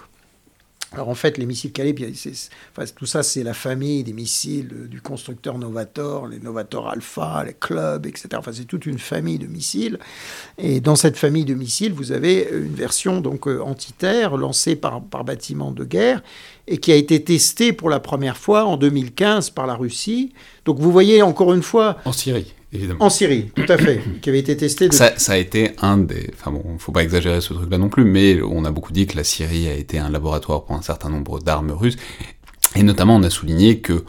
Alors 0.96 1.10
en 1.10 1.16
fait, 1.16 1.38
les 1.38 1.46
missiles 1.46 1.74
Caleb, 1.74 2.00
tout 2.96 3.06
ça, 3.06 3.22
c'est 3.22 3.44
la 3.44 3.54
famille 3.54 4.06
des 4.06 4.14
missiles 4.14 4.88
du 4.90 5.02
constructeur 5.02 5.58
Novator, 5.58 6.28
les 6.28 6.40
Novator 6.40 6.90
Alpha, 6.90 7.44
les 7.46 7.54
Club, 7.54 8.06
etc. 8.06 8.30
Enfin, 8.38 8.54
c'est 8.54 8.64
toute 8.64 8.86
une 8.86 8.98
famille 8.98 9.38
de 9.38 9.46
missiles. 9.46 10.00
Et 10.58 10.80
dans 10.80 10.96
cette 10.96 11.18
famille 11.18 11.44
de 11.44 11.54
missiles, 11.54 11.92
vous 11.92 12.14
avez 12.14 12.48
une 12.50 12.74
version 12.74 13.20
donc 13.20 13.46
euh, 13.46 13.62
anti-terre 13.62 14.38
lancée 14.38 14.78
par, 14.78 15.04
par 15.04 15.26
bâtiment 15.26 15.72
de 15.72 15.84
guerre 15.84 16.24
et 16.68 16.78
qui 16.78 16.94
a 16.94 16.96
été 16.96 17.22
testée 17.22 17.74
pour 17.74 17.90
la 17.90 18.00
première 18.00 18.38
fois 18.38 18.64
en 18.64 18.78
2015 18.78 19.50
par 19.50 19.68
la 19.68 19.76
Russie. 19.76 20.32
Donc 20.64 20.80
vous 20.80 20.94
voyez 20.94 21.22
encore 21.22 21.54
une 21.54 21.62
fois... 21.62 21.98
En 22.06 22.14
Syrie. 22.14 22.55
En 23.00 23.10
Syrie, 23.10 23.52
tout 23.56 23.66
à 23.68 23.78
fait, 23.78 24.02
qui 24.22 24.30
avait 24.30 24.40
été 24.40 24.56
testé. 24.58 24.90
Ça, 24.92 25.14
a 25.28 25.38
été 25.38 25.72
un 25.82 25.98
des. 25.98 26.30
Enfin 26.34 26.52
bon, 26.52 26.64
faut 26.78 26.92
pas 26.92 27.04
exagérer 27.04 27.42
ce 27.42 27.54
truc-là 27.54 27.78
non 27.78 27.90
plus, 27.90 28.06
mais 28.06 28.42
on 28.42 28.66
a 28.66 28.72
beaucoup 28.72 28.94
dit 28.94 29.08
que 29.08 29.18
la 29.18 29.24
Syrie 29.24 29.68
a 29.68 29.74
été 29.74 30.00
un 30.00 30.10
laboratoire 30.10 30.66
pour 30.66 30.76
un 30.76 30.82
certain 30.82 31.10
nombre 31.10 31.40
d'armes 31.40 31.72
russes, 31.72 31.98
et 32.76 32.84
notamment 32.84 33.16
on 33.16 33.24
a 33.24 33.30
souligné 33.30 33.80
que 33.80 34.04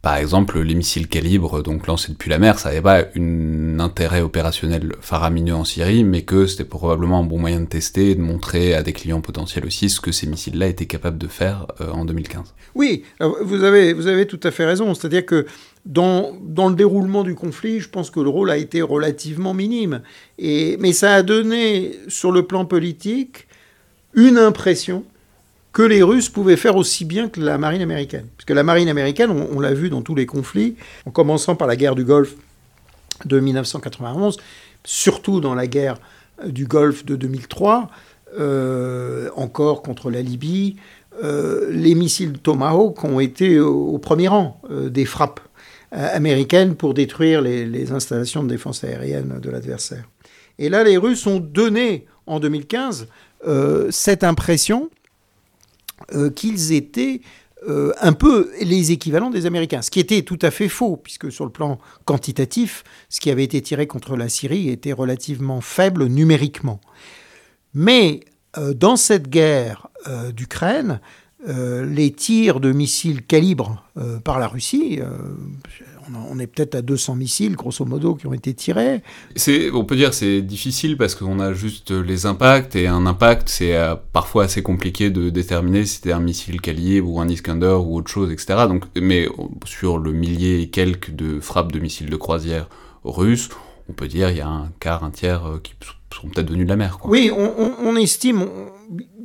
par 0.00 0.16
exemple, 0.16 0.60
les 0.60 0.76
missiles 0.76 1.08
calibre, 1.08 1.60
donc 1.62 1.88
lancés 1.88 2.12
depuis 2.12 2.30
la 2.30 2.38
mer, 2.38 2.60
ça 2.60 2.68
n'avait 2.68 2.80
pas 2.80 3.02
un 3.16 3.80
intérêt 3.80 4.20
opérationnel 4.20 4.92
faramineux 5.00 5.54
en 5.54 5.64
Syrie, 5.64 6.04
mais 6.04 6.22
que 6.22 6.46
c'était 6.46 6.64
probablement 6.64 7.18
un 7.18 7.24
bon 7.24 7.38
moyen 7.38 7.60
de 7.60 7.66
tester 7.66 8.12
et 8.12 8.14
de 8.14 8.20
montrer 8.20 8.74
à 8.74 8.82
des 8.82 8.92
clients 8.92 9.20
potentiels 9.20 9.66
aussi 9.66 9.90
ce 9.90 10.00
que 10.00 10.12
ces 10.12 10.28
missiles-là 10.28 10.68
étaient 10.68 10.86
capables 10.86 11.18
de 11.18 11.26
faire 11.26 11.66
euh, 11.80 11.90
en 11.90 12.04
2015. 12.04 12.54
Oui, 12.76 13.02
vous 13.20 13.64
avez, 13.64 13.92
vous 13.92 14.06
avez 14.06 14.26
tout 14.26 14.38
à 14.44 14.52
fait 14.52 14.64
raison. 14.64 14.94
C'est-à-dire 14.94 15.26
que 15.26 15.46
dans, 15.86 16.32
le 16.46 16.74
déroulement 16.74 17.22
du 17.22 17.34
conflit, 17.34 17.80
je 17.80 17.88
pense 17.88 18.10
que 18.10 18.20
le 18.20 18.28
rôle 18.28 18.50
a 18.50 18.56
été 18.56 18.82
relativement 18.82 19.54
minime. 19.54 20.02
Et, 20.38 20.76
mais 20.78 20.92
ça 20.92 21.14
a 21.14 21.22
donné, 21.22 21.98
sur 22.08 22.32
le 22.32 22.42
plan 22.42 22.64
politique, 22.64 23.46
une 24.14 24.38
impression 24.38 25.04
que 25.72 25.82
les 25.82 26.02
Russes 26.02 26.28
pouvaient 26.28 26.56
faire 26.56 26.76
aussi 26.76 27.04
bien 27.04 27.28
que 27.28 27.40
la 27.40 27.58
marine 27.58 27.82
américaine. 27.82 28.26
Puisque 28.36 28.50
la 28.50 28.64
marine 28.64 28.88
américaine, 28.88 29.30
on, 29.30 29.60
l'a 29.60 29.74
vu 29.74 29.90
dans 29.90 30.02
tous 30.02 30.14
les 30.14 30.26
conflits, 30.26 30.76
en 31.06 31.10
commençant 31.10 31.54
par 31.54 31.68
la 31.68 31.76
guerre 31.76 31.94
du 31.94 32.04
Golfe 32.04 32.34
de 33.24 33.38
1991, 33.38 34.38
surtout 34.84 35.40
dans 35.40 35.54
la 35.54 35.66
guerre 35.66 35.98
du 36.46 36.66
Golfe 36.66 37.04
de 37.04 37.16
2003, 37.16 37.90
euh, 38.38 39.30
encore 39.36 39.82
contre 39.82 40.10
la 40.10 40.20
Libye, 40.20 40.76
euh, 41.22 41.68
les 41.70 41.94
missiles 41.94 42.38
Tomahawk 42.38 43.02
ont 43.04 43.20
été 43.20 43.58
au, 43.58 43.98
premier 43.98 44.28
rang 44.28 44.60
euh, 44.70 44.88
des 44.88 45.04
frappes 45.04 45.40
américaines 45.90 46.74
pour 46.74 46.94
détruire 46.94 47.40
les, 47.40 47.92
installations 47.92 48.42
de 48.42 48.48
défense 48.48 48.84
aérienne 48.84 49.38
de 49.40 49.50
l'adversaire. 49.50 50.04
Et 50.58 50.68
là, 50.68 50.84
les 50.84 50.96
Russes 50.96 51.26
ont 51.26 51.40
donné 51.40 52.06
en 52.26 52.40
2015 52.40 53.08
cette 53.90 54.24
impression 54.24 54.90
euh, 56.14 56.30
qu'ils 56.30 56.72
étaient 56.72 57.20
euh, 57.68 57.92
un 58.00 58.12
peu 58.12 58.50
les 58.62 58.92
équivalents 58.92 59.30
des 59.30 59.46
Américains, 59.46 59.82
ce 59.82 59.90
qui 59.90 59.98
était 59.98 60.22
tout 60.22 60.38
à 60.42 60.52
fait 60.52 60.68
faux, 60.68 60.96
puisque 60.96 61.30
sur 61.32 61.44
le 61.44 61.50
plan 61.50 61.78
quantitatif, 62.04 62.84
ce 63.08 63.20
qui 63.20 63.30
avait 63.30 63.42
été 63.42 63.60
tiré 63.60 63.88
contre 63.88 64.16
la 64.16 64.28
Syrie 64.28 64.68
était 64.68 64.92
relativement 64.92 65.60
faible 65.60 66.06
numériquement. 66.06 66.80
Mais 67.74 68.20
euh, 68.56 68.74
dans 68.74 68.96
cette 68.96 69.28
guerre 69.28 69.88
d'Ukraine, 70.32 71.00
les 71.46 72.10
tirs 72.12 72.60
de 72.60 72.72
missiles 72.72 73.22
calibre 73.24 73.84
par 74.24 74.38
la 74.38 74.48
Russie, 74.48 75.00
on 76.30 76.38
est 76.38 76.46
peut-être 76.46 76.74
à 76.74 76.82
200 76.82 77.16
missiles, 77.16 77.56
grosso 77.56 77.84
modo, 77.84 78.14
qui 78.14 78.26
ont 78.26 78.32
été 78.32 78.54
tirés. 78.54 79.02
On 79.72 79.84
peut 79.84 79.96
dire 79.96 80.14
c'est 80.14 80.42
difficile 80.42 80.96
parce 80.96 81.14
qu'on 81.14 81.40
a 81.40 81.52
juste 81.52 81.90
les 81.90 82.26
impacts, 82.26 82.76
et 82.76 82.86
un 82.86 83.06
impact, 83.06 83.48
c'est 83.48 83.76
euh, 83.76 83.94
parfois 84.12 84.44
assez 84.44 84.62
compliqué 84.62 85.10
de 85.10 85.30
déterminer 85.30 85.84
si 85.84 85.96
c'était 85.96 86.12
un 86.12 86.20
missile 86.20 86.60
calibre 86.60 87.08
ou 87.08 87.20
un 87.20 87.28
Iskander 87.28 87.78
ou 87.84 87.96
autre 87.96 88.10
chose, 88.10 88.30
etc. 88.30 88.66
Donc, 88.68 88.84
mais 89.00 89.28
sur 89.64 89.98
le 89.98 90.12
millier 90.12 90.60
et 90.62 90.70
quelques 90.70 91.10
de 91.10 91.40
frappes 91.40 91.72
de 91.72 91.78
missiles 91.78 92.10
de 92.10 92.16
croisière 92.16 92.68
russes, 93.04 93.48
on 93.88 93.92
peut 93.92 94.08
dire 94.08 94.30
il 94.30 94.38
y 94.38 94.40
a 94.40 94.48
un 94.48 94.70
quart, 94.80 95.04
un 95.04 95.10
tiers 95.10 95.46
euh, 95.46 95.60
qui 95.62 95.74
sont 96.14 96.28
peut-être 96.28 96.50
venus 96.50 96.64
de 96.64 96.70
la 96.70 96.76
mer. 96.76 96.98
Oui, 97.04 97.30
on, 97.30 97.96
estime, 97.96 98.46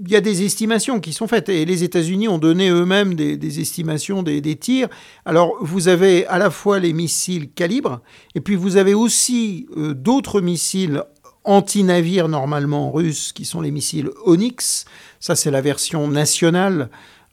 il 0.05 0.11
y 0.11 0.15
a 0.15 0.21
des 0.21 0.43
estimations 0.43 0.99
qui 0.99 1.13
sont 1.13 1.27
faites, 1.27 1.49
et 1.49 1.65
les 1.65 1.83
États-Unis 1.83 2.27
ont 2.27 2.37
donné 2.37 2.69
eux-mêmes 2.69 3.13
des, 3.15 3.59
estimations 3.59 4.21
des, 4.21 4.55
tirs. 4.55 4.89
Alors, 5.25 5.55
vous 5.61 5.87
avez 5.87 6.25
à 6.27 6.37
la 6.37 6.49
fois 6.49 6.79
les 6.79 6.93
missiles 6.93 7.49
calibre, 7.51 8.01
et 8.35 8.41
puis 8.41 8.55
vous 8.55 8.77
avez 8.77 8.93
aussi 8.93 9.67
euh, 9.77 9.93
d'autres 9.93 10.41
missiles 10.41 11.03
anti-navires 11.45 12.27
normalement 12.27 12.91
russes, 12.91 13.31
qui 13.31 13.45
sont 13.45 13.61
les 13.61 13.71
missiles 13.71 14.09
Onyx. 14.25 14.85
Ça, 15.19 15.35
c'est 15.35 15.51
la 15.51 15.61
version 15.61 16.07
nationale 16.07 16.89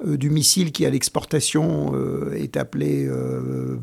euh, 0.06 0.16
du 0.16 0.30
missile 0.30 0.70
qui 0.70 0.86
à 0.86 0.90
l'exportation 0.90 1.92
euh, 1.94 2.32
est 2.36 2.56
appelé 2.56 3.08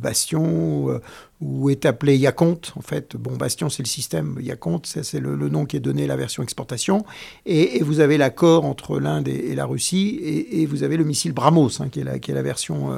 Bastion 0.01 0.99
ou 1.39 1.69
est 1.69 1.85
appelé 1.85 2.17
Yacont. 2.17 2.59
En 2.75 2.81
fait, 2.81 3.15
bon, 3.15 3.35
Bastion 3.35 3.69
c'est 3.69 3.83
le 3.83 3.87
système, 3.87 4.37
Yacont 4.41 4.81
c'est 4.83 5.19
le, 5.19 5.35
nom 5.49 5.65
qui 5.65 5.77
est 5.77 5.81
donné 5.81 6.05
à 6.05 6.07
la 6.07 6.15
version 6.15 6.43
exportation. 6.43 7.05
Et, 7.45 7.81
vous 7.83 7.99
avez 7.99 8.17
l'accord 8.17 8.65
entre 8.65 8.99
l'Inde 8.99 9.27
et, 9.27 9.55
la 9.55 9.65
Russie 9.65 10.19
et, 10.51 10.65
vous 10.65 10.83
avez 10.83 10.97
le 10.97 11.03
missile 11.03 11.33
Brahmos 11.33 11.79
hein, 11.79 11.89
qui, 11.89 11.99
est 11.99 12.33
la, 12.33 12.41
version 12.41 12.91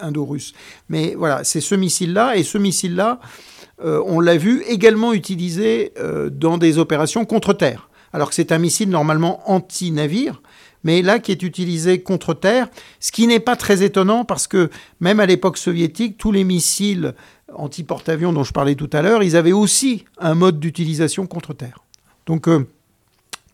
indo-russe. 0.00 0.52
Mais 0.88 1.14
voilà, 1.16 1.44
c'est 1.44 1.60
ce 1.60 1.74
missile-là 1.74 2.36
et 2.36 2.42
ce 2.42 2.58
missile-là, 2.58 3.20
on 3.82 4.20
l'a 4.20 4.36
vu 4.36 4.62
également 4.68 5.12
utilisé 5.12 5.92
dans 6.32 6.58
des 6.58 6.78
opérations 6.78 7.24
contre 7.24 7.52
terre. 7.52 7.88
Alors 8.12 8.28
que 8.30 8.34
c'est 8.34 8.52
un 8.52 8.58
missile 8.58 8.88
normalement 8.88 9.42
anti-navire, 9.50 10.40
mais 10.84 11.02
là 11.02 11.18
qui 11.18 11.32
est 11.32 11.42
utilisé 11.42 12.02
contre 12.02 12.34
terre, 12.34 12.68
ce 13.00 13.12
qui 13.12 13.26
n'est 13.26 13.40
pas 13.40 13.56
très 13.56 13.82
étonnant 13.82 14.24
parce 14.24 14.46
que 14.46 14.70
même 15.00 15.20
à 15.20 15.26
l'époque 15.26 15.58
soviétique, 15.58 16.18
tous 16.18 16.32
les 16.32 16.44
missiles 16.44 17.14
anti-porte-avions 17.54 18.32
dont 18.32 18.44
je 18.44 18.52
parlais 18.52 18.74
tout 18.74 18.90
à 18.92 19.02
l'heure, 19.02 19.22
ils 19.22 19.36
avaient 19.36 19.52
aussi 19.52 20.04
un 20.18 20.34
mode 20.34 20.60
d'utilisation 20.60 21.26
contre 21.26 21.54
terre. 21.54 21.78
Donc, 22.26 22.48
euh, 22.48 22.66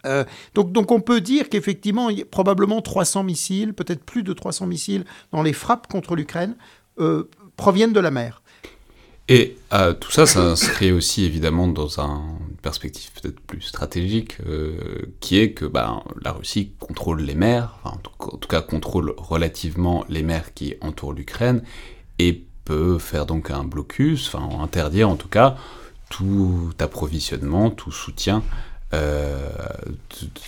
euh, 0.07 0.24
on 0.57 1.01
peut 1.01 1.20
dire 1.20 1.49
qu'effectivement, 1.49 2.11
il 2.11 2.19
y 2.19 2.23
a 2.23 2.24
probablement 2.24 2.81
300 2.81 3.23
missiles, 3.23 3.74
peut-être 3.74 4.03
plus 4.05 4.23
de 4.23 4.32
300 4.32 4.66
missiles 4.66 5.05
dans 5.31 5.43
les 5.43 5.53
frappes 5.53 5.86
contre 5.86 6.16
l'Ukraine 6.16 6.57
euh, 6.99 7.28
proviennent 7.57 7.93
de 7.93 8.01
la 8.01 8.11
mer. 8.11 8.41
Et 9.28 9.57
euh, 9.73 9.93
tout 9.93 10.11
ça 10.11 10.27
s'inscrit 10.27 10.90
aussi 10.90 11.24
évidemment 11.24 11.69
dans 11.69 12.01
une 12.01 12.57
perspective 12.61 13.11
peut-être 13.12 13.40
plus 13.40 13.62
stratégique, 13.62 14.39
euh, 14.47 15.07
qui 15.20 15.39
est 15.39 15.53
que 15.53 15.65
ben, 15.65 16.03
la 16.23 16.32
Russie 16.32 16.73
contrôle 16.81 17.23
les 17.23 17.36
mers, 17.36 17.78
en, 17.85 17.97
tout, 17.97 18.49
cas 18.49 18.62
contrôle 18.62 19.15
relativement 19.16 20.05
les 20.09 20.23
mers 20.23 20.53
qui 20.55 20.74
entourent 20.81 21.12
l'Ukraine, 21.12 21.62
et 22.19 22.44
peut 22.65 22.99
faire 22.99 23.27
donc 23.27 23.51
un 23.51 23.65
blocus, 23.65 24.32
enfin 24.35 24.61
interdire 24.61 25.09
en 25.09 25.16
tout 25.16 25.28
cas 25.28 25.57
tout 26.11 26.70
approvisionnement, 26.78 27.70
tout 27.70 27.90
soutien, 27.93 28.43
euh, 28.93 29.49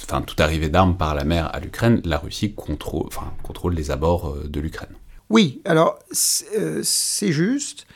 enfin 0.02 0.20
toute 0.20 0.40
arrivée 0.40 0.68
d'armes 0.68 0.96
par 0.96 1.14
la 1.14 1.24
mer 1.24 1.48
à 1.54 1.60
l'Ukraine. 1.60 2.02
La 2.04 2.18
Russie 2.18 2.52
contrôle, 2.52 3.74
les 3.74 3.90
abords 3.90 4.36
de 4.44 4.60
l'Ukraine. 4.60 4.94
Oui, 5.30 5.62
alors 5.64 5.98
c'est 6.12 7.32
juste 7.32 7.86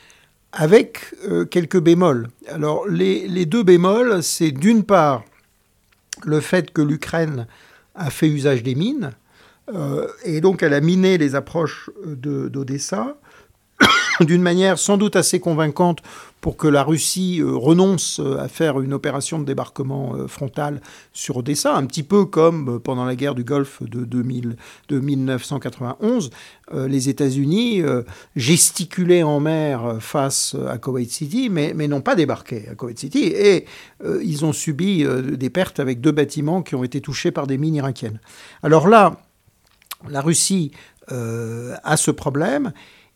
avec 0.53 1.15
euh, 1.29 1.45
quelques 1.45 1.81
bémols. 1.81 2.29
Alors 2.49 2.87
les, 2.89 3.47
deux 3.47 3.63
bémols, 3.63 4.23
c'est 4.23 4.51
d'une 4.51 4.85
part 4.85 5.25
le 6.25 6.41
fait 6.41 6.73
que 6.73 6.83
l'Ukraine 6.83 7.47
a 7.95 8.11
fait 8.11 8.29
usage 8.29 8.63
des 8.63 8.75
mines, 8.75 9.13
euh, 9.75 10.09
et 10.25 10.41
donc 10.41 10.63
elle 10.63 10.75
a 10.75 10.81
miné 10.81 11.19
les 11.19 11.35
approches 11.35 11.91
d'Odessa, 12.05 13.17
d'une 14.21 14.43
manière 14.43 14.79
sans 14.79 14.97
doute 14.97 15.17
assez 15.17 15.41
convaincante 15.41 16.01
pour 16.41 16.57
que 16.57 16.69
la 16.69 16.83
Russie 16.83 17.41
euh, 17.41 17.57
renonce 17.57 18.21
euh, 18.21 18.39
à 18.39 18.49
faire 18.49 18.81
une 18.81 18.93
opération 18.93 19.39
de 19.39 19.45
débarquement 19.45 20.15
euh, 20.15 20.29
frontal 20.29 20.81
sur 21.13 21.39
Odessa, 21.39 21.75
un 21.75 21.87
petit 21.87 22.03
peu 22.03 22.25
comme 22.25 22.81
pendant 22.81 23.05
la 23.05 23.17
guerre 23.17 23.35
du 23.35 23.45
Golfe 23.45 23.83
de, 23.83 24.05
2000, 24.05 24.57
de 24.89 25.01
1991, 25.01 26.31
les 26.75 27.09
États-Unis 27.09 27.83
gesticulaient 28.37 29.23
en 29.23 29.41
mer 29.41 29.97
face 30.01 30.55
à 30.69 30.77
Kuwait 30.77 31.07
City, 31.07 31.49
mais, 31.51 31.73
mais 31.75 31.89
n'ont 31.89 32.03
pas 32.03 32.15
débarqué 32.15 32.69
à 32.69 32.75
Kuwait 32.75 32.97
City, 32.97 33.33
et 33.35 33.65
ils 34.23 34.45
ont 34.45 34.53
subi 34.53 35.05
des 35.33 35.51
pertes 35.51 35.81
avec 35.81 36.01
deux 36.01 36.13
bâtiments 36.13 36.63
qui 36.63 36.75
ont 36.75 36.85
été 36.85 37.01
touchés 37.01 37.31
par 37.31 37.47
des 37.47 37.57
mines 37.57 37.77
irakiennes. 37.77 38.21
Alors 38.63 38.87
là, 38.87 39.17
la 40.11 40.21
Russie 40.21 40.73
a 41.09 41.97
ce 41.97 42.11
problème, 42.11 42.73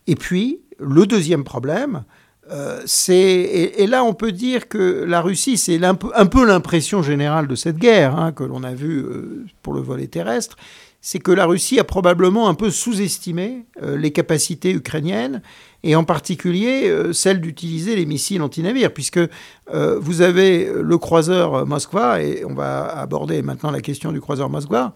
et 0.07 0.15
puis 0.15 0.61
le 0.79 1.05
deuxième 1.05 1.43
problème, 1.43 2.03
et, 3.09 3.87
là, 3.87 4.03
on 4.03 4.13
peut 4.13 4.31
dire 4.31 4.67
que 4.67 5.03
la 5.07 5.21
Russie, 5.21 5.57
c'est 5.57 5.83
un 5.83 5.95
peu, 5.95 6.45
l'impression 6.45 7.01
générale 7.01 7.47
de 7.47 7.55
cette 7.55 7.77
guerre 7.77 8.17
hein, 8.17 8.31
que 8.31 8.43
l'on 8.43 8.63
a 8.63 8.73
vue 8.73 9.05
pour 9.61 9.73
le 9.73 9.81
volet 9.81 10.07
terrestre, 10.07 10.57
c'est 11.01 11.19
que 11.19 11.31
la 11.31 11.45
Russie 11.45 11.79
a 11.79 11.83
probablement 11.83 12.47
un 12.47 12.53
peu 12.53 12.69
sous-estimé 12.69 13.65
les 13.81 14.11
capacités 14.11 14.71
ukrainiennes 14.71 15.41
et 15.83 15.95
en 15.95 16.03
particulier 16.03 16.89
euh, 16.89 17.13
celle 17.13 17.41
d'utiliser 17.41 17.95
les 17.95 18.05
missiles 18.05 18.41
antinavires, 18.41 18.93
puisque 18.93 19.19
euh, 19.19 19.99
vous 19.99 20.21
avez 20.21 20.71
le 20.73 20.97
croiseur 20.97 21.65
Moskva, 21.65 22.21
et 22.21 22.45
on 22.45 22.53
va 22.53 22.85
aborder 22.85 23.41
maintenant 23.41 23.71
la 23.71 23.81
question 23.81 24.11
du 24.11 24.21
croiseur 24.21 24.49
Moskva, 24.49 24.93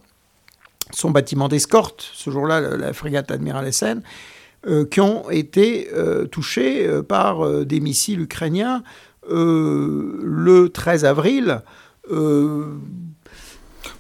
son 0.92 1.12
bâtiment 1.12 1.50
d'escorte, 1.50 2.10
ce 2.14 2.30
jour-là 2.30 2.62
la, 2.62 2.94
frégate 2.94 3.30
Admiral 3.32 3.66
euh, 3.66 3.96
qui 4.92 5.02
ont 5.02 5.30
été 5.30 5.88
touchés 6.32 6.90
par 7.08 7.66
des 7.66 7.80
missiles 7.80 8.22
ukrainiens 8.22 8.84
le 9.30 10.68
13 10.68 11.06
avril. 11.06 11.62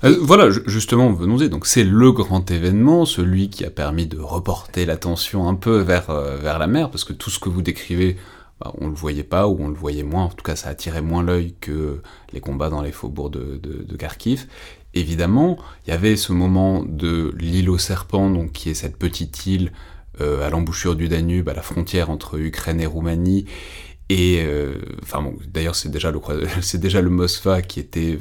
Euh, 0.03 0.17
voilà, 0.21 0.49
justement, 0.65 1.11
venons-y. 1.11 1.49
Donc 1.49 1.65
c'est 1.65 1.83
le 1.83 2.11
grand 2.11 2.49
événement, 2.51 3.05
celui 3.05 3.49
qui 3.49 3.65
a 3.65 3.69
permis 3.69 4.07
de 4.07 4.19
reporter 4.19 4.85
l'attention 4.85 5.47
un 5.47 5.55
peu 5.55 5.79
vers, 5.79 6.09
euh, 6.09 6.37
vers 6.37 6.59
la 6.59 6.67
mer, 6.67 6.91
parce 6.91 7.03
que 7.03 7.13
tout 7.13 7.29
ce 7.29 7.39
que 7.39 7.49
vous 7.49 7.61
décrivez, 7.61 8.17
bah, 8.59 8.73
on 8.79 8.87
le 8.87 8.93
voyait 8.93 9.23
pas 9.23 9.47
ou 9.47 9.57
on 9.59 9.69
le 9.69 9.75
voyait 9.75 10.03
moins. 10.03 10.25
En 10.25 10.29
tout 10.29 10.43
cas, 10.43 10.55
ça 10.55 10.69
attirait 10.69 11.01
moins 11.01 11.23
l'œil 11.23 11.55
que 11.59 12.01
les 12.31 12.39
combats 12.39 12.69
dans 12.69 12.81
les 12.81 12.91
faubourgs 12.91 13.31
de, 13.31 13.59
de, 13.59 13.95
Kharkiv. 13.95 14.47
Évidemment, 14.93 15.57
il 15.85 15.91
y 15.91 15.93
avait 15.93 16.15
ce 16.15 16.31
moment 16.31 16.83
de 16.83 17.33
l'île 17.37 17.69
aux 17.69 17.77
serpents, 17.77 18.29
donc 18.29 18.51
qui 18.51 18.69
est 18.69 18.73
cette 18.73 18.97
petite 18.97 19.45
île 19.45 19.71
euh, 19.71 19.96
à 20.19 20.49
l'embouchure 20.49 20.95
du 20.95 21.07
Danube, 21.07 21.49
à 21.49 21.53
la 21.53 21.61
frontière 21.61 22.09
entre 22.09 22.39
Ukraine 22.39 22.81
et 22.81 22.85
Roumanie, 22.85 23.45
et 24.09 24.41
euh, 24.41 24.75
enfin 25.03 25.21
bon, 25.21 25.35
d'ailleurs 25.47 25.75
c'est 25.75 25.89
déjà 25.89 26.11
le 26.11 26.21
c'est 26.61 26.81
Mosfa 27.03 27.61
qui 27.61 27.79
était 27.79 28.17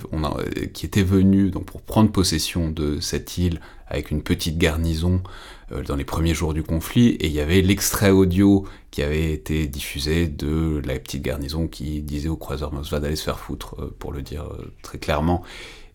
qui 0.73 0.85
était 0.85 1.03
venu 1.03 1.51
donc 1.51 1.67
pour 1.67 1.83
prendre 1.83 2.11
possession 2.11 2.71
de 2.71 2.99
cette 3.01 3.39
île 3.39 3.61
avec 3.87 4.11
une 4.11 4.23
petite 4.23 4.59
garnison 4.59 5.23
euh, 5.71 5.83
dans 5.85 5.95
les 5.95 6.05
premiers 6.05 6.35
jours 6.35 6.55
du 6.55 6.65
conflit. 6.65 7.11
Et 7.21 7.27
il 7.27 7.33
y 7.33 7.41
avait 7.41 7.63
l'extrait 7.63 8.11
audio 8.11 8.67
qui 8.91 9.03
avait 9.03 9.33
été 9.33 9.69
diffusé 9.69 10.27
de 10.27 10.83
la 10.85 10.99
petite 10.99 11.23
garnison 11.23 11.69
qui 11.69 12.03
disait 12.03 12.29
au 12.29 12.37
croiseur 12.37 12.73
Mosfa 12.73 12.99
d'aller 12.99 13.15
se 13.15 13.23
faire 13.23 13.39
foutre 13.39 13.77
euh, 13.79 13.95
pour 13.97 14.13
le 14.13 14.23
dire 14.23 14.51
très 14.83 14.99
clairement 14.99 15.45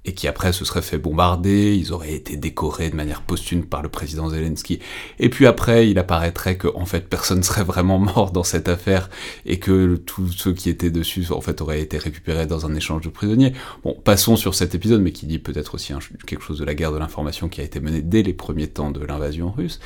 et 0.06 0.14
qui 0.14 0.28
après 0.28 0.52
se 0.52 0.66
seraient 0.66 0.82
fait 0.82 0.98
bombarder, 0.98 1.76
ils 1.76 1.94
auraient 1.94 2.14
été 2.14 2.38
décorés 2.38 2.90
de 2.90 2.96
manière 2.96 3.22
posthume 3.22 3.66
par 3.66 3.82
le 3.82 3.90
président 3.90 4.30
Zelensky, 4.30 4.80
et 5.20 5.30
puis 5.30 5.46
après 5.46 5.90
il 5.90 6.00
apparaîtrait 6.00 6.58
que 6.58 6.68
en 6.76 6.86
fait 6.86 7.08
personne 7.08 7.44
serait 7.44 7.64
vraiment 7.64 8.00
mort 8.00 8.32
dans 8.32 8.44
cette 8.44 8.68
affaire 8.68 9.10
et 9.46 9.60
que 9.60 9.96
tous 9.96 10.32
ceux 10.32 10.54
qui 10.54 10.70
étaient 10.70 10.90
dessus 10.90 11.28
en 11.32 11.42
fait 11.42 11.62
auraient 11.62 11.82
été 11.82 11.98
récupérés 11.98 12.48
dans 12.48 12.66
un 12.66 12.76
échange 12.76 13.02
de 13.04 13.10
prisonniers. 13.10 13.54
Bon, 13.84 13.96
passons 14.04 14.36
sur 14.36 14.56
cet 14.56 14.76
épisode, 14.76 15.02
mais 15.02 15.12
qui 15.12 15.26
dit 15.26 15.40
peut-être 15.40 15.76
aussi 15.76 15.94
quelque 16.26 16.44
chose 16.44 16.60
de 16.60 16.66
la 16.66 16.74
guerre 16.74 16.92
de 16.92 16.98
l'information 16.98 17.50
qui 17.50 17.62
a 17.62 17.64
été 17.64 17.80
menée 17.80 18.02
dès 18.02 18.24
les 18.24 18.34
premiers 18.34 18.68
temps 18.68 18.92
de 18.92 19.04
l'invasion 19.06 19.52
russe. 19.52 19.80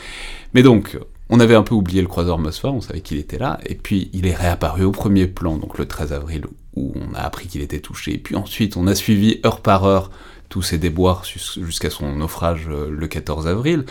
Mais 0.53 0.63
donc, 0.63 0.97
on 1.29 1.39
avait 1.39 1.55
un 1.55 1.63
peu 1.63 1.73
oublié 1.75 2.01
le 2.01 2.07
croiseur 2.07 2.37
Moskva, 2.37 2.69
on 2.71 2.81
savait 2.81 3.01
qu'il 3.01 3.17
était 3.17 3.39
là, 3.39 3.59
et 3.65 3.75
puis 3.75 4.09
il 4.13 4.27
est 4.27 4.35
réapparu 4.35 4.83
au 4.83 4.91
premier 4.91 5.27
plan, 5.27 5.57
donc 5.57 5.77
le 5.77 5.87
13 5.87 6.13
avril, 6.13 6.45
où 6.75 6.93
on 6.95 7.13
a 7.13 7.19
appris 7.19 7.47
qu'il 7.47 7.61
était 7.61 7.79
touché, 7.79 8.17
puis 8.17 8.35
ensuite 8.35 8.77
on 8.77 8.87
a 8.87 8.95
suivi 8.95 9.39
heure 9.45 9.61
par 9.61 9.85
heure 9.85 10.11
tous 10.49 10.61
ses 10.61 10.77
déboires 10.77 11.23
jusqu'à 11.25 11.89
son 11.89 12.15
naufrage 12.15 12.67
euh, 12.69 12.89
le 12.89 13.07
14 13.07 13.47
avril, 13.47 13.85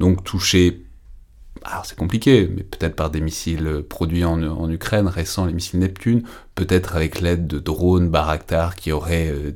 donc 0.00 0.24
touché, 0.24 0.82
c'est 1.84 1.96
compliqué, 1.96 2.50
mais 2.54 2.62
peut-être 2.62 2.96
par 2.96 3.10
des 3.10 3.20
missiles 3.20 3.84
produits 3.88 4.24
en, 4.24 4.70
Ukraine, 4.70 5.08
récents, 5.08 5.44
les 5.44 5.52
missiles 5.52 5.80
Neptune, 5.80 6.22
peut-être 6.54 6.96
avec 6.96 7.20
l'aide 7.20 7.46
de 7.46 7.58
drones 7.58 8.08
Baraktar 8.08 8.76
qui 8.76 8.92
auraient 8.92 9.28
euh, 9.28 9.52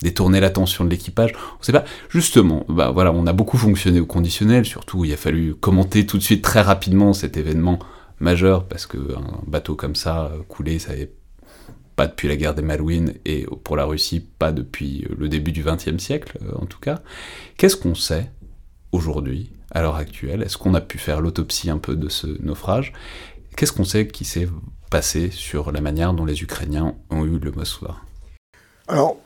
détourner 0.00 0.40
l'attention 0.40 0.84
de 0.84 0.90
l'équipage. 0.90 1.32
On 1.60 1.62
sait 1.62 1.72
pas. 1.72 1.84
Justement, 2.08 2.64
bah 2.68 2.90
voilà, 2.90 3.12
on 3.12 3.26
a 3.26 3.32
beaucoup 3.32 3.56
fonctionné 3.56 4.00
au 4.00 4.06
conditionnel. 4.06 4.64
Surtout, 4.64 5.04
il 5.04 5.12
a 5.12 5.16
fallu 5.16 5.54
commenter 5.54 6.06
tout 6.06 6.18
de 6.18 6.22
suite 6.22 6.42
très 6.42 6.60
rapidement 6.60 7.12
cet 7.12 7.36
événement 7.36 7.78
majeur 8.20 8.66
parce 8.66 8.86
que 8.86 8.98
un 8.98 9.42
bateau 9.46 9.76
comme 9.76 9.94
ça 9.94 10.26
euh, 10.26 10.42
coulé, 10.48 10.78
ça 10.78 10.90
n'avait 10.90 11.10
pas 11.96 12.06
depuis 12.06 12.28
la 12.28 12.36
guerre 12.36 12.54
des 12.54 12.62
Malouines 12.62 13.14
et 13.24 13.46
pour 13.62 13.76
la 13.76 13.84
Russie, 13.84 14.20
pas 14.20 14.52
depuis 14.52 15.06
le 15.16 15.28
début 15.28 15.52
du 15.52 15.62
XXe 15.62 16.02
siècle 16.02 16.38
euh, 16.42 16.52
en 16.56 16.66
tout 16.66 16.80
cas. 16.80 17.00
Qu'est-ce 17.56 17.76
qu'on 17.76 17.94
sait 17.94 18.30
aujourd'hui, 18.92 19.50
à 19.70 19.82
l'heure 19.82 19.96
actuelle? 19.96 20.42
Est-ce 20.42 20.58
qu'on 20.58 20.74
a 20.74 20.80
pu 20.80 20.98
faire 20.98 21.20
l'autopsie 21.20 21.70
un 21.70 21.78
peu 21.78 21.96
de 21.96 22.08
ce 22.08 22.26
naufrage? 22.42 22.92
Qu'est-ce 23.56 23.72
qu'on 23.72 23.84
sait 23.84 24.08
qui 24.08 24.24
s'est 24.24 24.48
passé 24.90 25.30
sur 25.30 25.72
la 25.72 25.80
manière 25.80 26.14
dont 26.14 26.24
les 26.24 26.42
Ukrainiens 26.42 26.94
ont 27.10 27.24
eu 27.24 27.38
le 27.38 27.52
Moskva? 27.52 27.96
Alors, 28.88 29.16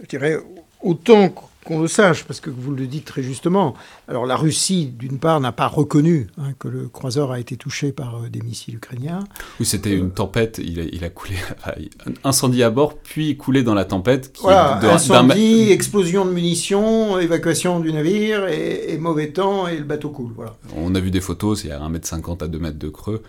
je 0.00 0.06
dirais, 0.06 0.36
autant 0.82 1.49
qu'on 1.64 1.80
le 1.80 1.88
sache, 1.88 2.24
parce 2.24 2.40
que 2.40 2.50
vous 2.50 2.72
le 2.72 2.86
dites 2.86 3.04
très 3.04 3.22
justement. 3.22 3.74
Alors 4.08 4.26
la 4.26 4.36
Russie, 4.36 4.86
d'une 4.86 5.18
part, 5.18 5.40
n'a 5.40 5.52
pas 5.52 5.66
reconnu 5.66 6.28
hein, 6.38 6.52
que 6.58 6.68
le 6.68 6.88
croiseur 6.88 7.32
a 7.32 7.40
été 7.40 7.56
touché 7.56 7.92
par 7.92 8.16
euh, 8.16 8.28
des 8.28 8.40
missiles 8.40 8.76
ukrainiens. 8.76 9.20
Oui, 9.58 9.66
c'était 9.66 9.94
une 9.94 10.10
tempête, 10.10 10.58
il 10.62 11.04
a, 11.04 11.10
coulé, 11.10 11.34
incendie 12.24 12.62
à 12.62 12.70
bord, 12.70 12.96
puis 12.98 13.36
coulé 13.36 13.62
dans 13.62 13.74
la 13.74 13.84
tempête. 13.84 14.32
Qui 14.32 14.42
voilà, 14.42 14.80
incendie, 14.92 15.70
explosion 15.70 16.24
de 16.24 16.30
munitions, 16.30 17.18
évacuation 17.18 17.80
du 17.80 17.92
navire, 17.92 18.46
et, 18.48 18.96
mauvais 18.98 19.32
temps, 19.32 19.68
et 19.68 19.76
le 19.76 19.84
bateau 19.84 20.10
coule. 20.10 20.32
Voilà. 20.34 20.56
On 20.76 20.94
a 20.94 21.00
vu 21.00 21.10
des 21.10 21.20
photos, 21.20 21.62
c'est 21.62 21.70
à 21.70 21.80
1m50 21.80 22.44
à 22.44 22.48
2 22.48 22.58
mètres 22.58 22.78
de 22.78 22.88
creux. 22.88 23.22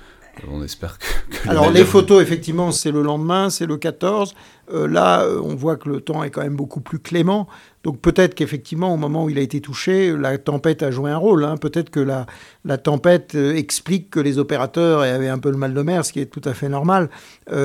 On 0.51 0.63
espère 0.63 0.97
que. 0.97 1.49
Alors, 1.49 1.69
les 1.71 1.83
photos, 1.83 2.21
effectivement, 2.21 2.71
c'est 2.71 2.91
le 2.91 3.01
lendemain, 3.01 3.49
c'est 3.49 3.65
le 3.65 3.77
14. 3.77 4.33
Euh, 4.73 4.87
là, 4.87 5.23
euh, 5.23 5.41
on 5.43 5.55
voit 5.55 5.75
que 5.75 5.89
le 5.89 6.01
temps 6.01 6.23
est 6.23 6.29
quand 6.29 6.41
même 6.41 6.55
beaucoup 6.55 6.81
plus 6.81 6.99
clément. 6.99 7.47
Donc, 7.83 7.99
peut-être 7.99 8.33
qu'effectivement, 8.33 8.93
au 8.93 8.97
moment 8.97 9.25
où 9.25 9.29
il 9.29 9.37
a 9.37 9.41
été 9.41 9.59
touché, 9.59 10.15
la 10.15 10.37
tempête 10.37 10.83
a 10.83 10.91
joué 10.91 11.11
un 11.11 11.17
rôle. 11.17 11.43
Hein. 11.43 11.57
Peut-être 11.57 11.89
que 11.89 11.99
la, 11.99 12.25
la 12.65 12.77
tempête 12.77 13.35
euh, 13.35 13.55
explique 13.55 14.09
que 14.09 14.19
les 14.19 14.37
opérateurs 14.37 15.01
avaient 15.01 15.29
un 15.29 15.39
peu 15.39 15.51
le 15.51 15.57
mal 15.57 15.73
de 15.73 15.81
mer, 15.81 16.05
ce 16.05 16.13
qui 16.13 16.19
est 16.19 16.27
tout 16.27 16.41
à 16.45 16.53
fait 16.53 16.69
normal. 16.69 17.09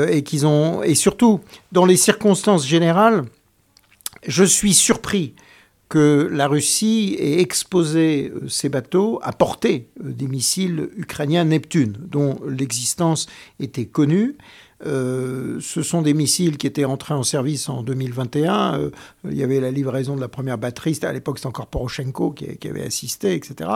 et 0.09 0.23
qu'ils 0.23 0.47
ont. 0.47 0.83
Et 0.83 0.95
surtout, 0.95 1.41
dans 1.73 1.85
les 1.85 1.97
circonstances 1.97 2.67
générales, 2.67 3.25
je 4.27 4.45
suis 4.45 4.75
surpris 4.75 5.35
que 5.89 6.29
la 6.33 6.49
Russie 6.49 7.17
ait 7.19 7.41
exposé 7.41 8.33
euh, 8.35 8.49
ses 8.49 8.69
bateaux 8.69 9.21
à 9.23 9.33
porter 9.33 9.89
euh, 10.05 10.13
des 10.13 10.27
missiles 10.27 10.89
ukrainiens 10.97 11.45
Neptune, 11.45 11.97
dont 12.01 12.41
l'existence 12.47 13.27
était 13.61 13.87
connue. 13.87 14.37
Euh, 14.85 15.59
ce 15.61 15.83
sont 15.83 16.03
des 16.03 16.13
missiles 16.13 16.59
qui 16.59 16.67
étaient 16.67 16.85
entrés 16.85 17.15
en 17.15 17.23
service 17.23 17.71
en 17.71 17.83
2021. 17.83 18.91
il 19.25 19.35
y 19.35 19.43
avait 19.43 19.59
la 19.59 19.71
livraison 19.71 20.17
de 20.17 20.21
la 20.21 20.29
première 20.29 20.59
batterie. 20.59 20.99
À 21.01 21.13
l'époque, 21.15 21.39
c'était 21.39 21.47
encore 21.47 21.69
Poroshenko 21.69 22.33
qui, 22.33 22.69
avait 22.69 22.85
assisté, 22.85 23.33
etc. 23.35 23.71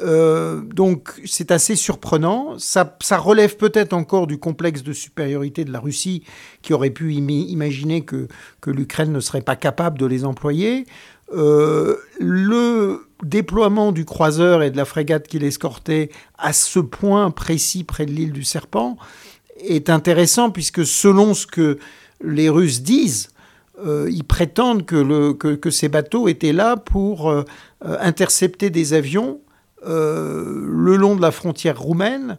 donc, 0.00 1.20
c'est 1.24 1.50
assez 1.50 1.74
surprenant. 1.74 2.56
Ça, 2.56 2.96
relève 3.18 3.56
peut-être 3.56 3.94
encore 3.94 4.28
du 4.28 4.38
complexe 4.38 4.84
de 4.84 4.92
supériorité 4.92 5.64
de 5.64 5.72
la 5.72 5.80
Russie, 5.80 6.22
qui 6.62 6.72
aurait 6.72 6.90
pu 6.90 7.14
imaginer 7.14 8.02
que 8.02 8.28
l'Ukraine 8.64 9.10
ne 9.10 9.20
serait 9.20 9.42
pas 9.42 9.56
capable 9.56 9.98
de 9.98 10.06
les 10.06 10.24
employer. 10.24 10.86
Euh, 11.34 11.96
le 12.18 13.06
déploiement 13.22 13.92
du 13.92 14.04
croiseur 14.04 14.62
et 14.62 14.70
de 14.70 14.76
la 14.76 14.84
frégate 14.84 15.28
qui 15.28 15.38
l'escortait 15.38 16.08
à 16.38 16.52
ce 16.52 16.78
point 16.78 17.30
précis 17.30 17.84
près 17.84 18.06
de 18.06 18.12
l'île 18.12 18.32
du 18.32 18.44
Serpent 18.44 18.96
est 19.58 19.90
intéressant 19.90 20.50
puisque 20.50 20.86
selon 20.86 21.34
ce 21.34 21.46
que 21.46 21.78
les 22.22 22.48
Russes 22.48 22.82
disent, 22.82 23.30
euh, 23.84 24.08
ils 24.10 24.24
prétendent 24.24 24.86
que, 24.86 25.70
ces 25.70 25.88
bateaux 25.88 26.28
étaient 26.28 26.52
là 26.52 26.76
pour 26.76 27.28
euh, 27.28 27.44
intercepter 27.82 28.70
des 28.70 28.94
avions 28.94 29.40
le 29.84 30.96
long 30.96 31.14
de 31.14 31.22
la 31.22 31.30
frontière 31.30 31.78
roumaine 31.78 32.36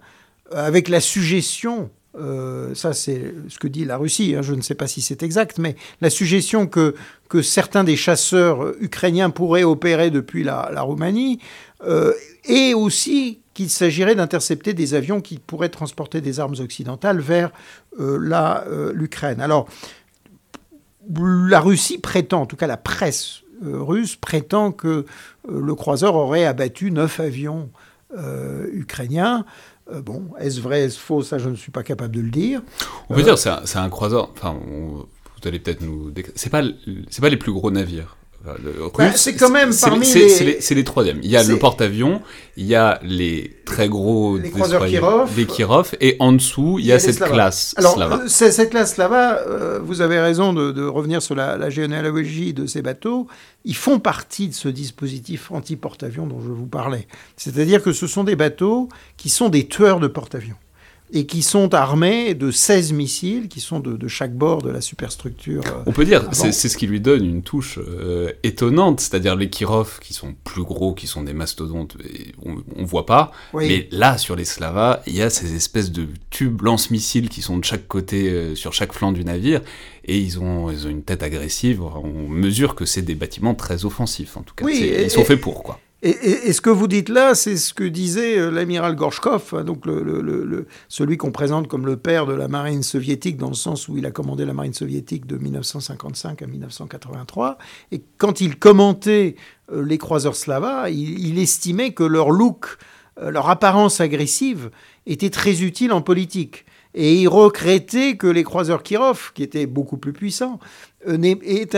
avec 0.52 0.90
la 0.90 1.00
suggestion 1.00 1.90
euh, 2.18 2.74
ça 2.74 2.94
c'est 2.94 3.36
ce 3.50 3.60
que 3.60 3.68
dit 3.68 3.86
la 3.86 3.98
Russie, 3.98 4.34
hein, 4.36 4.42
je 4.42 4.56
ne 4.56 4.62
sais 4.62 4.74
pas 4.74 4.88
si 4.88 5.02
c'est 5.02 5.22
exact, 5.22 5.60
mais 5.60 5.76
la 6.02 6.10
suggestion 6.10 6.66
que, 6.66 6.96
certains 7.44 7.84
des 7.84 7.96
chasseurs 7.96 8.74
ukrainiens 8.82 9.30
pourraient 9.30 9.64
opérer 9.64 10.10
depuis 10.10 10.44
la, 10.44 10.82
Roumanie, 10.82 11.40
euh, 11.86 12.12
et 12.46 12.74
aussi 12.74 13.42
qu'il 13.54 13.70
s'agirait 13.70 14.16
d'intercepter 14.16 14.74
des 14.74 14.96
avions 14.96 15.22
qui 15.22 15.38
pourraient 15.38 15.70
transporter 15.70 16.22
des 16.22 16.40
armes 16.40 16.56
occidentales 16.60 17.20
vers 17.20 17.52
euh, 18.00 18.92
l'Ukraine. 18.96 19.42
Alors, 19.42 19.68
la 21.16 21.60
Russie 21.60 22.00
prétend, 22.00 22.42
en 22.42 22.46
tout 22.48 22.56
cas 22.56 22.68
la 22.68 22.78
presse 22.78 23.42
russe 23.62 24.16
prétend 24.16 24.72
que 24.72 25.06
le 25.48 25.76
croiseur 25.76 26.16
aurait 26.16 26.46
abattu 26.46 26.92
neuf 26.92 27.20
avions 27.20 27.70
ukrainiens. 28.72 29.46
Euh, 29.92 30.02
bon, 30.02 30.30
est-ce 30.40 30.62
vrai, 30.62 30.82
est-ce 30.82 31.00
faux 31.00 31.24
Ça, 31.24 31.38
je 31.38 31.50
ne 31.50 31.56
suis 31.56 31.72
pas 31.72 31.84
capable 31.84 32.16
de 32.16 32.22
le 32.22 32.30
dire. 32.30 32.62
On 33.10 33.16
peut 33.16 33.24
dire, 33.24 33.38
c'est 33.38 33.50
un, 33.50 33.84
un, 33.84 33.90
croiseur. 33.90 34.30
Enfin, 34.34 34.58
vous 34.64 35.08
allez 35.46 35.60
peut-être 35.60 35.82
nous. 35.82 36.14
C'est 36.36 36.50
pas, 36.50 36.64
c'est 37.10 37.22
pas 37.22 37.30
les 37.30 37.38
plus 37.38 37.52
gros 37.52 37.72
navires 37.72 38.18
bah, 38.46 39.12
c'est 39.16 39.36
quand 39.36 39.50
même 39.50 39.72
parmi 39.82 40.12
les... 40.14 40.60
C'est 40.62 40.76
les, 40.76 40.84
troisièmes. 40.84 41.20
Il 41.24 41.30
y 41.30 41.36
a 41.36 41.44
le 41.44 41.58
porte-avions, 41.58 42.22
il 42.56 42.66
y 42.66 42.76
a 42.76 43.00
les 43.04 43.58
très 43.66 43.90
gros... 43.90 44.38
Les 44.38 44.50
croiseurs 44.50 44.86
Kirov. 44.86 45.30
Les 45.38 45.46
Kirov, 45.46 45.96
et 46.00 46.16
en 46.20 46.32
dessous, 46.32 46.78
il 46.80 46.86
y, 46.86 46.92
a, 46.92 47.00
cette 47.00 47.20
classe 47.20 47.74
Alors, 47.78 47.96
Slava. 47.96 48.28
cette 48.28 48.70
classe 48.70 48.96
Slava, 48.96 49.42
vous 49.84 50.02
avez 50.02 50.20
raison 50.20 50.54
de, 50.54 50.86
revenir 50.86 51.22
sur 51.22 51.36
la, 51.36 51.58
la, 51.58 51.70
généalogie 51.70 52.54
de 52.54 52.66
ces 52.66 52.82
bateaux. 52.82 53.28
Ils 53.66 53.76
font 53.76 54.00
partie 54.00 54.48
de 54.48 54.54
ce 54.54 54.70
dispositif 54.70 55.52
anti-porte-avions 55.52 56.26
dont 56.26 56.42
je 56.42 56.50
vous 56.50 56.68
parlais. 56.68 57.08
C'est-à-dire 57.36 57.84
que 57.84 57.92
ce 57.92 58.08
sont 58.08 58.24
des 58.24 58.36
bateaux 58.36 58.90
qui 59.18 59.30
sont 59.30 59.50
des 59.50 59.68
tueurs 59.68 60.00
de 60.00 60.08
porte-avions 60.08 60.56
et 61.12 61.26
qui 61.26 61.42
sont 61.42 61.74
armés 61.74 62.36
de 62.36 62.52
16 62.52 62.94
missiles 62.94 63.48
qui 63.48 63.60
sont 63.60 63.80
de, 63.80 64.08
chaque 64.08 64.36
bord 64.36 64.62
de 64.62 64.70
la 64.70 64.82
superstructure. 64.82 65.64
Euh, 65.66 65.84
on 65.86 65.92
peut 65.92 66.06
dire, 66.06 66.28
c'est 66.32 66.52
ce 66.52 66.78
qui 66.78 66.88
lui 66.88 67.00
donne 67.00 67.26
une 67.26 67.42
touche 67.42 67.80
euh, 67.80 68.32
étonnante, 68.44 69.00
c'est-à-dire 69.00 69.36
les 69.36 69.50
Kirov 69.50 70.00
qui 70.00 70.14
sont 70.14 70.36
plus 70.44 70.64
gros, 70.64 70.94
qui 70.94 71.08
sont 71.08 71.24
des 71.24 71.34
mastodontes, 71.34 71.98
on, 72.44 72.82
ne 72.82 72.86
voit 72.86 73.06
pas, 73.06 73.32
mais 73.54 73.88
là 73.92 74.18
sur 74.18 74.36
les 74.36 74.46
Slavas, 74.46 75.02
il 75.08 75.16
y 75.16 75.22
a 75.22 75.30
ces 75.30 75.56
espèces 75.56 75.92
de 75.92 76.08
tubes 76.30 76.62
lance-missiles 76.62 77.30
qui 77.30 77.42
sont 77.42 77.58
de 77.58 77.66
chaque 77.66 77.88
côté, 77.88 78.30
euh, 78.30 78.56
sur 78.56 78.74
chaque 78.74 78.94
flanc 78.94 79.12
du 79.12 79.24
navire, 79.26 79.62
et 80.06 80.18
ils 80.18 80.40
ont, 80.40 80.70
ils 80.72 80.88
ont 80.88 80.90
une 80.90 81.04
tête 81.04 81.24
agressive, 81.24 81.82
on 81.82 82.28
mesure 82.28 82.76
que 82.76 82.86
c'est 82.86 83.02
des 83.02 83.16
bâtiments 83.16 83.56
très 83.56 83.86
offensifs 83.86 84.38
en 84.38 84.44
tout 84.44 84.56
cas, 84.56 84.66
ils 84.68 85.10
sont 85.10 85.24
faits 85.24 85.42
pour 85.42 85.64
quoi. 85.64 85.80
Et, 86.02 86.54
ce 86.54 86.62
que 86.62 86.70
vous 86.70 86.88
dites 86.88 87.10
là, 87.10 87.36
c'est 87.36 87.58
ce 87.58 87.74
que 87.74 87.84
disait 87.84 88.40
euh, 88.40 88.52
l'amiral 88.52 88.96
Gorshkov, 88.96 89.54
hein, 89.54 89.66
donc 89.66 89.84
celui 90.88 91.18
qu'on 91.18 91.32
présente 91.32 91.68
comme 91.68 91.86
le 91.86 91.98
père 91.98 92.26
de 92.26 92.34
la 92.34 92.48
marine 92.48 92.84
soviétique, 92.84 93.36
dans 93.36 93.50
le 93.50 93.54
sens 93.54 93.90
où 93.90 93.98
il 93.98 94.06
a 94.06 94.12
commandé 94.12 94.46
la 94.46 94.54
marine 94.54 94.74
soviétique 94.74 95.26
de 95.26 95.36
1955 95.38 96.42
à 96.42 96.48
1983. 96.48 97.58
Et 97.92 98.02
quand 98.18 98.40
il 98.40 98.58
commentait 98.58 99.36
euh, 99.74 99.84
les 99.84 99.98
croiseurs 99.98 100.38
slavas, 100.38 100.90
il, 100.90 101.38
estimait 101.38 101.92
que 101.92 102.06
leur 102.06 102.32
look, 102.32 102.78
euh, 103.22 103.30
leur 103.30 103.50
apparence 103.50 104.00
agressive, 104.00 104.72
était 105.06 105.30
très 105.30 105.64
utile 105.64 105.92
en 105.92 106.02
politique. 106.02 106.66
Et 106.94 107.16
il 107.16 107.28
regrettait 107.28 108.16
que 108.16 108.28
les 108.28 108.44
croiseurs 108.44 108.84
Kirov, 108.84 109.32
qui 109.34 109.44
étaient 109.44 109.68
beaucoup 109.68 109.98
plus 109.98 110.14
puissants, 110.14 110.60
euh, 111.08 111.18
aient 111.24 111.70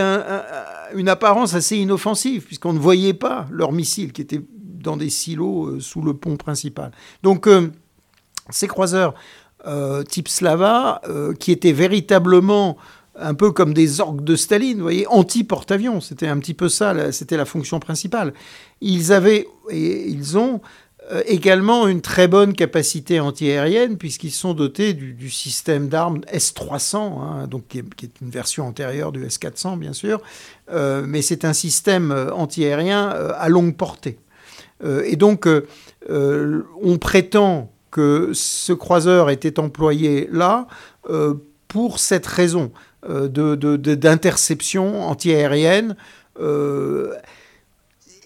une 0.94 1.08
apparence 1.08 1.54
assez 1.54 1.76
inoffensive, 1.76 2.44
puisqu'on 2.44 2.72
ne 2.72 2.78
voyait 2.78 3.14
pas 3.14 3.46
leurs 3.50 3.72
missiles 3.72 4.12
qui 4.12 4.22
étaient 4.22 4.42
dans 4.52 4.96
des 4.96 5.10
silos 5.10 5.66
euh, 5.66 5.80
sous 5.80 6.02
le 6.02 6.14
pont 6.14 6.36
principal. 6.36 6.90
Donc, 7.22 7.46
euh, 7.46 7.70
ces 8.50 8.66
croiseurs 8.66 9.14
type 10.08 10.26
Slava, 10.26 11.00
qui 11.38 11.52
étaient 11.52 11.70
véritablement 11.70 12.76
un 13.14 13.34
peu 13.34 13.52
comme 13.52 13.72
des 13.72 14.00
orgues 14.00 14.24
de 14.24 14.34
Staline, 14.34 14.78
vous 14.78 14.82
voyez, 14.82 15.06
anti-porte-avions, 15.06 16.00
c'était 16.00 16.26
un 16.26 16.36
petit 16.40 16.54
peu 16.54 16.68
ça, 16.68 17.12
c'était 17.12 17.36
la 17.36 17.44
fonction 17.44 17.78
principale. 17.78 18.34
Ils 18.80 19.12
avaient, 19.12 19.46
et 19.70 20.08
ils 20.08 20.36
ont 20.36 20.60
également 21.26 21.88
une 21.88 22.00
très 22.00 22.28
bonne 22.28 22.54
capacité 22.54 23.20
antiaérienne 23.20 23.96
puisqu'ils 23.98 24.30
sont 24.30 24.54
dotés 24.54 24.94
du, 24.94 25.30
système 25.30 25.88
d'armes 25.88 26.20
S-300, 26.28 26.96
hein, 26.96 27.46
donc 27.46 27.68
qui 27.68 27.78
est, 27.78 28.20
une 28.20 28.30
version 28.30 28.66
antérieure 28.66 29.12
du 29.12 29.24
S-400 29.24 29.78
bien 29.78 29.92
sûr, 29.92 30.20
euh, 30.70 31.04
mais 31.06 31.22
c'est 31.22 31.44
un 31.44 31.52
système 31.52 32.12
euh, 32.12 32.32
antiaérien 32.32 33.08
à 33.08 33.48
longue 33.48 33.76
portée. 33.76 34.18
et 35.04 35.16
donc 35.16 35.46
on 36.08 36.98
prétend 36.98 37.72
que 37.90 38.30
ce 38.32 38.72
croiseur 38.72 39.30
était 39.30 39.60
employé 39.60 40.28
là 40.32 40.66
pour 41.68 41.98
cette 41.98 42.26
raison 42.26 42.72
d'interception 43.08 44.92
de, 44.92 44.96
antiaérienne 44.96 45.96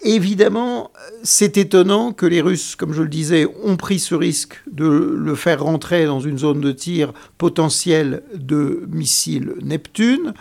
Évidemment, 0.09 0.93
c'est 1.24 1.57
étonnant 1.57 2.12
que 2.12 2.27
les 2.27 2.41
Russes, 2.41 2.77
comme 2.77 2.93
je 2.93 3.03
le 3.03 3.09
disais, 3.09 3.45
ont 3.65 3.77
pris 3.77 3.99
ce 3.99 4.15
risque 4.15 4.62
de 4.70 4.87
le 4.87 5.35
faire 5.35 5.65
rentrer 5.65 6.07
dans 6.07 6.20
une 6.20 6.39
zone 6.39 6.61
de 6.61 6.70
tir 6.70 7.12
potentielle 7.39 8.23
de 8.33 8.87
missiles 8.89 9.55
Neptune. 9.62 10.33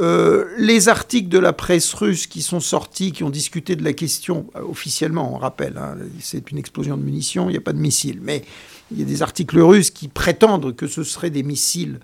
Euh, 0.00 0.46
les 0.56 0.88
articles 0.88 1.28
de 1.28 1.38
la 1.38 1.52
presse 1.52 1.92
russe 1.92 2.26
qui 2.26 2.40
sont 2.40 2.60
sortis, 2.60 3.12
qui 3.12 3.22
ont 3.22 3.28
discuté 3.28 3.76
de 3.76 3.84
la 3.84 3.92
question, 3.92 4.46
euh, 4.56 4.62
officiellement, 4.62 5.34
on 5.34 5.36
rappelle, 5.36 5.76
hein, 5.76 5.94
c'est 6.18 6.50
une 6.50 6.56
explosion 6.56 6.96
de 6.96 7.02
munitions, 7.02 7.50
il 7.50 7.52
n'y 7.52 7.58
a 7.58 7.60
pas 7.60 7.74
de 7.74 7.80
missiles, 7.80 8.20
mais 8.22 8.42
il 8.90 8.98
y 8.98 9.02
a 9.02 9.04
des 9.04 9.20
articles 9.20 9.60
russes 9.60 9.90
qui 9.90 10.08
prétendent 10.08 10.74
que 10.74 10.86
ce 10.86 11.02
seraient 11.02 11.28
des 11.28 11.42
missiles 11.42 12.00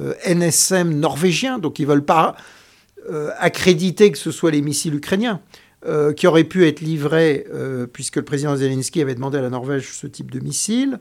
euh, 0.00 0.14
NSM 0.24 0.98
norvégiens, 0.98 1.58
donc 1.58 1.78
ils 1.80 1.82
ne 1.82 1.88
veulent 1.88 2.04
pas 2.04 2.34
accréditer 3.38 4.10
que 4.10 4.18
ce 4.18 4.32
soit 4.32 4.50
les 4.50 4.62
missiles 4.62 4.96
ukrainiens. 4.96 5.40
Euh, 5.84 6.14
qui 6.14 6.26
aurait 6.26 6.44
pu 6.44 6.66
être 6.66 6.80
livré, 6.80 7.46
euh, 7.52 7.86
puisque 7.86 8.16
le 8.16 8.24
président 8.24 8.56
Zelensky 8.56 9.02
avait 9.02 9.14
demandé 9.14 9.36
à 9.36 9.42
la 9.42 9.50
Norvège 9.50 9.90
ce 9.92 10.06
type 10.06 10.30
de 10.30 10.40
missile. 10.40 10.98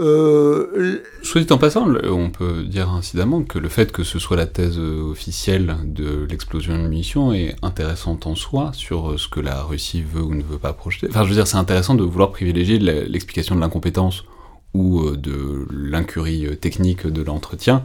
Euh, 0.00 1.00
Soit 1.22 1.42
dit 1.42 1.52
en 1.52 1.58
passant, 1.58 1.86
on 2.02 2.30
peut 2.30 2.64
dire 2.64 2.90
incidemment 2.90 3.42
que 3.42 3.58
le 3.58 3.68
fait 3.68 3.92
que 3.92 4.02
ce 4.02 4.18
soit 4.18 4.38
la 4.38 4.46
thèse 4.46 4.78
officielle 4.78 5.76
de 5.84 6.26
l'explosion 6.28 6.76
de 6.78 6.82
munitions 6.82 7.34
est 7.34 7.56
intéressante 7.62 8.26
en 8.26 8.34
soi 8.34 8.70
sur 8.72 9.20
ce 9.20 9.28
que 9.28 9.38
la 9.38 9.62
Russie 9.62 10.02
veut 10.02 10.22
ou 10.22 10.34
ne 10.34 10.42
veut 10.42 10.58
pas 10.58 10.72
projeter. 10.72 11.08
Enfin, 11.10 11.22
je 11.22 11.28
veux 11.28 11.34
dire, 11.34 11.46
c'est 11.46 11.58
intéressant 11.58 11.94
de 11.94 12.02
vouloir 12.02 12.32
privilégier 12.32 12.78
l'explication 12.78 13.54
de 13.54 13.60
l'incompétence 13.60 14.24
ou 14.72 15.10
de 15.10 15.68
l'incurie 15.70 16.56
technique 16.56 17.06
de 17.06 17.22
l'entretien 17.22 17.84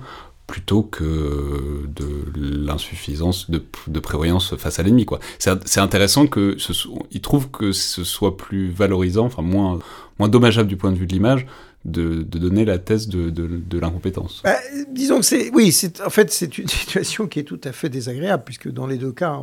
plutôt 0.51 0.83
que 0.83 1.87
de 1.87 2.05
l'insuffisance 2.35 3.49
de, 3.49 3.99
prévoyance 4.01 4.57
face 4.57 4.79
à 4.79 4.83
l'ennemi. 4.83 5.05
C'est 5.39 5.79
intéressant 5.79 6.27
que 6.27 6.57
ce, 6.57 6.73
il 7.09 7.21
trouve 7.21 7.49
que 7.49 7.71
ce 7.71 8.03
soit 8.03 8.35
plus 8.35 8.69
valorisant, 8.69 9.27
enfin 9.27 9.43
moins, 9.43 9.79
moins 10.19 10.27
dommageable 10.27 10.67
du 10.67 10.75
point 10.75 10.91
de 10.91 10.97
vue 10.97 11.07
de 11.07 11.13
l'image, 11.13 11.47
de, 11.85 12.23
donner 12.23 12.65
la 12.65 12.79
thèse 12.79 13.07
de, 13.07 13.79
l'incompétence. 13.79 14.41
Bah, 14.43 14.57
disons 14.89 15.19
que 15.19 15.25
c'est, 15.25 15.51
oui, 15.53 15.73
en 16.05 16.09
fait 16.09 16.29
c'est 16.33 16.57
une 16.57 16.67
situation 16.81 17.27
qui 17.27 17.39
est 17.39 17.45
tout 17.45 17.61
à 17.63 17.71
fait 17.71 17.87
désagréable 17.87 18.43
puisque 18.45 18.69
dans 18.69 18.87
les 18.87 18.97
deux 18.97 19.13
cas, 19.13 19.41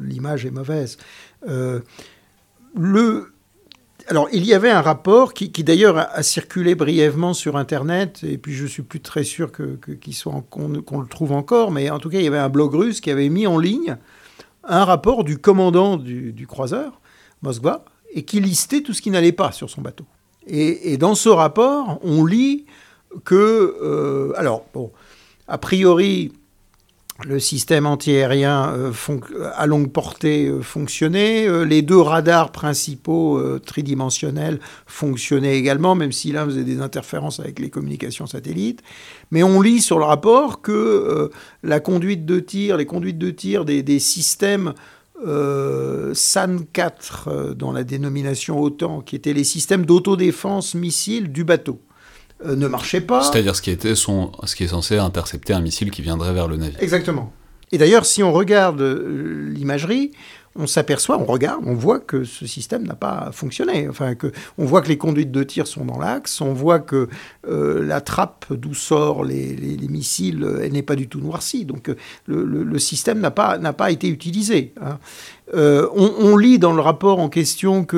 l'image 0.00 0.46
est 0.46 0.52
mauvaise. 0.52 0.98
Euh, 1.48 1.80
le 2.76 3.32
alors, 4.08 4.28
il 4.32 4.46
y 4.46 4.54
avait 4.54 4.70
un 4.70 4.80
rapport 4.80 5.34
qui, 5.34 5.50
d'ailleurs 5.62 5.98
a, 5.98 6.22
circulé 6.22 6.74
brièvement 6.74 7.34
sur 7.34 7.56
Internet, 7.56 8.20
et 8.22 8.38
puis 8.38 8.54
je 8.54 8.64
suis 8.64 8.82
plus 8.82 9.00
très 9.00 9.22
sûr 9.22 9.52
que, 9.52 9.78
qu'on, 10.50 11.00
le 11.00 11.06
trouve 11.06 11.32
encore, 11.32 11.70
mais 11.70 11.90
en 11.90 11.98
tout 11.98 12.08
cas, 12.08 12.18
il 12.18 12.24
y 12.24 12.26
avait 12.26 12.38
un 12.38 12.48
blog 12.48 12.74
russe 12.74 13.02
qui 13.02 13.10
avait 13.10 13.28
mis 13.28 13.46
en 13.46 13.58
ligne 13.58 13.98
un 14.64 14.84
rapport 14.84 15.24
du 15.24 15.38
commandant 15.38 15.96
du, 15.96 16.46
croiseur, 16.46 17.00
Moskva, 17.42 17.84
et 18.12 18.24
qui 18.24 18.40
listait 18.40 18.80
tout 18.80 18.94
ce 18.94 19.02
qui 19.02 19.10
n'allait 19.10 19.32
pas 19.32 19.52
sur 19.52 19.68
son 19.68 19.82
bateau. 19.82 20.04
Et, 20.46 20.96
dans 20.96 21.14
ce 21.14 21.28
rapport, 21.28 21.98
on 22.02 22.24
lit 22.24 22.64
que, 23.24 23.76
euh, 23.82 24.32
alors, 24.36 24.64
bon, 24.72 24.90
a 25.48 25.58
priori, 25.58 26.32
le 27.26 27.40
système 27.40 27.86
antiaérien 27.86 28.72
euh, 28.72 28.92
à 29.56 29.66
longue 29.66 29.90
portée 29.90 30.46
euh, 30.46 30.62
fonctionnait, 30.62 31.48
euh, 31.48 31.64
les 31.64 31.82
deux 31.82 32.00
radars 32.00 32.52
principaux 32.52 33.40
tridimensionnels 33.64 34.60
fonctionnaient 34.86 35.56
également, 35.56 35.94
même 35.94 36.12
si 36.12 36.30
l'un 36.32 36.44
faisait 36.44 36.64
des 36.64 36.80
interférences 36.80 37.40
avec 37.40 37.58
les 37.58 37.70
communications 37.70 38.26
satellites. 38.26 38.82
Mais 39.30 39.42
on 39.42 39.60
lit 39.60 39.80
sur 39.80 39.98
le 39.98 40.04
rapport 40.04 40.62
que 40.62 41.30
la 41.62 41.80
conduite 41.80 42.24
de 42.24 42.40
tir, 42.40 42.76
les 42.76 42.86
conduites 42.86 43.18
de 43.18 43.30
tir 43.30 43.64
des, 43.64 43.82
des 43.82 43.98
systèmes 43.98 44.74
SAN 46.14 46.58
4 46.72 47.54
dans 47.54 47.72
la 47.72 47.84
dénomination 47.84 48.60
OTAN, 48.60 49.00
qui 49.00 49.16
étaient 49.16 49.32
les 49.32 49.44
systèmes 49.44 49.84
d'autodéfense 49.84 50.74
missile 50.74 51.32
du 51.32 51.44
bateau, 51.44 51.80
ne 52.44 52.68
marchait 52.68 53.00
pas. 53.00 53.22
C'est-à-dire 53.22 53.56
ce 53.56 53.62
qui, 53.62 53.70
était 53.70 53.94
son, 53.94 54.32
ce 54.44 54.54
qui 54.54 54.64
est 54.64 54.68
censé 54.68 54.98
intercepter 54.98 55.52
un 55.52 55.60
missile 55.60 55.90
qui 55.90 56.02
viendrait 56.02 56.32
vers 56.32 56.48
le 56.48 56.56
navire. 56.56 56.78
Exactement. 56.80 57.32
Et 57.72 57.78
d'ailleurs, 57.78 58.06
si 58.06 58.22
on 58.22 58.32
regarde 58.32 58.80
euh, 58.80 59.50
l'imagerie, 59.50 60.12
on 60.56 60.66
s'aperçoit, 60.66 61.18
on 61.18 61.24
regarde, 61.24 61.62
on 61.66 61.74
voit 61.74 62.00
que 62.00 62.24
ce 62.24 62.46
système 62.46 62.84
n'a 62.84 62.94
pas 62.94 63.30
fonctionné. 63.32 63.88
Enfin, 63.88 64.14
que, 64.14 64.32
on 64.56 64.64
voit 64.64 64.80
que 64.82 64.88
les 64.88 64.96
conduites 64.96 65.30
de 65.30 65.42
tir 65.44 65.66
sont 65.66 65.84
dans 65.84 65.98
l'axe, 65.98 66.40
on 66.40 66.52
voit 66.52 66.80
que 66.80 67.08
euh, 67.46 67.84
la 67.84 68.00
trappe 68.00 68.46
d'où 68.50 68.74
sortent 68.74 69.28
les, 69.28 69.54
les, 69.54 69.76
elle 70.62 70.72
n'est 70.72 70.82
pas 70.82 70.96
du 70.96 71.06
tout 71.06 71.20
noircie. 71.20 71.64
Donc 71.64 71.94
le, 72.26 72.44
le, 72.44 72.78
système 72.78 73.20
n'a 73.20 73.30
pas, 73.30 73.58
n'a 73.58 73.72
pas 73.72 73.90
été 73.90 74.08
utilisé. 74.08 74.72
Hein. 74.80 74.98
on, 75.54 76.12
on, 76.18 76.36
lit 76.36 76.58
dans 76.58 76.72
le 76.72 76.80
rapport 76.80 77.20
en 77.20 77.28
question 77.28 77.84
que 77.84 77.96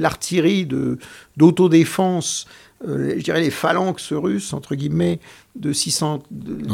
l'artillerie 0.00 0.68
d'autodéfense 1.36 2.46
euh, 2.86 3.14
je 3.16 3.22
dirais 3.22 3.40
les 3.40 3.50
phalanx 3.50 4.12
russes, 4.12 4.52
entre 4.52 4.74
guillemets, 4.74 5.20
de 5.54 5.72
600 5.72 6.22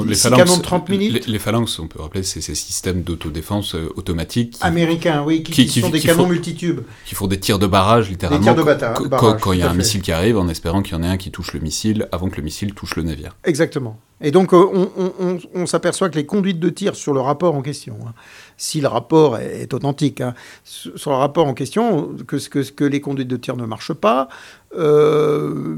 les 0.06 0.16
canons 0.16 0.56
de 0.56 0.62
30 0.62 0.88
minutes. 0.88 1.26
Les, 1.26 1.38
phalanx, 1.38 1.78
on 1.78 1.88
peut 1.88 2.00
rappeler, 2.00 2.22
c'est 2.22 2.40
ces 2.40 2.54
systèmes 2.54 3.02
d'autodéfense 3.02 3.74
euh, 3.74 3.92
automatique. 3.96 4.56
Américains, 4.60 5.22
oui, 5.26 5.42
qui, 5.42 5.68
sont 5.68 5.90
des 5.90 6.00
canons 6.00 6.28
multitubes. 6.28 6.80
Qui 7.04 7.14
font 7.14 7.26
des 7.26 7.40
tirs 7.40 7.58
de 7.58 7.66
barrage, 7.66 8.08
littéralement. 8.08 8.38
Des 8.40 8.44
tirs 8.44 8.54
de 8.54 9.08
barrage, 9.08 9.40
quand 9.40 9.52
il 9.52 9.60
y 9.60 9.62
a 9.62 9.70
un 9.70 9.74
missile 9.74 10.02
qui 10.02 10.12
arrive, 10.12 10.38
en 10.38 10.48
espérant 10.48 10.82
qu'il 10.82 10.94
y 10.94 10.98
en 10.98 11.02
ait 11.02 11.08
un 11.08 11.16
qui 11.16 11.30
touche 11.30 11.52
le 11.52 11.60
missile 11.60 12.08
avant 12.12 12.28
que 12.28 12.36
le 12.36 12.42
missile 12.42 12.74
touche 12.74 12.96
le 12.96 13.02
navire. 13.02 13.36
Exactement. 13.44 13.98
Et 14.20 14.32
donc, 14.32 14.52
euh, 14.52 15.38
on, 15.54 15.66
s'aperçoit 15.66 16.08
que 16.08 16.16
les 16.16 16.26
conduites 16.26 16.58
de 16.58 16.70
tir 16.70 16.96
sur 16.96 17.14
le 17.14 17.20
rapport 17.20 17.54
en 17.54 17.62
question, 17.62 17.98
hein, 18.04 18.14
si 18.56 18.80
le 18.80 18.88
rapport 18.88 19.38
est, 19.38 19.72
authentique, 19.72 20.20
hein, 20.20 20.34
sur 20.64 21.10
le 21.10 21.16
rapport 21.16 21.46
en 21.46 21.54
question, 21.54 22.16
que, 22.26 22.36
que, 22.48 22.68
que 22.70 22.84
les 22.84 23.00
conduites 23.00 23.28
de 23.28 23.36
tir 23.36 23.56
ne 23.56 23.64
marchent 23.64 23.92
pas, 23.92 24.28
euh, 24.76 25.76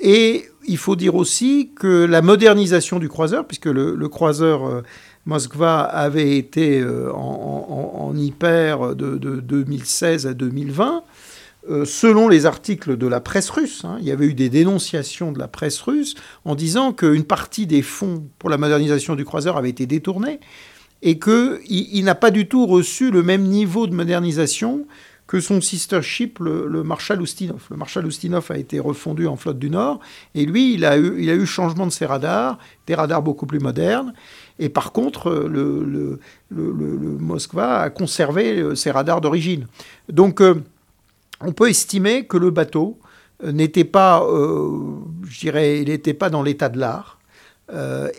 et 0.00 0.46
il 0.66 0.78
faut 0.78 0.96
dire 0.96 1.14
aussi 1.14 1.70
que 1.74 2.04
la 2.04 2.22
modernisation 2.22 2.98
du 2.98 3.08
croiseur, 3.08 3.46
puisque 3.46 3.66
le, 3.66 4.08
croiseur 4.08 4.66
euh, 4.66 4.82
Moskva 5.26 5.80
avait 5.80 6.36
été 6.36 6.80
euh, 6.80 7.12
en, 7.12 8.14
hyper 8.16 8.94
de, 8.94 9.16
2016 9.16 10.26
à 10.26 10.34
2020, 10.34 11.02
euh, 11.68 11.84
selon 11.84 12.28
les 12.28 12.46
articles 12.46 12.96
de 12.96 13.06
la 13.06 13.20
presse 13.20 13.50
russe, 13.50 13.84
hein, 13.84 13.98
il 14.00 14.06
y 14.06 14.10
avait 14.10 14.26
eu 14.26 14.34
des 14.34 14.48
dénonciations 14.48 15.30
de 15.30 15.38
la 15.38 15.48
presse 15.48 15.80
russe 15.80 16.14
en 16.44 16.54
disant 16.54 16.92
qu'une 16.92 17.24
partie 17.24 17.66
des 17.66 17.82
fonds 17.82 18.24
pour 18.38 18.48
la 18.48 18.56
modernisation 18.56 19.14
du 19.14 19.24
croiseur 19.24 19.58
avait 19.58 19.68
été 19.68 19.86
détournée 19.86 20.40
et 21.02 21.18
qu'il 21.18 21.60
il, 21.68 22.04
n'a 22.04 22.14
pas 22.14 22.30
du 22.30 22.48
tout 22.48 22.66
reçu 22.66 23.10
le 23.10 23.22
même 23.22 23.42
niveau 23.42 23.86
de 23.86 23.94
modernisation 23.94 24.86
que 25.30 25.38
son 25.38 25.60
sister 25.60 26.02
ship, 26.02 26.40
le, 26.40 26.82
Marshal 26.82 27.22
Ustinov. 27.22 27.68
Le 27.70 27.76
Marshal 27.76 28.04
Ustinov 28.04 28.50
a 28.50 28.58
été 28.58 28.80
refondu 28.80 29.28
en 29.28 29.36
flotte 29.36 29.60
du 29.60 29.70
Nord, 29.70 30.00
et 30.34 30.44
lui, 30.44 30.74
il 30.74 30.84
a 30.84 30.98
eu, 30.98 31.46
changement 31.46 31.86
de 31.86 31.92
ses 31.92 32.04
radars, 32.04 32.58
des 32.88 32.96
radars 32.96 33.22
beaucoup 33.22 33.46
plus 33.46 33.60
modernes. 33.60 34.12
Et 34.58 34.68
par 34.68 34.90
contre, 34.90 35.30
le 35.30 36.18
Moskva 36.50 37.82
a 37.82 37.90
conservé 37.90 38.58
euh, 38.58 38.74
ses 38.74 38.90
radars 38.90 39.20
d'origine. 39.20 39.68
Donc, 40.08 40.40
euh, 40.40 40.56
on 41.40 41.52
peut 41.52 41.70
estimer 41.70 42.26
que 42.26 42.36
le 42.36 42.50
bateau 42.50 42.98
euh, 43.44 43.52
n'était 43.52 43.84
pas, 43.84 44.26
je 44.26 45.38
dirais, 45.38 45.80
il 45.80 45.90
n'était 45.90 46.12
pas 46.12 46.28
dans 46.28 46.42
l'état 46.42 46.68
de 46.68 46.80
l'art. 46.80 47.20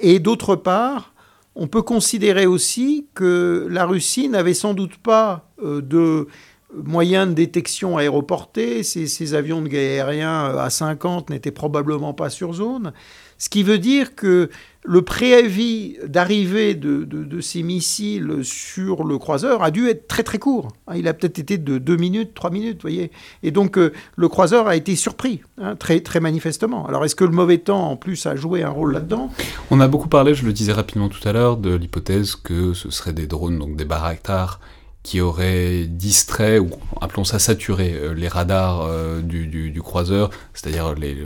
et 0.02 0.20
d'autre 0.20 0.56
part, 0.56 1.14
on 1.56 1.68
peut 1.68 1.82
considérer 1.82 2.46
aussi 2.46 3.08
que 3.14 3.68
la 3.70 3.86
Russie 3.86 4.30
n'avait 4.30 4.54
sans 4.54 4.74
doute 4.74 4.96
pas 4.96 5.50
de 5.62 6.30
moyens 6.74 7.28
de 7.28 7.34
détection 7.34 7.98
aéroportés, 7.98 8.84
ces, 8.84 9.34
avions 9.34 9.62
de 9.62 9.68
guerre 9.68 10.08
aérien 10.08 10.52
euh, 10.52 10.58
à 10.60 10.70
50 10.70 11.30
n'étaient 11.30 11.52
probablement 11.52 12.14
pas 12.14 12.30
sur 12.30 12.54
zone. 12.54 12.94
Ce 13.38 13.50
qui 13.50 13.64
veut 13.64 13.80
dire 13.80 14.14
que 14.14 14.50
le 14.84 15.02
préavis 15.02 15.98
d'arrivée 16.06 16.76
de, 16.76 17.42
ces 17.42 17.64
missiles 17.64 18.42
sur 18.44 19.04
le 19.04 19.18
croiseur 19.18 19.64
a 19.64 19.72
dû 19.72 19.88
être 19.88 20.08
très 20.08 20.22
très 20.22 20.38
court. 20.38 20.68
Hein, 20.88 20.94
il 20.96 21.08
a 21.08 21.14
peut-être 21.16 21.40
été 21.40 21.58
de 21.58 21.80
2 21.80 21.96
minutes, 21.98 22.34
3 22.36 22.52
minutes, 22.52 22.82
voyez. 22.82 23.12
Et 23.42 23.50
donc 23.50 23.78
euh, 23.78 23.92
le 24.16 24.28
croiseur 24.28 24.68
a 24.68 24.76
été 24.76 24.96
surpris, 24.96 25.42
hein, 25.58 25.76
très, 25.76 26.02
très 26.02 26.20
manifestement. 26.20 26.86
Alors 26.86 27.04
est-ce 27.04 27.16
que 27.16 27.24
le 27.24 27.32
mauvais 27.32 27.58
temps 27.58 27.90
en 27.90 27.96
plus 27.96 28.28
a 28.28 28.36
joué 28.36 28.62
un 28.62 28.70
rôle 28.70 28.94
là-dedans? 28.94 29.32
On 29.72 29.80
a 29.80 29.88
beaucoup 29.88 30.10
parlé, 30.10 30.36
je 30.36 30.46
le 30.46 30.54
disais 30.54 30.74
rapidement 30.74 31.10
tout 31.10 31.28
à 31.28 31.34
l'heure, 31.34 31.58
de 31.58 31.74
l'hypothèse 31.74 32.36
que 32.36 32.74
ce 32.74 32.92
seraient 32.92 33.14
des 33.14 33.26
drones, 33.26 33.58
donc 33.58 33.76
des 33.76 33.86
Bayraktar, 33.86 34.60
qui 35.04 35.20
aurait 35.20 35.86
distrait, 35.86 36.60
ou 36.60 36.70
appelons 37.02 37.24
ça 37.24 37.40
saturé, 37.40 37.94
euh, 37.94 38.14
les 38.14 38.28
radars 38.28 38.82
euh, 38.82 39.22
du, 39.22 39.48
du, 39.48 39.82
croiseur, 39.82 40.30
c'est-à-dire 40.54 40.94
les, 40.94 41.18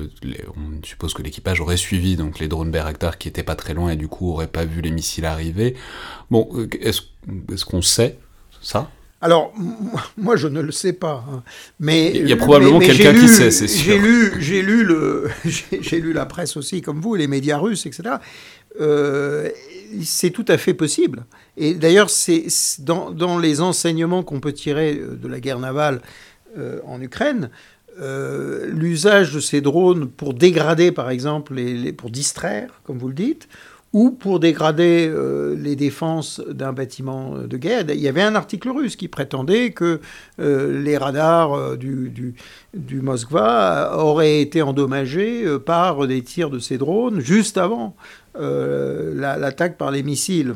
on 0.55 0.83
suppose 0.83 1.13
que 1.13 1.21
l'équipage 1.21 1.59
aurait 1.59 1.77
suivi 1.77 2.15
donc 2.15 2.39
les 2.39 2.47
drones 2.47 2.71
Bayraktar 2.71 3.17
qui 3.17 3.27
étaient 3.27 3.43
pas 3.43 3.55
très 3.55 3.73
loin 3.73 3.91
et 3.91 3.95
du 3.97 4.07
coup 4.07 4.31
aurait 4.31 4.47
pas 4.47 4.63
vu 4.63 4.81
les 4.81 4.91
missiles 4.91 5.25
arriver. 5.25 5.75
Bon, 6.31 6.47
euh, 6.55 6.69
est-ce 6.79 7.01
est 7.51 7.63
qu'on 7.65 7.81
sait 7.81 8.17
ça? 8.61 8.89
Alors, 9.21 9.53
moi, 10.17 10.35
je 10.35 10.47
ne 10.47 10.61
le 10.61 10.71
sais 10.71 10.93
pas. 10.93 11.25
Hein. 11.31 11.41
Mais 11.79 12.11
il 12.13 12.29
y 12.29 12.33
a 12.33 12.37
probablement 12.37 12.79
quelqu'un 12.79 13.13
qui 13.13 13.27
sait, 13.27 13.49
c'est 13.49 13.67
sûr. 13.67 13.93
J'ai 13.93 13.97
lu, 13.97 14.33
j'ai 14.39 14.61
lu 14.61 14.83
le, 14.83 15.29
j'ai 15.81 15.99
lu 15.99 16.13
la 16.13 16.25
presse 16.27 16.57
aussi, 16.57 16.81
comme 16.81 17.01
vous, 17.01 17.15
les 17.15 17.27
médias 17.27 17.57
russes, 17.57 17.85
etc. 17.85 18.17
Euh, 18.79 19.49
c'est 20.03 20.31
tout 20.31 20.45
à 20.47 20.57
fait 20.57 20.73
possible. 20.73 21.25
Et 21.57 21.73
d'ailleurs, 21.73 22.09
c'est 22.09 22.45
dans, 22.79 23.39
les 23.39 23.61
enseignements 23.61 24.23
qu'on 24.23 24.39
peut 24.39 24.53
tirer 24.53 24.97
euh, 24.97 25.15
de 25.15 25.27
la 25.27 25.39
guerre 25.39 25.59
navale 25.59 26.01
euh, 26.57 26.79
en 26.85 27.01
Ukraine, 27.01 27.49
l'usage 27.97 29.33
de 29.33 29.39
ces 29.39 29.61
drones 29.61 30.09
pour 30.09 30.33
dégrader, 30.33 30.91
par 30.91 31.09
exemple, 31.09 31.53
les, 31.53 31.93
pour 31.93 32.09
distraire, 32.09 32.81
comme 32.83 32.97
vous 32.97 33.07
le 33.07 33.13
dites, 33.13 33.47
ou 33.93 34.11
pour 34.11 34.41
dégrader 34.41 35.09
les 35.57 35.77
défenses 35.77 36.41
d'un 36.41 36.73
bâtiment 36.73 37.37
de 37.37 37.55
guerre. 37.55 37.85
Il 37.87 38.01
y 38.01 38.09
avait 38.09 38.21
un 38.21 38.35
article 38.35 38.67
russe 38.67 38.97
qui 38.97 39.07
prétendait 39.07 39.71
que 39.71 40.01
les 40.37 40.97
radars 40.97 41.77
du, 41.77 42.09
du, 42.09 42.35
du, 42.73 42.99
Moskva 42.99 43.97
auraient 43.97 44.41
été 44.41 44.61
endommagés 44.61 45.45
par 45.65 46.05
des 46.05 46.21
tirs 46.21 46.49
de 46.49 46.59
ces 46.59 46.77
drones 46.77 47.21
juste 47.21 47.57
avant 47.57 47.95
euh, 47.95 48.24
l'attaque 48.37 49.77
par 49.77 49.91
les 49.91 50.03
missiles. 50.03 50.55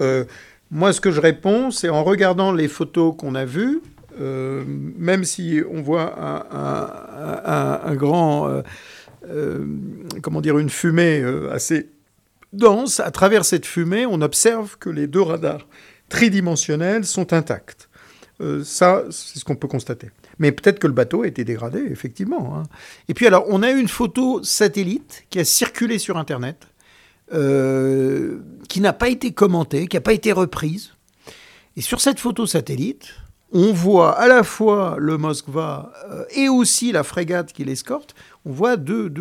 Euh, 0.00 0.24
moi, 0.70 0.92
ce 0.92 1.00
que 1.00 1.10
je 1.10 1.20
réponds, 1.20 1.70
c'est 1.70 1.88
en 1.88 2.04
regardant 2.04 2.52
les 2.52 2.68
photos 2.68 3.14
qu'on 3.16 3.34
a 3.34 3.44
vues, 3.44 3.80
euh, 4.20 4.64
même 4.66 5.24
si 5.24 5.60
on 5.70 5.82
voit 5.82 6.14
un, 6.52 7.94
grand, 7.94 8.62
comment 10.22 10.40
dire, 10.40 10.58
une 10.58 10.70
fumée 10.70 11.24
assez 11.50 11.90
dense, 12.52 13.00
à 13.00 13.10
travers 13.10 13.44
cette 13.44 13.66
fumée, 13.66 14.06
on 14.06 14.20
observe 14.22 14.78
que 14.78 14.90
les 14.90 15.06
deux 15.06 15.22
radars 15.22 15.66
tridimensionnels 16.08 17.04
sont 17.04 17.32
intacts. 17.32 17.88
ça, 18.62 19.04
c'est 19.10 19.38
ce 19.38 19.44
qu'on 19.44 19.56
peut 19.56 19.68
constater. 19.68 20.10
Mais 20.40 20.52
peut-être 20.52 20.78
que 20.78 20.86
le 20.86 20.94
bateau 20.94 21.22
a 21.22 21.28
été 21.28 21.44
dégradé, 21.44 21.86
effectivement. 21.90 22.56
Hein. 22.56 22.62
Et 23.08 23.14
puis 23.14 23.26
alors, 23.26 23.44
on 23.48 23.62
a 23.62 23.70
une 23.70 23.88
photo 23.88 24.42
satellite 24.42 25.24
qui 25.28 25.38
a 25.38 25.44
circulé 25.44 25.98
sur 25.98 26.16
Internet, 26.16 26.66
euh, 27.32 28.40
qui 28.68 28.80
n'a 28.80 28.92
pas 28.92 29.08
été 29.08 29.32
commentée, 29.32 29.86
qui 29.86 29.96
n'a 29.96 30.00
pas 30.00 30.12
été 30.12 30.32
reprise. 30.32 30.92
Et 31.76 31.80
sur 31.80 32.00
cette 32.00 32.18
photo 32.18 32.46
satellite, 32.46 33.14
on 33.52 33.72
voit 33.72 34.18
à 34.18 34.28
la 34.28 34.42
fois 34.42 34.96
le 34.98 35.18
Moskva 35.18 35.92
euh, 36.10 36.24
et 36.34 36.48
aussi 36.48 36.92
la 36.92 37.02
frégate 37.02 37.52
qui 37.52 37.64
l'escorte. 37.64 38.14
On 38.44 38.52
voit 38.52 38.76
deux, 38.76 39.12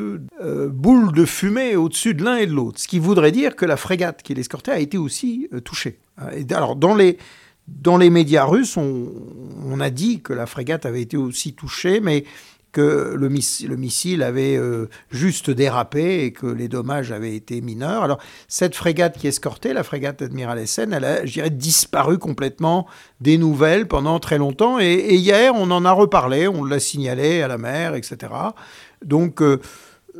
euh, 0.41 0.69
boules 0.69 1.11
de 1.13 1.25
fumée 1.25 1.75
au-dessus 1.75 2.13
de 2.13 2.23
l'un 2.23 2.37
et 2.37 2.47
de 2.47 2.53
l'autre, 2.53 2.79
ce 2.79 2.87
qui 2.87 2.99
voudrait 2.99 3.31
dire 3.31 3.55
que 3.55 3.65
la 3.65 3.77
frégate 3.77 4.21
qui 4.23 4.33
l'escortait 4.33 4.71
a 4.71 4.79
été 4.79 4.97
aussi 4.97 5.49
touchée. 5.63 5.99
Alors 6.51 6.75
dans 6.75 6.95
les 6.95 7.17
dans 7.77 7.97
les 7.97 8.09
médias 8.09 8.45
russes, 8.45 8.77
on, 8.77 9.79
a 9.79 9.89
dit 9.89 10.21
que 10.21 10.33
la 10.33 10.45
frégate 10.45 10.85
avait 10.85 11.01
été 11.01 11.17
aussi 11.17 11.53
touchée, 11.53 11.99
mais 12.01 12.25
que 12.71 13.15
le, 13.15 13.29
missile 13.29 14.23
avait 14.23 14.55
euh, 14.55 14.87
juste 15.09 15.49
dérapé 15.49 16.23
et 16.23 16.31
que 16.31 16.45
les 16.45 16.67
dommages 16.67 17.11
avaient 17.11 17.35
été 17.35 17.61
mineurs. 17.61 18.03
Alors, 18.03 18.19
cette 18.47 18.75
frégate 18.75 19.17
qui 19.17 19.27
escortait, 19.27 19.73
la 19.73 19.83
frégate 19.83 20.21
Admiral 20.21 20.59
Essen, 20.59 20.93
elle 20.93 21.05
a, 21.05 21.25
je 21.25 21.33
dirais, 21.33 21.49
disparu 21.49 22.17
complètement 22.17 22.87
des 23.21 23.37
nouvelles 23.37 23.87
pendant 23.87 24.19
très 24.19 24.37
longtemps. 24.37 24.79
Et, 24.79 25.15
hier, 25.15 25.53
on 25.55 25.71
en 25.71 25.85
a 25.85 25.91
reparlé, 25.91 26.47
on 26.47 26.63
l'a 26.63 26.79
signalé 26.79 27.41
à 27.41 27.47
la 27.47 27.57
mer, 27.57 27.95
etc. 27.95 28.31
Donc, 29.03 29.41
euh, 29.41 29.59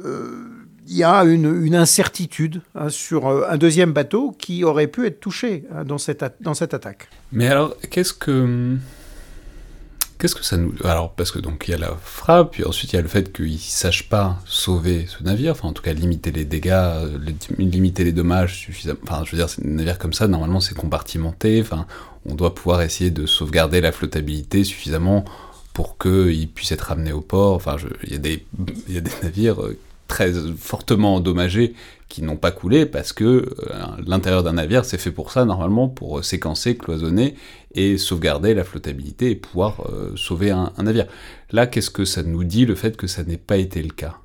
euh, 0.04 0.46
il 0.88 0.98
y 0.98 1.04
a 1.04 1.24
une, 1.24 1.76
incertitude 1.76 2.62
hein, 2.74 2.90
sur 2.90 3.28
un 3.28 3.58
deuxième 3.58 3.94
bateau 3.94 4.36
qui 4.40 4.64
aurait 4.64 4.88
pu 4.88 5.06
être 5.06 5.20
touché 5.20 5.66
hein, 5.72 5.84
dans, 5.84 6.00
cette, 6.00 6.26
dans 6.42 6.56
cette 6.56 6.74
attaque. 6.74 7.10
Mais 7.32 7.48
alors, 7.48 7.76
qu'est-ce 7.92 8.14
que 8.14 8.76
Qu'est-ce 10.20 10.36
que 10.36 10.44
ça 10.44 10.58
nous... 10.58 10.74
Alors, 10.84 11.14
parce 11.14 11.32
que 11.32 11.40
donc 11.40 11.68
il 11.68 11.72
y 11.72 11.74
a 11.74 11.78
la 11.78 11.96
frappe, 12.02 12.52
puis 12.52 12.66
ensuite 12.66 12.92
il 12.92 12.98
y 12.98 13.00
a 13.00 13.02
le 13.02 13.08
fait 13.08 13.32
qu'ils 13.32 13.54
ne 13.54 13.58
sachent 13.58 14.10
pas 14.10 14.38
sauver 14.46 15.06
ce 15.08 15.24
navire, 15.24 15.54
enfin 15.54 15.70
en 15.70 15.74
tout 15.74 15.82
cas 15.82 15.94
limiter 15.94 16.32
les 16.32 16.44
dégâts, 16.44 16.72
euh, 16.74 17.18
limiter 17.58 18.04
les 18.04 18.12
dommages 18.12 18.58
suffisamment... 18.58 19.00
Enfin, 19.04 19.24
je 19.26 19.32
veux 19.32 19.38
dire, 19.38 19.48
un 19.64 19.70
navire 19.70 19.98
comme 19.98 20.12
ça, 20.12 20.28
normalement 20.28 20.60
c'est 20.60 20.76
compartimenté, 20.76 21.62
enfin, 21.62 21.88
on 22.26 22.36
doit 22.36 22.54
pouvoir 22.54 22.82
essayer 22.82 23.12
de 23.12 23.26
sauvegarder 23.26 23.80
la 23.80 23.94
flottabilité 23.94 24.66
suffisamment 24.66 25.24
pour 25.74 25.98
qu'il 25.98 26.50
puisse 26.50 26.74
être 26.74 26.82
ramené 26.82 27.14
au 27.14 27.22
port. 27.22 27.54
Enfin, 27.54 27.78
il, 28.04 28.12
y 28.12 28.16
a 28.16 28.20
des, 28.20 28.46
il 28.90 28.96
y 28.96 28.98
a 28.98 29.02
des 29.02 29.12
navires 29.24 29.62
euh, 29.62 29.78
très 30.10 30.34
fortement 30.58 31.16
endommagés 31.16 31.76
qui 32.10 32.24
n'ont 32.24 32.38
pas 32.38 32.52
coulé 32.52 32.88
parce 32.88 33.14
que 33.14 33.24
euh, 33.24 33.46
l'intérieur 34.06 34.44
d'un 34.44 34.54
navire 34.54 34.84
c'est 34.84 34.98
fait 34.98 35.12
pour 35.12 35.32
ça 35.32 35.46
normalement 35.46 35.88
pour 35.88 36.26
séquencer, 36.26 36.76
cloisonner 36.76 37.36
et 37.76 37.98
sauvegarder 37.98 38.56
la 38.56 38.64
flottabilité 38.64 39.30
et 39.30 39.36
pouvoir 39.36 39.88
euh, 39.90 40.12
sauver 40.16 40.50
un, 40.50 40.74
navire. 40.80 41.06
Là, 41.52 41.68
qu'est-ce 41.68 41.92
que 41.92 42.06
ça 42.06 42.24
nous 42.24 42.44
dit 42.44 42.66
le 42.66 42.76
fait 42.76 42.98
que 42.98 43.06
ça 43.08 43.24
n'ait 43.24 43.38
pas 43.38 43.58
été 43.58 43.82
le 43.84 43.92
cas? 43.92 44.18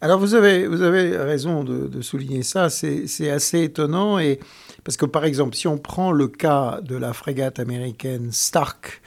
Alors 0.00 0.20
vous 0.20 0.36
avez, 0.36 0.68
vous 0.68 0.82
avez 0.82 1.16
raison 1.16 1.64
de, 1.64 2.00
souligner 2.02 2.44
ça, 2.44 2.70
c'est 2.70 3.30
assez 3.30 3.64
étonnant, 3.64 4.20
et, 4.20 4.38
parce 4.84 4.96
que 4.96 5.06
par 5.06 5.24
exemple, 5.24 5.56
si 5.56 5.66
on 5.66 5.76
prend 5.76 6.12
le 6.12 6.28
cas 6.28 6.80
de 6.82 6.94
la 6.94 7.12
frégate 7.12 7.58
américaine 7.58 8.28
Stark, 8.30 9.02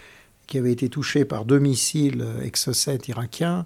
qui 0.47 0.57
avait 0.57 0.73
été 0.73 0.89
touchée 0.89 1.23
par 1.23 1.45
deux 1.45 1.59
missiles 1.59 2.25
Exocet 2.43 2.99
irakiens, 3.07 3.65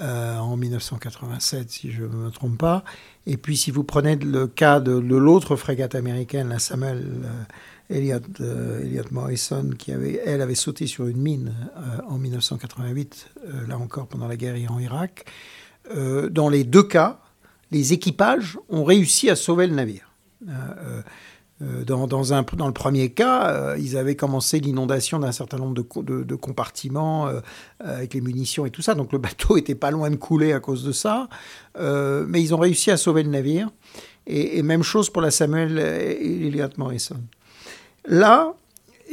en 0.00 0.56
1987, 0.56 1.70
si 1.70 1.92
je 1.92 2.02
ne 2.02 2.08
me 2.08 2.30
trompe 2.30 2.58
pas. 2.58 2.84
Et 3.26 3.36
puis, 3.36 3.56
si 3.56 3.70
vous 3.70 3.84
prenez 3.84 4.16
le 4.16 4.46
cas 4.46 4.80
de, 4.80 4.92
l'autre 4.92 5.56
frégate 5.56 5.94
américaine, 5.94 6.48
la 6.48 6.58
Samuel 6.58 7.06
Elliott, 7.90 8.24
Morrison, 9.10 9.70
qui 9.78 9.92
avait, 9.92 10.20
elle 10.24 10.42
avait 10.42 10.54
sauté 10.54 10.86
sur 10.86 11.06
une 11.06 11.18
mine 11.18 11.54
en 12.08 12.18
1988, 12.18 13.30
là 13.68 13.78
encore 13.78 14.06
pendant 14.06 14.28
la 14.28 14.36
guerre 14.36 14.56
Iran-Irak. 14.56 15.24
dans 16.30 16.48
les 16.48 16.64
deux 16.64 16.82
cas, 16.82 17.20
les 17.70 17.92
équipages 17.92 18.58
ont 18.68 18.84
réussi 18.84 19.30
à 19.30 19.36
sauver 19.36 19.66
le 19.66 19.74
navire. 19.74 20.10
Euh, 21.62 21.84
dans, 21.84 22.34
un, 22.34 22.42
dans, 22.42 22.66
le 22.66 22.72
premier 22.74 23.10
cas, 23.10 23.48
euh, 23.48 23.76
ils 23.78 23.96
avaient 23.96 24.14
commencé 24.14 24.60
l'inondation 24.60 25.18
d'un 25.18 25.32
certain 25.32 25.56
nombre 25.56 25.74
de, 25.74 26.22
de, 26.22 26.34
compartiments 26.34 27.28
euh, 27.28 27.40
avec 27.80 28.12
les 28.12 28.20
munitions 28.20 28.66
et 28.66 28.70
tout 28.70 28.82
ça. 28.82 28.94
Donc 28.94 29.12
le 29.12 29.18
bateau 29.18 29.56
était 29.56 29.74
pas 29.74 29.90
loin 29.90 30.10
de 30.10 30.16
couler 30.16 30.52
à 30.52 30.60
cause 30.60 30.84
de 30.84 30.92
ça. 30.92 31.28
mais 31.78 32.42
ils 32.42 32.54
ont 32.54 32.58
réussi 32.58 32.90
à 32.90 32.96
sauver 32.96 33.22
le 33.22 33.30
navire. 33.30 33.70
Et, 34.26 34.62
même 34.62 34.82
chose 34.82 35.08
pour 35.08 35.22
la 35.22 35.30
Samuel 35.30 35.78
Elliott 35.78 36.76
Morrison. 36.78 37.20
Là, 38.04 38.54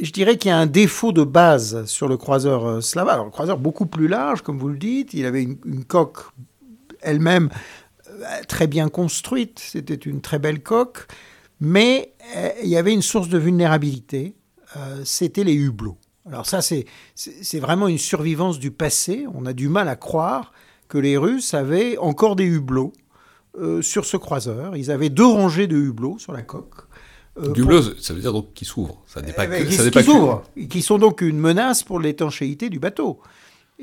je 0.02 0.10
dirais 0.10 0.36
qu'il 0.36 0.48
y 0.50 0.52
a 0.52 0.58
un 0.58 0.66
défaut 0.66 1.12
de 1.12 1.22
base 1.22 1.84
sur 1.86 2.08
le 2.08 2.16
croiseur 2.16 2.82
Slava. 2.82 3.12
Alors 3.12 3.24
le 3.24 3.30
croiseur 3.30 3.58
beaucoup 3.58 3.86
plus 3.86 4.08
large, 4.08 4.42
comme 4.42 4.58
vous 4.58 4.68
le 4.68 4.76
dites. 4.76 5.14
Il 5.14 5.24
avait 5.24 5.42
une 5.42 5.84
coque 5.84 6.18
elle-même 7.00 7.48
très 8.48 8.66
bien 8.66 8.88
construite. 8.88 9.60
C'était 9.60 9.94
une 9.94 10.20
très 10.20 10.38
belle 10.38 10.62
coque. 10.62 11.06
Mais 11.64 12.12
euh, 12.36 12.50
il 12.62 12.68
y 12.68 12.76
avait 12.76 12.92
une 12.92 13.02
source 13.02 13.28
de 13.28 13.38
vulnérabilité, 13.38 14.36
euh, 14.76 15.00
c'était 15.04 15.44
les 15.44 15.54
hublots. 15.54 15.96
Alors 16.26 16.46
ça, 16.46 16.60
c'est 16.62 17.58
vraiment 17.58 17.88
une 17.88 17.98
survivance 17.98 18.58
du 18.58 18.70
passé. 18.70 19.26
On 19.34 19.46
a 19.46 19.52
du 19.52 19.68
mal 19.68 19.88
à 19.88 19.96
croire 19.96 20.52
que 20.88 20.98
les 20.98 21.16
Russes 21.16 21.54
avaient 21.54 21.98
encore 21.98 22.36
des 22.36 22.44
hublots 22.44 22.92
euh, 23.58 23.82
sur 23.82 24.04
ce 24.04 24.16
croiseur. 24.16 24.76
Ils 24.76 24.90
avaient 24.90 25.10
deux 25.10 25.26
rangées 25.26 25.66
de 25.66 25.76
hublots 25.76 26.18
sur 26.18 26.32
la 26.32 26.42
coque. 26.42 26.86
du 27.54 27.62
hublot, 27.62 27.82
ça 27.98 28.14
veut 28.14 28.20
dire 28.20 28.32
donc 28.32 28.52
qu'ils 28.54 28.66
s'ouvrent. 28.66 29.02
Ça 29.06 29.22
n'est 29.22 29.32
pas, 29.32 29.44
eh 29.44 29.48
ben, 29.48 29.64
que, 29.64 29.68
qui, 29.68 30.02
s'ouvrent, 30.02 30.42
qui 30.68 30.82
sont 30.82 30.98
donc 30.98 31.20
une 31.20 31.38
menace 31.38 31.82
pour 31.82 31.98
l'étanchéité 31.98 32.68
du 32.68 32.78
bateau. 32.78 33.20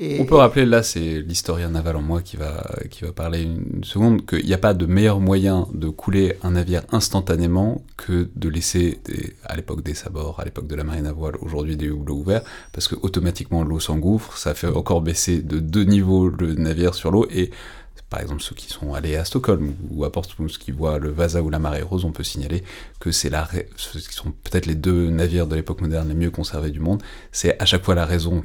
On 0.00 0.24
peut 0.24 0.36
rappeler, 0.36 0.64
là, 0.64 0.82
c'est 0.82 1.20
l'historien 1.20 1.68
naval 1.68 1.96
en 1.96 2.02
moi 2.02 2.22
qui 2.22 2.38
va, 2.38 2.66
qui 2.90 3.04
va 3.04 3.12
parler 3.12 3.42
une 3.42 3.84
seconde, 3.84 4.24
qu'il 4.24 4.46
n'y 4.46 4.54
a 4.54 4.58
pas 4.58 4.72
de 4.72 4.86
meilleur 4.86 5.20
moyen 5.20 5.68
de 5.74 5.90
couler 5.90 6.36
un 6.42 6.52
navire 6.52 6.82
instantanément 6.92 7.84
que 7.98 8.30
de 8.34 8.48
laisser, 8.48 9.00
à 9.44 9.54
l'époque 9.54 9.82
des 9.82 9.92
sabords, 9.92 10.40
à 10.40 10.44
l'époque 10.46 10.66
de 10.66 10.74
la 10.74 10.82
marine 10.82 11.06
à 11.06 11.12
voile, 11.12 11.36
aujourd'hui 11.42 11.76
des 11.76 11.86
hublots 11.86 12.16
ouverts, 12.16 12.42
parce 12.72 12.88
que 12.88 12.94
automatiquement 13.02 13.64
l'eau 13.64 13.80
s'engouffre, 13.80 14.38
ça 14.38 14.54
fait 14.54 14.66
encore 14.66 15.02
baisser 15.02 15.42
de 15.42 15.58
deux 15.58 15.84
niveaux 15.84 16.30
le 16.30 16.54
navire 16.54 16.94
sur 16.94 17.10
l'eau, 17.10 17.26
et 17.30 17.50
par 18.08 18.20
exemple 18.22 18.42
ceux 18.42 18.54
qui 18.54 18.68
sont 18.68 18.94
allés 18.94 19.16
à 19.16 19.26
Stockholm 19.26 19.74
ou 19.90 20.04
à 20.04 20.12
Portsmouth 20.12 20.56
qui 20.56 20.70
voient 20.70 20.98
le 20.98 21.10
Vasa 21.10 21.42
ou 21.42 21.50
la 21.50 21.58
marée 21.58 21.82
rose, 21.82 22.06
on 22.06 22.12
peut 22.12 22.24
signaler 22.24 22.62
que 22.98 23.12
c'est 23.12 23.30
la 23.30 23.46
ce 23.76 23.98
qui 23.98 24.14
sont 24.14 24.32
peut-être 24.32 24.66
les 24.66 24.74
deux 24.74 25.10
navires 25.10 25.46
de 25.46 25.54
l'époque 25.54 25.82
moderne 25.82 26.08
les 26.08 26.14
mieux 26.14 26.30
conservés 26.30 26.70
du 26.70 26.80
monde. 26.80 27.02
C'est 27.30 27.60
à 27.60 27.66
chaque 27.66 27.84
fois 27.84 27.94
la 27.94 28.04
raison 28.04 28.44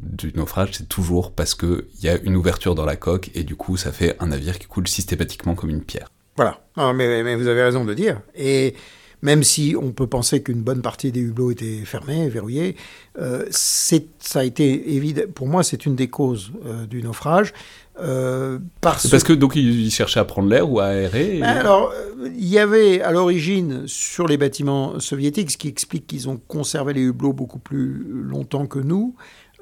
du 0.00 0.32
naufrage, 0.34 0.70
c'est 0.72 0.88
toujours 0.88 1.32
parce 1.32 1.54
qu'il 1.54 1.84
y 2.02 2.08
a 2.08 2.18
une 2.18 2.36
ouverture 2.36 2.74
dans 2.74 2.84
la 2.84 2.96
coque 2.96 3.30
et 3.34 3.44
du 3.44 3.56
coup 3.56 3.76
ça 3.76 3.92
fait 3.92 4.16
un 4.20 4.28
navire 4.28 4.58
qui 4.58 4.66
coule 4.66 4.88
systématiquement 4.88 5.54
comme 5.54 5.70
une 5.70 5.82
pierre. 5.82 6.08
Voilà, 6.36 6.60
mais, 6.94 7.22
mais, 7.22 7.36
vous 7.36 7.46
avez 7.46 7.62
raison 7.62 7.84
de 7.84 7.92
dire. 7.92 8.20
Et 8.34 8.74
même 9.22 9.44
si 9.44 9.76
on 9.80 9.92
peut 9.92 10.08
penser 10.08 10.42
qu'une 10.42 10.62
bonne 10.62 10.82
partie 10.82 11.12
des 11.12 11.20
hublots 11.20 11.52
étaient 11.52 11.84
fermés, 11.84 12.28
verrouillés, 12.28 12.76
euh, 13.18 13.46
ça 13.50 14.40
a 14.40 14.44
été 14.44 14.94
évident. 14.94 15.22
Pour 15.32 15.46
moi, 15.46 15.62
c'est 15.62 15.86
une 15.86 15.94
des 15.94 16.08
causes 16.08 16.52
euh, 16.66 16.86
du 16.86 17.02
naufrage. 17.02 17.52
Euh, 18.00 18.58
parce... 18.80 19.06
parce 19.08 19.22
que 19.22 19.34
donc 19.34 19.54
ils 19.54 19.90
cherchaient 19.90 20.18
à 20.18 20.24
prendre 20.24 20.48
l'air 20.48 20.68
ou 20.68 20.80
à 20.80 20.86
aérer. 20.86 21.38
Ben 21.40 21.48
alors, 21.48 21.92
il 22.24 22.48
y 22.48 22.58
avait 22.58 23.02
à 23.02 23.12
l'origine 23.12 23.86
sur 23.86 24.26
les 24.26 24.38
bâtiments 24.38 24.98
soviétiques, 24.98 25.50
ce 25.50 25.58
qui 25.58 25.68
explique 25.68 26.06
qu'ils 26.06 26.28
ont 26.28 26.40
conservé 26.48 26.94
les 26.94 27.02
hublots 27.02 27.34
beaucoup 27.34 27.58
plus 27.58 28.04
longtemps 28.08 28.66
que 28.66 28.78
nous. 28.78 29.14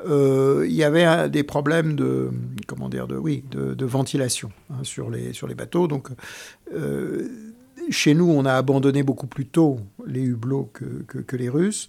Euh, 0.09 0.64
il 0.66 0.74
y 0.74 0.85
avait 0.85 1.28
des 1.28 1.43
problèmes 1.43 1.94
de 1.94 2.31
comment 2.66 2.89
dire 2.89 3.06
de 3.06 3.16
oui 3.16 3.44
de, 3.51 3.85
ventilation 3.85 4.51
hein, 4.70 4.82
sur 4.82 5.10
les 5.10 5.32
sur 5.32 5.47
les 5.47 5.55
bateaux. 5.55 5.86
Donc 5.86 6.09
euh, 6.74 7.28
chez 7.90 8.14
nous, 8.14 8.31
on 8.31 8.44
a 8.44 8.55
abandonné 8.55 9.02
beaucoup 9.02 9.27
plus 9.27 9.47
tôt 9.47 9.81
les 10.06 10.22
hublots 10.22 10.70
que, 10.72 11.02
que, 11.22 11.36
les 11.36 11.48
Russes. 11.48 11.89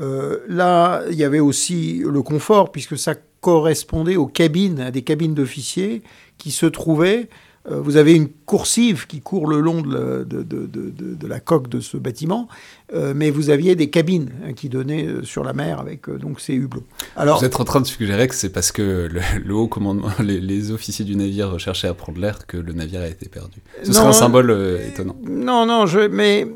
Euh, 0.00 0.38
là, 0.48 1.02
il 1.10 1.16
y 1.16 1.24
avait 1.24 1.40
aussi 1.40 2.02
le 2.06 2.22
confort 2.22 2.70
puisque 2.70 2.96
ça 2.96 3.14
correspondait 3.40 4.16
aux 4.16 4.26
cabines, 4.26 4.80
à 4.80 4.90
des 4.90 5.02
cabines 5.02 5.34
d'officiers 5.34 6.02
qui 6.38 6.50
se 6.50 6.66
trouvaient 6.66 7.28
vous 7.70 7.96
avez 7.96 8.14
une 8.14 8.28
coursive 8.28 9.06
qui 9.06 9.20
court 9.20 9.46
le 9.46 9.60
long 9.60 9.82
de, 9.82 11.26
la 11.26 11.40
coque 11.40 11.68
de 11.68 11.80
ce 11.80 11.96
bâtiment, 11.96 12.48
euh, 12.92 13.12
mais 13.14 13.30
vous 13.30 13.50
aviez 13.50 13.76
des 13.76 13.88
cabines 13.88 14.30
hein, 14.44 14.52
qui 14.52 14.68
donnaient 14.68 15.06
euh, 15.06 15.22
sur 15.22 15.44
la 15.44 15.52
mer 15.52 15.78
avec 15.78 16.10
donc 16.10 16.40
ces 16.40 16.54
hublots. 16.54 16.82
Alors, 17.16 17.38
vous 17.38 17.44
êtes 17.44 17.60
en 17.60 17.64
train 17.64 17.80
de 17.80 17.86
suggérer 17.86 18.26
que 18.26 18.34
c'est 18.34 18.50
parce 18.50 18.72
que 18.72 19.08
le, 19.44 19.54
haut 19.54 19.68
commandement, 19.68 20.10
les, 20.18 20.72
officiers 20.72 21.04
du 21.04 21.14
navire 21.14 21.50
recherchaient 21.50 21.88
à 21.88 21.94
prendre 21.94 22.20
l'air 22.20 22.46
que 22.46 22.56
le 22.56 22.72
navire 22.72 23.00
a 23.00 23.08
été 23.08 23.28
perdu. 23.28 23.62
Ce 23.84 23.92
serait 23.92 24.08
un 24.08 24.12
symbole 24.12 24.80
étonnant. 24.86 25.16
Non, 25.22 25.64
non, 25.64 25.86
je, 25.86 26.00
mais 26.00 26.46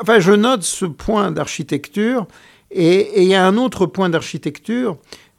enfin, 0.00 0.20
je 0.20 0.32
note 0.32 0.62
ce 0.62 0.86
point 0.86 1.32
d'architecture. 1.32 2.26
Et 2.74 3.22
il 3.22 3.28
y 3.28 3.34
a 3.34 3.46
un 3.46 3.58
autre 3.58 3.84
point 3.84 4.08
d'architecture, 4.08 4.96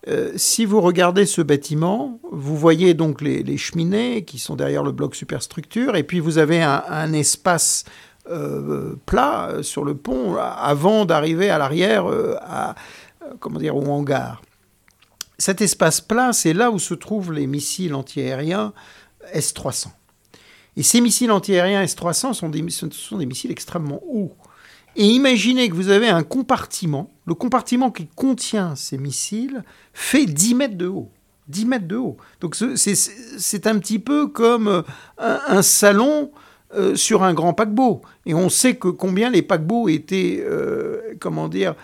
euh, 0.08 0.34
si 0.36 0.66
vous 0.66 0.82
regardez 0.82 1.26
ce 1.26 1.42
bâtiment, 1.42 2.20
vous 2.32 2.58
voyez 2.58 2.94
donc 2.94 3.22
les, 3.22 3.58
cheminées 3.58 4.26
qui 4.26 4.38
sont 4.38 4.56
derrière 4.56 4.84
le 4.84 4.92
bloc 4.92 5.16
superstructure, 5.16 5.96
et 5.96 6.04
puis 6.04 6.20
vous 6.20 6.38
avez 6.38 6.62
un, 6.62 7.14
espace 7.14 7.86
euh, 8.30 8.96
plat 9.06 9.50
euh, 9.50 9.64
sur 9.64 9.86
le 9.86 9.96
pont 9.96 10.36
avant 10.36 11.06
d'arriver 11.06 11.50
à 11.50 11.58
l'arrière, 11.58 12.06
à 12.42 12.76
comment 13.40 13.60
dire, 13.60 13.78
au 13.78 13.86
hangar. 13.86 14.42
Cet 15.38 15.62
espace 15.62 16.02
plat, 16.02 16.34
c'est 16.34 16.54
là 16.54 16.70
où 16.70 16.80
se 16.80 16.94
trouvent 16.94 17.32
les 17.32 17.48
missiles 17.48 17.96
antiaériens 17.96 18.74
S-300. 19.32 19.88
Et 20.76 20.84
ces 20.84 21.02
missiles 21.02 21.32
antiaériens 21.32 21.82
S-300 21.84 22.34
sont 22.34 22.50
des, 22.50 22.66
sont 22.70 23.18
des 23.18 23.26
missiles 23.26 23.52
extrêmement 23.52 24.02
hauts. 24.06 24.36
Et 24.96 25.06
imaginez 25.06 25.70
que 25.70 25.76
vous 25.76 25.90
avez 25.90 26.08
un 26.08 26.24
compartiment, 26.24 27.12
le 27.26 27.34
compartiment 27.34 27.90
qui 27.90 28.08
contient 28.08 28.76
ces 28.76 28.98
missiles 28.98 29.64
fait 29.94 30.26
10 30.26 30.56
mètres 30.56 30.78
de 30.78 30.88
haut. 30.88 31.10
10 31.48 31.66
mètres 31.66 31.88
de 31.88 31.96
haut. 31.96 32.18
Donc 32.42 32.56
c'est 32.56 33.68
un 33.68 33.80
petit 33.80 34.00
peu 34.00 34.28
comme 34.28 34.68
euh, 34.68 34.82
un, 35.18 35.62
salon 35.62 36.32
euh, 36.76 36.96
sur 36.96 37.24
un 37.24 37.34
grand 37.34 37.54
paquebot. 37.54 38.02
Et 38.26 38.34
on 38.34 38.50
sait 38.50 38.76
combien 38.76 39.30
les 39.30 39.42
paquebots 39.42 39.90
étaient, 39.90 40.44
euh, 40.46 41.16
comment 41.20 41.48
dire, 41.48 41.76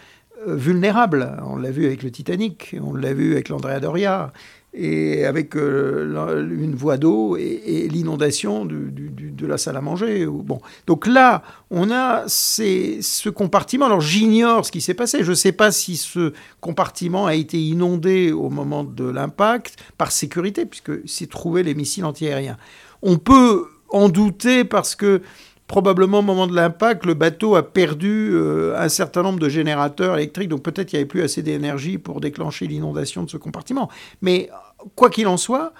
vulnérables. 0.45 1.38
On 1.45 1.57
l'a 1.57 1.72
vu 1.72 1.86
avec 1.86 2.03
le 2.03 2.11
Titanic, 2.11 2.76
on 2.81 2.94
l'a 2.94 3.14
vu 3.14 3.34
avec 3.34 3.49
l'Andrea 3.49 3.80
Doria 3.80 4.31
et 4.74 5.26
avec 5.26 5.56
euh, 5.56 6.48
une 6.50 6.76
voie 6.76 6.98
d'eau 6.98 7.36
et, 7.38 7.88
l'inondation 7.90 8.66
de 8.66 9.48
la 9.48 9.58
salle 9.58 9.78
à 9.78 9.82
manger. 9.82 10.26
Bon. 10.26 10.60
Donc 10.86 11.08
là, 11.08 11.44
on 11.72 11.90
a 11.91 12.26
ce 12.28 13.30
compartiment. 13.30 13.88
Alors 13.88 14.02
j'ignore 14.02 14.66
ce 14.66 14.72
qui 14.72 14.82
s'est 14.82 14.94
passé. 14.94 15.24
Je 15.24 15.32
ne 15.32 15.36
sais 15.36 15.52
pas 15.52 15.72
si 15.72 15.98
ce 15.98 16.34
compartiment 16.62 17.26
a 17.26 17.36
été 17.36 17.60
inondé 17.60 18.32
au 18.32 18.50
moment 18.50 18.84
de 18.84 19.06
l'impact 19.06 19.78
par 19.98 20.12
sécurité, 20.12 20.66
puisque 20.66 21.08
s'y 21.08 21.28
trouvaient 21.28 21.64
les 21.64 21.74
missiles 21.74 22.06
antiaériens. 22.06 22.58
On 23.02 23.18
peut 23.18 23.68
en 23.91 24.10
douter 24.10 24.64
parce 24.66 24.96
que 24.96 25.22
probablement 25.70 26.20
au 26.20 26.24
moment 26.24 26.48
de 26.48 26.56
l'impact, 26.56 27.06
le 27.06 27.14
bateau 27.14 27.56
a 27.56 27.62
perdu 27.62 28.32
euh, 28.34 28.76
un 28.76 28.90
certain 28.90 29.22
nombre 29.22 29.38
de 29.40 29.48
générateurs 29.48 30.18
électriques, 30.18 30.50
donc 30.50 30.64
peut-être 30.64 30.88
qu'il 30.88 30.98
n'y 30.98 31.02
avait 31.02 31.08
plus 31.08 31.22
assez 31.22 31.44
d'énergie 31.44 32.00
pour 32.00 32.22
déclencher 32.22 32.66
l'inondation 32.66 33.24
de 33.24 33.30
ce 33.30 33.38
compartiment. 33.38 33.88
Mais 34.24 34.50
quoi 34.96 35.12
qu'il 35.12 35.28
en 35.28 35.38
soit, 35.38 35.74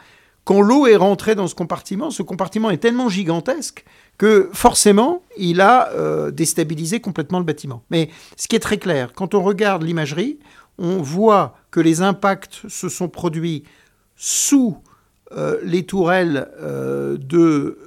quand 0.44 0.62
l'eau 0.62 0.86
est 0.86 0.96
rentrée 0.96 1.34
dans 1.34 1.48
ce 1.48 1.56
compartiment, 1.56 2.12
ce 2.12 2.22
compartiment 2.22 2.70
est 2.70 2.78
tellement 2.78 3.10
gigantesque 3.10 3.84
que 4.20 4.52
forcément, 4.54 5.24
il 5.38 5.60
a 5.60 5.90
euh, 5.94 6.30
déstabilisé 6.30 7.00
complètement 7.00 7.40
le 7.40 7.46
bâtiment. 7.46 7.82
Mais 7.90 8.10
ce 8.38 8.48
qui 8.48 8.56
est 8.56 8.60
très 8.60 8.78
clair, 8.78 9.14
quand 9.14 9.34
on 9.34 9.42
regarde 9.42 9.82
l'imagerie, 9.82 10.38
on 10.78 10.98
voit 10.98 11.56
que 11.72 11.80
les 11.80 12.04
impacts 12.04 12.62
se 12.68 12.90
sont 12.90 13.10
produits 13.10 13.64
sous 14.16 14.78
euh, 15.32 15.60
les 15.64 15.84
tourelles 15.84 16.50
euh, 16.60 17.16
de, 17.20 17.78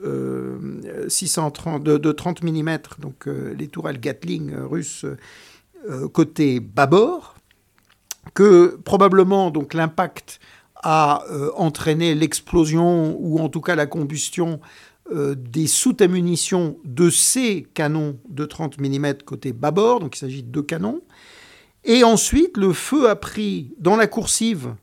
630, 1.09 1.89
euh, 1.89 1.99
de, 1.99 2.13
30 2.13 2.45
mm, 2.45 2.79
donc 3.01 3.27
les 3.27 3.67
tourelles 3.67 3.99
Gatling 3.99 4.55
russes 4.55 5.05
côté 6.13 6.61
bâbord, 6.61 7.35
que 8.35 8.79
probablement 8.85 9.51
donc 9.51 9.75
l'impact 9.75 10.39
a 10.77 11.25
entraîné 11.57 12.15
l'explosion 12.15 13.17
ou 13.19 13.41
en 13.41 13.49
tout 13.49 13.61
cas 13.61 13.75
la 13.75 13.87
combustion 13.87 14.61
des 15.13 15.67
soutes 15.67 16.01
à 16.01 16.07
munitions 16.07 16.77
de 16.85 17.11
ces 17.11 17.67
canons 17.75 18.17
de 18.29 18.45
30 18.45 18.79
mm 18.79 19.15
côté 19.27 19.53
bâbord, 19.53 19.99
donc 19.99 20.15
il 20.17 20.21
s'agit 20.21 20.45
de 20.45 20.49
deux 20.49 20.63
canons. 20.63 21.01
Et 21.85 22.05
ensuite, 22.05 22.57
le 22.57 22.73
feu 22.73 23.11
a 23.11 23.17
pris 23.17 23.75
dans 23.79 23.97
la 23.97 24.07
coursive 24.07 24.75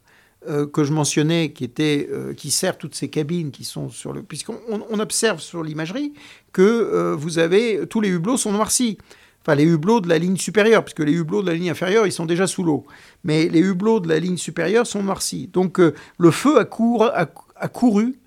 euh, 0.47 0.65
que 0.65 0.85
je 0.85 0.93
mentionnais, 0.93 1.53
euh, 1.81 2.33
qui 2.33 2.49
sert 2.49 2.77
toutes 2.77 2.95
ces 2.95 3.09
cabines 3.09 3.51
qui 3.51 3.65
sont 3.65 3.89
sur 3.89 4.13
le. 4.13 4.23
Puisqu'on 4.23 4.57
on 4.89 4.99
observe 5.01 5.41
sur 5.41 5.63
l'imagerie 5.63 6.13
que 6.53 6.61
euh, 6.61 7.13
vous 7.13 7.39
avez. 7.39 7.85
Tous 7.89 7.99
les 7.99 8.07
hublots 8.07 8.37
sont 8.37 8.53
noircis. 8.53 8.97
Enfin, 9.41 9.55
les 9.55 9.65
hublots 9.65 9.99
de 9.99 10.07
la 10.07 10.17
ligne 10.17 10.37
supérieure, 10.37 10.85
puisque 10.85 11.01
les 11.01 11.11
hublots 11.11 11.41
de 11.41 11.47
la 11.47 11.55
ligne 11.55 11.69
inférieure, 11.69 12.07
ils 12.07 12.13
sont 12.13 12.25
déjà 12.25 12.47
sous 12.47 12.63
l'eau. 12.63 12.85
Mais 13.25 13.49
les 13.49 13.59
hublots 13.59 13.99
de 13.99 14.07
la 14.07 14.17
ligne 14.19 14.37
supérieure 14.37 14.87
sont 14.87 15.03
noircis. 15.03 15.47
Donc, 15.47 15.77
le 15.77 16.31
feu 16.31 16.57
a, 16.57 17.29
a 17.55 17.67
couru 17.67 18.19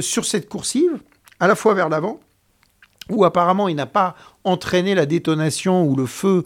sur 0.00 0.24
cette 0.24 0.48
coursive, 0.48 1.00
à 1.40 1.48
la 1.48 1.56
fois 1.56 1.74
vers 1.74 1.88
l'avant, 1.88 2.20
où 3.08 3.24
apparemment 3.24 3.68
il 3.68 3.76
n'a 3.76 3.86
pas 3.86 4.14
entraîné 4.44 4.94
la 4.94 5.06
détonation 5.06 5.84
ou 5.84 5.96
le 5.96 6.06
feu 6.06 6.44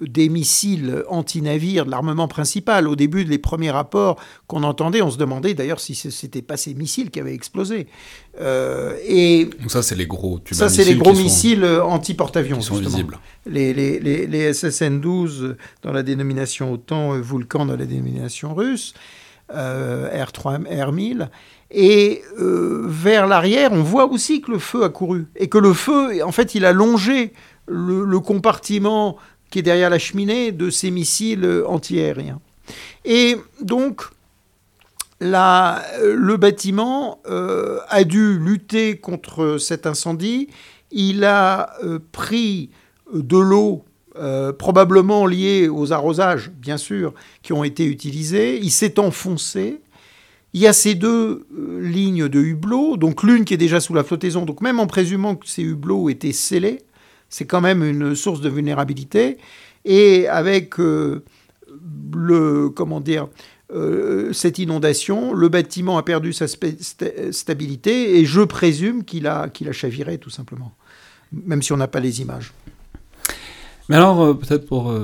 des 0.00 0.28
missiles 0.28 1.04
anti-navires 1.08 1.86
de 1.86 1.90
l'armement 1.90 2.26
principal. 2.26 2.88
Au 2.88 2.96
début 2.96 3.24
des 3.24 3.38
premiers 3.38 3.70
rapports 3.70 4.16
qu'on 4.46 4.62
entendait, 4.64 5.02
on 5.02 5.10
se 5.10 5.18
demandait 5.18 5.54
d'ailleurs 5.54 5.80
si 5.80 5.94
ce 5.94 6.08
n'était 6.24 6.42
pas 6.42 6.56
ces 6.56 6.74
missiles 6.74 7.10
qui 7.10 7.20
avaient 7.20 7.34
explosé. 7.34 7.86
Euh, 8.40 8.96
et 9.06 9.48
ça, 9.68 9.82
c'est 9.82 9.94
les 9.94 10.06
gros 10.06 10.40
Ça, 10.50 10.68
c'est 10.68 10.84
les 10.84 10.96
gros 10.96 11.14
missiles 11.14 11.64
anti-porte-avions. 11.64 12.58
Qui 12.58 12.64
sont 12.64 12.76
visibles. 12.76 13.18
Les, 13.46 13.72
les, 13.72 14.00
les, 14.00 14.52
SSN-12 14.52 15.56
dans 15.82 15.92
la 15.92 16.02
dénomination 16.02 16.72
OTAN, 16.72 17.20
Vulcan 17.20 17.66
dans 17.66 17.76
la 17.76 17.86
dénomination 17.86 18.54
russe, 18.54 18.94
euh, 19.52 20.08
R3, 20.24 20.66
R1000. 20.66 21.28
Et 21.70 22.22
euh, 22.40 22.84
vers 22.86 23.26
l'arrière, 23.26 23.72
on 23.72 23.82
voit 23.82 24.06
aussi 24.06 24.40
que 24.40 24.50
le 24.50 24.58
feu 24.58 24.84
a 24.84 24.88
couru. 24.88 25.26
Et 25.36 25.48
que 25.48 25.58
le 25.58 25.72
feu, 25.72 26.24
en 26.24 26.32
fait, 26.32 26.54
il 26.54 26.64
a 26.64 26.72
longé 26.72 27.32
le, 27.66 28.04
le 28.04 28.20
compartiment 28.20 29.16
qui 29.54 29.60
est 29.60 29.62
derrière 29.62 29.88
la 29.88 30.00
cheminée 30.00 30.50
de 30.50 30.68
ces 30.68 30.90
missiles 30.90 31.62
antiaériens. 31.68 32.40
Et 33.04 33.36
donc, 33.60 34.02
le 35.20 36.34
bâtiment 36.36 37.20
euh, 37.28 37.78
a 37.88 38.02
dû 38.02 38.36
lutter 38.40 38.96
contre 38.96 39.58
cet 39.58 39.86
incendie. 39.86 40.48
Il 40.90 41.22
a 41.22 41.74
euh, 41.84 42.00
pris 42.10 42.70
de 43.12 43.38
l'eau, 43.38 43.84
euh, 44.16 44.52
probablement 44.52 45.24
liée 45.24 45.68
aux 45.68 45.92
arrosages, 45.92 46.50
bien 46.50 46.76
sûr, 46.76 47.14
qui 47.44 47.52
ont 47.52 47.62
été 47.62 47.84
utilisés. 47.84 48.58
Il 48.60 48.72
s'est 48.72 48.98
enfoncé. 48.98 49.82
Il 50.52 50.62
y 50.62 50.66
a 50.66 50.72
ces 50.72 50.96
deux 50.96 51.46
lignes 51.80 52.28
de 52.28 52.40
hublots, 52.40 52.96
donc 52.96 53.22
l'une 53.22 53.44
qui 53.44 53.54
est 53.54 53.56
déjà 53.56 53.78
sous 53.78 53.94
la 53.94 54.02
flottaison. 54.02 54.46
Donc 54.46 54.62
même 54.62 54.80
en 54.80 54.88
présumant 54.88 55.36
que 55.36 55.46
ces 55.46 55.62
hublots 55.62 56.08
étaient 56.08 56.32
scellés, 56.32 56.80
c'est 57.34 57.46
quand 57.46 57.60
même 57.60 57.82
une 57.82 58.14
source 58.14 58.40
de 58.40 58.48
vulnérabilité. 58.48 59.38
Et 59.84 60.28
avec 60.28 60.78
euh, 60.78 61.24
le, 62.14 62.68
comment 62.68 63.00
dire, 63.00 63.26
euh, 63.72 64.32
cette 64.32 64.60
inondation, 64.60 65.34
le 65.34 65.48
bâtiment 65.48 65.98
a 65.98 66.04
perdu 66.04 66.32
sa 66.32 66.46
stabilité 66.46 68.18
et 68.18 68.24
je 68.24 68.40
présume 68.42 69.02
qu'il 69.02 69.26
a, 69.26 69.48
qu'il 69.48 69.68
a 69.68 69.72
chaviré 69.72 70.18
tout 70.18 70.30
simplement, 70.30 70.76
même 71.32 71.60
si 71.60 71.72
on 71.72 71.76
n'a 71.76 71.88
pas 71.88 71.98
les 71.98 72.20
images. 72.20 72.52
Mais 73.88 73.96
alors, 73.96 74.22
euh, 74.22 74.34
peut-être 74.34 74.66
pour 74.66 74.94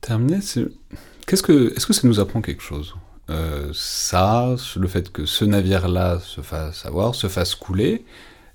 terminer, 0.00 0.38
qu'est-ce 1.26 1.42
que, 1.42 1.74
est-ce 1.74 1.86
que 1.86 1.92
ça 1.92 2.06
nous 2.06 2.20
apprend 2.20 2.40
quelque 2.40 2.62
chose? 2.62 2.94
Ça, 3.72 4.56
le 4.76 4.88
fait 4.88 5.12
que 5.12 5.24
ce 5.24 5.44
navire-là 5.44 6.18
se 6.20 6.40
fasse 6.40 6.84
avoir, 6.84 7.14
se 7.14 7.28
fasse 7.28 7.54
couler, 7.54 8.04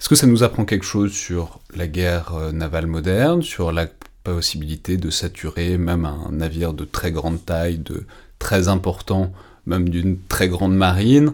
est-ce 0.06 0.10
que 0.12 0.16
ça 0.16 0.28
nous 0.28 0.44
apprend 0.44 0.66
quelque 0.66 0.86
chose 0.86 1.14
sur 1.14 1.62
la 1.76 1.88
guerre 1.88 2.36
euh, 2.36 2.52
navale 2.52 2.86
moderne, 2.86 3.42
sur 3.42 3.72
la 3.72 3.88
possibilité 4.24 4.98
de 4.98 5.10
saturer 5.10 5.80
même 5.80 6.06
un 6.06 6.30
navire 6.32 6.74
de 6.74 6.86
très 6.86 7.12
grande 7.12 7.44
taille, 7.44 7.80
de 7.80 8.06
très 8.38 8.68
important, 8.68 9.34
même 9.66 9.90
d'une 9.90 10.20
très 10.20 10.48
grande 10.48 10.76
marine, 10.76 11.34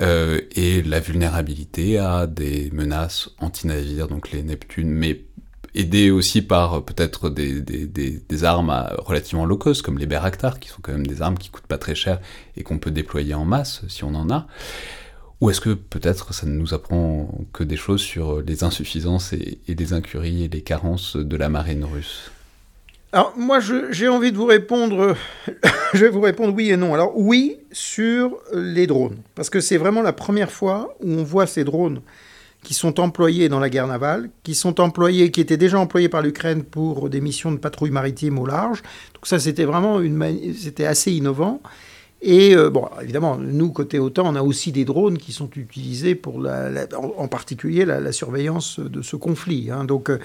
euh, 0.00 0.40
et 0.54 0.80
la 0.82 1.00
vulnérabilité 1.00 1.98
à 1.98 2.28
des 2.28 2.70
menaces 2.72 3.30
anti-navires, 3.40 4.06
donc 4.06 4.30
les 4.30 4.44
Neptunes, 4.44 4.92
mais 4.92 5.22
aidées 5.74 6.12
aussi 6.12 6.40
par 6.40 6.74
euh, 6.74 6.80
peut-être 6.82 7.30
des, 7.30 7.62
des, 7.62 8.44
armes 8.44 8.92
relativement 8.98 9.44
low 9.44 9.56
cost, 9.56 9.82
comme 9.82 9.98
les 9.98 10.06
Bayraktar, 10.06 10.60
qui 10.60 10.68
sont 10.68 10.78
quand 10.82 10.92
même 10.92 11.08
des 11.08 11.20
armes 11.20 11.36
qui 11.36 11.48
coûtent 11.48 11.66
pas 11.66 11.78
très 11.78 11.96
cher 11.96 12.20
et 12.56 12.62
qu'on 12.62 12.78
peut 12.78 12.92
déployer 12.92 13.34
en 13.34 13.44
masse 13.44 13.82
si 13.88 14.04
on 14.04 14.14
en 14.14 14.30
a. 14.30 14.46
Ou 15.44 15.50
est-ce 15.50 15.60
que 15.60 15.74
peut-être 15.74 16.32
ça 16.32 16.46
ne 16.46 16.52
nous 16.52 16.72
apprend 16.72 17.28
que 17.52 17.64
des 17.64 17.76
choses 17.76 18.00
sur 18.00 18.40
les 18.40 18.64
insuffisances 18.64 19.34
et, 19.34 19.58
les 19.68 19.92
incuries 19.92 20.44
et 20.44 20.48
les 20.48 20.62
carences 20.62 21.18
de 21.18 21.36
la 21.36 21.50
marine 21.50 21.84
russe? 21.84 22.30
Alors 23.12 23.34
moi 23.36 23.58
j'ai 23.90 24.08
envie 24.08 24.32
de 24.32 24.38
vous 24.38 24.46
répondre, 24.46 25.14
je 25.92 25.98
vais 25.98 26.08
vous 26.08 26.22
répondre 26.22 26.54
oui 26.54 26.70
et 26.70 26.78
non. 26.78 26.94
Alors 26.94 27.12
oui 27.14 27.58
sur 27.72 28.38
les 28.54 28.86
drones, 28.86 29.18
parce 29.34 29.50
que 29.50 29.60
c'est 29.60 29.76
vraiment 29.76 30.00
la 30.00 30.14
première 30.14 30.50
fois 30.50 30.96
où 31.02 31.10
on 31.10 31.24
voit 31.24 31.46
ces 31.46 31.62
drones 31.64 32.00
qui 32.62 32.72
sont 32.72 32.98
employés 32.98 33.50
dans 33.50 33.60
la 33.60 33.68
guerre 33.68 33.86
navale, 33.86 34.30
qui 34.44 34.54
sont 34.54 34.80
employés, 34.80 35.30
qui 35.30 35.42
étaient 35.42 35.58
déjà 35.58 35.78
employés 35.78 36.08
par 36.08 36.22
l'Ukraine 36.22 36.62
pour 36.62 37.10
des 37.10 37.20
missions 37.20 37.52
de 37.52 37.58
patrouille 37.58 37.90
maritime 37.90 38.38
au 38.38 38.46
large. 38.46 38.80
Donc 39.12 39.26
ça 39.26 39.38
c'était 39.38 39.66
vraiment 39.66 40.00
une, 40.00 40.54
c'était 40.54 40.86
assez 40.86 41.12
innovant. 41.12 41.60
Et 42.26 42.56
euh, 42.56 42.70
bon, 42.70 42.88
évidemment, 43.02 43.36
nous, 43.36 43.70
côté 43.70 43.98
OTAN, 43.98 44.32
on 44.32 44.34
a 44.34 44.42
aussi 44.42 44.72
des 44.72 44.86
drones 44.86 45.18
qui 45.18 45.30
sont 45.30 45.50
utilisés 45.56 46.14
pour, 46.14 46.40
la, 46.40 46.86
en, 46.96 47.28
particulier, 47.28 47.84
la, 47.84 48.12
surveillance 48.12 48.80
de 48.80 49.02
ce 49.02 49.16
conflit. 49.16 49.70
Hein. 49.70 49.84
Donc, 49.84 50.08
euh, 50.08 50.18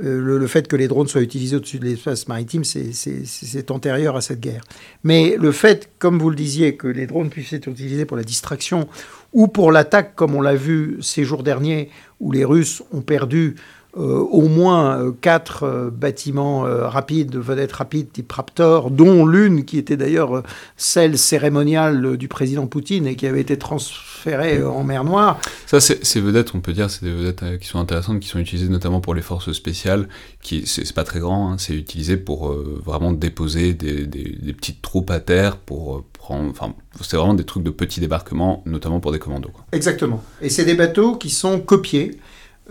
le, 0.00 0.46
fait 0.46 0.68
que 0.68 0.76
les 0.76 0.86
drones 0.86 1.08
soient 1.08 1.20
utilisés 1.20 1.56
au-dessus 1.56 1.80
de 1.80 1.84
l'espace 1.86 2.28
maritime, 2.28 2.62
c'est 2.62 3.70
antérieur 3.72 4.14
à 4.14 4.20
cette 4.20 4.38
guerre. 4.38 4.62
Mais 5.02 5.34
le 5.36 5.50
fait, 5.50 5.90
comme 5.98 6.20
vous 6.20 6.30
le 6.30 6.36
disiez, 6.36 6.76
que 6.76 6.86
les 6.86 7.08
drones 7.08 7.28
puissent 7.28 7.52
être 7.52 7.66
utilisés 7.66 8.04
pour 8.04 8.16
la 8.16 8.22
distraction 8.22 8.86
ou 9.32 9.48
pour 9.48 9.72
l'attaque, 9.72 10.14
comme 10.14 10.36
on 10.36 10.42
l'a 10.42 10.54
vu 10.54 10.98
ces 11.00 11.24
jours 11.24 11.42
derniers, 11.42 11.90
où 12.20 12.30
les 12.30 12.44
Russes 12.44 12.84
ont 12.92 13.02
perdu 13.02 13.56
au 13.94 14.48
moins 14.48 14.98
euh, 14.98 15.12
quatre 15.12 15.64
euh, 15.64 15.90
bâtiments 15.90 16.62
rapides, 16.62 17.36
vedettes 17.36 17.72
rapides 17.72 18.10
type 18.12 18.32
Raptor, 18.32 18.90
dont 18.90 19.26
l'une 19.26 19.64
qui 19.64 19.78
était 19.78 19.96
d'ailleurs 19.96 20.42
celle 20.76 21.18
cérémoniale 21.18 22.16
du 22.16 22.28
président 22.28 22.66
Poutine 22.66 23.06
et 23.06 23.16
qui 23.16 23.26
avait 23.26 23.40
été 23.40 23.58
transférée 23.58 24.62
en 24.64 24.84
mer 24.84 25.04
Noire. 25.04 25.40
Ça, 25.66 25.80
ces 25.80 26.20
vedettes, 26.20 26.54
on 26.54 26.60
peut 26.60 26.72
dire, 26.72 26.88
c'est 26.90 27.04
des 27.04 27.12
vedettes 27.12 27.58
qui 27.58 27.66
sont 27.66 27.78
intéressantes, 27.78 28.20
qui 28.20 28.28
sont 28.28 28.38
utilisées 28.38 28.68
notamment 28.68 29.00
pour 29.00 29.14
les 29.14 29.22
forces 29.22 29.52
spéciales, 29.52 30.08
qui 30.42 30.66
c'est 30.66 30.90
pas 30.92 31.04
très 31.04 31.20
grand, 31.20 31.52
hein, 31.52 31.56
c'est 31.58 31.74
utilisé 31.74 32.16
pour 32.16 32.52
vraiment 32.52 33.12
déposer 33.12 33.74
des, 33.74 34.52
petites 34.52 34.80
troupes 34.80 35.10
à 35.10 35.20
terre, 35.20 35.56
pour 35.56 36.04
prendre, 36.12 36.50
enfin, 36.50 36.74
c'est 37.00 37.16
vraiment 37.16 37.34
des 37.34 37.44
trucs 37.44 37.62
de 37.62 37.70
petits 37.70 38.00
débarquements, 38.00 38.62
notamment 38.64 39.00
pour 39.00 39.12
des 39.12 39.18
commandos. 39.18 39.50
Exactement. 39.72 40.22
Et 40.40 40.48
c'est 40.48 40.64
des 40.64 40.74
bateaux 40.74 41.16
qui 41.16 41.30
sont 41.30 41.60
copiés. 41.60 42.18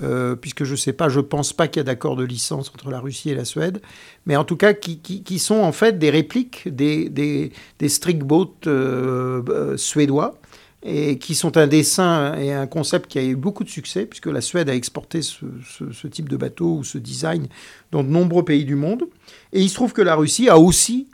Euh, 0.01 0.35
puisque 0.35 0.63
je 0.63 0.71
ne 0.71 0.77
sais 0.77 0.93
pas, 0.93 1.09
je 1.09 1.19
pense 1.19 1.51
pas 1.51 1.67
qu'il 1.67 1.81
y 1.81 1.81
a 1.81 1.83
d'accord 1.83 2.15
de 2.15 2.23
licence 2.23 2.69
entre 2.69 2.89
la 2.89 3.01
Russie 3.01 3.29
et 3.29 3.35
la 3.35 3.43
Suède, 3.43 3.81
mais 4.25 4.37
en 4.37 4.45
tout 4.45 4.55
cas 4.55 4.73
qui, 4.73 4.99
qui, 4.99 5.37
sont 5.37 5.59
en 5.59 5.73
fait 5.73 5.99
des 5.99 6.09
répliques 6.09 6.73
des, 6.73 7.09
des, 7.09 7.51
des 7.77 8.13
boats 8.13 8.47
euh, 8.67 9.43
euh, 9.49 9.75
suédois, 9.75 10.39
et 10.81 11.17
qui 11.17 11.35
sont 11.35 11.57
un 11.57 11.67
dessin 11.67 12.35
et 12.35 12.53
un 12.53 12.67
concept 12.67 13.11
qui 13.11 13.19
a 13.19 13.23
eu 13.23 13.35
beaucoup 13.35 13.65
de 13.65 13.69
succès, 13.69 14.05
puisque 14.05 14.27
la 14.27 14.39
Suède 14.39 14.69
a 14.69 14.75
exporté 14.75 15.21
ce, 15.21 15.45
ce, 15.91 16.07
type 16.07 16.29
de 16.29 16.37
bateau 16.37 16.77
ou 16.77 16.83
ce 16.85 16.97
design 16.97 17.47
dans 17.91 18.01
de 18.01 18.09
nombreux 18.09 18.45
pays 18.45 18.63
du 18.63 18.75
monde. 18.75 19.03
Et 19.51 19.61
il 19.61 19.69
se 19.69 19.75
trouve 19.75 19.91
que 19.91 20.01
la 20.01 20.15
Russie 20.15 20.47
a 20.47 20.57
aussi 20.57 21.07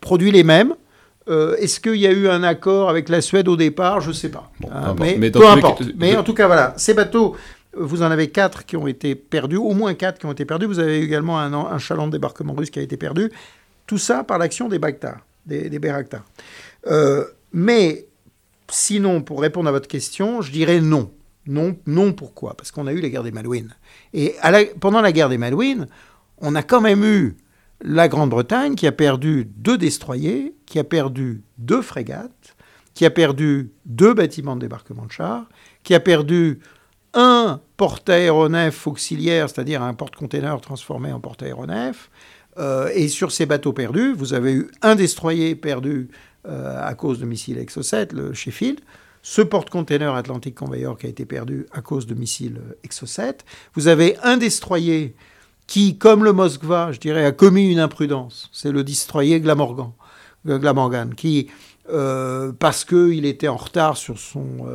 produit 0.00 0.32
les 0.32 0.42
mêmes, 0.42 0.74
Est-ce 1.26 1.80
qu'il 1.80 1.96
y 1.96 2.06
a 2.06 2.12
eu 2.12 2.28
un 2.28 2.42
accord 2.42 2.90
avec 2.90 3.08
la 3.08 3.22
Suède 3.22 3.48
au 3.48 3.56
départ? 3.56 4.00
Je 4.00 4.08
ne 4.08 4.14
sais 4.14 4.28
pas. 4.28 4.50
Hein, 4.70 4.94
mais, 4.98 5.16
mais 5.18 5.30
peu 5.30 5.48
importe. 5.48 5.82
Mais 5.96 6.16
en 6.16 6.22
tout 6.22 6.34
cas, 6.34 6.46
voilà, 6.46 6.74
ces 6.76 6.92
bateaux 6.92 7.34
vous 7.78 8.02
en 8.02 8.10
avez 8.10 8.30
quatre 8.30 8.64
qui 8.64 8.76
ont 8.76 8.86
été 8.86 9.14
perdus, 9.14 9.56
au 9.56 9.72
moins 9.72 9.94
quatre 9.94 10.18
qui 10.18 10.26
ont 10.26 10.32
été 10.32 10.44
perdus. 10.44 10.66
Vous 10.66 10.78
avez 10.78 11.00
également 11.00 11.38
un, 11.38 11.78
chaland 11.78 12.06
de 12.06 12.12
débarquement 12.12 12.54
russe 12.54 12.70
qui 12.70 12.78
a 12.78 12.82
été 12.82 12.96
perdu. 12.96 13.30
Tout 13.86 13.98
ça 13.98 14.24
par 14.24 14.38
l'action 14.38 14.68
des 14.68 14.78
Bakhtar, 14.78 15.18
des, 15.44 15.68
des 15.70 15.80
euh, 16.88 17.24
mais 17.52 18.06
sinon, 18.68 19.22
pour 19.22 19.40
répondre 19.40 19.68
à 19.68 19.72
votre 19.72 19.88
question, 19.88 20.42
je 20.42 20.50
dirais 20.50 20.80
non. 20.80 21.10
Non, 21.46 21.76
non 21.86 22.12
pourquoi? 22.12 22.56
Parce 22.56 22.72
qu'on 22.72 22.86
a 22.88 22.92
eu 22.92 23.00
la 23.00 23.08
guerre 23.08 23.22
des 23.22 23.30
Malouines. 23.30 23.74
Et 24.12 24.34
pendant 24.80 25.00
la 25.00 25.12
guerre 25.12 25.28
des 25.28 25.38
Malouines, 25.38 25.86
on 26.38 26.54
a 26.56 26.62
quand 26.62 26.80
même 26.80 27.04
eu 27.04 27.36
la 27.82 28.08
Grande-Bretagne 28.08 28.74
qui 28.74 28.86
a 28.86 28.92
perdu 28.92 29.48
deux 29.56 29.78
destroyers, 29.78 30.54
qui 30.66 30.78
a 30.78 30.84
perdu 30.84 31.42
deux 31.58 31.82
frégates, 31.82 32.56
qui 32.94 33.04
a 33.04 33.10
perdu 33.10 33.70
deux 33.84 34.14
bâtiments 34.14 34.56
de 34.56 34.62
débarquement 34.62 35.06
de 35.06 35.12
chars, 35.12 35.46
qui 35.84 35.94
a 35.94 36.00
perdu 36.00 36.60
un 37.16 37.60
porte-aéronef 37.78 38.86
auxiliaire, 38.86 39.48
c'est-à-dire 39.48 39.82
un 39.82 39.94
porte-container 39.94 40.60
transformé 40.60 41.10
en 41.10 41.18
porte-aéronef. 41.18 42.10
Euh, 42.58 42.90
et 42.94 43.08
sur 43.08 43.32
ces 43.32 43.46
bateaux 43.46 43.72
perdus, 43.72 44.12
vous 44.12 44.34
avez 44.34 44.52
eu 44.52 44.70
un 44.82 44.94
destroyer 44.94 45.56
perdu 45.56 46.08
euh, 46.46 46.78
à 46.86 46.94
cause 46.94 47.18
de 47.18 47.26
missiles 47.26 47.58
Exocet, 47.58 48.08
le 48.12 48.32
Sheffield. 48.34 48.80
Ce 49.22 49.42
porte-container 49.42 50.14
Atlantic 50.14 50.54
Conveyor 50.54 50.96
qui 50.96 51.06
a 51.06 51.08
été 51.08 51.24
perdu 51.24 51.66
à 51.72 51.80
cause 51.80 52.06
de 52.06 52.14
missiles 52.14 52.60
Exocet. 52.84 53.38
Vous 53.74 53.88
avez 53.88 54.16
un 54.22 54.36
destroyer 54.36 55.16
qui, 55.66 55.98
comme 55.98 56.22
le 56.22 56.32
Moskva, 56.32 56.92
je 56.92 57.00
dirais, 57.00 57.24
a 57.24 57.32
commis 57.32 57.70
une 57.70 57.80
imprudence. 57.80 58.50
C'est 58.52 58.70
le 58.70 58.84
destroyer 58.84 59.40
Glamorgan, 59.40 59.94
Glamorgan 60.44 61.10
qui 61.16 61.48
parce 62.58 62.84
qu'il 62.84 63.24
était 63.26 63.46
en 63.46 63.56
retard 63.56 63.96
sur 63.96 64.18
son, 64.18 64.66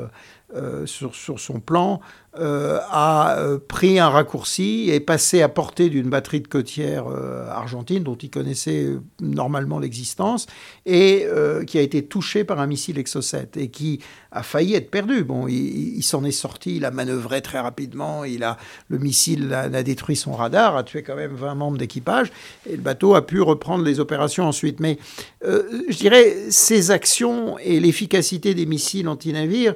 sur, 0.86 1.16
sur, 1.16 1.40
son 1.40 1.60
plan, 1.60 2.02
euh, 2.40 2.80
a 2.90 3.40
euh, 3.40 3.60
pris 3.60 4.00
un 4.00 4.08
raccourci 4.08 4.90
et 4.90 5.02
passé 5.02 5.42
à 5.42 5.50
portée 5.50 5.90
d'une 5.90 6.10
batterie 6.10 6.40
de 6.40 6.48
côtière 6.48 7.08
euh, 7.08 7.46
argentine 7.50 8.04
dont 8.04 8.16
il 8.16 8.30
connaissait 8.30 8.88
normalement 9.20 9.80
l'existence 9.80 10.48
et 10.86 11.28
qui 11.68 11.78
a 11.78 11.82
été 11.82 12.06
touché 12.06 12.46
par 12.46 12.60
un 12.60 12.68
missile 12.68 12.98
Exocet 12.98 13.50
et 13.58 13.70
qui 13.70 14.00
a 14.32 14.44
failli 14.44 14.76
être 14.76 14.90
perdu. 14.90 15.26
Bon, 15.26 15.48
il, 15.48 16.02
s'en 16.04 16.24
est 16.24 16.32
sorti, 16.32 16.78
il 16.78 16.86
a 16.86 16.92
manœuvré 16.92 17.42
très 17.42 17.60
rapidement, 17.60 18.24
il 18.24 18.44
a, 18.44 18.58
le 18.88 18.98
missile 18.98 19.54
a, 19.54 19.64
a, 19.64 19.84
détruit 19.84 20.16
son 20.16 20.32
radar, 20.32 20.78
a 20.78 20.84
tué 20.84 21.04
quand 21.04 21.16
même 21.16 21.34
20 21.34 21.56
membres 21.56 21.78
d'équipage 21.78 22.32
et 22.66 22.78
le 22.78 22.82
bateau 22.82 23.14
a 23.14 23.26
pu 23.26 23.42
reprendre 23.42 23.84
les 23.84 24.00
opérations 24.00 24.46
ensuite. 24.46 24.80
Mais 24.80 24.98
je 25.44 25.98
dirais, 25.98 26.34
ces 26.50 26.92
actions 26.92 27.58
et 27.60 27.80
l'efficacité 27.80 28.54
des 28.54 28.66
missiles 28.66 29.10
anti-navires 29.10 29.76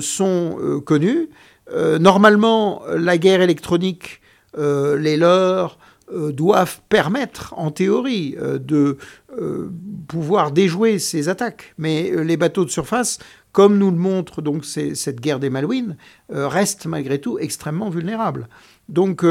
sont 0.00 0.82
connues. 0.84 1.28
Euh, 1.72 1.98
normalement, 1.98 2.82
la 2.96 3.18
guerre 3.18 3.42
électronique, 3.42 4.20
euh, 4.58 4.98
les 4.98 5.16
leurs, 5.16 5.78
euh, 6.12 6.32
doivent 6.32 6.80
permettre, 6.88 7.54
en 7.56 7.70
théorie, 7.70 8.36
de 8.40 8.98
pouvoir 10.08 10.50
déjouer 10.50 10.98
ces 10.98 11.28
attaques. 11.28 11.74
Mais 11.78 12.10
les 12.24 12.36
bateaux 12.36 12.64
de 12.64 12.70
surface, 12.70 13.18
comme 13.52 13.78
nous 13.78 13.90
le 13.90 13.96
montre 13.96 14.42
donc 14.42 14.64
cette 14.64 15.20
guerre 15.20 15.38
des 15.38 15.50
Malouines, 15.50 15.96
restent 16.28 16.86
malgré 16.86 17.20
tout 17.20 17.38
extrêmement 17.38 17.90
vulnérables. 17.90 18.48
Donc, 18.88 19.24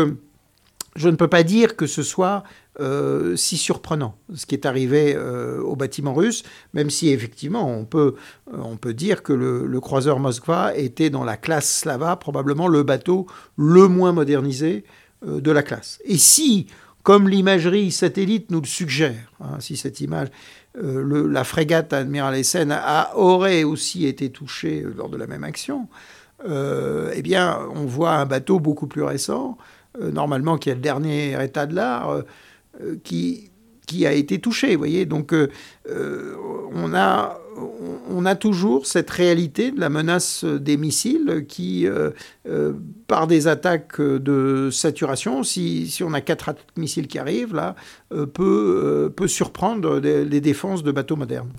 je 0.95 1.10
ne 1.10 1.15
peux 1.15 1.27
pas 1.27 1.43
dire 1.43 1.76
que 1.76 1.85
ce 1.85 2.01
soit 2.01 2.43
euh, 2.80 3.35
si 3.35 3.57
surprenant, 3.57 4.15
ce 4.34 4.45
qui 4.45 4.56
est 4.56 4.65
arrivé 4.65 5.14
euh, 5.15 5.61
au 5.61 5.76
bâtiment 5.76 6.14
russe, 6.14 6.43
même 6.73 6.89
si 6.89 7.10
effectivement 7.10 7.69
on 7.69 7.84
peut, 7.84 8.15
euh, 8.53 8.57
on 8.64 8.77
peut 8.77 8.93
dire 8.93 9.22
que 9.22 9.34
le, 9.34 9.80
croiseur 9.81 10.19
Moskva 10.19 10.76
était 10.76 11.10
dans 11.10 11.23
la 11.23 11.35
classe 11.35 11.80
Slava, 11.80 12.15
probablement 12.15 12.68
le 12.68 12.84
bateau 12.84 13.27
le 13.57 13.88
moins 13.88 14.11
modernisé 14.11 14.84
de 15.26 15.51
la 15.51 15.64
classe. 15.64 15.99
Et 16.06 16.18
si, 16.18 16.68
comme 17.03 17.27
l'imagerie 17.27 17.91
satellite 17.91 18.51
nous 18.51 18.61
le 18.61 18.68
suggère, 18.68 19.31
hein, 19.41 19.57
si 19.60 19.76
cette 19.76 19.99
image, 19.99 20.30
la 20.76 21.43
frégate 21.43 21.91
Admiral 21.91 22.35
Essen 22.35 22.72
a, 22.72 23.11
aurait 23.18 23.64
aussi 23.64 24.06
été 24.06 24.30
touchée 24.30 24.85
lors 24.95 25.10
de 25.10 25.18
la 25.18 25.27
même 25.27 25.43
action, 25.43 25.88
eh 26.45 27.22
bien 27.22 27.60
on 27.73 27.85
voit 27.85 28.14
un 28.14 28.26
bateau 28.26 28.60
beaucoup 28.60 28.88
plus 28.88 29.03
récent, 29.03 29.57
normalement 29.99 30.57
qui 30.57 30.69
est 30.69 30.76
le 30.76 30.81
dernier 30.81 31.41
état 31.43 31.65
de 31.65 31.76
l'art, 31.76 32.23
qui, 33.03 33.49
qui 33.89 34.06
a 34.06 34.14
été 34.14 34.39
touché. 34.39 34.76
Voyez 34.76 35.06
Donc, 35.07 35.34
euh, 35.34 35.49
euh, 35.89 36.35
on, 36.73 36.93
a, 36.93 37.39
on 38.10 38.26
a 38.26 38.35
toujours 38.35 38.85
cette 38.85 39.10
réalité 39.10 39.72
de 39.72 39.80
la 39.80 39.89
menace 39.89 40.45
des 40.45 40.77
missiles 40.77 41.45
qui, 41.47 41.88
par 43.07 43.26
des 43.26 43.47
attaques 43.47 43.99
de 43.99 44.69
saturation, 44.72 45.43
si, 45.43 45.88
si 45.88 46.03
on 46.03 46.14
a 46.14 46.22
quatre 46.22 46.53
missiles 46.77 47.07
qui 47.07 47.18
arrivent, 47.18 47.56
là, 47.56 47.76
peut, 48.10 49.11
peut 49.15 49.27
surprendre 49.27 49.99
les 49.99 50.41
défenses 50.41 50.84
de 50.84 50.91
bateaux 50.91 51.15
modernes. 51.15 51.51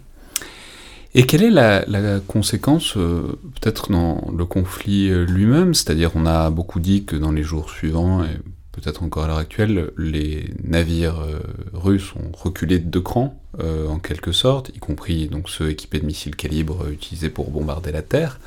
Et 1.12 1.26
quelle 1.26 1.42
est 1.42 1.51
la, 1.51 1.84
la 1.88 2.20
conséquence, 2.20 2.94
peut-être 2.94 3.90
dans 3.90 4.30
le 4.32 4.44
conflit 4.44 5.10
lui-même? 5.26 5.74
C'est-à-dire, 5.74 6.12
on 6.14 6.24
a 6.24 6.51
beaucoup 6.51 6.78
dit 6.78 7.05
que 7.05 7.16
dans 7.16 7.32
les 7.32 7.42
jours 7.42 7.68
suivants, 7.68 8.22
et 8.22 8.38
peut-être 8.81 9.02
encore 9.02 9.24
à 9.24 9.27
l'heure 9.27 9.39
actuelle, 9.39 9.90
les 9.97 10.52
navires 10.62 11.20
euh, 11.20 11.40
russes 11.73 12.15
ont 12.16 12.32
reculé 12.32 12.78
de 12.78 12.86
deux 12.86 13.01
crans, 13.01 13.39
euh, 13.61 13.86
en 13.89 13.98
quelque 13.98 14.32
sorte, 14.32 14.70
y 14.74 14.78
compris 14.78 15.28
donc 15.28 15.48
ceux 15.48 15.70
équipés 15.70 16.01
de 16.01 16.07
missiles 16.07 16.36
calibre 16.36 16.89
utilisés 16.89 17.31
pour 17.31 17.51
bombarder 17.51 17.93
la 17.93 18.02
Terre, 18.02 18.40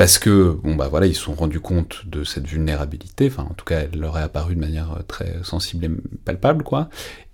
parce 0.00 0.18
que 0.18 0.58
bon 0.64 0.76
bah 0.76 0.88
voilà, 0.88 1.04
ils 1.04 1.14
se 1.14 1.20
sont 1.20 1.34
rendus 1.34 1.60
compte 1.60 2.06
de 2.06 2.24
cette 2.24 2.46
vulnérabilité, 2.46 3.30
en 3.36 3.52
tout 3.52 3.66
cas 3.66 3.80
elle 3.80 4.00
leur 4.00 4.16
est 4.16 4.22
apparue 4.22 4.54
de 4.54 4.60
manière 4.60 4.96
très 5.06 5.34
sensible 5.42 5.84
et 5.84 5.90
palpable, 6.24 6.64
quoi, 6.64 6.88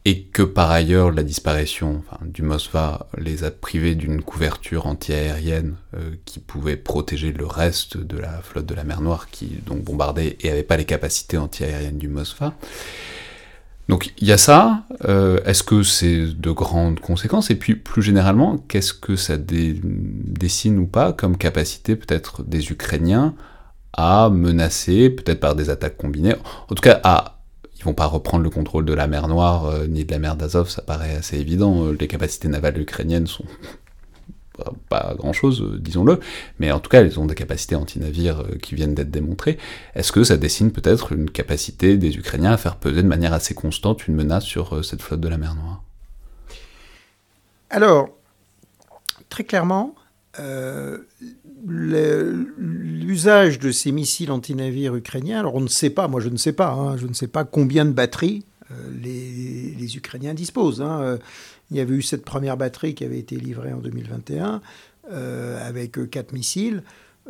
et 0.05 0.25
que 0.25 0.43
par 0.43 0.73
ailleurs 0.73 1.13
la 1.13 1.23
disparition 1.23 2.03
du 2.23 2.43
Moskva 2.43 3.07
les 3.19 3.45
a 3.45 3.53
privés 3.53 3.95
d'une 3.95 4.21
couverture 4.21 4.89
antiaérienne 4.89 5.77
euh, 5.95 6.17
qui 6.25 6.41
pouvait 6.41 6.75
protéger 6.77 7.31
le 7.31 7.47
reste 7.47 7.99
de 7.99 8.19
la 8.19 8.43
flotte 8.43 8.67
de 8.67 8.75
la 8.75 8.83
mer 8.83 9.01
Noire 9.01 9.29
qui 9.31 9.47
donc 9.65 9.85
bombardait 9.85 10.37
et 10.41 10.51
avait 10.51 10.65
pas 10.65 10.77
les 10.77 10.87
capacités 10.87 11.39
antiaériennes 11.39 11.99
du 11.99 12.09
Moskva. 12.09 12.53
Donc 13.89 14.13
il 14.19 14.27
y 14.27 14.33
a 14.33 14.39
ça, 14.39 14.83
euh, 15.05 15.39
est-ce 15.45 15.63
que 15.63 15.83
c'est 15.83 16.27
de 16.27 16.51
grandes 16.51 17.01
conséquences? 17.01 17.51
Et 17.51 17.55
puis 17.55 17.77
plus 17.77 18.03
généralement, 18.03 18.59
qu'est-ce 18.69 18.95
que 18.95 19.17
ça 19.17 19.37
dessine 19.37 20.79
ou 20.79 20.87
pas 20.87 21.13
comme 21.13 21.37
capacité 21.37 21.95
peut-être 21.95 22.43
des 22.43 22.73
Ukrainiens 22.73 23.35
à 23.93 24.29
menacer, 24.29 25.09
peut-être 25.11 25.41
par 25.41 25.55
des 25.55 25.71
attaques 25.71 25.97
combinées, 25.97 26.35
en 26.69 26.75
tout 26.75 26.83
cas 26.83 27.01
à 27.05 27.37
ils 27.79 27.85
vont 27.85 27.95
pas 27.95 28.07
reprendre 28.07 28.43
le 28.43 28.51
contrôle 28.51 28.85
de 28.85 28.95
la 28.95 29.07
mer 29.07 29.29
Noire 29.29 29.67
euh, 29.67 29.87
ni 29.87 30.05
de 30.05 30.11
la 30.11 30.19
mer 30.19 30.37
d'Azov, 30.37 30.71
ça 30.71 30.83
paraît 30.83 31.15
assez 31.15 31.39
évident. 31.39 31.85
Euh, 31.85 31.97
les 31.99 32.09
capacités 32.09 32.49
navales 32.49 32.81
ukrainiennes 32.81 33.27
sont 33.27 33.45
pas 34.89 35.15
grand 35.17 35.33
chose, 35.33 35.63
euh, 35.63 35.79
disons-le, 35.79 36.21
mais 36.59 36.73
en 36.73 36.81
tout 36.81 36.89
cas, 36.89 37.01
elles 37.01 37.19
ont 37.21 37.27
des 37.27 37.35
capacités 37.35 37.75
anti-navires 37.75 38.43
qui 38.63 38.75
viennent 38.75 38.95
d'être 38.95 39.11
démontrées. 39.11 39.59
Est-ce 39.95 40.13
que 40.13 40.25
ça 40.25 40.37
dessine 40.37 40.71
peut-être 40.73 41.13
une 41.13 41.31
capacité 41.31 41.97
des 41.97 42.17
Ukrainiens 42.17 42.53
à 42.53 42.57
faire 42.57 42.77
peser 42.77 43.03
de 43.03 43.09
manière 43.09 43.33
assez 43.33 43.55
constante 43.55 44.07
une 44.07 44.15
menace 44.15 44.45
sur 44.45 44.85
cette 44.85 45.03
flotte 45.03 45.21
de 45.21 45.29
la 45.29 45.39
mer 45.39 45.55
Noire? 45.55 45.83
Alors, 47.71 48.11
très 49.29 49.45
clairement, 49.45 49.95
l'usage 51.67 53.59
de 53.59 53.73
ces 53.73 53.93
missiles 53.93 54.31
anti-navires 54.31 54.95
ukrainiens, 54.95 55.41
alors 55.41 55.55
on 55.55 55.61
ne 55.61 55.69
sait 55.69 55.91
pas, 55.91 56.09
moi 56.09 56.21
je 56.21 56.29
ne 56.29 56.37
sais 56.37 56.53
pas, 56.53 56.71
hein, 56.71 56.97
je 56.97 57.07
ne 57.07 57.15
sais 57.15 57.29
pas 57.29 57.45
combien 57.45 57.85
de 57.85 57.93
batteries 57.93 58.45
euh, 58.73 58.75
les, 59.01 59.97
Ukrainiens 59.97 60.35
disposent. 60.35 60.83
Hein. 60.83 61.01
Euh, 61.01 61.19
il 61.71 61.77
y 61.77 61.81
avait 61.81 61.95
eu 61.95 62.03
cette 62.03 62.25
première 62.25 62.57
batterie 62.57 62.95
qui 62.95 63.05
avait 63.05 63.19
été 63.19 63.37
livrée 63.37 63.73
en 63.73 63.79
2021 63.79 64.61
euh, 65.13 65.69
avec 65.69 66.11
quatre 66.11 66.33
missiles. 66.33 66.83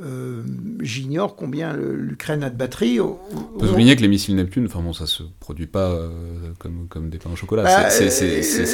Euh, 0.03 0.43
j'ignore 0.81 1.37
combien 1.37 1.75
l'Ukraine 1.75 2.45
a 2.45 2.51
de 2.51 2.57
batteries. 2.57 3.01
On 3.01 3.19
peut 3.59 3.67
souligner 3.67 3.97
que 3.97 4.03
les 4.03 4.09
missiles 4.09 4.37
Neptune, 4.37 4.67
enfin 4.67 4.81
bon, 4.81 4.93
ça 4.93 5.07
se 5.07 5.23
produit 5.41 5.67
pas 5.67 5.91
euh, 5.91 6.11
comme, 6.59 6.87
comme, 6.91 7.09
des 7.09 7.17
pains 7.17 7.31
au 7.33 7.37
chocolat. 7.37 7.63
Bah, 7.63 7.89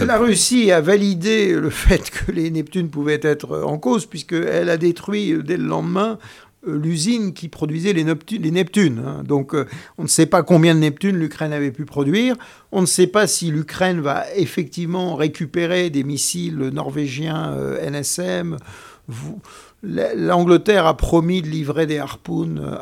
la 0.05 0.18
Russie 0.18 0.72
a 0.72 0.80
validé 0.80 1.52
le 1.52 1.70
fait 1.70 2.10
que 2.10 2.32
les 2.32 2.51
Neptunes 2.51 2.90
pouvaient 2.90 3.20
être 3.22 3.62
en 3.62 3.78
cause, 3.78 4.06
puisqu'elle 4.06 4.68
a 4.68 4.76
détruit 4.76 5.36
dès 5.44 5.56
le 5.56 5.64
lendemain 5.64 6.18
euh, 6.18 6.51
l'usine 6.66 7.32
qui 7.32 7.48
produisait 7.48 7.93
les, 7.93 8.05
Neptunes. 8.05 9.02
Hein. 9.05 9.24
Donc 9.24 9.55
on 9.98 10.02
ne 10.02 10.09
sait 10.09 10.26
pas 10.26 10.43
combien 10.43 10.74
de 10.74 10.80
Neptunes 10.80 11.16
l'Ukraine 11.16 11.52
avait 11.52 11.72
pu 11.72 11.84
produire. 11.84 12.36
On 12.70 12.80
ne 12.80 12.86
sait 12.86 13.06
pas 13.06 13.26
si 13.26 13.51
l'Ukraine 13.51 14.01
va 14.01 14.24
effectivement 14.36 15.16
récupérer 15.16 15.90
des 15.90 16.05
missiles 16.05 16.70
norvégiens 16.72 17.56
NSM. 17.82 18.56
Vous, 19.09 19.40
L'Angleterre 19.82 20.86
a 20.86 20.97
promis 20.97 21.43
de 21.43 21.48
livrer 21.48 21.86
des 21.86 21.98
harpoons 21.98 22.56
euh, 22.56 22.76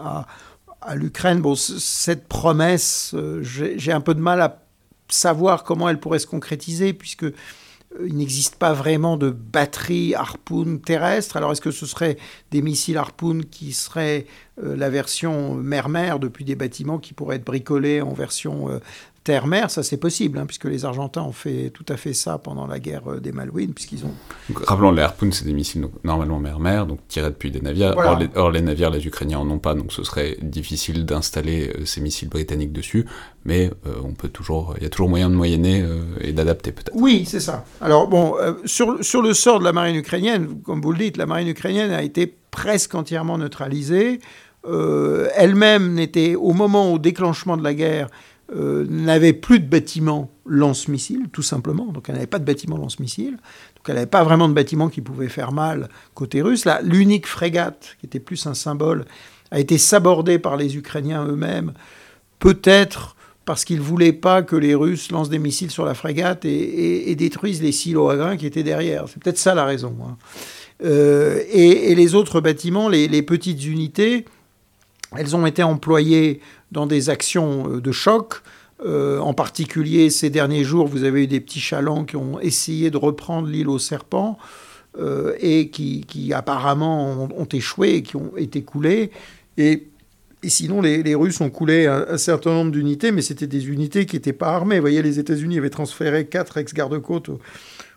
à, 0.82 0.94
l'Ukraine. 0.94 1.40
Bon, 1.40 1.54
cette 1.54 2.28
promesse, 2.28 3.12
euh, 3.14 3.40
j'ai 3.42 3.92
un 3.92 4.02
peu 4.02 4.14
de 4.14 4.20
mal 4.20 4.40
à 4.42 4.62
savoir 5.08 5.64
comment 5.64 5.88
elle 5.88 5.98
pourrait 5.98 6.18
se 6.18 6.26
concrétiser, 6.26 6.92
puisque 6.92 7.24
euh, 7.24 7.34
il 8.06 8.16
n'existe 8.16 8.56
pas 8.56 8.72
vraiment 8.72 9.16
de 9.16 9.30
batterie 9.30 10.14
harpoon 10.14 10.78
terrestre. 10.78 11.36
Alors 11.36 11.52
est-ce 11.52 11.60
que 11.60 11.70
ce 11.70 11.86
serait 11.86 12.16
des 12.50 12.62
missiles 12.62 12.96
harpoon 12.96 13.40
qui 13.50 13.72
seraient 13.72 14.26
la 14.62 14.90
version 14.90 15.54
mer-mer 15.54 16.18
depuis 16.18 16.44
des 16.44 16.54
bâtiments 16.54 16.98
qui 16.98 17.14
pourraient 17.14 17.36
être 17.36 17.44
bricolés 17.44 18.00
en 18.00 18.12
version 18.12 18.80
terre-mer, 19.24 19.70
ça 19.70 19.82
c'est 19.82 19.98
possible, 19.98 20.38
hein, 20.38 20.46
puisque 20.46 20.64
les 20.64 20.84
Argentins 20.84 21.22
ont 21.22 21.32
fait 21.32 21.70
tout 21.70 21.84
à 21.88 21.96
fait 21.96 22.14
ça 22.14 22.38
pendant 22.38 22.66
la 22.66 22.78
guerre 22.78 23.02
euh, 23.06 23.20
des 23.20 23.32
Malouines, 23.32 23.74
puisqu'ils 23.74 24.04
ont... 24.06 24.14
rappelons, 24.64 24.92
les 24.92 25.02
harpoons, 25.02 25.30
c'est 25.30 25.44
des 25.44 25.52
missiles 25.52 25.86
normalement 26.04 26.38
mer-mer, 26.38 26.86
donc 26.86 27.00
tirés 27.06 27.28
depuis 27.28 27.50
des 27.50 27.60
navires. 27.60 27.94
Or, 28.34 28.50
les, 28.50 28.62
navires, 28.62 28.90
les 28.90 29.06
Ukrainiens 29.06 29.38
en 29.38 29.50
ont 29.50 29.58
pas, 29.58 29.74
donc 29.74 29.92
ce 29.92 30.02
serait 30.04 30.38
difficile 30.40 31.04
d'installer 31.04 31.68
euh, 31.68 31.84
ces 31.84 32.00
missiles 32.00 32.30
britanniques 32.30 32.72
dessus, 32.72 33.06
mais 33.44 33.70
euh, 33.86 33.94
on 34.02 34.14
peut 34.14 34.28
toujours, 34.28 34.74
il 34.78 34.84
y 34.84 34.86
a 34.86 34.88
toujours 34.88 35.10
moyen 35.10 35.28
de 35.28 35.34
moyenner 35.34 35.84
et 36.20 36.32
d'adapter 36.32 36.72
peut-être. 36.72 36.92
Oui, 36.94 37.24
c'est 37.26 37.40
ça. 37.40 37.64
Alors 37.80 38.08
bon, 38.08 38.34
sur, 38.64 39.04
sur 39.04 39.22
le 39.22 39.34
sort 39.34 39.58
de 39.58 39.64
la 39.64 39.72
marine 39.72 39.96
ukrainienne, 39.96 40.60
comme 40.64 40.80
vous 40.80 40.92
le 40.92 40.98
dites, 40.98 41.16
la 41.16 41.26
marine 41.26 41.48
ukrainienne 41.48 41.90
a 41.90 42.02
été 42.02 42.26
presque 42.50 42.94
entièrement 42.94 43.38
neutralisée. 43.38 44.20
Elle-même 44.64 45.94
n'était, 45.94 46.34
au 46.34 46.52
moment 46.52 46.92
au 46.92 46.98
déclenchement 46.98 47.56
de 47.56 47.64
la 47.64 47.74
guerre, 47.74 48.08
euh, 48.54 48.86
n'avait 48.88 49.32
plus 49.32 49.60
de 49.60 49.66
bâtiment 49.66 50.30
lance-missiles, 50.46 51.28
tout 51.32 51.42
simplement. 51.42 51.86
Donc 51.86 52.08
elle 52.08 52.16
n'avait 52.16 52.26
pas 52.26 52.38
de 52.38 52.44
bâtiment 52.44 52.76
lance-missiles. 52.76 53.36
Donc 53.76 53.88
elle 53.88 53.94
n'avait 53.94 54.06
pas 54.06 54.24
vraiment 54.24 54.48
de 54.48 54.54
bâtiment 54.54 54.88
qui 54.88 55.00
pouvait 55.00 55.28
faire 55.28 55.52
mal 55.52 55.88
côté 56.14 56.42
russe. 56.42 56.64
Là, 56.64 56.80
l'unique 56.82 57.26
frégate, 57.26 57.96
qui 58.00 58.06
était 58.06 58.20
plus 58.20 58.46
un 58.46 58.54
symbole, 58.54 59.04
a 59.50 59.60
été 59.60 59.78
sabordée 59.78 60.38
par 60.38 60.56
les 60.56 60.76
Ukrainiens 60.76 61.24
eux-mêmes, 61.26 61.72
peut-être 62.38 63.16
parce 63.44 63.64
qu'ils 63.64 63.78
ne 63.78 63.82
voulaient 63.82 64.12
pas 64.12 64.42
que 64.42 64.54
les 64.54 64.76
Russes 64.76 65.10
lancent 65.10 65.28
des 65.28 65.40
missiles 65.40 65.72
sur 65.72 65.84
la 65.84 65.94
frégate 65.94 66.44
et, 66.44 67.14
détruisent 67.16 67.62
les 67.62 67.72
silos 67.72 68.08
à 68.08 68.16
grains 68.16 68.36
qui 68.36 68.46
étaient 68.46 68.62
derrière. 68.62 69.06
C'est 69.08 69.20
peut-être 69.20 69.38
ça 69.38 69.54
la 69.54 69.64
raison. 69.64 69.96
Hein. 70.04 70.16
Euh, 70.84 71.42
et, 71.50 71.94
les 71.94 72.14
autres 72.14 72.40
bâtiments, 72.40 72.88
les, 72.88 73.22
petites 73.22 73.64
unités, 73.64 74.24
elles 75.16 75.36
ont 75.36 75.46
été 75.46 75.62
employées 75.62 76.40
dans 76.72 76.86
des 76.86 77.10
actions 77.10 77.68
euh, 77.68 77.80
de 77.80 77.92
choc. 77.92 78.42
Euh, 78.84 79.18
en 79.18 79.34
particulier, 79.34 80.08
ces 80.08 80.30
derniers 80.30 80.64
jours, 80.64 80.86
vous 80.86 81.04
avez 81.04 81.24
eu 81.24 81.26
des 81.26 81.40
petits 81.40 81.60
chalands 81.60 82.04
qui 82.04 82.16
ont 82.16 82.40
essayé 82.40 82.90
de 82.90 82.96
reprendre 82.96 83.48
l'île 83.48 83.68
aux 83.68 83.78
serpents 83.78 84.38
et 85.38 85.70
qui, 85.70 86.32
apparemment 86.34 87.28
ont, 87.36 87.44
échoué 87.52 87.94
et 87.94 88.02
qui 88.02 88.16
ont 88.16 88.32
été 88.36 88.62
coulés. 88.62 89.12
Et, 89.56 89.86
sinon, 90.42 90.82
les, 90.82 91.14
Russes 91.14 91.40
ont 91.40 91.48
coulé 91.48 91.86
un, 91.86 92.18
certain 92.18 92.50
nombre 92.50 92.72
d'unités, 92.72 93.12
mais 93.12 93.22
c'était 93.22 93.46
des 93.46 93.68
unités 93.68 94.04
qui 94.04 94.16
n'étaient 94.16 94.32
pas 94.32 94.48
armées. 94.48 94.76
Vous 94.76 94.82
voyez, 94.82 95.00
les 95.00 95.20
États-Unis 95.20 95.58
avaient 95.58 95.70
transféré 95.70 96.26
quatre 96.26 96.56
ex-gardes-côtes 96.56 97.30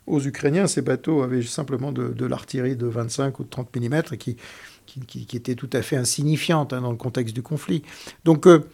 aux 0.05 0.21
Ukrainiens, 0.21 0.67
ces 0.67 0.81
bateaux 0.81 1.21
avaient 1.21 1.41
simplement 1.41 1.91
de, 1.91 2.25
l'artillerie 2.25 2.75
de 2.75 2.87
25 2.87 3.39
ou 3.39 3.43
de 3.43 3.49
30 3.49 3.75
mm 3.75 4.01
qui, 4.17 4.37
qui, 4.85 5.25
qui, 5.25 5.37
était 5.37 5.55
tout 5.55 5.69
à 5.73 5.81
fait 5.81 5.95
insignifiante 5.95 6.73
hein, 6.73 6.81
dans 6.81 6.91
le 6.91 6.97
contexte 6.97 7.33
du 7.33 7.41
conflit. 7.41 7.83
Donc, 8.25 8.47
euh, 8.47 8.65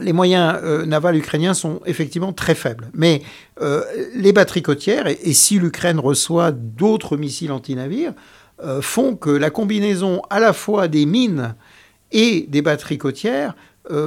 les 0.00 0.12
moyens 0.12 0.58
euh, 0.62 0.86
navals 0.86 1.16
ukrainiens 1.16 1.54
sont 1.54 1.80
effectivement 1.86 2.32
très 2.32 2.54
faibles. 2.54 2.90
Mais 2.94 3.22
euh, 3.60 3.82
les 4.14 4.32
batteries 4.32 4.62
côtières, 4.62 5.06
et, 5.06 5.32
si 5.32 5.58
l'Ukraine 5.58 5.98
reçoit 5.98 6.52
d'autres 6.52 7.16
missiles 7.16 7.52
anti-navires, 7.52 8.14
font 8.80 9.16
que 9.16 9.30
la 9.30 9.50
combinaison 9.50 10.22
à 10.30 10.38
la 10.38 10.52
fois 10.52 10.86
des 10.86 11.06
mines 11.06 11.56
et 12.12 12.46
des 12.48 12.62
batteries 12.62 12.98
côtières 12.98 13.56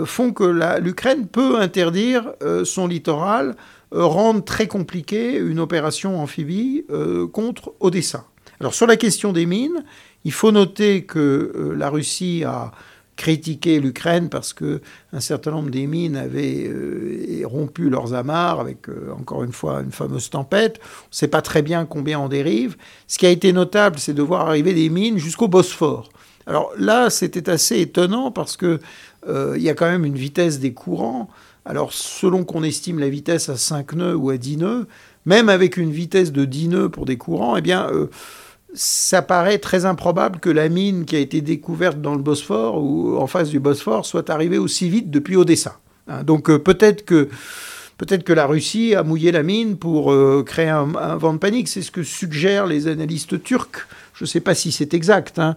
font 0.06 0.32
que 0.32 0.80
l'Ukraine 0.80 1.28
peut 1.28 1.60
interdire 1.60 2.32
son 2.64 2.88
littoral 2.88 3.58
rendent 3.92 4.46
très 4.46 4.68
compliqué 4.68 5.36
une 5.36 5.60
opération 5.60 6.20
amphibie 6.22 6.86
contre 7.34 7.74
Odessa. 7.82 8.26
Alors 8.60 8.74
sur 8.74 8.88
la 8.88 8.96
question 8.96 9.34
des 9.34 9.46
mines, 9.46 9.84
il 10.26 10.32
faut 10.32 10.52
noter 10.52 11.04
que 11.04 11.20
euh, 11.56 11.76
la 11.76 11.90
Russie 11.90 12.44
a 12.46 12.72
critiqué 13.16 13.80
l'Ukraine 13.80 14.30
parce 14.30 14.54
que 14.54 14.82
un 15.12 15.20
certain 15.20 15.50
nombre 15.50 15.72
des 15.72 15.88
mines 15.88 16.16
avaient 16.16 16.72
rompu 17.46 17.90
leurs 17.90 18.14
amarres 18.14 18.60
avec 18.60 18.90
encore 19.12 19.44
une 19.44 19.54
fois 19.54 19.82
une 19.82 19.92
fameuse 19.92 20.30
tempête. 20.30 20.80
On 20.80 21.10
ne 21.12 21.16
sait 21.16 21.28
pas 21.28 21.42
très 21.42 21.64
bien 21.64 21.86
combien 21.86 22.20
en 22.20 22.30
dérive. 22.30 22.78
Ce 23.08 23.18
qui 23.18 23.26
a 23.26 23.32
été 23.32 23.54
notable, 23.54 23.98
c'est 23.98 24.14
de 24.14 24.22
voir 24.22 24.48
arriver 24.48 24.76
des 24.76 24.90
mines 24.90 25.18
jusqu'au 25.18 25.48
Bosphore. 25.48 26.10
Alors 26.46 26.72
là, 26.78 27.10
c'était 27.10 27.50
assez 27.50 27.80
étonnant 27.80 28.30
parce 28.30 28.56
que 28.56 28.80
il 29.28 29.64
y 29.64 29.70
a 29.70 29.74
quand 29.74 29.90
même 29.90 30.06
une 30.06 30.16
vitesse 30.16 30.60
des 30.60 30.74
courants 30.74 31.28
alors, 31.68 31.92
selon 31.92 32.46
qu'on 32.46 32.64
estime 32.64 32.98
la 32.98 33.10
vitesse 33.10 33.50
à 33.50 33.58
5 33.58 33.94
nœuds 33.94 34.16
ou 34.16 34.30
à 34.30 34.38
10 34.38 34.58
nœuds, 34.58 34.88
même 35.26 35.50
avec 35.50 35.76
une 35.76 35.92
vitesse 35.92 36.32
de 36.32 36.46
10 36.46 36.70
nœuds 36.70 36.90
pour 36.90 37.06
des 37.06 37.18
courants, 37.18 37.58
eh 37.58 37.62
bien, 37.62 37.90
euh, 37.92 38.10
ça 38.78 39.24
paraît 39.24 39.58
très 39.58 39.86
improbable 39.86 40.40
que 40.40 40.50
la 40.50 40.70
mine 40.70 41.06
qui 41.06 41.16
a 41.16 41.20
été 41.20 41.42
découverte 41.42 42.00
dans 42.00 42.14
le 42.14 42.22
Bosphore 42.22 42.82
ou 42.82 43.18
en 43.18 43.26
face 43.26 43.50
du 43.50 43.60
Bosphore 43.60 44.06
soit 44.06 44.30
arrivée 44.30 44.60
aussi 44.60 44.88
vite 44.88 45.10
depuis 45.10 45.36
Odessa. 45.36 45.80
Hein, 46.08 46.24
donc, 46.24 46.50
euh, 46.50 46.60
peut-être 46.60 47.04
que. 47.04 47.28
Peut-être 47.98 48.24
que 48.24 48.34
la 48.34 48.46
Russie 48.46 48.94
a 48.94 49.02
mouillé 49.02 49.32
la 49.32 49.42
mine 49.42 49.76
pour 49.76 50.12
euh, 50.12 50.44
créer 50.46 50.70
un, 50.70 50.86
vent 50.86 51.34
de 51.34 51.40
panique. 51.40 51.68
C'est 51.68 51.82
ce 51.82 51.90
que 51.90 52.04
suggèrent 52.04 52.68
les 52.68 52.88
analystes 52.88 53.42
turcs. 53.42 53.88
Je 54.14 54.24
ne 54.24 54.28
sais 54.28 54.40
pas 54.40 54.54
si 54.54 54.72
c'est 54.72 54.94
exact. 54.94 55.40
Hein. 55.40 55.56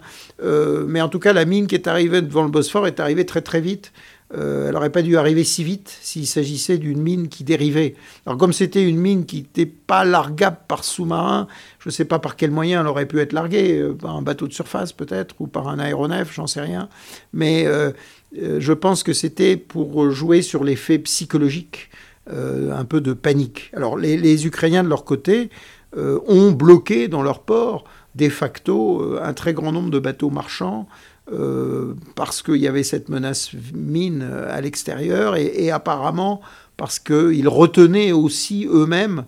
mais 0.87 1.01
en 1.01 1.07
tout 1.07 1.19
cas, 1.19 1.33
la 1.33 1.45
mine 1.45 1.67
qui 1.67 1.75
est 1.75 1.87
arrivée 1.87 2.23
devant 2.23 2.41
le 2.41 2.49
Bosphore 2.49 2.87
est 2.87 2.99
arrivée 2.99 3.27
très 3.27 3.41
très 3.41 3.61
vite. 3.61 3.91
Euh, 4.33 4.67
elle 4.67 4.73
n'aurait 4.73 4.91
pas 4.91 5.01
dû 5.01 5.17
arriver 5.17 5.43
si 5.43 5.63
vite 5.63 5.97
s'il 6.01 6.25
s'agissait 6.25 6.77
d'une 6.77 7.01
mine 7.01 7.27
qui 7.27 7.43
dérivait. 7.43 7.95
Alors 8.25 8.37
comme 8.37 8.53
c'était 8.53 8.87
une 8.87 8.97
mine 8.97 9.25
qui 9.25 9.37
n'était 9.37 9.65
pas 9.65 10.05
largable 10.05 10.57
par 10.67 10.83
sous-marin, 10.83 11.47
je 11.79 11.89
ne 11.89 11.91
sais 11.91 12.05
pas 12.05 12.19
par 12.19 12.35
quel 12.35 12.51
moyen 12.51 12.81
elle 12.81 12.87
aurait 12.87 13.07
pu 13.07 13.19
être 13.19 13.33
larguée, 13.33 13.79
euh, 13.79 13.93
par 13.93 14.15
un 14.15 14.21
bateau 14.21 14.47
de 14.47 14.53
surface 14.53 14.93
peut-être, 14.93 15.35
ou 15.39 15.47
par 15.47 15.67
un 15.67 15.79
aéronef, 15.79 16.33
j'en 16.33 16.47
sais 16.47 16.61
rien. 16.61 16.87
Mais 17.33 17.65
euh, 17.65 17.91
je 18.33 18.71
pense 18.71 19.03
que 19.03 19.11
c'était 19.11 19.57
pour 19.57 20.09
jouer 20.11 20.41
sur 20.41 20.63
l'effet 20.63 20.97
psychologique, 20.99 21.89
un 22.29 22.85
peu 22.85 23.01
de 23.01 23.11
panique. 23.11 23.71
Alors 23.75 23.97
les, 23.97 24.15
les 24.15 24.45
Ukrainiens 24.47 24.85
de 24.85 24.87
leur 24.87 25.03
côté 25.03 25.49
ont 25.97 26.51
bloqué 26.51 27.09
dans 27.09 27.23
leur 27.23 27.41
port 27.41 27.83
de 28.15 28.29
facto 28.29 29.17
un 29.21 29.33
très 29.33 29.53
grand 29.53 29.73
nombre 29.73 29.89
de 29.89 29.99
bateaux 29.99 30.29
marchands 30.29 30.87
euh, 31.31 31.93
parce 32.15 32.41
qu'il 32.41 32.57
y 32.57 32.67
avait 32.67 32.83
cette 32.83 33.09
menace 33.09 33.51
mine 33.73 34.21
à 34.49 34.59
l'extérieur 34.61 35.35
et, 35.35 35.71
apparemment 35.71 36.41
parce 36.77 36.99
qu'ils 36.99 37.47
retenaient 37.47 38.11
aussi 38.11 38.67
eux-mêmes 38.69 39.25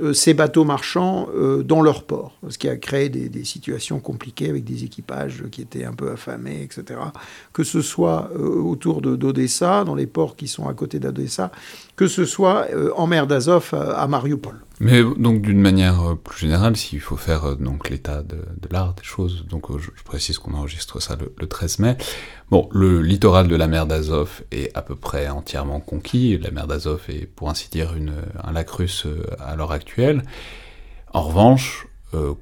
euh, 0.00 0.12
ces 0.12 0.34
bateaux 0.34 0.64
marchands 0.64 1.28
euh, 1.34 1.62
dans 1.62 1.80
leur 1.80 2.02
port, 2.02 2.38
ce 2.48 2.58
qui 2.58 2.68
a 2.68 2.76
créé 2.76 3.08
des, 3.08 3.44
situations 3.44 4.00
compliquées 4.00 4.50
avec 4.50 4.64
des 4.64 4.84
équipages 4.84 5.44
qui 5.50 5.62
étaient 5.62 5.84
un 5.84 5.94
peu 5.94 6.10
affamés, 6.10 6.62
etc. 6.62 7.00
Que 7.54 7.64
ce 7.64 7.80
soit 7.80 8.30
autour 8.34 9.00
d'Odessa, 9.00 9.84
dans 9.84 9.94
les 9.94 10.06
ports 10.06 10.36
qui 10.36 10.48
sont 10.48 10.68
à 10.68 10.74
côté 10.74 10.98
d'Odessa, 10.98 11.50
que 11.96 12.06
ce 12.06 12.24
soit 12.24 12.66
en 12.94 13.06
mer 13.06 13.26
d'Azov 13.26 13.72
à 13.72 14.06
Mariupol. 14.06 14.66
Mais 14.78 15.02
donc 15.02 15.40
d'une 15.40 15.60
manière 15.60 16.02
euh, 16.02 16.14
plus 16.16 16.38
générale, 16.38 16.76
s'il 16.76 17.00
faut 17.00 17.16
faire 17.16 17.44
euh, 17.44 17.54
donc 17.54 17.88
l'état 17.88 18.22
de, 18.22 18.36
l'art 18.70 18.92
des 18.92 19.04
choses, 19.04 19.46
donc 19.48 19.70
euh, 19.70 19.78
je, 19.78 19.90
précise 20.04 20.38
qu'on 20.38 20.52
enregistre 20.52 21.00
ça 21.00 21.16
le, 21.16 21.46
13 21.46 21.78
mai. 21.78 21.96
Bon, 22.50 22.68
le 22.72 23.00
littoral 23.00 23.48
de 23.48 23.56
la 23.56 23.68
mer 23.68 23.86
d'Azov 23.86 24.42
est 24.52 24.76
à 24.76 24.82
peu 24.82 24.94
près 24.94 25.28
entièrement 25.28 25.80
conquis. 25.80 26.36
La 26.38 26.50
mer 26.50 26.66
d'Azov 26.66 27.00
est 27.08 27.26
pour 27.26 27.48
ainsi 27.48 27.70
dire 27.70 27.94
une, 27.94 28.12
un 28.42 28.52
lac 28.52 28.68
russe 28.68 29.06
à 29.40 29.56
l'heure 29.56 29.72
actuelle. 29.72 30.22
En 31.12 31.22
revanche, 31.22 31.88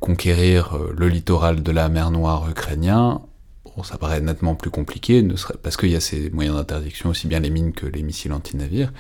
conquérir 0.01 0.79
le 0.97 1.09
littoral 1.09 1.63
de 1.63 1.73
la 1.73 1.89
mer 1.89 2.11
Noire 2.11 2.49
ukrainien, 2.51 3.23
bon, 3.65 3.83
ça 3.83 3.97
paraît 3.97 4.21
nettement 4.21 4.55
plus 4.55 4.71
compliqué, 4.71 5.27
parce 5.63 5.77
qu'il 5.77 5.91
y 5.91 5.97
a 5.97 6.01
ces 6.01 6.31
moyens 6.31 6.57
d'interdiction, 6.57 7.11
aussi 7.11 7.29
bien 7.29 7.41
les 7.41 7.51
mines 7.51 7.73
que 7.73 7.87
les 7.87 8.03
missiles 8.03 8.33
anti-navires. 8.33 8.93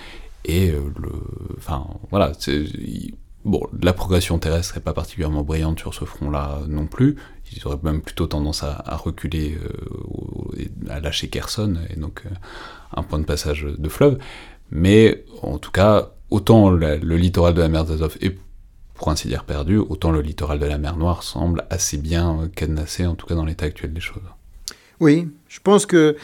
Et 0.44 0.70
le, 0.70 1.10
enfin 1.56 1.86
voilà, 2.10 2.32
Bon, 3.44 3.60
la 3.82 3.92
progression 3.92 4.38
terrestre 4.38 4.76
n'est 4.76 4.82
pas 4.82 4.94
particulièrement 4.94 5.42
brillante 5.42 5.78
sur 5.78 5.92
ce 5.92 6.06
front-là 6.06 6.62
non 6.66 6.86
plus. 6.86 7.16
Ils 7.52 7.66
auraient 7.66 7.78
même 7.82 8.00
plutôt 8.00 8.26
tendance 8.26 8.62
à, 8.62 8.96
reculer, 8.96 9.58
euh, 9.62 10.64
à 10.88 10.98
lâcher 10.98 11.28
Kherson, 11.28 11.76
et 11.90 11.96
donc 11.96 12.22
euh, 12.24 12.30
un 12.96 13.02
point 13.02 13.18
de 13.18 13.24
passage 13.24 13.64
de 13.64 13.88
fleuve. 13.90 14.18
Mais 14.70 15.24
en 15.42 15.58
tout 15.58 15.70
cas, 15.70 16.12
autant 16.30 16.70
le 16.70 17.16
littoral 17.16 17.52
de 17.52 17.60
la 17.60 17.68
mer 17.68 17.84
d'Azov 17.84 18.16
est 18.22 18.38
pour 18.94 19.08
ainsi 19.10 19.28
dire 19.28 19.44
perdu, 19.44 19.76
autant 19.76 20.10
le 20.10 20.22
littoral 20.22 20.58
de 20.58 20.66
la 20.66 20.78
mer 20.78 20.96
Noire 20.96 21.22
semble 21.22 21.66
assez 21.68 21.98
bien 21.98 22.48
cadenassé, 22.54 23.06
en 23.06 23.14
tout 23.14 23.26
cas 23.26 23.34
dans 23.34 23.44
l'état 23.44 23.66
actuel 23.66 23.92
des 23.92 24.00
choses. 24.00 24.22
Oui, 25.00 25.28
je 25.48 25.60
pense 25.60 25.84
que 25.84 25.96
euh, 25.96 26.18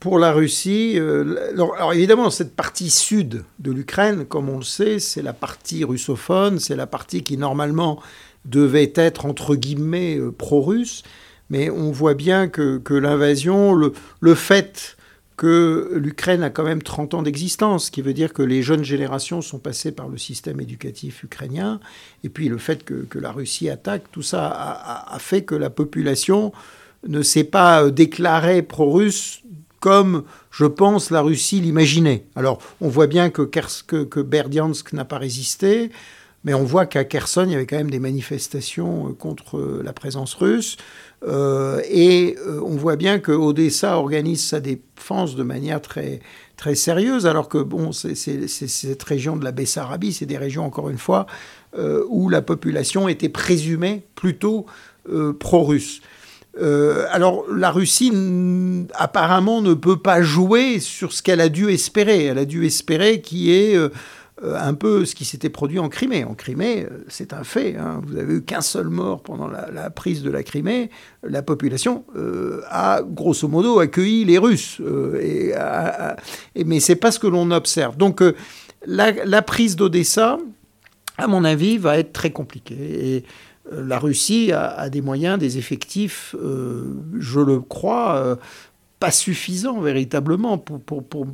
pour 0.00 0.18
la 0.18 0.32
Russie, 0.32 0.94
euh, 0.96 1.52
alors, 1.52 1.92
évidemment, 1.92 2.30
cette 2.30 2.54
partie 2.54 2.90
sud 2.90 3.44
de 3.58 3.72
l'Ukraine, 3.72 4.24
comme 4.24 4.48
on 4.48 4.58
le 4.58 4.64
sait, 4.64 4.98
c'est 4.98 5.22
la 5.22 5.32
partie 5.32 5.84
russophone, 5.84 6.58
c'est 6.58 6.76
la 6.76 6.86
partie 6.86 7.22
qui 7.22 7.36
normalement 7.36 8.00
devait 8.44 8.92
être 8.94 9.26
entre 9.26 9.54
guillemets 9.54 10.18
euh, 10.18 10.30
pro-russe, 10.30 11.02
mais 11.50 11.70
on 11.70 11.92
voit 11.92 12.14
bien 12.14 12.48
que, 12.48 12.80
l'invasion, 12.94 13.74
le, 13.74 14.34
fait 14.34 14.96
que 15.36 15.92
l'Ukraine 15.94 16.42
a 16.42 16.50
quand 16.50 16.64
même 16.64 16.82
30 16.82 17.14
ans 17.14 17.22
d'existence, 17.22 17.86
ce 17.86 17.90
qui 17.90 18.02
veut 18.02 18.14
dire 18.14 18.32
que 18.32 18.42
les 18.42 18.62
jeunes 18.62 18.84
générations 18.84 19.42
sont 19.42 19.58
passées 19.58 19.92
par 19.92 20.08
le 20.08 20.16
système 20.16 20.60
éducatif 20.60 21.22
ukrainien, 21.22 21.80
et 22.22 22.28
puis 22.28 22.48
le 22.48 22.58
fait 22.58 22.84
que, 22.84 23.06
la 23.18 23.30
Russie 23.30 23.68
attaque, 23.68 24.04
tout 24.10 24.22
ça 24.22 24.48
a 24.48 25.18
fait 25.18 25.42
que 25.42 25.54
la 25.54 25.70
population 25.70 26.52
ne 27.08 27.22
s'est 27.22 27.44
pas 27.44 27.90
déclarée 27.90 28.62
pro-russe 28.62 29.42
comme, 29.84 30.22
je 30.50 30.64
pense, 30.64 31.10
la 31.10 31.20
Russie 31.20 31.60
l'imaginait. 31.60 32.24
Alors, 32.36 32.58
on 32.80 32.88
voit 32.88 33.06
bien 33.06 33.28
que, 33.28 33.42
que, 33.42 34.04
que 34.04 34.20
Berdiansk 34.20 34.94
n'a 34.94 35.04
pas 35.04 35.18
résisté, 35.18 35.90
mais 36.42 36.54
on 36.54 36.64
voit 36.64 36.86
qu'à 36.86 37.04
Kherson, 37.04 37.44
il 37.44 37.52
y 37.52 37.54
avait 37.54 37.66
quand 37.66 37.76
même 37.76 37.90
des 37.90 37.98
manifestations 37.98 39.10
euh, 39.10 39.12
contre 39.12 39.58
euh, 39.58 39.82
la 39.84 39.92
présence 39.92 40.32
russe. 40.32 40.78
Euh, 41.28 41.82
et 41.90 42.34
on 42.62 42.76
voit 42.76 42.96
bien 42.96 43.18
que 43.18 43.30
Odessa 43.32 43.98
organise 43.98 44.42
sa 44.42 44.60
défense 44.60 45.36
de 45.36 45.42
manière 45.42 45.82
très, 45.82 46.20
très 46.56 46.74
sérieuse, 46.74 47.26
alors 47.26 47.50
que 47.50 47.58
bon, 47.58 47.92
c'est 47.92 48.14
cette 48.14 49.02
région 49.02 49.36
de 49.36 49.44
la 49.44 49.52
Bessarabie, 49.52 50.14
c'est 50.14 50.24
des 50.24 50.38
régions, 50.38 50.64
encore 50.64 50.88
une 50.88 50.98
fois, 50.98 51.26
où 52.08 52.30
la 52.30 52.40
population 52.40 53.08
était 53.08 53.28
présumée 53.30 54.06
plutôt 54.14 54.64
pro-russe. 55.40 56.00
Euh, 56.60 57.06
alors 57.10 57.44
la 57.52 57.70
Russie 57.70 58.12
apparemment 58.94 59.60
ne 59.60 59.74
peut 59.74 59.98
pas 59.98 60.22
jouer 60.22 60.78
sur 60.78 61.12
ce 61.12 61.22
qu'elle 61.22 61.40
a 61.40 61.48
dû 61.48 61.70
espérer. 61.70 62.24
Elle 62.24 62.38
a 62.38 62.44
dû 62.44 62.64
espérer 62.64 63.20
qu'il 63.20 63.38
y 63.38 63.52
ait 63.52 63.76
euh, 63.76 63.88
un 64.42 64.74
peu 64.74 65.04
ce 65.04 65.14
qui 65.14 65.24
s'était 65.24 65.48
produit 65.48 65.78
en 65.78 65.88
Crimée. 65.88 66.24
En 66.24 66.34
Crimée, 66.34 66.86
c'est 67.08 67.32
un 67.32 67.44
fait. 67.44 67.76
Hein. 67.76 68.00
vous 68.06 68.16
avez 68.16 68.34
eu 68.34 68.42
qu'un 68.42 68.60
seul 68.60 68.88
mort 68.88 69.22
pendant 69.22 69.48
la, 69.48 69.90
prise 69.90 70.22
de 70.22 70.30
la 70.30 70.42
Crimée. 70.42 70.90
La 71.22 71.42
population 71.42 72.04
a 72.68 73.02
grosso 73.02 73.48
modo 73.48 73.80
accueilli 73.80 74.24
les 74.24 74.38
Russes. 74.38 74.80
et, 75.20 75.52
et, 76.54 76.64
mais 76.64 76.80
c'est 76.80 76.96
pas 76.96 77.10
ce 77.10 77.18
que 77.18 77.26
l'on 77.26 77.50
observe. 77.50 77.96
Donc 77.96 78.22
la, 78.86 79.12
la 79.12 79.42
prise 79.42 79.76
d'Odessa, 79.76 80.38
à 81.16 81.26
mon 81.26 81.44
avis, 81.44 81.78
va 81.78 81.98
être 81.98 82.12
très 82.12 82.30
compliquée. 82.30 83.16
Et 83.16 83.24
la 83.70 83.98
Russie 83.98 84.52
a, 84.52 84.88
des 84.90 85.00
moyens, 85.00 85.38
des 85.38 85.58
effectifs, 85.58 86.34
je 86.38 87.40
le 87.40 87.60
crois, 87.60 88.38
pas 89.04 89.10
suffisant 89.10 89.80
véritablement 89.80 90.56
pour, 90.56 90.80
pour, 90.80 91.26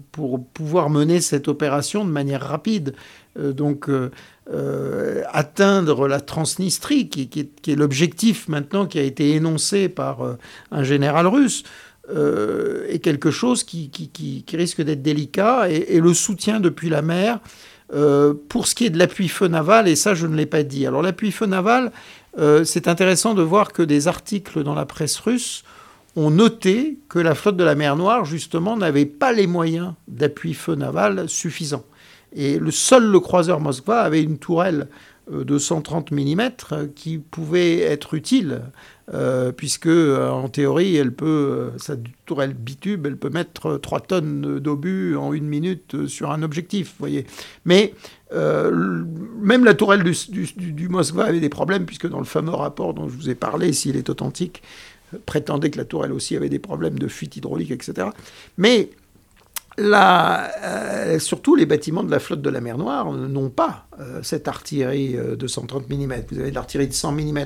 pouvoir 0.44 0.90
mener 0.90 1.20
cette 1.20 1.46
opération 1.46 2.04
de 2.04 2.10
manière 2.10 2.42
rapide. 2.42 2.94
Euh, 3.38 3.52
donc 3.52 3.88
euh, 3.88 4.10
euh, 4.52 5.22
atteindre 5.30 6.08
la 6.08 6.20
Transnistrie, 6.20 7.08
qui, 7.08 7.28
qui 7.28 7.70
est, 7.70 7.76
l'objectif 7.76 8.48
maintenant 8.48 8.86
qui 8.86 8.98
a 8.98 9.02
été 9.02 9.36
énoncé 9.36 9.88
par 9.88 10.36
un 10.72 10.82
général 10.82 11.26
russe, 11.26 11.62
est 12.12 12.98
quelque 12.98 13.30
chose 13.30 13.62
qui, 13.62 13.88
qui 13.88 14.56
risque 14.56 14.82
d'être 14.82 15.02
délicat. 15.02 15.70
Et, 15.70 15.94
et, 15.94 16.00
le 16.00 16.12
soutien 16.12 16.58
depuis 16.58 16.88
la 16.88 17.02
mer, 17.02 17.38
pour 18.48 18.66
ce 18.66 18.74
qui 18.74 18.86
est 18.86 18.90
de 18.90 18.98
l'appui-feu 18.98 19.46
naval, 19.46 19.86
et 19.86 19.94
ça 19.94 20.14
je 20.14 20.26
ne 20.26 20.34
l'ai 20.34 20.46
pas 20.46 20.64
dit. 20.64 20.84
Alors 20.88 21.02
l'appui-feu 21.02 21.46
naval, 21.46 21.92
c'est 22.36 22.88
intéressant 22.88 23.34
de 23.34 23.42
voir 23.42 23.72
que 23.72 23.82
des 23.82 24.08
articles 24.08 24.62
dans 24.62 24.74
la 24.74 24.86
presse 24.86 25.18
russe 25.18 25.64
ont 26.16 26.30
noté 26.30 26.98
que 27.08 27.18
la 27.18 27.34
flotte 27.34 27.56
de 27.56 27.64
la 27.64 27.74
mer 27.74 27.96
Noire, 27.96 28.24
justement, 28.24 28.76
n'avait 28.76 29.06
pas 29.06 29.32
les 29.32 29.46
moyens 29.46 29.94
d'appui 30.08 30.54
feu 30.54 30.74
naval 30.74 31.28
suffisants. 31.28 31.84
Et 32.32 32.58
le 32.58 32.70
seul 32.70 33.04
le 33.04 33.20
croiseur 33.20 33.60
Moskva 33.60 34.00
avait 34.02 34.22
une 34.22 34.38
tourelle 34.38 34.88
euh, 35.32 35.44
de 35.44 35.58
130 35.58 36.10
mm 36.12 36.50
qui 36.94 37.18
pouvait 37.18 37.80
être 37.80 38.14
utile, 38.14 38.62
euh, 39.12 39.52
puisque 39.52 39.86
euh, 39.86 40.28
en 40.28 40.48
théorie, 40.48 40.96
elle 40.96 41.12
peut, 41.12 41.72
sa 41.78 41.94
tourelle 42.26 42.54
bitube, 42.54 43.06
elle 43.06 43.16
peut 43.16 43.30
mettre 43.30 43.76
3 43.78 44.00
tonnes 44.00 44.58
d'obus 44.60 45.16
en 45.16 45.32
une 45.32 45.46
minute 45.46 46.06
sur 46.06 46.30
un 46.30 46.42
objectif, 46.42 46.94
voyez. 46.98 47.26
Mais 47.64 47.94
même 48.32 49.64
la 49.64 49.74
tourelle 49.74 50.04
du, 50.04 50.14
du, 50.28 50.72
du, 50.72 50.88
Moskva 50.88 51.24
avait 51.24 51.40
des 51.40 51.48
problèmes, 51.48 51.84
puisque 51.84 52.08
dans 52.08 52.20
le 52.20 52.24
fameux 52.24 52.52
rapport 52.52 52.94
dont 52.94 53.08
je 53.08 53.16
vous 53.16 53.28
ai 53.28 53.34
parlé, 53.34 53.72
s'il 53.72 53.96
est 53.96 54.08
authentique, 54.08 54.62
prétendait 55.26 55.70
que 55.70 55.78
la 55.78 55.84
tour, 55.84 56.04
elle 56.04 56.12
aussi, 56.12 56.36
avait 56.36 56.48
des 56.48 56.58
problèmes 56.58 56.98
de 56.98 57.08
fuite 57.08 57.36
hydraulique, 57.36 57.72
etc. 57.72 58.08
Mais 58.56 58.90
euh, 59.78 61.18
surtout, 61.18 61.56
les 61.56 61.66
bâtiments 61.66 62.02
de 62.02 62.10
la 62.10 62.18
flotte 62.18 62.42
de 62.42 62.50
la 62.50 62.60
mer 62.60 62.78
Noire 62.78 63.12
n'ont 63.12 63.50
pas 63.50 63.86
euh, 64.00 64.20
cette 64.22 64.48
artillerie 64.48 65.16
euh, 65.16 65.36
de 65.36 65.46
130 65.46 65.88
mm. 65.88 66.14
Vous 66.30 66.38
avez 66.38 66.50
de 66.50 66.54
l'artillerie 66.54 66.88
de 66.88 66.92
100 66.92 67.12
mm. 67.12 67.40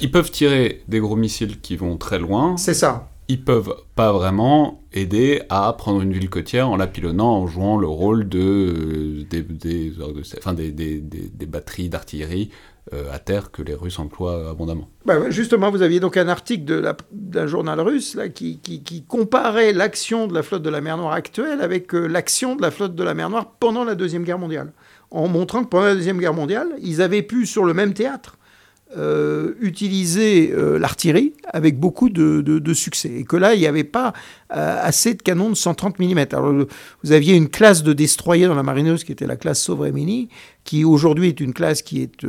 Ils 0.00 0.10
peuvent 0.10 0.30
tirer 0.30 0.82
des 0.88 1.00
gros 1.00 1.16
missiles 1.16 1.60
qui 1.60 1.76
vont 1.76 1.96
très 1.96 2.18
loin. 2.18 2.56
C'est 2.56 2.74
ça. 2.74 3.08
Ils 3.30 3.44
peuvent 3.44 3.76
pas 3.94 4.10
vraiment 4.10 4.82
aider 4.92 5.42
à 5.50 5.72
prendre 5.72 6.02
une 6.02 6.12
ville 6.12 6.28
côtière 6.28 6.68
en 6.68 6.76
la 6.76 6.88
pilonnant, 6.88 7.36
en 7.36 7.46
jouant 7.46 7.78
le 7.78 7.86
rôle 7.86 8.28
de, 8.28 9.24
des, 9.30 9.42
des, 9.42 11.46
batteries 11.46 11.88
d'artillerie 11.88 12.50
euh, 12.92 13.04
à 13.12 13.20
terre 13.20 13.52
que 13.52 13.62
les 13.62 13.74
Russes 13.74 14.00
emploient 14.00 14.50
abondamment. 14.50 14.88
Bah, 15.04 15.30
justement, 15.30 15.70
vous 15.70 15.82
aviez 15.82 16.00
donc 16.00 16.16
un 16.16 16.26
article 16.26 16.92
d'un 17.12 17.46
journal 17.46 17.78
russe 17.78 18.16
là, 18.16 18.28
qui, 18.28 18.58
qui, 18.58 19.04
comparait 19.04 19.72
l'action 19.72 20.26
de 20.26 20.34
la 20.34 20.42
flotte 20.42 20.62
de 20.62 20.70
la 20.70 20.80
mer 20.80 20.96
Noire 20.96 21.12
actuelle 21.12 21.60
avec 21.60 21.94
euh, 21.94 22.08
l'action 22.08 22.56
de 22.56 22.62
la 22.62 22.72
flotte 22.72 22.96
de 22.96 23.04
la 23.04 23.14
mer 23.14 23.30
Noire 23.30 23.52
pendant 23.60 23.84
la 23.84 23.94
Deuxième 23.94 24.24
Guerre 24.24 24.40
mondiale, 24.40 24.72
en 25.12 25.28
montrant 25.28 25.62
que 25.62 25.68
pendant 25.68 25.86
la 25.86 25.94
Deuxième 25.94 26.18
Guerre 26.18 26.34
mondiale, 26.34 26.66
ils 26.82 27.00
avaient 27.00 27.22
pu, 27.22 27.46
sur 27.46 27.64
le 27.64 27.74
même 27.74 27.94
théâtre, 27.94 28.38
euh, 28.96 29.54
utiliser 29.60 30.50
euh, 30.52 30.76
l'artillerie 30.76 31.32
avec 31.44 31.78
beaucoup 31.78 32.08
de, 32.08 32.74
succès. 32.74 33.12
Et 33.18 33.24
que 33.24 33.36
là, 33.36 33.54
il 33.54 33.60
n'y 33.60 33.68
avait 33.68 33.84
pas 33.84 34.12
euh, 34.52 34.80
assez 34.82 35.14
de 35.14 35.22
canons 35.22 35.48
de 35.48 35.54
130 35.54 36.00
mm. 36.00 36.18
Alors, 36.32 36.66
vous 37.04 37.12
aviez 37.12 37.36
une 37.36 37.48
classe 37.48 37.84
de 37.84 37.92
destroyers 37.92 38.48
dans 38.48 38.56
la 38.56 38.64
marineuse 38.64 39.04
qui 39.04 39.12
était 39.12 39.28
la 39.28 39.36
classe 39.36 39.62
Sovremini, 39.62 40.28
qui 40.64 40.84
aujourd'hui 40.84 41.28
est 41.28 41.38
une 41.38 41.52
classe 41.52 41.82
qui 41.82 42.02
est 42.02 42.26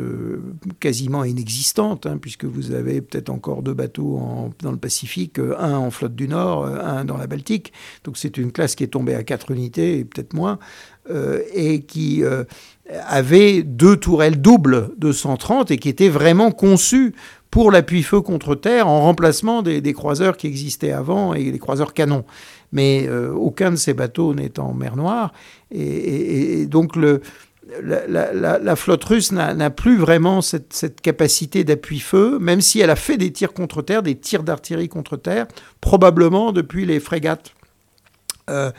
quasiment 0.79 1.23
inexistante, 1.23 2.05
hein, 2.05 2.19
puisque 2.21 2.45
vous 2.45 2.73
avez 2.73 3.01
peut-être 3.01 3.31
encore 3.31 3.63
deux 3.63 3.73
bateaux 3.73 4.21
dans 4.61 4.71
le 4.71 4.77
Pacifique, 4.77 5.39
un 5.39 5.77
en 5.77 5.89
flotte 5.89 6.15
du 6.15 6.27
Nord, 6.27 6.65
un 6.65 7.05
dans 7.05 7.17
la 7.17 7.25
Baltique. 7.25 7.73
Donc 8.03 8.17
c'est 8.17 8.38
une 8.38 8.51
classe 8.51 8.75
qui 8.75 8.83
est 8.83 8.88
tombée 8.88 9.15
à 9.15 9.23
quatre 9.23 9.49
unités, 9.49 9.97
et 9.97 10.05
peut-être 10.05 10.33
moins, 10.33 10.59
et 11.55 11.81
qui 11.81 12.23
avait 13.07 13.63
deux 13.63 13.97
tourelles 13.97 14.41
doubles 14.41 14.91
de 14.97 15.11
130 15.11 15.72
et 15.72 15.77
qui 15.77 15.89
étaient 15.89 16.09
vraiment 16.09 16.51
conçues 16.51 17.13
pour 17.49 17.69
l'appui-feu 17.69 18.22
contre 18.22 18.55
terre 18.55 18.88
en 18.88 19.01
remplacement 19.01 19.61
des, 19.61 19.93
croiseurs 19.93 20.38
qui 20.38 20.47
existaient 20.47 20.93
avant 20.93 21.34
et 21.34 21.51
des 21.51 21.59
croiseurs 21.59 21.93
canons. 21.93 22.23
Mais 22.72 23.05
euh, 23.07 23.34
aucun 23.34 23.72
de 23.72 23.76
ces 23.76 23.93
bateaux 23.93 24.34
n'est 24.34 24.57
en 24.57 24.73
mer 24.73 24.95
Noire. 24.95 25.34
Et, 25.69 26.65
donc 26.68 26.95
la, 26.95 28.76
flotte 28.77 29.03
russe 29.03 29.34
n'a 29.34 29.69
plus 29.69 29.97
vraiment 29.97 30.41
cette, 30.41 31.01
capacité 31.01 31.65
d'appui-feu, 31.65 32.39
même 32.39 32.61
si 32.61 32.80
elle 32.80 32.89
a 32.89 32.95
fait 32.95 33.18
des 33.18 33.31
tirs 33.31 33.53
contre 33.53 33.81
terre, 33.81 34.01
des 34.01 34.15
tirs 34.15 34.43
d'artillerie 34.43 34.89
contre 34.89 35.18
terre, 35.18 35.47
probablement 35.81 36.53
depuis 36.53 36.85
les 36.85 37.01
frégates. 37.01 37.53
Euh, 38.49 38.72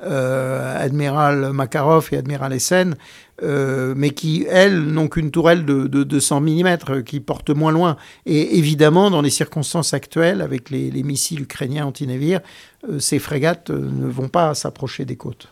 Admiral 0.00 1.52
Makarov 1.52 2.08
et 2.12 2.16
Admiral 2.16 2.52
Essen, 2.52 2.96
euh, 3.42 3.94
mais 3.96 4.10
qui, 4.10 4.46
elles, 4.50 4.80
n'ont 4.82 5.06
qu'une 5.06 5.30
tourelle 5.30 5.64
de, 5.64 5.86
de, 5.86 6.02
200 6.02 6.40
mm, 6.40 7.02
qui 7.04 7.20
porte 7.20 7.50
moins 7.50 7.70
loin. 7.70 7.96
Et 8.26 8.58
évidemment, 8.58 9.10
dans 9.10 9.22
les 9.22 9.30
circonstances 9.30 9.94
actuelles, 9.94 10.40
avec 10.40 10.70
les, 10.70 10.90
missiles 11.04 11.42
ukrainiens 11.42 11.86
anti-navires, 11.86 12.40
euh, 12.88 12.98
ces 12.98 13.20
frégates 13.20 13.70
ne 13.70 14.08
vont 14.08 14.28
pas 14.28 14.54
s'approcher 14.54 15.04
des 15.04 15.16
côtes. 15.16 15.48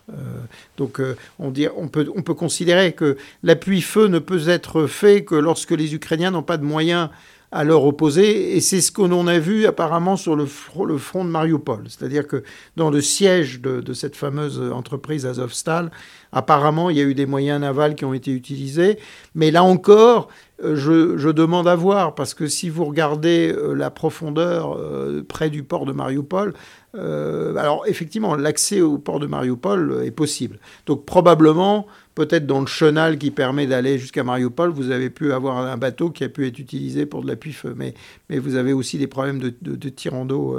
donc 0.77 1.01
on 1.39 1.53
peut 1.89 2.35
considérer 2.35 2.93
que 2.93 3.17
l'appui-feu 3.43 4.09
ne 4.09 4.19
peut 4.19 4.49
être 4.49 4.87
fait 4.87 5.25
que 5.25 5.37
lorsque 5.37 5.71
les 5.73 5.95
Ukrainiens 5.95 6.33
n'ont 6.33 6.43
pas 6.43 6.57
de 6.57 6.65
moyens 6.65 7.09
à 7.53 7.65
leur 7.65 7.85
opposer. 7.85 8.57
Et 8.57 8.61
c'est 8.61 8.81
ce 8.81 8.93
qu'on 8.93 9.27
a 9.27 9.39
vu 9.39 9.67
apparemment 9.67 10.17
sur 10.17 10.37
le, 10.37 10.47
front 10.47 11.25
de 11.25 11.31
Mariupol. 11.31 11.85
C'est-à-dire 11.89 12.27
que 12.27 12.43
dans 12.77 12.91
le 12.91 13.01
siège 13.01 13.61
de, 13.61 13.93
cette 13.93 14.17
fameuse 14.17 14.61
entreprise 14.73 15.27
Azovstal, 15.27 15.91
apparemment, 16.33 16.91
il 16.91 16.97
y 16.97 17.01
a 17.01 17.05
eu 17.05 17.15
des 17.15 17.27
moyens 17.27 17.61
navals 17.61 17.95
qui 17.95 18.05
ont 18.05 18.15
été 18.15 18.31
utilisés. 18.31 18.99
Mais 19.35 19.51
là 19.51 19.63
encore, 19.63 20.29
euh, 20.63 21.17
je, 21.19 21.29
demande 21.29 21.69
à 21.69 21.75
voir, 21.75 22.15
parce 22.15 22.33
que 22.33 22.47
si 22.47 22.71
vous 22.71 22.87
regardez 22.87 23.53
euh, 23.53 23.75
la 23.75 23.91
profondeur 23.91 24.75
euh, 24.79 25.23
près 25.23 25.51
du 25.51 25.63
port 25.63 25.85
de 25.85 25.93
Mariupol, 25.93 26.55
alors 26.99 27.85
effectivement, 27.87 28.37
l'accès 28.37 28.81
au 28.81 28.97
port 28.97 29.21
de 29.21 29.27
Mariupol 29.27 30.01
est 30.03 30.11
possible. 30.11 30.59
Donc 30.87 31.05
probablement, 31.05 31.87
peut-être 32.15 32.47
dans 32.47 32.61
le 32.61 32.67
chenal 32.67 33.19
qui 33.19 33.31
permet 33.31 33.67
d'aller 33.67 33.99
jusqu'à 33.99 34.25
Mariupol, 34.25 34.71
vous 34.71 34.91
avez 34.91 35.11
pu 35.11 35.35
avoir 35.35 35.59
un 35.59 35.77
bateau 35.77 36.09
qui 36.09 36.25
a 36.25 36.31
pu 36.31 36.47
être 36.47 36.59
utilisé 36.59 37.05
pour 37.05 37.21
de 37.21 37.27
l'appui-feu. 37.27 37.75
Mais, 37.77 37.93
mais 38.31 38.39
vous 38.39 38.55
avez 38.55 38.73
aussi 38.73 38.97
des 38.97 39.09
problèmes 39.09 39.41
de, 39.41 39.53
de, 39.61 39.89
tirant 39.91 40.25
d'eau 40.25 40.57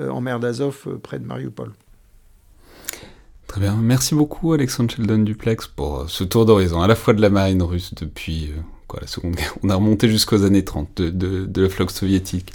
en 0.00 0.22
mer 0.22 0.40
d'Azov 0.40 0.98
près 1.02 1.18
de 1.18 1.26
Mariupol. 1.26 1.72
Très 3.46 3.60
bien. 3.60 3.76
Merci 3.76 4.14
beaucoup, 4.14 4.54
Alexandre 4.54 4.90
Sheldon 4.90 5.18
Duplex, 5.18 5.66
pour 5.66 6.08
ce 6.08 6.24
tour 6.24 6.46
d'horizon, 6.46 6.80
à 6.80 6.86
la 6.86 6.94
fois 6.94 7.12
de 7.12 7.20
la 7.20 7.28
marine 7.28 7.62
russe 7.62 7.92
depuis 7.94 8.54
On 9.62 9.68
a 9.70 9.74
remonté 9.74 10.08
jusqu'aux 10.08 10.44
années 10.44 10.64
30 10.64 11.00
de, 11.00 11.60
la 11.60 11.68
flotte 11.68 11.90
soviétique, 11.90 12.52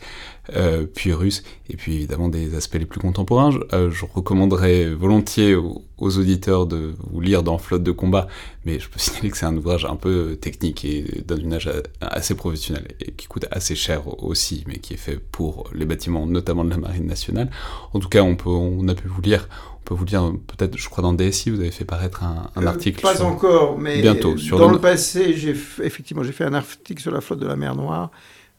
euh, 0.56 0.86
puis 0.86 1.14
russe, 1.14 1.44
et 1.70 1.78
puis 1.78 1.96
évidemment 1.96 2.28
des 2.28 2.56
aspects 2.56 2.78
les 2.80 2.86
plus 2.86 3.00
contemporains. 3.00 3.52
Je, 3.52 3.60
euh, 3.74 3.92
recommanderais 4.14 4.90
volontiers 4.90 5.56
aux, 5.56 5.84
auditeurs 6.00 6.66
de 6.66 6.96
vous 7.12 7.22
lire 7.22 7.44
dans 7.44 7.58
Flotte 7.58 7.84
de 7.84 7.92
combat, 7.92 8.28
mais 8.66 8.80
je 8.80 8.90
peux 8.90 9.00
signaler 9.00 9.30
que 9.30 9.38
c'est 9.38 9.46
un 9.46 9.56
ouvrage 9.56 9.86
un 9.86 9.96
peu 9.96 10.38
technique 10.40 10.86
et 10.86 11.24
d'un 11.26 11.52
âge 11.52 11.70
assez 12.02 12.36
professionnel, 12.36 12.88
et 13.02 13.12
qui 13.12 13.28
coûte 13.28 13.46
assez 13.52 13.76
cher 13.76 14.24
aussi, 14.24 14.64
mais 14.68 14.78
qui 14.78 14.94
est 14.94 14.98
fait 14.98 15.20
pour 15.20 15.70
les 15.74 15.86
bâtiments, 15.86 16.26
notamment 16.26 16.64
de 16.64 16.72
la 16.72 16.78
Marine 16.78 17.06
nationale. 17.06 17.50
En 17.94 18.00
tout 18.00 18.10
cas, 18.10 18.24
on 18.24 18.88
a 18.88 18.96
pu 18.96 19.08
vous 19.08 19.22
lire 19.22 19.48
on 19.82 19.84
peut 19.86 19.96
vous 19.96 20.06
dire, 20.06 20.32
peut-être, 20.48 20.78
je 20.78 20.90
crois 20.90 21.02
dans 21.02 21.14
DSI, 21.14 21.50
vous 21.50 21.60
avez 21.60 21.72
fait 21.72 21.86
paraître 21.86 22.24
un, 22.24 22.50
euh, 22.58 22.68
article. 22.68 23.02
pas 23.02 23.24
encore, 23.24 23.78
mais 23.78 24.02
bientôt. 24.02 24.36
dans 24.52 24.70
le, 24.70 24.80
passé, 24.80 25.36
j'ai 25.36 25.52
effectivement, 25.52 26.24
j'ai 26.24 26.32
fait 26.32 26.46
un 26.46 26.54
article 26.54 27.02
sur 27.02 27.12
la 27.12 27.22
flotte 27.22 27.40
de 27.40 27.48
la 27.48 27.56
mer 27.56 27.76
Noire. 27.76 28.12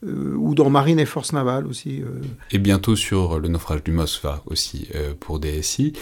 Euh, 0.07 0.35
ou 0.35 0.55
dans 0.55 0.71
Marine 0.71 0.99
et 0.99 1.05
Forces 1.05 1.35
Navales 1.35 1.67
aussi. 1.67 2.01
Euh. 2.01 2.23
Et 2.51 2.59
bientôt 2.59 2.97
sur 2.97 3.39
le 3.39 3.49
naufrage 3.49 3.85
du 3.85 3.93
Moskva 3.93 4.43
aussi 4.47 4.89
euh, 4.95 5.13
pour 5.19 5.41
DSI. 5.41 5.93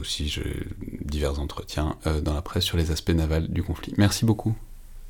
aussi 0.00 0.28
je, 0.28 0.42
divers 1.02 1.40
entretiens 1.40 1.96
dans 2.22 2.34
la 2.34 2.42
presse 2.42 2.64
sur 2.64 2.76
les 2.76 2.90
aspects 2.90 3.10
navals 3.10 3.48
du 3.48 3.62
conflit. 3.62 3.94
Merci 3.96 4.24
beaucoup. 4.24 4.54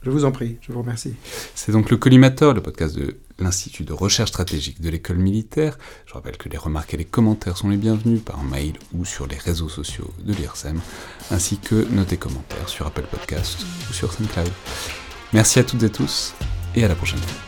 Je 0.03 0.11
vous 0.11 0.25
en 0.25 0.31
prie, 0.31 0.59
je 0.61 0.73
vous 0.73 0.81
remercie. 0.81 1.15
C'est 1.55 1.73
donc 1.73 1.91
le 1.91 1.97
Collimateur, 1.97 2.55
le 2.55 2.63
podcast 2.63 2.97
de 2.97 3.17
l'Institut 3.39 3.85
de 3.85 3.93
recherche 3.93 4.31
stratégique 4.31 4.81
de 4.81 4.91
l'école 4.91 5.19
militaire. 5.19 5.77
Je 6.07 6.15
rappelle 6.15 6.37
que 6.37 6.49
les 6.49 6.57
remarques 6.57 6.95
et 6.95 6.97
les 6.97 7.05
commentaires 7.05 7.57
sont 7.57 7.69
les 7.69 7.77
bienvenus 7.77 8.23
par 8.23 8.43
mail 8.43 8.75
ou 8.95 9.05
sur 9.05 9.27
les 9.27 9.37
réseaux 9.37 9.69
sociaux 9.69 10.11
de 10.25 10.33
l'IRSEM, 10.33 10.81
ainsi 11.31 11.59
que 11.59 11.87
notes 11.91 12.13
et 12.13 12.17
commentaires 12.17 12.69
sur 12.69 12.87
Apple 12.87 13.07
Podcast 13.11 13.59
ou 13.91 13.93
sur 13.93 14.13
SoundCloud. 14.13 14.51
Merci 15.33 15.59
à 15.59 15.65
toutes 15.65 15.83
et 15.83 15.91
tous, 15.91 16.35
et 16.75 16.85
à 16.85 16.89
la 16.89 16.95
prochaine 16.95 17.19
fois. 17.19 17.48